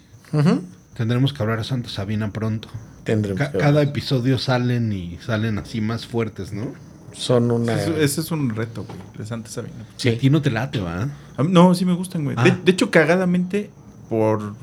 Tendremos 0.96 1.32
que 1.32 1.42
hablar 1.42 1.60
a 1.60 1.64
Santa 1.64 1.88
Sabina 1.88 2.32
pronto. 2.32 2.68
Tendremos 3.04 3.38
Ca- 3.38 3.52
que- 3.52 3.58
cada 3.58 3.82
episodio 3.82 4.38
salen 4.38 4.92
y 4.92 5.18
salen 5.24 5.58
así 5.58 5.80
más 5.80 6.06
fuertes, 6.06 6.52
¿no? 6.52 6.72
Son 7.12 7.50
una. 7.50 7.74
Ese 7.74 8.20
es 8.20 8.30
un 8.30 8.50
reto, 8.50 8.84
güey. 8.84 8.98
De 9.16 9.26
Santa 9.26 9.48
Sabina. 9.50 9.74
A 9.82 9.86
Sí. 9.96 10.12
ti 10.12 10.30
no 10.30 10.42
te 10.42 10.50
late, 10.50 10.78
¿va? 10.80 11.08
A 11.36 11.42
mí- 11.42 11.50
No, 11.52 11.74
sí 11.74 11.84
me 11.84 11.94
gustan, 11.94 12.24
güey. 12.24 12.36
De, 12.36 12.50
Ah. 12.50 12.58
de 12.64 12.70
hecho, 12.72 12.90
cagadamente, 12.90 13.70
por 14.10 14.54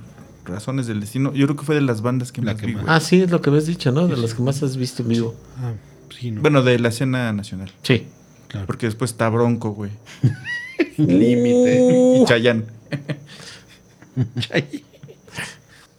razones 0.46 0.86
del 0.86 1.00
destino, 1.00 1.34
yo 1.34 1.48
creo 1.48 1.58
que 1.58 1.66
fue 1.66 1.74
de 1.76 1.82
las 1.82 2.02
bandas 2.02 2.32
que 2.32 2.42
La 2.42 2.52
más 2.54 2.62
que 2.62 2.68
vi, 2.68 2.74
más. 2.76 2.84
güey. 2.84 2.96
Ah, 2.96 3.00
sí, 3.00 3.22
es 3.22 3.32
lo 3.32 3.42
que 3.42 3.50
habías 3.50 3.66
dicho, 3.66 3.92
¿no? 3.92 4.08
De 4.08 4.16
las 4.18 4.36
que 4.36 4.44
más 4.44 4.62
has 4.62 4.78
visto 4.78 5.02
en 5.02 5.10
vivo. 5.10 5.36
Ah, 5.60 5.74
sí, 6.16 6.30
¿no? 6.32 6.42
Bueno, 6.42 6.62
de 6.62 6.78
la 6.78 6.90
escena 6.90 7.34
nacional. 7.34 7.72
Sí. 7.82 8.06
claro. 8.48 8.68
Porque 8.68 8.86
después 8.86 9.10
está 9.12 9.28
Bronco, 9.30 9.72
güey. 9.72 9.90
límite. 10.98 12.20
Y 12.22 12.26
Chayanne. 12.28 12.66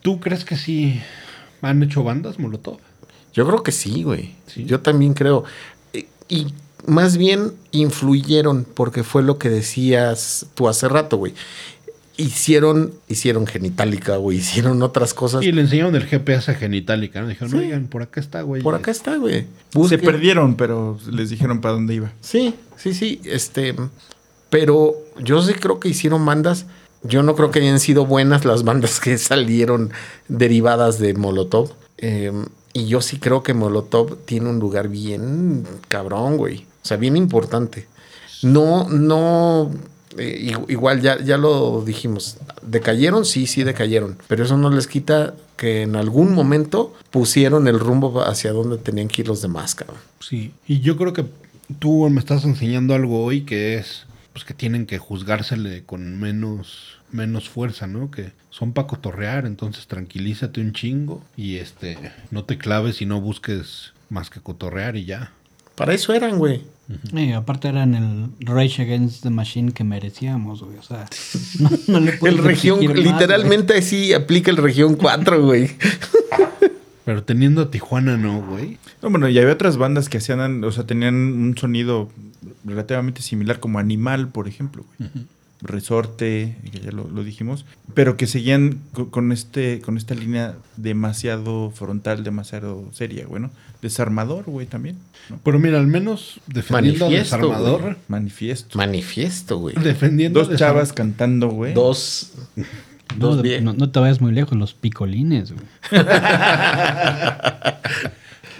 ¿Tú 0.02 0.20
crees 0.20 0.44
que 0.44 0.56
sí 0.56 1.00
han 1.62 1.82
hecho 1.82 2.02
bandas, 2.04 2.38
Molotov? 2.38 2.78
Yo 3.34 3.46
creo 3.46 3.62
que 3.62 3.72
sí, 3.72 4.02
güey. 4.02 4.34
Sí. 4.46 4.64
Yo 4.64 4.80
también 4.80 5.14
creo. 5.14 5.44
Eh, 5.92 6.06
Y 6.28 6.48
más 6.86 7.16
bien 7.16 7.52
influyeron, 7.72 8.64
porque 8.74 9.02
fue 9.02 9.22
lo 9.22 9.38
que 9.38 9.48
decías 9.50 10.46
tú 10.54 10.68
hace 10.68 10.88
rato, 10.88 11.16
güey. 11.16 11.34
Hicieron, 12.18 12.92
hicieron 13.08 13.46
genitálica, 13.46 14.16
güey. 14.16 14.38
Hicieron 14.38 14.82
otras 14.82 15.14
cosas. 15.14 15.42
Y 15.42 15.52
le 15.52 15.62
enseñaron 15.62 15.94
el 15.94 16.04
GPS 16.04 16.52
genitálica, 16.54 17.22
¿no? 17.22 17.28
Dijeron, 17.28 17.54
oigan, 17.54 17.86
por 17.86 18.02
acá 18.02 18.20
está, 18.20 18.42
güey. 18.42 18.60
Por 18.60 18.74
acá 18.74 18.90
está, 18.90 19.16
güey. 19.16 19.46
Se 19.88 19.98
perdieron, 19.98 20.56
pero 20.56 20.98
les 21.10 21.30
dijeron 21.30 21.60
para 21.60 21.74
dónde 21.74 21.94
iba. 21.94 22.12
Sí, 22.20 22.54
sí, 22.76 22.92
sí. 22.92 23.20
Este, 23.24 23.74
pero 24.50 24.96
yo 25.22 25.40
sí 25.42 25.54
creo 25.54 25.78
que 25.80 25.88
hicieron 25.88 26.26
bandas. 26.26 26.66
Yo 27.04 27.22
no 27.22 27.36
creo 27.36 27.52
que 27.52 27.60
hayan 27.60 27.78
sido 27.78 28.04
buenas 28.04 28.44
las 28.44 28.64
bandas 28.64 29.00
que 29.00 29.16
salieron 29.18 29.92
derivadas 30.26 30.98
de 30.98 31.14
Molotov. 31.14 31.72
Eh, 31.98 32.32
y 32.72 32.86
yo 32.86 33.00
sí 33.00 33.18
creo 33.18 33.42
que 33.42 33.54
Molotov 33.54 34.16
tiene 34.24 34.50
un 34.50 34.58
lugar 34.58 34.88
bien 34.88 35.64
cabrón, 35.88 36.36
güey. 36.36 36.66
O 36.82 36.86
sea, 36.88 36.96
bien 36.96 37.16
importante. 37.16 37.86
No, 38.42 38.88
no. 38.88 39.70
Igu- 40.18 40.66
igual 40.68 41.00
ya, 41.00 41.18
ya 41.22 41.36
lo 41.36 41.82
dijimos. 41.84 42.36
¿Decayeron? 42.62 43.24
Sí, 43.24 43.46
sí 43.46 43.62
decayeron. 43.64 44.18
Pero 44.28 44.44
eso 44.44 44.56
no 44.56 44.70
les 44.70 44.86
quita 44.86 45.34
que 45.56 45.82
en 45.82 45.96
algún 45.96 46.34
momento 46.34 46.94
pusieron 47.10 47.66
el 47.68 47.80
rumbo 47.80 48.22
hacia 48.22 48.52
donde 48.52 48.78
tenían 48.78 49.08
que 49.08 49.22
ir 49.22 49.28
los 49.28 49.42
demás, 49.42 49.74
cabrón. 49.74 49.98
Sí. 50.20 50.52
Y 50.66 50.80
yo 50.80 50.96
creo 50.96 51.12
que 51.12 51.24
tú 51.78 52.08
me 52.10 52.20
estás 52.20 52.44
enseñando 52.44 52.94
algo 52.94 53.24
hoy 53.24 53.42
que 53.42 53.76
es, 53.78 54.06
pues 54.32 54.44
que 54.44 54.54
tienen 54.54 54.86
que 54.86 54.98
juzgársele 54.98 55.84
con 55.84 56.18
menos, 56.18 56.98
menos 57.10 57.48
fuerza, 57.48 57.86
¿no? 57.86 58.10
Que 58.10 58.32
son 58.50 58.72
para 58.72 58.86
cotorrear, 58.88 59.46
entonces 59.46 59.86
tranquilízate 59.86 60.60
un 60.60 60.72
chingo 60.72 61.22
y 61.36 61.56
este, 61.56 61.98
no 62.30 62.44
te 62.44 62.58
claves 62.58 63.00
y 63.02 63.06
no 63.06 63.20
busques 63.20 63.92
más 64.10 64.30
que 64.30 64.40
cotorrear 64.40 64.96
y 64.96 65.04
ya. 65.04 65.32
Para 65.78 65.94
eso 65.94 66.12
eran, 66.12 66.38
güey. 66.38 66.62
Y 67.12 67.32
aparte 67.32 67.68
eran 67.68 67.94
el 67.94 68.46
Rage 68.46 68.82
Against 68.82 69.22
the 69.22 69.30
Machine 69.30 69.72
que 69.72 69.84
merecíamos, 69.84 70.62
güey. 70.62 70.76
O 70.76 70.82
sea, 70.82 71.08
no, 71.60 71.70
no 71.86 72.00
le 72.00 72.18
El 72.20 72.38
región, 72.38 72.84
más, 72.84 72.96
literalmente 72.96 73.80
sí 73.82 74.12
aplica 74.12 74.50
el 74.50 74.56
región 74.56 74.96
4, 74.96 75.40
güey. 75.42 75.70
Pero 77.04 77.22
teniendo 77.22 77.62
a 77.62 77.70
Tijuana, 77.70 78.16
no, 78.16 78.42
güey. 78.42 78.78
No, 79.02 79.10
bueno, 79.10 79.28
y 79.28 79.38
había 79.38 79.52
otras 79.52 79.76
bandas 79.76 80.08
que 80.08 80.18
hacían, 80.18 80.64
o 80.64 80.72
sea, 80.72 80.84
tenían 80.84 81.14
un 81.14 81.56
sonido 81.56 82.10
relativamente 82.64 83.22
similar, 83.22 83.60
como 83.60 83.78
Animal, 83.78 84.28
por 84.28 84.48
ejemplo, 84.48 84.84
güey. 84.98 85.10
Resorte, 85.60 86.56
que 86.70 86.78
ya 86.80 86.92
lo, 86.92 87.08
lo 87.08 87.24
dijimos, 87.24 87.64
pero 87.94 88.16
que 88.16 88.26
seguían 88.26 88.78
co- 88.92 89.10
con, 89.10 89.32
este, 89.32 89.80
con 89.80 89.96
esta 89.96 90.14
línea 90.14 90.54
demasiado 90.76 91.70
frontal, 91.74 92.22
demasiado 92.22 92.84
seria, 92.92 93.26
güey, 93.26 93.42
¿no? 93.42 93.50
Desarmador, 93.82 94.44
güey, 94.44 94.66
también. 94.66 94.96
¿no? 95.30 95.40
Pero 95.42 95.58
mira, 95.58 95.78
al 95.78 95.86
menos 95.88 96.40
defendiendo 96.46 97.06
Manifiesto, 97.06 97.36
Desarmador, 97.36 97.80
güey. 97.82 97.96
Manifiesto. 98.08 98.78
Manifiesto, 98.78 99.58
güey. 99.58 99.74
defendiendo 99.76 100.44
Dos 100.44 100.56
chavas 100.58 100.92
cantando, 100.92 101.48
güey. 101.48 101.74
Dos. 101.74 102.32
Dos 103.16 103.36
No, 103.36 103.42
bien. 103.42 103.64
no, 103.64 103.72
no 103.72 103.90
te 103.90 103.98
vayas 104.00 104.20
muy 104.20 104.32
lejos, 104.32 104.56
los 104.56 104.74
picolines, 104.74 105.52
güey. 105.52 105.64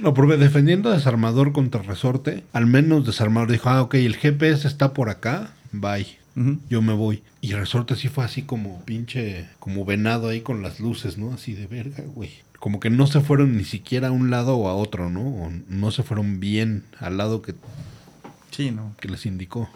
No, 0.00 0.14
porque 0.14 0.36
defendiendo 0.36 0.90
a 0.90 0.94
Desarmador 0.94 1.52
contra 1.52 1.82
Resorte, 1.82 2.44
al 2.52 2.66
menos 2.66 3.04
Desarmador 3.04 3.50
dijo, 3.50 3.68
ah, 3.68 3.82
ok, 3.82 3.94
el 3.94 4.14
GPS 4.16 4.68
está 4.68 4.92
por 4.94 5.10
acá, 5.10 5.50
bye, 5.72 6.06
Yo 6.68 6.82
me 6.82 6.92
voy. 6.92 7.22
Y 7.40 7.52
Resorte 7.52 7.96
sí 7.96 8.08
fue 8.08 8.24
así 8.24 8.42
como 8.42 8.80
pinche, 8.84 9.46
como 9.58 9.84
venado 9.84 10.28
ahí 10.28 10.40
con 10.40 10.62
las 10.62 10.80
luces, 10.80 11.18
¿no? 11.18 11.32
Así 11.32 11.54
de 11.54 11.66
verga, 11.66 12.04
güey. 12.14 12.30
Como 12.58 12.80
que 12.80 12.90
no 12.90 13.06
se 13.06 13.20
fueron 13.20 13.56
ni 13.56 13.64
siquiera 13.64 14.08
a 14.08 14.12
un 14.12 14.30
lado 14.30 14.56
o 14.56 14.68
a 14.68 14.74
otro, 14.74 15.10
¿no? 15.10 15.20
O 15.22 15.50
no 15.68 15.90
se 15.90 16.02
fueron 16.02 16.40
bien 16.40 16.84
al 16.98 17.16
lado 17.16 17.40
que, 17.42 17.54
Sí, 18.50 18.70
no. 18.70 18.94
que 19.00 19.08
les 19.08 19.26
indicó. 19.26 19.68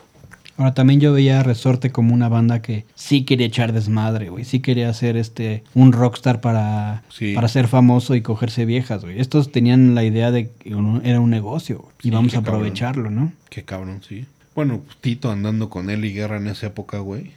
Ahora 0.59 0.75
también 0.75 1.01
yo 1.01 1.13
veía 1.15 1.41
a 1.41 1.43
Resorte 1.43 1.91
como 1.91 2.13
una 2.13 2.29
banda 2.29 2.61
que 2.61 2.85
sí 2.95 3.25
quería 3.25 3.47
echar 3.47 3.73
desmadre, 3.73 4.29
güey. 4.29 4.45
Sí 4.45 4.61
quería 4.61 4.91
hacer 4.91 5.17
este 5.17 5.65
un 5.75 5.93
rockstar 5.93 6.41
para, 6.43 7.03
Sí. 7.09 7.35
para 7.35 7.49
ser 7.49 7.69
famoso 7.69 8.15
y 8.15 8.21
cogerse 8.21 8.67
viejas, 8.67 9.03
güey. 9.03 9.19
Estos 9.19 9.51
tenían 9.51 9.95
la 9.95 10.05
idea 10.05 10.31
de 10.31 10.51
que 10.51 10.75
uno- 10.75 11.01
era 11.05 11.21
un 11.21 11.31
negocio 11.31 11.87
y 12.01 12.05
Sí, 12.05 12.11
vamos 12.11 12.35
a 12.35 12.39
aprovecharlo, 12.39 13.11
¿no? 13.11 13.33
Qué 13.49 13.65
cabrón, 13.65 14.03
sí. 14.07 14.27
Bueno, 14.55 14.85
Tito 15.01 15.31
andando 15.31 15.71
con 15.71 15.89
él 15.89 16.05
y 16.05 16.13
Guerra 16.13 16.37
en 16.37 16.47
esa 16.47 16.67
época, 16.67 16.99
güey. 16.99 17.33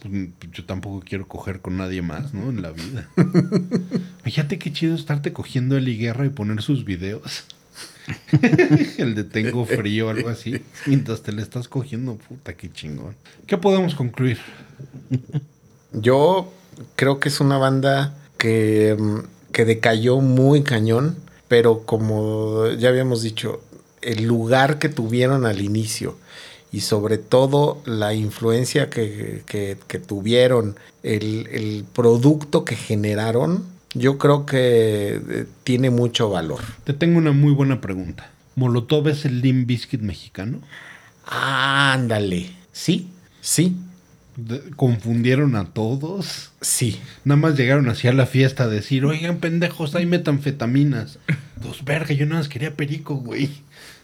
Pues, 0.00 0.28
yo 0.52 0.64
tampoco 0.64 1.02
quiero 1.06 1.28
coger 1.28 1.60
con 1.60 1.76
nadie 1.76 2.00
más, 2.00 2.32
¿no? 2.32 2.48
En 2.50 2.62
la 2.62 2.70
vida. 2.70 3.08
Fíjate 4.24 4.58
qué 4.58 4.72
chido 4.72 4.94
estarte 4.94 5.32
cogiendo 5.32 5.76
él 5.76 5.88
y 5.88 5.98
Guerra 5.98 6.24
y 6.24 6.30
poner 6.30 6.62
sus 6.62 6.84
videos. 6.84 7.44
El 8.98 9.14
de 9.14 9.24
tengo 9.24 9.66
frío 9.66 10.06
o 10.06 10.10
algo 10.10 10.28
así. 10.30 10.62
Mientras 10.86 11.22
te 11.22 11.32
le 11.32 11.42
estás 11.42 11.68
cogiendo, 11.68 12.16
puta, 12.16 12.54
qué 12.54 12.72
chingón. 12.72 13.14
¿Qué 13.46 13.58
podemos 13.58 13.94
concluir? 13.94 14.38
Yo 15.92 16.52
creo 16.96 17.20
que 17.20 17.28
es 17.28 17.40
una 17.40 17.58
banda 17.58 18.14
que, 18.38 18.96
mm, 18.98 19.52
que 19.52 19.64
decayó 19.64 20.20
muy 20.20 20.62
cañón, 20.62 21.16
pero 21.48 21.84
como 21.84 22.68
ya 22.70 22.88
habíamos 22.88 23.22
dicho, 23.22 23.62
el 24.02 24.24
lugar 24.24 24.78
que 24.78 24.88
tuvieron 24.88 25.46
al 25.46 25.60
inicio 25.60 26.16
y 26.76 26.80
sobre 26.80 27.18
todo 27.18 27.82
la 27.86 28.14
influencia 28.14 28.90
que, 28.90 29.42
que- 29.46 29.76
que 29.86 29.98
tuvieron, 29.98 30.76
el, 31.02 31.46
el 31.52 31.84
producto 31.92 32.64
que 32.64 32.76
generaron, 32.76 33.64
yo 33.94 34.18
creo 34.18 34.44
que 34.46 35.20
eh, 35.28 35.46
tiene 35.62 35.90
mucho 35.90 36.30
valor. 36.30 36.60
Te 36.84 36.92
tengo 36.94 37.18
una 37.18 37.32
muy 37.32 37.52
buena 37.52 37.80
pregunta. 37.80 38.30
¿Molotov 38.56 39.08
es 39.08 39.24
el 39.24 39.40
Limp 39.40 39.66
Bizkit 39.68 40.00
mexicano? 40.00 40.60
Ándale. 41.26 42.50
Sí, 42.72 43.08
sí, 43.40 43.76
¿Confundieron 44.74 45.54
a 45.54 45.66
todos? 45.66 46.50
sí. 46.60 46.98
Nada 47.24 47.40
más 47.40 47.56
llegaron 47.56 47.88
así 47.88 48.08
a 48.08 48.12
la 48.12 48.26
fiesta 48.26 48.64
a 48.64 48.68
decir, 48.68 49.04
oigan, 49.04 49.36
pendejos, 49.38 49.94
hay 49.94 50.06
metanfetaminas. 50.06 51.20
Dos 51.62 51.84
verga, 51.84 52.12
yo 52.14 52.26
nada 52.26 52.40
más 52.40 52.48
quería 52.48 52.74
perico, 52.74 53.14
güey. 53.14 53.48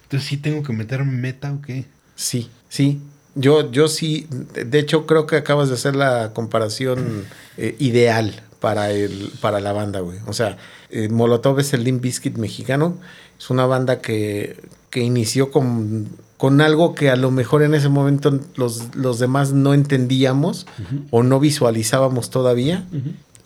Entonces 0.05 0.29
sí 0.29 0.37
tengo 0.37 0.63
que 0.63 0.73
meterme 0.73 1.13
meta 1.13 1.53
o 1.53 1.61
qué. 1.61 1.85
Sí, 2.21 2.51
sí. 2.69 3.01
Yo, 3.35 3.71
yo 3.71 3.89
sí, 3.89 4.27
de- 4.55 4.79
hecho 4.79 5.07
creo 5.07 5.27
que 5.27 5.37
acabas 5.37 5.69
de 5.69 5.75
hacer 5.77 5.97
la 5.97 6.33
comparación 6.35 7.25
eh, 7.57 7.77
ideal 7.79 8.43
para, 8.61 8.91
el, 8.91 9.31
para 9.41 9.61
la 9.61 9.73
banda, 9.73 10.01
güey. 10.01 10.19
O 10.27 10.33
sea, 10.33 10.59
eh, 10.91 11.09
Molotov 11.09 11.59
es 11.61 11.73
el 11.73 11.85
Limp 11.85 12.03
Bizkit 12.03 12.37
mexicano. 12.37 12.97
Es 13.39 13.49
una 13.49 13.65
banda 13.67 14.01
que, 14.01 14.61
que 14.91 15.01
inició 15.01 15.51
con, 15.51 16.09
con 16.37 16.61
algo 16.61 16.95
que 16.95 17.09
a 17.09 17.17
lo 17.17 17.31
mejor 17.31 17.63
en 17.63 17.75
ese 17.75 17.89
momento 17.89 18.39
los, 18.57 18.95
los 18.97 19.19
demás 19.19 19.53
no 19.53 19.73
entendíamos 19.73 20.67
o 21.11 21.23
no 21.23 21.41
visualizábamos 21.41 22.29
todavía 22.31 22.85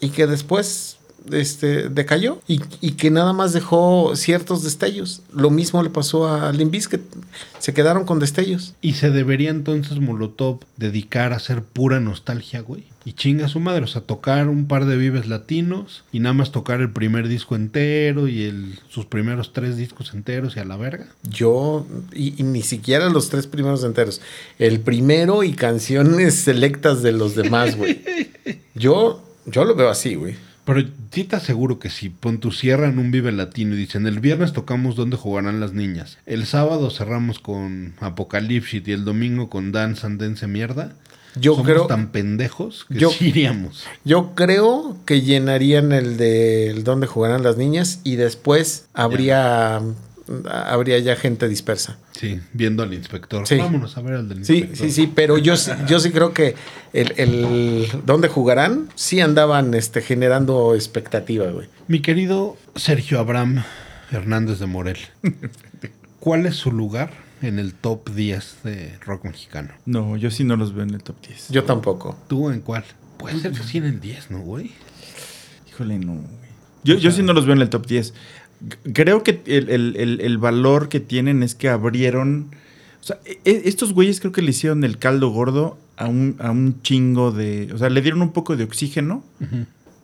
y 0.00 0.08
que 0.08 0.26
después 0.26 0.96
este, 1.32 1.88
decayó 1.88 2.40
y, 2.46 2.60
y 2.80 2.92
que 2.92 3.10
nada 3.10 3.32
más 3.32 3.52
dejó 3.52 4.14
ciertos 4.16 4.62
destellos. 4.62 5.22
Lo 5.32 5.50
mismo 5.50 5.82
le 5.82 5.90
pasó 5.90 6.28
a 6.28 6.52
Limp 6.52 6.72
Bizkit. 6.72 7.02
Se 7.58 7.74
quedaron 7.74 8.04
con 8.04 8.18
destellos. 8.18 8.74
Y 8.80 8.94
se 8.94 9.10
debería 9.10 9.50
entonces 9.50 9.98
Molotov 10.00 10.60
dedicar 10.76 11.32
a 11.32 11.36
hacer 11.36 11.62
pura 11.62 12.00
nostalgia, 12.00 12.60
güey. 12.60 12.84
Y 13.06 13.12
chinga 13.12 13.48
su 13.48 13.60
madre, 13.60 13.84
o 13.84 13.86
sea, 13.86 14.00
tocar 14.00 14.48
un 14.48 14.66
par 14.66 14.86
de 14.86 14.96
vives 14.96 15.28
latinos 15.28 16.04
y 16.10 16.20
nada 16.20 16.32
más 16.32 16.52
tocar 16.52 16.80
el 16.80 16.90
primer 16.90 17.28
disco 17.28 17.54
entero 17.54 18.28
y 18.28 18.44
el, 18.44 18.78
sus 18.88 19.04
primeros 19.04 19.52
tres 19.52 19.76
discos 19.76 20.14
enteros 20.14 20.56
y 20.56 20.60
a 20.60 20.64
la 20.64 20.78
verga. 20.78 21.08
Yo, 21.22 21.86
y, 22.14 22.40
y 22.40 22.44
ni 22.44 22.62
siquiera 22.62 23.10
los 23.10 23.28
tres 23.28 23.46
primeros 23.46 23.84
enteros. 23.84 24.22
El 24.58 24.80
primero 24.80 25.42
y 25.42 25.52
canciones 25.52 26.34
selectas 26.34 27.02
de 27.02 27.12
los 27.12 27.34
demás, 27.34 27.76
güey. 27.76 28.02
Yo, 28.74 29.22
yo 29.46 29.64
lo 29.64 29.76
veo 29.76 29.88
así, 29.88 30.16
güey. 30.16 30.34
Pero 30.64 30.82
sí 31.12 31.24
te 31.24 31.36
aseguro 31.36 31.78
que 31.78 31.90
si 31.90 32.08
pon 32.08 32.38
tu 32.38 32.50
cierran 32.50 32.98
un 32.98 33.10
Vive 33.10 33.32
Latino 33.32 33.74
y 33.74 33.78
dicen 33.78 34.06
el 34.06 34.20
viernes 34.20 34.52
tocamos 34.54 34.96
donde 34.96 35.16
jugarán 35.18 35.60
las 35.60 35.72
niñas, 35.74 36.18
el 36.26 36.46
sábado 36.46 36.90
cerramos 36.90 37.38
con 37.38 37.94
Apocalipsis 38.00 38.82
y 38.86 38.92
el 38.92 39.04
domingo 39.04 39.50
con 39.50 39.72
Dance 39.72 40.06
and 40.06 40.20
Dance 40.20 40.46
Mierda, 40.46 40.92
Yo 41.38 41.52
somos 41.52 41.66
creo, 41.66 41.86
tan 41.86 42.08
pendejos 42.12 42.86
que 42.88 42.98
yo- 42.98 43.10
sí 43.18 43.26
iríamos. 43.28 43.84
yo 44.04 44.34
creo 44.34 44.96
que 45.04 45.20
llenarían 45.20 45.92
el 45.92 46.16
de 46.16 46.70
el 46.70 46.82
donde 46.84 47.06
jugarán 47.06 47.42
las 47.42 47.56
niñas 47.58 48.00
y 48.04 48.16
después 48.16 48.86
habría, 48.94 49.82
habría 50.50 50.98
ya 50.98 51.16
gente 51.16 51.48
dispersa. 51.48 51.98
Sí, 52.12 52.40
viendo 52.52 52.82
al 52.82 52.94
inspector. 52.94 53.46
Sí. 53.46 53.56
Vámonos 53.56 53.96
a 53.96 54.02
ver 54.02 54.14
al 54.14 54.28
del 54.28 54.44
Sí, 54.44 54.58
inspector. 54.58 54.86
sí, 54.86 54.92
sí, 54.92 55.12
pero 55.14 55.38
yo, 55.38 55.56
sí- 55.56 55.70
yo 55.86 56.00
sí 56.00 56.10
creo 56.10 56.32
que 56.32 56.54
el, 56.92 57.12
el 57.16 57.88
donde 58.06 58.28
jugarán 58.28 58.88
sí 58.94 59.20
andaban 59.20 59.74
este, 59.74 60.00
generando 60.02 60.74
expectativa, 60.74 61.46
güey. 61.48 61.68
Mi 61.88 62.00
querido 62.00 62.56
Sergio 62.76 63.18
Abraham 63.18 63.62
Hernández 64.10 64.58
de 64.60 64.66
Morel, 64.66 64.98
¿cuál 66.20 66.46
es 66.46 66.56
su 66.56 66.72
lugar 66.72 67.10
en 67.42 67.58
el 67.58 67.74
top 67.74 68.10
10 68.14 68.56
de 68.64 68.98
rock 69.04 69.24
mexicano? 69.24 69.70
No, 69.84 70.16
yo 70.16 70.30
sí 70.30 70.44
no 70.44 70.56
los 70.56 70.74
veo 70.74 70.84
en 70.84 70.94
el 70.94 71.02
top 71.02 71.16
10. 71.26 71.48
Yo 71.50 71.64
tampoco. 71.64 72.16
¿Tú 72.28 72.50
en 72.50 72.60
cuál? 72.60 72.84
Puede 73.18 73.38
ser 73.40 73.52
que 73.52 73.62
sí 73.62 73.78
en 73.78 73.84
el 73.84 74.00
10, 74.00 74.30
¿no, 74.30 74.40
güey? 74.40 74.72
Híjole, 75.68 75.98
no. 75.98 76.12
güey. 76.14 76.44
Yo, 76.84 76.96
yo 76.96 77.10
sí 77.10 77.22
no 77.22 77.32
los 77.32 77.46
veo 77.46 77.54
en 77.54 77.62
el 77.62 77.70
top 77.70 77.86
10. 77.86 78.12
Creo 78.92 79.22
que 79.22 79.40
el, 79.46 79.68
el- 79.96 80.20
el- 80.20 80.38
valor 80.38 80.88
que 80.88 81.00
tienen 81.00 81.42
es 81.42 81.54
que 81.54 81.68
abrieron. 81.68 82.48
O 83.00 83.04
sea, 83.04 83.18
e- 83.44 83.62
estos 83.66 83.92
güeyes 83.92 84.20
creo 84.20 84.32
que 84.32 84.42
le 84.42 84.50
hicieron 84.50 84.84
el 84.84 84.98
caldo 84.98 85.28
gordo 85.30 85.78
a 85.96 86.06
un, 86.06 86.36
a 86.38 86.50
un 86.50 86.80
chingo 86.82 87.30
de. 87.32 87.70
O 87.74 87.78
sea, 87.78 87.90
le 87.90 88.00
dieron 88.02 88.22
un 88.22 88.32
poco 88.32 88.56
de 88.56 88.64
oxígeno 88.64 89.22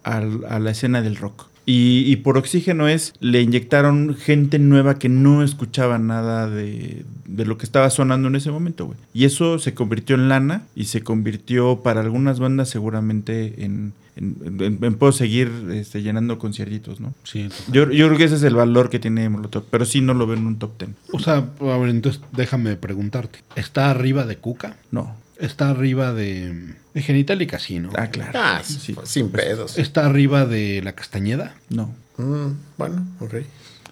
al- 0.03 0.45
a 0.49 0.59
la 0.59 0.71
escena 0.71 1.03
del 1.03 1.17
rock. 1.17 1.47
Y, 1.67 2.05
y 2.11 2.17
por 2.17 2.37
oxígeno 2.37 2.89
es, 2.89 3.13
le 3.21 3.43
inyectaron 3.43 4.17
gente 4.17 4.59
nueva 4.59 4.99
que 4.99 5.09
no 5.09 5.45
escuchaba 5.45 5.99
nada 5.99 6.49
de, 6.49 7.05
de 7.27 7.45
lo 7.45 7.59
que 7.59 7.65
estaba 7.65 7.89
sonando 7.91 8.29
en 8.29 8.35
ese 8.35 8.51
momento, 8.51 8.87
güey. 8.87 8.99
Y 9.15 9.25
eso 9.25 9.59
se 9.59 9.73
convirtió 9.75 10.17
en 10.17 10.29
lana 10.29 10.63
y 10.75 10.87
se 10.87 11.03
convirtió 11.03 11.81
para 11.83 12.01
algunas 12.01 12.41
bandas 12.41 12.71
seguramente 12.71 13.63
en... 13.65 13.93
en, 14.21 14.57
en- 14.61 14.85
en 14.85 14.95
puedo 14.95 15.13
seguir 15.13 15.51
este, 15.73 16.03
llenando 16.03 16.39
conciertitos, 16.39 17.01
¿no? 17.01 17.15
Sí. 17.25 17.49
Yo, 17.73 17.91
yo 17.91 18.07
creo 18.07 18.19
que 18.19 18.25
ese 18.25 18.35
es 18.37 18.43
el 18.43 18.55
valor 18.55 18.91
que 18.91 18.99
tiene 18.99 19.29
Molotov, 19.29 19.65
pero 19.71 19.85
sí 19.85 20.01
no 20.01 20.15
lo 20.15 20.27
veo 20.27 20.37
en 20.37 20.47
un 20.47 20.59
top 20.59 20.79
10. 20.79 20.91
O 21.13 21.19
sea, 21.19 21.37
a 21.61 21.77
ver, 21.79 21.89
entonces 21.89 22.21
déjame 22.33 22.77
preguntarte. 22.77 23.41
¿Está 23.57 23.91
arriba 23.91 24.27
de 24.27 24.37
Cuca? 24.37 24.77
No. 24.91 25.15
¿Está 25.39 25.71
arriba 25.71 26.13
de, 26.13 26.75
de 26.93 27.03
Genital 27.03 27.41
y 27.41 27.47
Casino? 27.47 27.89
Ah, 27.97 28.09
claro. 28.09 28.33
Ah, 28.35 28.61
Sí. 28.63 28.95
sin 29.05 29.31
pedos. 29.31 29.79
¿Está 29.79 30.05
arriba 30.05 30.45
de 30.45 30.83
La 30.85 30.93
Castañeda? 30.93 31.55
No. 31.71 31.95
Mm, 32.19 32.53
bueno, 32.77 33.07
ok. 33.21 33.35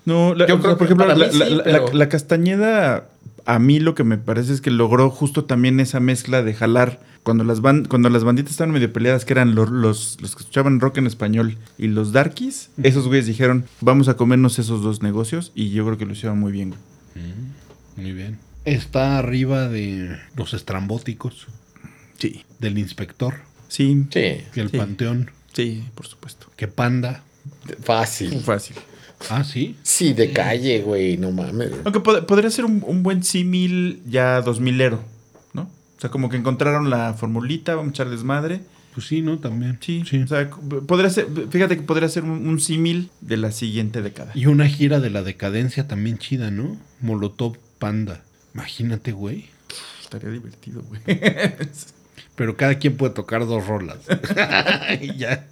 No, 0.04 0.34
la- 0.34 0.46
Yo 0.46 0.56
o 0.56 0.58
sea, 0.58 0.62
creo 0.64 0.78
por 0.78 0.86
ejemplo, 0.86 1.06
para 1.06 1.18
la, 1.18 1.26
mí 1.26 1.32
sí, 1.32 1.38
la- 1.38 1.48
la- 1.48 1.62
pero- 1.64 1.92
la 1.94 2.08
Castañeda, 2.10 3.08
a 3.48 3.58
mí 3.58 3.80
lo 3.80 3.94
que 3.94 4.04
me 4.04 4.18
parece 4.18 4.52
es 4.52 4.60
que 4.60 4.70
logró 4.70 5.08
justo 5.10 5.46
también 5.46 5.80
esa 5.80 6.00
mezcla 6.00 6.42
de 6.42 6.52
jalar. 6.52 7.00
Cuando 7.22 7.44
las, 7.44 7.60
cuando 7.88 8.10
las 8.10 8.22
banditas 8.22 8.52
estaban 8.52 8.72
medio 8.72 8.92
peleadas, 8.92 9.24
que 9.24 9.32
eran 9.32 9.54
los, 9.54 9.70
los, 9.70 10.18
los 10.20 10.34
que 10.36 10.40
escuchaban 10.40 10.80
rock 10.80 10.98
en 10.98 11.06
español 11.06 11.56
y 11.78 11.86
los 11.88 12.12
darkies, 12.12 12.70
esos 12.82 13.06
güeyes 13.06 13.26
dijeron, 13.26 13.64
vamos 13.80 14.08
a 14.08 14.18
comernos 14.18 14.58
esos 14.58 14.82
dos 14.82 15.02
negocios 15.02 15.50
y 15.54 15.70
yo 15.70 15.84
creo 15.86 15.96
que 15.96 16.04
lo 16.04 16.12
hicieron 16.12 16.38
muy 16.38 16.52
bien. 16.52 16.74
güey. 17.14 17.24
Muy 17.96 18.12
bien. 18.12 18.38
¿Está 18.66 19.18
arriba 19.18 19.68
de 19.68 20.18
Los 20.36 20.52
Estrambóticos? 20.52 21.46
Sí. 22.18 22.44
¿Del 22.58 22.76
Inspector? 22.78 23.34
Sí. 23.68 24.04
Sí, 24.10 24.44
¿Que 24.52 24.60
el 24.60 24.70
Sí. 24.70 24.76
Panteón? 24.76 25.30
Sí, 25.54 25.84
por 25.94 26.06
supuesto. 26.06 26.48
¿Que 26.54 26.68
Panda? 26.68 27.22
fácil. 27.82 28.40
Fácil. 28.40 28.76
Ah, 29.30 29.42
sí. 29.44 29.76
Sí, 29.82 30.12
de 30.12 30.32
calle, 30.32 30.80
güey, 30.82 31.16
no 31.16 31.32
mames. 31.32 31.72
Aunque 31.84 32.00
pod- 32.00 32.24
podría 32.26 32.50
ser 32.50 32.64
un, 32.64 32.82
un 32.86 33.02
buen 33.02 33.22
símil 33.24 34.00
ya 34.08 34.42
2000ero, 34.44 34.98
¿no? 35.54 35.62
O 35.62 36.00
sea, 36.00 36.10
como 36.10 36.28
que 36.28 36.36
encontraron 36.36 36.88
la 36.90 37.14
formulita, 37.14 37.74
vamos 37.74 37.90
a 37.90 37.94
echar 37.94 38.10
desmadre. 38.10 38.60
Pues 38.94 39.06
sí, 39.06 39.20
¿no? 39.22 39.38
También. 39.38 39.78
Sí, 39.80 40.02
sí. 40.08 40.22
O 40.22 40.26
sea, 40.26 40.48
podría 40.86 41.10
ser, 41.10 41.26
fíjate 41.50 41.76
que 41.76 41.82
podría 41.82 42.08
ser 42.08 42.24
un, 42.24 42.48
un 42.48 42.58
símil 42.60 43.10
de 43.20 43.36
la 43.36 43.52
siguiente 43.52 44.02
década. 44.02 44.32
Y 44.34 44.46
una 44.46 44.66
gira 44.68 44.98
de 44.98 45.10
la 45.10 45.22
decadencia 45.22 45.86
también 45.86 46.18
chida, 46.18 46.50
¿no? 46.50 46.76
Molotov 47.00 47.56
Panda. 47.78 48.22
Imagínate, 48.54 49.12
güey. 49.12 49.46
Estaría 50.02 50.30
divertido, 50.30 50.82
güey. 50.82 51.00
Pero 52.34 52.56
cada 52.56 52.76
quien 52.78 52.96
puede 52.96 53.14
tocar 53.14 53.46
dos 53.46 53.66
rolas. 53.66 53.98
y 55.00 55.16
ya. 55.16 55.46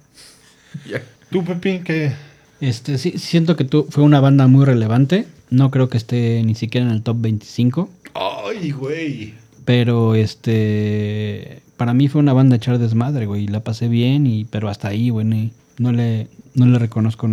Ya. 0.89 1.01
¿Tú, 1.29 1.43
Pepín, 1.45 1.83
qué? 1.83 2.13
Este, 2.61 2.97
sí, 2.97 3.13
siento 3.17 3.55
que 3.55 3.63
tú, 3.63 3.87
fue 3.89 4.03
una 4.03 4.19
banda 4.19 4.47
muy 4.47 4.65
relevante. 4.65 5.27
No 5.49 5.71
creo 5.71 5.89
que 5.89 5.97
esté 5.97 6.41
ni 6.43 6.55
siquiera 6.55 6.87
en 6.87 6.93
el 6.93 7.03
top 7.03 7.17
25. 7.19 7.89
Ay, 8.13 8.71
güey. 8.71 9.33
Pero 9.65 10.15
este. 10.15 11.61
Para 11.77 11.93
mí 11.93 12.07
fue 12.07 12.19
una 12.21 12.33
banda 12.33 12.55
echar 12.55 12.79
desmadre, 12.79 13.25
güey. 13.27 13.43
y 13.43 13.47
La 13.47 13.59
pasé 13.63 13.87
bien, 13.87 14.25
y, 14.25 14.45
pero 14.45 14.69
hasta 14.69 14.87
ahí, 14.87 15.09
güey. 15.09 15.51
No 15.77 15.91
le, 15.91 16.27
no 16.55 16.65
le 16.65 16.79
reconozco 16.79 17.29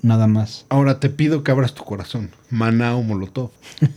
nada 0.00 0.26
más. 0.26 0.64
Ahora 0.70 0.98
te 0.98 1.10
pido 1.10 1.44
que 1.44 1.50
abras 1.50 1.74
tu 1.74 1.84
corazón. 1.84 2.30
Maná 2.50 2.96
o 2.96 3.02
Molotov. 3.02 3.50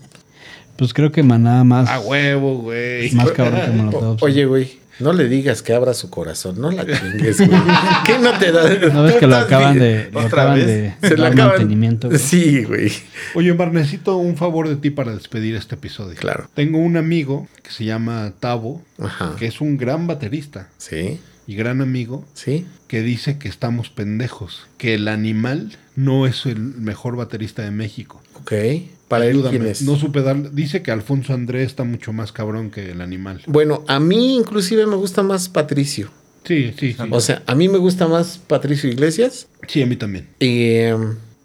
Pues 0.78 0.94
creo 0.94 1.10
que 1.14 1.24
Maná 1.24 1.64
más, 1.64 1.90
A 1.90 2.02
huevo, 2.02 2.58
güey. 2.58 3.10
más 3.14 3.32
cabrón 3.32 3.62
que 3.66 3.72
Molotov. 3.72 4.18
O- 4.22 4.26
oye, 4.26 4.44
güey, 4.46 4.72
no 5.00 5.14
le 5.14 5.28
digas 5.28 5.62
que 5.62 5.74
abra 5.74 5.94
su 5.94 6.10
corazón, 6.10 6.60
no 6.60 6.72
la 6.72 6.86
chingues, 7.00 7.38
güey. 7.38 7.62
¿Qué 8.06 8.18
no 8.20 8.38
te 8.38 8.52
da? 8.52 8.64
¿No 8.94 9.04
ves 9.04 9.16
que 9.16 9.28
lo 9.28 9.36
acaban 9.36 9.78
de, 9.80 10.10
lo 10.12 10.20
¿Otra 10.22 10.42
acaban 10.44 10.56
vez? 10.58 10.68
de 10.68 10.94
Se 11.10 11.16
dar 11.16 11.32
acaban. 11.34 11.48
mantenimiento? 11.50 12.08
güey? 12.08 12.20
Sí, 12.20 12.64
güey. 12.64 12.92
Oye, 13.36 13.54
Mar, 13.54 13.74
necesito 13.74 14.16
un 14.18 14.38
favor 14.38 14.68
de 14.70 14.76
ti 14.78 14.90
para 14.90 15.14
despedir 15.14 15.56
este 15.56 15.76
episodio. 15.76 16.16
Claro. 16.18 16.50
Tengo 16.54 16.78
un 16.80 16.98
amigo 16.98 17.48
que 17.64 17.72
se 17.72 17.86
llama 17.86 18.34
Tavo, 18.40 18.82
Ajá. 19.00 19.36
que 19.38 19.48
es 19.48 19.62
un 19.62 19.78
gran 19.78 20.08
baterista 20.08 20.70
Sí, 20.78 21.20
y 21.48 21.56
gran 21.56 21.82
amigo, 21.82 22.26
sí. 22.34 22.66
que 22.88 23.02
dice 23.02 23.38
que 23.38 23.48
estamos 23.48 23.90
pendejos, 23.90 24.68
que 24.78 24.96
el 24.96 25.08
animal 25.08 25.78
no 25.96 26.26
es 26.28 26.46
el 26.46 26.60
mejor 26.60 27.16
baterista 27.16 27.62
de 27.62 27.72
México. 27.72 28.22
Ok. 28.36 28.54
Para 29.08 29.26
él, 29.26 29.32
Ayúdame. 29.38 29.58
¿quién 29.58 29.70
es? 29.70 29.82
No 29.84 29.96
supe 29.98 30.22
dar. 30.24 30.52
Dice 30.54 30.82
que 30.82 30.92
Alfonso 30.92 31.34
Andrés 31.34 31.68
está 31.68 31.84
mucho 31.84 32.12
más 32.12 32.32
cabrón 32.32 32.72
que 32.72 32.92
el 32.92 33.02
animal. 33.02 33.42
Bueno, 33.46 33.84
a 33.88 34.00
mí 34.00 34.36
inclusive 34.36 34.88
me 34.88 34.96
gusta 34.96 35.22
más 35.22 35.48
Patricio. 35.50 36.10
Sí, 36.44 36.74
sí, 36.78 36.94
sí. 36.94 37.04
O 37.12 37.20
sea, 37.22 37.42
a 37.46 37.56
mí 37.56 37.70
me 37.70 37.78
gusta 37.78 38.08
más 38.08 38.38
Patricio 38.38 38.90
Iglesias. 38.90 39.48
sí, 39.68 39.82
a 39.82 39.86
mí 39.86 39.96
también. 39.96 40.28
Y, 40.40 40.64
eh, 40.64 40.96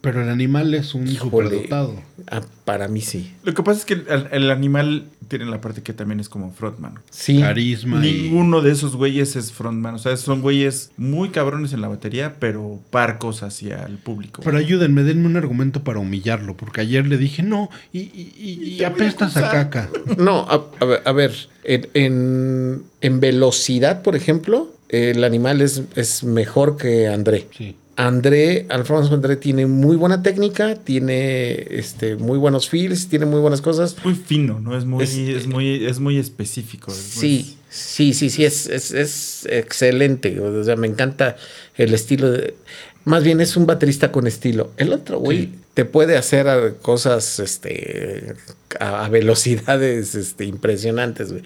Pero 0.03 0.23
el 0.23 0.31
animal 0.31 0.73
es 0.75 0.95
un 0.95 1.07
Híjole. 1.07 1.49
superdotado. 1.51 1.95
Ah, 2.31 2.41
para 2.65 2.89
mí 2.89 3.03
sí. 3.03 3.33
Lo 3.45 3.53
que 3.53 3.63
pasa 3.63 3.81
es 3.81 3.85
que 3.85 3.93
el, 3.95 4.29
el 4.33 4.51
animal 4.51 5.05
tiene 5.29 5.45
la 5.45 5.61
parte 5.61 5.83
que 5.83 5.93
también 5.93 6.21
es 6.21 6.29
como 6.31 6.53
frontman. 6.53 7.01
Sí. 7.11 7.41
Carisma 7.41 8.05
y... 8.07 8.23
Ninguno 8.23 8.63
de 8.63 8.73
esos 8.73 8.97
güeyes 8.97 9.37
es 9.37 9.53
frontman. 9.53 9.97
O 9.97 9.99
sea, 9.99 10.17
son 10.17 10.41
güeyes 10.41 10.91
muy 10.97 11.29
cabrones 11.29 11.75
en 11.75 11.83
la 11.83 11.89
batería, 11.89 12.37
pero 12.41 12.81
parcos 12.91 13.43
hacia 13.43 13.85
el 13.85 13.99
público. 13.99 14.41
Pero 14.43 14.57
ayúdenme, 14.57 15.03
denme 15.03 15.27
un 15.27 15.37
argumento 15.37 15.85
para 15.85 15.99
humillarlo, 15.99 16.57
porque 16.57 16.81
ayer 16.81 17.07
le 17.07 17.19
dije, 17.19 17.43
no, 17.43 17.69
y, 17.93 17.99
y, 18.01 18.77
y- 18.79 18.85
a 18.85 18.89
apestas 18.89 19.37
a 19.37 19.41
acusar. 19.51 19.71
caca. 19.71 19.91
No, 20.19 20.41
a, 20.49 20.65
a 20.81 20.85
ver, 20.87 21.03
a 21.05 21.13
ver, 21.13 21.35
en, 21.65 21.89
en- 21.93 22.83
en 23.03 23.21
velocidad, 23.21 24.03
por 24.03 24.17
ejemplo, 24.17 24.73
el 24.89 25.25
animal 25.25 25.61
es, 25.61 25.83
es 25.95 26.25
mejor 26.25 26.77
que 26.79 27.07
André. 27.09 27.47
Sí. 27.57 27.77
André, 28.07 28.67
Alfonso 28.71 29.13
André 29.15 29.37
tiene 29.37 29.67
muy 29.67 29.97
buena 29.97 30.23
técnica, 30.23 30.75
tiene 30.77 31.67
este, 31.71 32.17
muy 32.17 32.39
buenos 32.39 32.69
feels, 32.71 33.09
tiene 33.09 33.27
muy 33.27 33.41
buenas 33.41 33.61
cosas. 33.61 33.97
muy 34.05 34.15
fino, 34.15 34.59
¿no? 34.59 34.77
Es 34.77 34.85
muy, 34.87 35.05
Es- 35.05 35.15
es, 35.17 35.47
muy, 35.47 35.85
es 35.85 36.01
muy 36.01 36.19
específico. 36.19 36.91
es 36.93 36.97
Sí, 36.97 37.57
sí, 37.69 38.15
sí, 38.15 38.31
sí, 38.31 38.45
es, 38.45 38.67
es, 38.69 38.93
es 38.93 39.47
excelente. 39.51 40.41
O 40.41 40.65
sea, 40.65 40.77
me 40.77 40.87
encanta 40.87 41.37
el 41.77 41.93
estilo 41.93 42.31
de... 42.31 42.55
Más 43.05 43.23
bien 43.23 43.41
es 43.41 43.57
un 43.57 43.67
baterista 43.67 44.11
con 44.13 44.27
estilo. 44.27 44.73
El 44.79 44.93
otro, 44.93 45.19
güey, 45.19 45.39
Sí. 45.39 45.55
te 45.75 45.85
puede 45.85 46.17
hacer 46.17 46.77
cosas 46.83 47.39
este, 47.39 48.35
a, 48.79 49.05
a 49.05 49.09
velocidades 49.11 50.15
este, 50.15 50.45
impresionantes, 50.47 51.33
güey. 51.33 51.43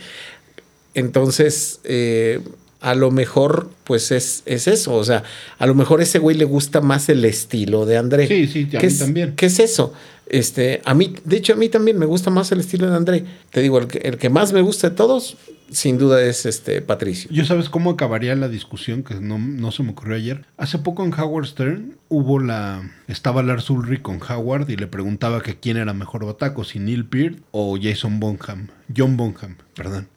Entonces, 0.94 1.80
eh, 1.84 2.40
a 2.84 2.94
lo 2.94 3.10
mejor, 3.10 3.70
pues 3.84 4.12
es, 4.12 4.42
es 4.44 4.68
eso. 4.68 4.94
O 4.94 5.04
sea, 5.04 5.22
a 5.58 5.66
lo 5.66 5.74
mejor 5.74 6.00
a 6.00 6.02
ese 6.02 6.18
güey 6.18 6.36
le 6.36 6.44
gusta 6.44 6.82
más 6.82 7.08
el 7.08 7.24
estilo 7.24 7.86
de 7.86 7.96
André. 7.96 8.28
Sí, 8.28 8.46
sí, 8.46 8.68
a 8.76 8.78
¿Qué 8.78 8.86
mí 8.86 8.92
es, 8.92 8.98
también. 8.98 9.34
¿Qué 9.36 9.46
es 9.46 9.58
eso? 9.58 9.94
Este, 10.26 10.82
a 10.84 10.92
mí, 10.92 11.14
de 11.24 11.36
hecho, 11.36 11.54
a 11.54 11.56
mí 11.56 11.70
también 11.70 11.98
me 11.98 12.04
gusta 12.04 12.28
más 12.28 12.52
el 12.52 12.60
estilo 12.60 12.90
de 12.90 12.96
André. 12.96 13.24
Te 13.50 13.62
digo, 13.62 13.78
el 13.78 13.86
que, 13.86 13.98
el 13.98 14.18
que 14.18 14.28
más 14.28 14.52
me 14.52 14.60
gusta 14.60 14.90
de 14.90 14.96
todos, 14.96 15.38
sin 15.70 15.96
duda, 15.96 16.22
es 16.22 16.44
este 16.44 16.82
Patricio. 16.82 17.30
Yo 17.32 17.46
sabes 17.46 17.70
cómo 17.70 17.90
acabaría 17.90 18.36
la 18.36 18.48
discusión 18.48 19.02
que 19.02 19.14
no, 19.14 19.38
no 19.38 19.72
se 19.72 19.82
me 19.82 19.92
ocurrió 19.92 20.16
ayer. 20.16 20.44
Hace 20.58 20.78
poco 20.78 21.04
en 21.04 21.14
Howard 21.14 21.46
Stern 21.46 21.96
hubo 22.10 22.38
la... 22.38 22.90
Estaba 23.08 23.42
Lars 23.42 23.70
Ulrich 23.70 24.02
con 24.02 24.20
Howard 24.22 24.68
y 24.68 24.76
le 24.76 24.88
preguntaba 24.88 25.42
que 25.42 25.56
quién 25.56 25.78
era 25.78 25.94
mejor 25.94 26.26
bataco, 26.26 26.64
si 26.64 26.80
Neil 26.80 27.06
Peart 27.06 27.38
o 27.50 27.78
Jason 27.80 28.20
Bonham. 28.20 28.68
John 28.94 29.16
Bonham, 29.16 29.56
perdón. 29.74 30.08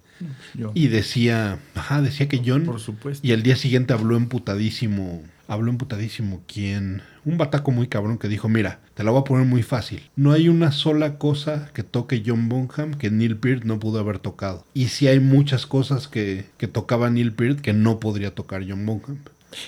Y 0.74 0.88
decía, 0.88 1.60
ajá, 1.76 2.02
decía 2.02 2.28
que 2.28 2.42
John... 2.46 2.64
por 2.64 2.80
supuesto. 2.80 3.26
Y 3.26 3.32
el 3.32 3.44
día 3.44 3.56
siguiente 3.56 3.94
habló 3.94 4.18
emputadísimo. 4.18 5.24
Habló 5.50 5.72
emputadísimo 5.72 6.42
quién. 6.52 7.02
Un 7.24 7.38
bataco 7.38 7.72
muy 7.72 7.88
cabrón 7.88 8.18
que 8.18 8.28
dijo: 8.28 8.50
Mira, 8.50 8.80
te 8.96 9.04
la 9.06 9.12
voy 9.12 9.22
a 9.22 9.24
poner 9.24 9.46
muy 9.46 9.64
fácil. 9.64 10.10
No 10.18 10.34
hay 10.34 10.50
una 10.50 10.74
sola 10.74 11.18
cosa 11.18 11.70
que 11.74 11.84
toque 11.84 12.22
John 12.26 12.50
Bonham 12.50 12.94
que 12.96 13.10
Neil 13.12 13.38
Peart 13.38 13.64
no 13.64 13.80
pudo 13.80 14.00
haber 14.00 14.20
tocado. 14.20 14.66
Y 14.74 14.88
sí 14.90 15.08
hay 15.08 15.22
muchas 15.22 15.66
cosas 15.66 16.10
que, 16.10 16.44
que 16.58 16.68
tocaba 16.68 17.10
Neil 17.10 17.32
Peart 17.32 17.62
que 17.62 17.72
no 17.72 18.00
podría 18.02 18.36
tocar 18.36 18.66
John 18.68 18.86
Bonham. 18.86 19.20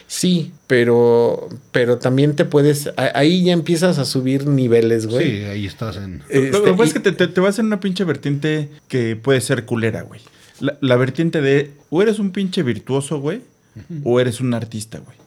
Sí, 0.07 0.51
pero, 0.67 1.47
pero 1.71 1.97
también 1.97 2.35
te 2.35 2.43
puedes. 2.43 2.89
Ahí 2.97 3.45
ya 3.45 3.53
empiezas 3.53 3.99
a 3.99 4.05
subir 4.05 4.45
niveles, 4.47 5.07
güey. 5.07 5.25
Sí, 5.39 5.43
ahí 5.45 5.65
estás 5.65 5.95
en. 5.95 6.19
Lo- 6.19 6.25
Este, 6.29 6.51
lo 6.51 6.63
que 6.65 6.71
pasa 6.71 6.83
y- 6.83 6.87
es 6.87 6.93
que 6.93 6.99
te, 6.99 7.11
te, 7.13 7.27
te 7.29 7.39
vas 7.39 7.57
en 7.59 7.67
una 7.67 7.79
pinche 7.79 8.03
vertiente 8.03 8.69
que 8.89 9.15
puede 9.15 9.39
ser 9.39 9.63
culera, 9.65 10.01
güey. 10.01 10.19
La, 10.59 10.77
la 10.81 10.95
vertiente 10.95 11.41
de 11.41 11.71
o 11.89 12.01
eres 12.01 12.19
un 12.19 12.31
pinche 12.31 12.63
virtuoso, 12.63 13.19
güey, 13.19 13.41
o 14.03 14.19
eres 14.19 14.41
un 14.41 14.53
artista, 14.53 14.99
güey. 14.99 15.17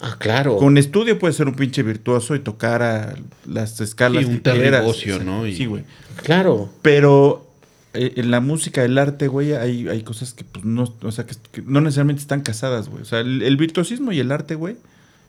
Ah, 0.00 0.16
claro. 0.18 0.56
Con 0.56 0.78
estudio 0.78 1.18
puedes 1.18 1.36
ser 1.36 1.46
un 1.46 1.54
pinche 1.54 1.82
virtuoso 1.84 2.34
y 2.34 2.40
tocar 2.40 2.82
a 2.82 3.14
las 3.46 3.80
escalas 3.80 4.24
Sí, 4.24 4.30
un 4.30 4.36
que 4.40 4.50
quieras. 4.50 4.70
Terry 4.72 4.84
Bozzio, 4.86 5.12
Exacto. 5.14 5.30
¿no? 5.32 5.46
Y- 5.46 5.54
Sí, 5.56 5.66
güey. 5.66 5.84
Claro. 6.24 6.70
Pero 6.82 7.48
eh, 7.94 8.14
en 8.16 8.32
la 8.32 8.40
música, 8.40 8.82
el 8.84 8.98
arte, 8.98 9.28
güey, 9.28 9.52
hay, 9.52 9.86
hay 9.88 10.02
cosas 10.02 10.32
que 10.34 10.42
pues 10.42 10.64
no, 10.64 10.92
o 11.02 11.12
sea, 11.12 11.24
que, 11.26 11.36
que 11.52 11.62
no 11.62 11.80
necesariamente 11.80 12.20
están 12.22 12.40
casadas, 12.40 12.88
güey. 12.88 13.02
O 13.02 13.04
sea, 13.04 13.20
el, 13.20 13.42
el 13.42 13.56
virtuosismo 13.56 14.10
y 14.10 14.18
el 14.18 14.32
arte, 14.32 14.56
güey, 14.56 14.76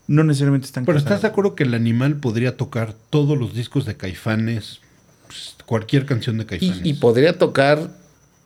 no 0.07 0.23
necesariamente 0.23 0.65
están 0.65 0.85
Pero 0.85 0.95
casadas. 0.97 1.11
¿estás 1.17 1.21
de 1.21 1.27
acuerdo 1.34 1.53
que 1.53 1.63
el 1.63 1.75
animal 1.75 2.15
podría 2.15 2.57
tocar 2.57 2.95
todos 3.11 3.38
los 3.38 3.53
discos 3.53 3.85
de 3.85 3.95
Caifanes? 3.95 4.80
Pues, 5.27 5.55
Cualquier 5.67 6.05
canción 6.07 6.38
de 6.39 6.43
Y, 6.45 6.47
Caifanes. 6.47 6.80
y 6.84 6.93
podría 6.95 7.38
tocar 7.38 7.91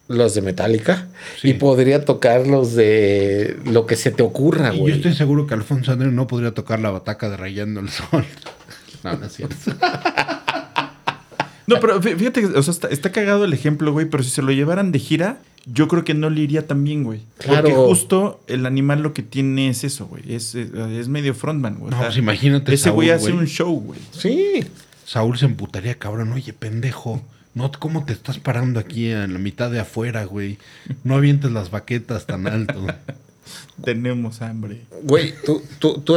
los 0.08 0.34
de 0.34 0.42
Metallica. 0.42 1.08
Sí. 1.42 1.50
Y 1.50 1.54
podría 1.56 2.06
tocar 2.06 2.48
los 2.48 2.74
de 2.76 3.58
lo 3.66 3.86
que 3.86 3.96
se 3.96 4.12
te 4.12 4.24
ocurra, 4.24 4.74
Y 4.74 4.78
yo 4.78 4.82
güey. 4.84 4.94
estoy 4.96 5.14
seguro 5.14 5.48
que 5.48 5.54
Alfonso 5.54 5.92
André 5.92 6.12
no 6.12 6.28
podría 6.28 6.54
tocar 6.54 6.80
la 6.80 6.90
bataca 6.92 7.30
de 7.30 7.38
Rayando 7.38 7.80
el 7.80 7.90
Sol. 7.90 8.26
No, 9.04 9.16
no 9.16 9.26
es 9.28 9.34
cierto. 9.34 9.56
No, 11.68 11.80
pero 11.82 12.02
fí- 12.02 12.16
fíjate, 12.18 12.42
que, 12.42 12.48
o 12.48 12.64
sea, 12.64 12.72
está, 12.72 12.88
está 12.88 13.12
cagado 13.12 13.44
el 13.44 13.52
ejemplo, 13.54 13.92
güey, 13.92 14.06
pero 14.06 14.24
si 14.24 14.30
se 14.30 14.42
lo 14.42 14.52
llevaran 14.54 14.94
de 14.94 15.00
gira, 15.00 15.40
yo 15.66 15.90
creo 15.90 16.06
que 16.06 16.14
no 16.14 16.30
le 16.30 16.42
iría 16.42 16.66
tan 16.66 16.84
bien, 16.86 17.04
güey. 17.04 17.22
Claro. 17.40 17.64
Porque 17.64 17.76
justo 17.76 18.40
el 18.48 18.66
animal 18.66 19.02
lo 19.04 19.14
que 19.14 19.22
tiene 19.22 19.68
es 19.70 19.84
eso, 19.84 20.08
güey. 20.08 20.24
Es, 20.34 20.56
es, 20.56 20.70
es 20.74 21.10
medio 21.10 21.36
frontman, 21.36 21.76
güey. 21.76 21.92
No, 21.92 21.98
O 21.98 22.00
sea, 22.00 22.08
pues 22.10 22.18
imagínate 22.18 22.74
Ese 22.74 22.86
Saúl, 22.86 22.96
güey 22.96 23.10
hace 23.10 23.32
güey. 23.32 23.38
un 23.44 23.48
show, 23.48 23.80
güey. 23.82 24.00
Sí. 24.12 24.66
Saúl 25.06 25.38
se 25.38 25.46
emputaría, 25.46 25.96
cabrón. 25.96 26.32
Oye, 26.32 26.54
pendejo. 26.54 27.22
No, 27.58 27.72
¿Cómo 27.72 28.06
te 28.06 28.14
estás 28.14 28.38
parando 28.38 28.80
aquí 28.80 29.10
en 29.10 29.34
la 29.34 29.40
mitad 29.40 29.72
de 29.72 29.80
afuera, 29.80 30.26
güey? 30.26 30.60
No 31.04 31.16
avientes 31.16 31.52
las 31.52 31.72
baquetas 31.72 32.28
tan 32.28 32.46
alto. 32.46 32.86
Tenemos 33.84 34.44
hambre. 34.44 34.82
Güey, 35.02 35.34
tú, 35.44 35.64
tú, 35.80 36.00
tú 36.02 36.16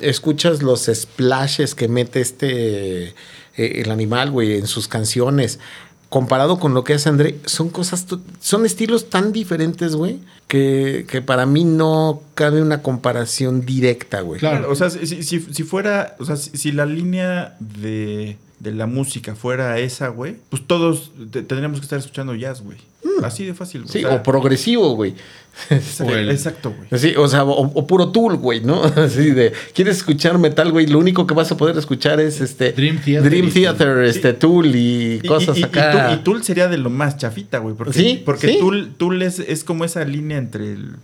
escuchas 0.00 0.64
los 0.64 0.90
splashes 0.92 1.76
que 1.76 1.86
mete 1.86 2.20
este 2.20 3.02
eh, 3.04 3.14
el 3.56 3.92
animal, 3.92 4.32
güey, 4.32 4.58
en 4.58 4.66
sus 4.66 4.88
canciones. 4.88 5.60
Comparado 6.08 6.58
con 6.58 6.74
lo 6.74 6.82
que 6.82 6.94
hace 6.94 7.08
André, 7.08 7.38
son 7.44 7.70
cosas, 7.70 8.04
son 8.40 8.66
estilos 8.66 9.10
tan 9.10 9.32
diferentes, 9.32 9.94
güey, 9.94 10.18
que, 10.48 11.06
que 11.08 11.22
para 11.22 11.46
mí 11.46 11.62
no 11.62 12.20
cabe 12.34 12.62
una 12.62 12.82
comparación 12.82 13.64
directa, 13.64 14.22
güey. 14.22 14.40
Claro. 14.40 14.68
O 14.72 14.74
sea, 14.74 14.90
si, 14.90 15.06
si, 15.06 15.38
si 15.38 15.62
fuera, 15.62 16.16
o 16.18 16.24
sea, 16.24 16.34
si, 16.34 16.50
si 16.56 16.72
la 16.72 16.84
línea 16.84 17.54
de, 17.60 18.38
de 18.60 18.72
la 18.72 18.86
música 18.86 19.34
fuera 19.34 19.78
esa, 19.78 20.08
güey, 20.08 20.36
pues 20.50 20.62
todos 20.66 21.10
te- 21.32 21.42
tendríamos 21.42 21.80
que 21.80 21.84
estar 21.84 21.98
escuchando 21.98 22.34
jazz, 22.34 22.62
güey. 22.62 22.78
Así 23.24 23.44
de 23.46 23.54
fácil, 23.54 23.82
güey. 23.82 23.90
Mm. 23.90 23.92
Sí, 23.92 24.04
O 24.04 24.08
sea, 24.08 24.16
o 24.18 24.22
progresivo, 24.22 24.94
güey. 24.94 25.14
exacto, 26.28 26.72
güey. 26.76 27.00
Sí, 27.00 27.14
o 27.16 27.28
sea, 27.28 27.44
o, 27.44 27.50
o 27.74 27.86
puro 27.86 28.10
tool, 28.10 28.36
güey, 28.36 28.60
¿no? 28.60 28.82
Así 28.96 29.30
de, 29.30 29.52
¿quieres 29.74 29.98
escuchar 29.98 30.38
metal, 30.38 30.70
güey? 30.72 30.86
Lo 30.86 30.98
único 30.98 31.26
que 31.26 31.34
vas 31.34 31.50
a 31.50 31.56
poder 31.56 31.76
escuchar 31.78 32.20
es 32.20 32.40
este 32.40 32.72
Dream 32.72 32.98
Theater 33.02 33.30
Dream 33.30 33.48
y- 33.48 33.50
Theater, 33.50 33.98
este 34.04 34.32
Tool 34.34 34.74
y 34.74 35.20
Y- 35.22 35.26
cosas 35.26 35.56
y, 35.56 35.60
y- 35.60 35.64
acá. 35.64 35.90
Y 35.90 35.94
Tool, 35.94 36.14
y 36.14 36.22
Tool 36.22 36.44
sería 36.44 36.68
de 36.68 36.78
lo 36.78 36.90
más 36.90 37.16
chafita, 37.16 37.58
güey. 37.58 37.74
Porque, 37.74 37.92
Sí, 37.98 38.22
porque 38.24 38.48
sí. 38.48 38.58
Tool, 38.58 38.92
Tool 38.96 39.22
es, 39.22 39.38
es 39.38 39.64
como 39.64 39.84
esa 39.84 40.04
línea 40.04 40.38
entre 40.38 40.72
el 40.72 40.96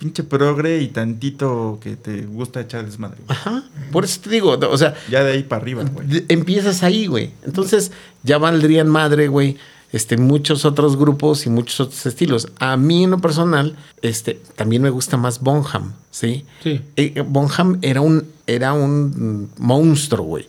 pinche 0.00 0.24
progre 0.24 0.80
y 0.80 0.88
tantito 0.88 1.78
que 1.80 1.94
te 1.94 2.22
gusta 2.22 2.62
echar 2.62 2.84
desmadre. 2.86 3.18
güey. 3.26 3.38
Ajá. 3.38 3.62
Por 3.92 4.04
eso 4.04 4.18
te 4.22 4.30
digo, 4.30 4.52
o 4.58 4.78
sea, 4.78 4.94
Ya 5.10 5.22
de 5.22 5.32
ahí 5.32 5.42
para 5.42 5.60
arriba, 5.62 5.84
güey. 5.84 6.24
empiezas 6.28 6.82
ahí, 6.82 7.06
güey. 7.06 7.30
Entonces, 7.44 7.92
ya 8.22 8.38
valdrían 8.38 8.88
madre, 8.88 9.28
güey. 9.28 9.58
Este, 9.92 10.16
muchos 10.16 10.64
otros 10.64 10.96
grupos 10.96 11.46
y 11.46 11.50
muchos 11.50 11.80
otros 11.80 12.06
estilos. 12.06 12.48
A 12.60 12.76
mí, 12.76 13.04
en 13.04 13.10
lo 13.10 13.18
personal, 13.18 13.76
este, 14.02 14.40
también 14.54 14.82
me 14.82 14.90
gusta 14.90 15.16
más 15.16 15.40
Bonham, 15.40 15.94
¿sí? 16.12 16.44
Sí. 16.62 16.80
Eh, 16.96 17.24
Bonham 17.26 17.78
era 17.82 18.00
un, 18.00 18.24
era 18.46 18.72
un 18.72 19.50
monstruo, 19.58 20.24
güey. 20.24 20.48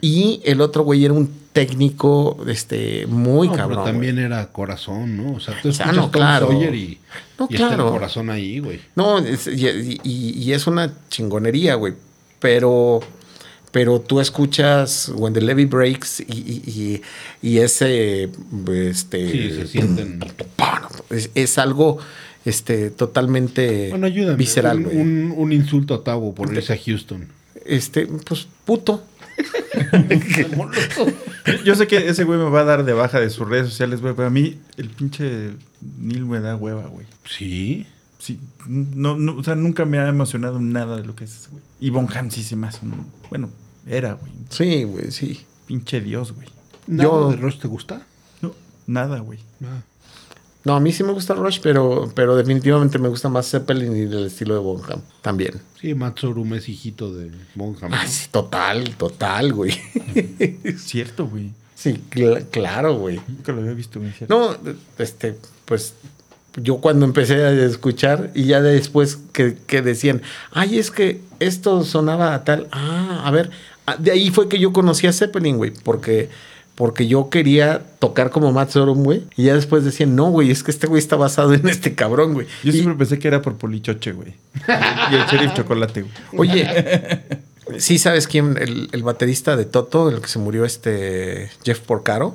Y 0.00 0.40
el 0.44 0.60
otro, 0.60 0.82
güey, 0.82 1.04
era 1.04 1.14
un 1.14 1.30
técnico, 1.52 2.38
este, 2.48 3.06
muy 3.06 3.48
No, 3.48 3.54
cabrón. 3.54 3.68
pero 3.70 3.80
güey. 3.82 3.92
también 3.92 4.18
era 4.18 4.46
corazón, 4.50 5.16
¿no? 5.16 5.32
O 5.34 5.40
sea, 5.40 5.54
tú 5.60 5.68
Ah, 5.68 5.70
escuchas 5.70 5.94
no, 5.96 6.02
Tom 6.02 6.10
claro. 6.10 6.48
Sawyer 6.48 6.74
y, 6.74 6.98
No, 7.38 7.46
y 7.48 7.54
está 7.54 7.74
el 7.74 7.80
corazón 7.80 8.30
ahí, 8.30 8.58
güey. 8.58 8.80
No, 8.96 9.18
es- 9.18 9.46
y, 9.46 9.68
y- 10.02 10.30
y 10.42 10.52
es 10.52 10.66
una 10.66 10.92
chingonería, 11.10 11.74
güey. 11.76 11.94
Pero, 12.40 13.00
pero 13.72 14.00
tú 14.00 14.20
escuchas 14.20 15.10
When 15.14 15.32
the 15.32 15.40
Levy 15.40 15.64
Breaks 15.66 16.20
y, 16.20 16.24
y- 16.28 16.62
y- 16.66 17.48
y 17.48 17.58
ese, 17.58 18.28
este, 18.68 19.30
Sí, 19.30 19.50
se 19.50 19.66
sienten. 19.66 20.20
es, 21.10 21.30
es 21.34 21.58
algo, 21.58 21.98
este, 22.44 22.90
totalmente 22.90 23.90
Bueno, 23.90 24.06
ayúdame. 24.06 24.36
visceral, 24.36 24.78
un, 24.86 24.96
un, 24.98 25.34
un 25.36 25.52
insulto 25.52 25.94
a 25.94 26.02
Tavo 26.04 26.34
por 26.34 26.52
irse 26.52 26.72
a 26.72 26.78
Houston. 26.78 27.28
Este, 27.64 28.06
pues, 28.06 28.46
puto. 28.64 29.04
Yo- 30.16 31.06
Yo 31.64 31.74
sé 31.74 31.86
que 31.86 32.08
ese 32.08 32.24
güey 32.24 32.38
me 32.38 32.50
va 32.50 32.60
a 32.60 32.64
dar 32.64 32.84
de 32.84 32.92
baja 32.92 33.20
de 33.20 33.30
sus 33.30 33.48
redes 33.48 33.68
sociales, 33.68 34.00
güey. 34.00 34.14
Pero 34.14 34.28
a 34.28 34.30
mí 34.30 34.58
el 34.76 34.88
pinche 34.90 35.50
Neil 35.98 36.24
me 36.26 36.40
da 36.40 36.56
hueva, 36.56 36.86
güey. 36.88 37.06
Sí. 37.28 37.86
Sí, 38.20 38.38
no, 38.68 39.16
no, 39.16 39.36
o 39.38 39.42
sea, 39.42 39.54
nunca 39.56 39.84
me 39.86 39.98
ha 39.98 40.06
emocionado 40.08 40.60
nada 40.60 40.96
de 40.98 41.04
lo 41.04 41.16
que 41.16 41.24
es 41.24 41.34
ese 41.34 41.48
güey. 41.50 41.62
Y 41.80 41.90
Bonham 41.90 42.30
sí 42.30 42.44
se 42.44 42.54
me 42.54 42.66
hace 42.68 42.78
un- 42.84 43.06
Bueno, 43.30 43.48
era, 43.86 44.12
güey. 44.12 44.30
Sí, 44.50 44.84
güey, 44.84 45.10
sí. 45.10 45.40
Pinche 45.66 46.00
dios, 46.00 46.32
güey. 46.32 46.46
¿Nada 46.86 47.08
Yo- 47.10 47.30
de 47.30 47.36
Rush 47.36 47.58
te 47.58 47.66
gusta? 47.68 48.02
No, 48.42 48.52
nada, 48.86 49.20
güey. 49.20 49.38
Ah. 49.64 49.80
No, 50.62 50.76
a 50.76 50.80
mí 50.80 50.92
sí 50.92 51.02
me 51.02 51.12
gusta 51.12 51.32
Rush, 51.34 51.60
pero, 51.62 52.12
pero 52.14 52.36
definitivamente 52.36 52.98
me 52.98 53.08
gusta 53.08 53.30
más 53.30 53.48
Zeppelin 53.50 53.96
y 53.96 54.00
el 54.00 54.26
estilo 54.26 54.52
de 54.52 54.60
Bonham 54.60 55.00
también. 55.22 55.54
Sí, 55.80 55.94
Matsurum 55.94 56.52
es 56.52 56.68
hijito 56.68 57.14
de 57.14 57.30
Bonham. 57.54 57.90
¿no? 57.90 57.96
Ah, 57.96 58.06
sí, 58.06 58.28
total, 58.30 58.94
total, 58.96 59.54
güey. 59.54 59.72
Cierto, 60.76 61.26
güey. 61.26 61.52
Sí, 61.74 61.98
cl- 62.10 62.46
claro, 62.50 62.98
güey. 62.98 63.18
Nunca 63.26 63.52
lo 63.52 63.60
había 63.62 63.72
visto, 63.72 64.00
güey. 64.00 64.12
cierto. 64.12 64.58
No, 64.62 64.74
este, 64.98 65.38
pues 65.64 65.94
yo 66.56 66.78
cuando 66.78 67.04
empecé 67.04 67.34
a 67.44 67.52
escuchar 67.52 68.30
y 68.34 68.44
ya 68.44 68.60
después 68.60 69.18
que, 69.32 69.56
que 69.66 69.82
decían, 69.82 70.22
ay, 70.52 70.78
es 70.78 70.90
que 70.90 71.20
esto 71.38 71.84
sonaba 71.84 72.34
a 72.34 72.44
tal, 72.44 72.66
ah, 72.72 73.22
a 73.24 73.30
ver, 73.30 73.50
ah, 73.86 73.96
de 73.98 74.10
ahí 74.10 74.30
fue 74.30 74.48
que 74.48 74.58
yo 74.58 74.72
conocí 74.72 75.06
a 75.06 75.12
Zeppelin, 75.12 75.56
güey, 75.58 75.72
porque, 75.84 76.28
porque 76.74 77.06
yo 77.06 77.30
quería 77.30 77.82
tocar 77.98 78.30
como 78.30 78.50
Matt 78.52 78.70
Sorum, 78.70 79.02
güey, 79.04 79.22
y 79.36 79.44
ya 79.44 79.54
después 79.54 79.84
decían, 79.84 80.16
no, 80.16 80.30
güey, 80.30 80.50
es 80.50 80.62
que 80.64 80.70
este 80.72 80.86
güey 80.86 80.98
está 81.00 81.16
basado 81.16 81.54
en 81.54 81.68
este 81.68 81.94
cabrón, 81.94 82.34
güey. 82.34 82.46
Yo 82.64 82.70
Y- 82.70 82.72
siempre 82.72 82.94
pensé 82.96 83.18
que 83.18 83.28
era 83.28 83.42
por 83.42 83.56
Polichoche, 83.56 84.12
güey. 84.12 84.34
y 85.10 85.14
el 85.14 85.24
sheriff 85.26 85.54
chocolate, 85.54 86.02
güey. 86.02 86.12
Oye, 86.50 87.22
sí 87.78 87.98
sabes 87.98 88.26
quién, 88.26 88.56
el, 88.60 88.88
el 88.92 89.02
baterista 89.04 89.56
de 89.56 89.64
Toto, 89.66 90.08
el 90.08 90.20
que 90.20 90.28
se 90.28 90.38
murió, 90.40 90.64
este 90.64 91.50
Jeff 91.64 91.78
Porcaro. 91.80 92.34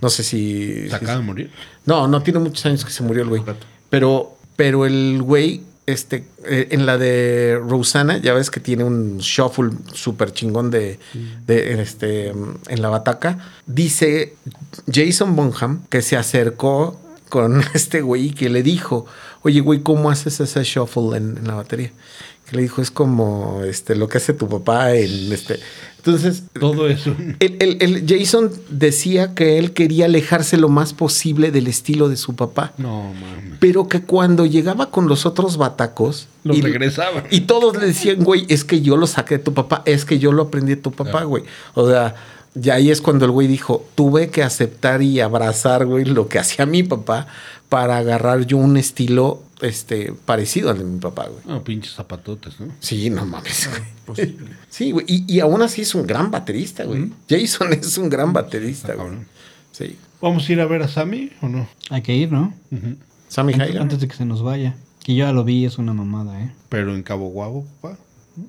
No 0.00 0.10
sé 0.10 0.22
si. 0.22 0.88
¿Se 0.88 0.94
acaba 0.94 1.16
de 1.16 1.24
morir? 1.24 1.50
No, 1.86 2.08
no 2.08 2.22
tiene 2.22 2.38
muchos 2.38 2.64
años 2.66 2.84
que 2.84 2.90
se 2.90 3.02
murió 3.02 3.22
el 3.22 3.28
güey. 3.28 3.42
Pero, 3.90 4.36
pero 4.56 4.86
el 4.86 5.22
güey, 5.22 5.62
este, 5.86 6.26
eh, 6.46 6.68
en 6.70 6.86
la 6.86 6.98
de 6.98 7.60
Rosanna, 7.62 8.18
ya 8.18 8.34
ves 8.34 8.50
que 8.50 8.60
tiene 8.60 8.84
un 8.84 9.18
shuffle 9.18 9.70
súper 9.92 10.32
chingón 10.32 10.70
de, 10.70 10.98
de, 11.46 11.82
este, 11.82 12.32
mm, 12.32 12.54
en 12.68 12.82
la 12.82 12.88
bataca. 12.88 13.38
Dice 13.66 14.34
Jason 14.92 15.36
Bonham 15.36 15.84
que 15.88 16.02
se 16.02 16.16
acercó 16.16 17.00
con 17.28 17.62
este 17.74 18.00
güey 18.00 18.26
y 18.26 18.30
que 18.30 18.48
le 18.48 18.62
dijo, 18.62 19.06
oye, 19.42 19.60
güey, 19.60 19.80
¿cómo 19.80 20.10
haces 20.10 20.40
ese 20.40 20.64
shuffle 20.64 21.16
en, 21.16 21.38
en 21.38 21.48
la 21.48 21.54
batería? 21.54 21.92
Que 22.48 22.56
le 22.56 22.62
dijo, 22.62 22.82
es 22.82 22.90
como 22.90 23.62
este, 23.64 23.94
lo 23.94 24.08
que 24.08 24.18
hace 24.18 24.34
tu 24.34 24.48
papá 24.48 24.94
en 24.94 25.32
este. 25.32 25.60
Entonces, 26.06 26.42
Todo 26.60 26.86
eso. 26.88 27.14
el, 27.40 27.56
el- 27.60 27.78
el 27.80 28.04
Jason 28.06 28.50
decía 28.68 29.34
que 29.34 29.58
él 29.58 29.72
quería 29.72 30.04
alejarse 30.04 30.58
lo 30.58 30.68
más 30.68 30.92
posible 30.92 31.50
del 31.50 31.66
estilo 31.66 32.08
de 32.10 32.16
su 32.16 32.36
papá. 32.36 32.72
No, 32.76 33.14
mames. 33.14 33.54
Pero 33.58 33.88
que 33.88 34.02
cuando 34.02 34.44
llegaba 34.44 34.90
con 34.90 35.08
los 35.08 35.24
otros 35.24 35.56
batacos. 35.56 36.28
Lo 36.42 36.54
y, 36.54 36.60
regresaban. 36.60 37.24
Y 37.30 37.42
todos 37.42 37.76
le 37.78 37.86
decían, 37.86 38.22
güey, 38.22 38.44
es 38.50 38.64
que 38.64 38.82
yo 38.82 38.98
lo 38.98 39.06
saqué 39.06 39.38
de 39.38 39.44
tu 39.44 39.54
papá, 39.54 39.82
es 39.86 40.04
que 40.04 40.18
yo 40.18 40.30
lo 40.32 40.42
aprendí 40.42 40.74
de 40.74 40.80
tu 40.82 40.92
papá, 40.92 41.24
güey. 41.24 41.44
O 41.72 41.88
sea, 41.88 42.14
ya 42.54 42.74
ahí 42.74 42.90
es 42.90 43.00
cuando 43.00 43.24
el 43.24 43.30
güey 43.30 43.48
dijo, 43.48 43.86
tuve 43.94 44.28
que 44.28 44.42
aceptar 44.42 45.00
y 45.00 45.20
abrazar, 45.20 45.86
güey, 45.86 46.04
lo 46.04 46.28
que 46.28 46.38
hacía 46.38 46.66
mi 46.66 46.82
papá 46.82 47.26
para 47.74 47.98
agarrar 47.98 48.46
yo 48.46 48.56
un 48.56 48.76
estilo 48.76 49.42
este, 49.60 50.12
parecido 50.12 50.70
al 50.70 50.78
de 50.78 50.84
mi 50.84 51.00
papá, 51.00 51.26
güey. 51.26 51.42
No, 51.44 51.64
pinches 51.64 51.94
zapatotes, 51.94 52.60
¿no? 52.60 52.68
Sí, 52.78 53.10
no 53.10 53.26
mames, 53.26 53.68
güey. 54.06 54.36
Sí, 54.68 54.92
güey. 54.92 55.04
Y, 55.08 55.24
y 55.34 55.40
aún 55.40 55.60
así 55.60 55.82
es 55.82 55.92
un 55.96 56.06
gran 56.06 56.30
baterista, 56.30 56.84
güey. 56.84 57.10
Jason 57.28 57.72
es 57.72 57.98
un 57.98 58.08
gran 58.08 58.32
baterista, 58.32 58.92
Está 58.92 58.94
güey. 58.94 59.08
cabrón. 59.08 59.26
Sí. 59.72 59.96
¿Vamos 60.20 60.48
a 60.48 60.52
ir 60.52 60.60
a 60.60 60.66
ver 60.66 60.82
a 60.82 60.88
Sammy 60.88 61.32
o 61.42 61.48
no? 61.48 61.66
Hay 61.90 62.02
que 62.02 62.14
ir, 62.14 62.30
¿no? 62.30 62.54
Sammy 63.26 63.54
Antes, 63.54 63.74
antes 63.74 63.98
de 64.00 64.06
que 64.06 64.14
se 64.14 64.24
nos 64.24 64.40
vaya. 64.44 64.76
Que 65.02 65.16
yo 65.16 65.26
ya 65.26 65.32
lo 65.32 65.42
vi, 65.42 65.64
es 65.64 65.76
una 65.76 65.94
mamada, 65.94 66.40
¿eh? 66.44 66.52
Pero 66.68 66.94
en 66.94 67.02
Cabo 67.02 67.28
Guabo, 67.30 67.66
papá. 67.80 67.98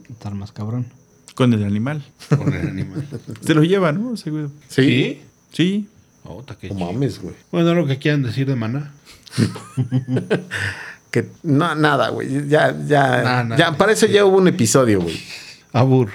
Estar 0.08 0.36
más 0.36 0.52
cabrón. 0.52 0.86
Con 1.34 1.52
el 1.52 1.64
animal. 1.64 2.06
Con 2.30 2.54
el 2.54 2.68
animal. 2.68 3.08
Se 3.42 3.56
lo 3.56 3.64
lleva, 3.64 3.92
¿no? 3.92 4.18
Seguro. 4.18 4.52
Sí. 4.68 5.24
Sí. 5.52 5.88
Oh, 6.28 6.44
que 6.44 6.70
No 6.70 6.76
chido. 6.76 6.86
mames, 6.92 7.22
güey. 7.22 7.36
Bueno, 7.52 7.74
lo 7.74 7.86
que 7.86 7.98
quieran 8.00 8.24
decir 8.24 8.48
de 8.48 8.56
Maná. 8.56 8.92
Que 11.12 11.30
no, 11.44 11.76
nada, 11.76 12.10
güey. 12.10 12.50
Ya, 12.50 12.76
ya, 12.86 13.48
ya, 13.58 13.72
para 13.78 13.94
eso 13.94 14.06
ya 14.06 14.26
hubo 14.26 14.36
un 14.38 14.50
episodio, 14.50 15.00
güey. 15.00 15.18
Abur. 15.72 16.10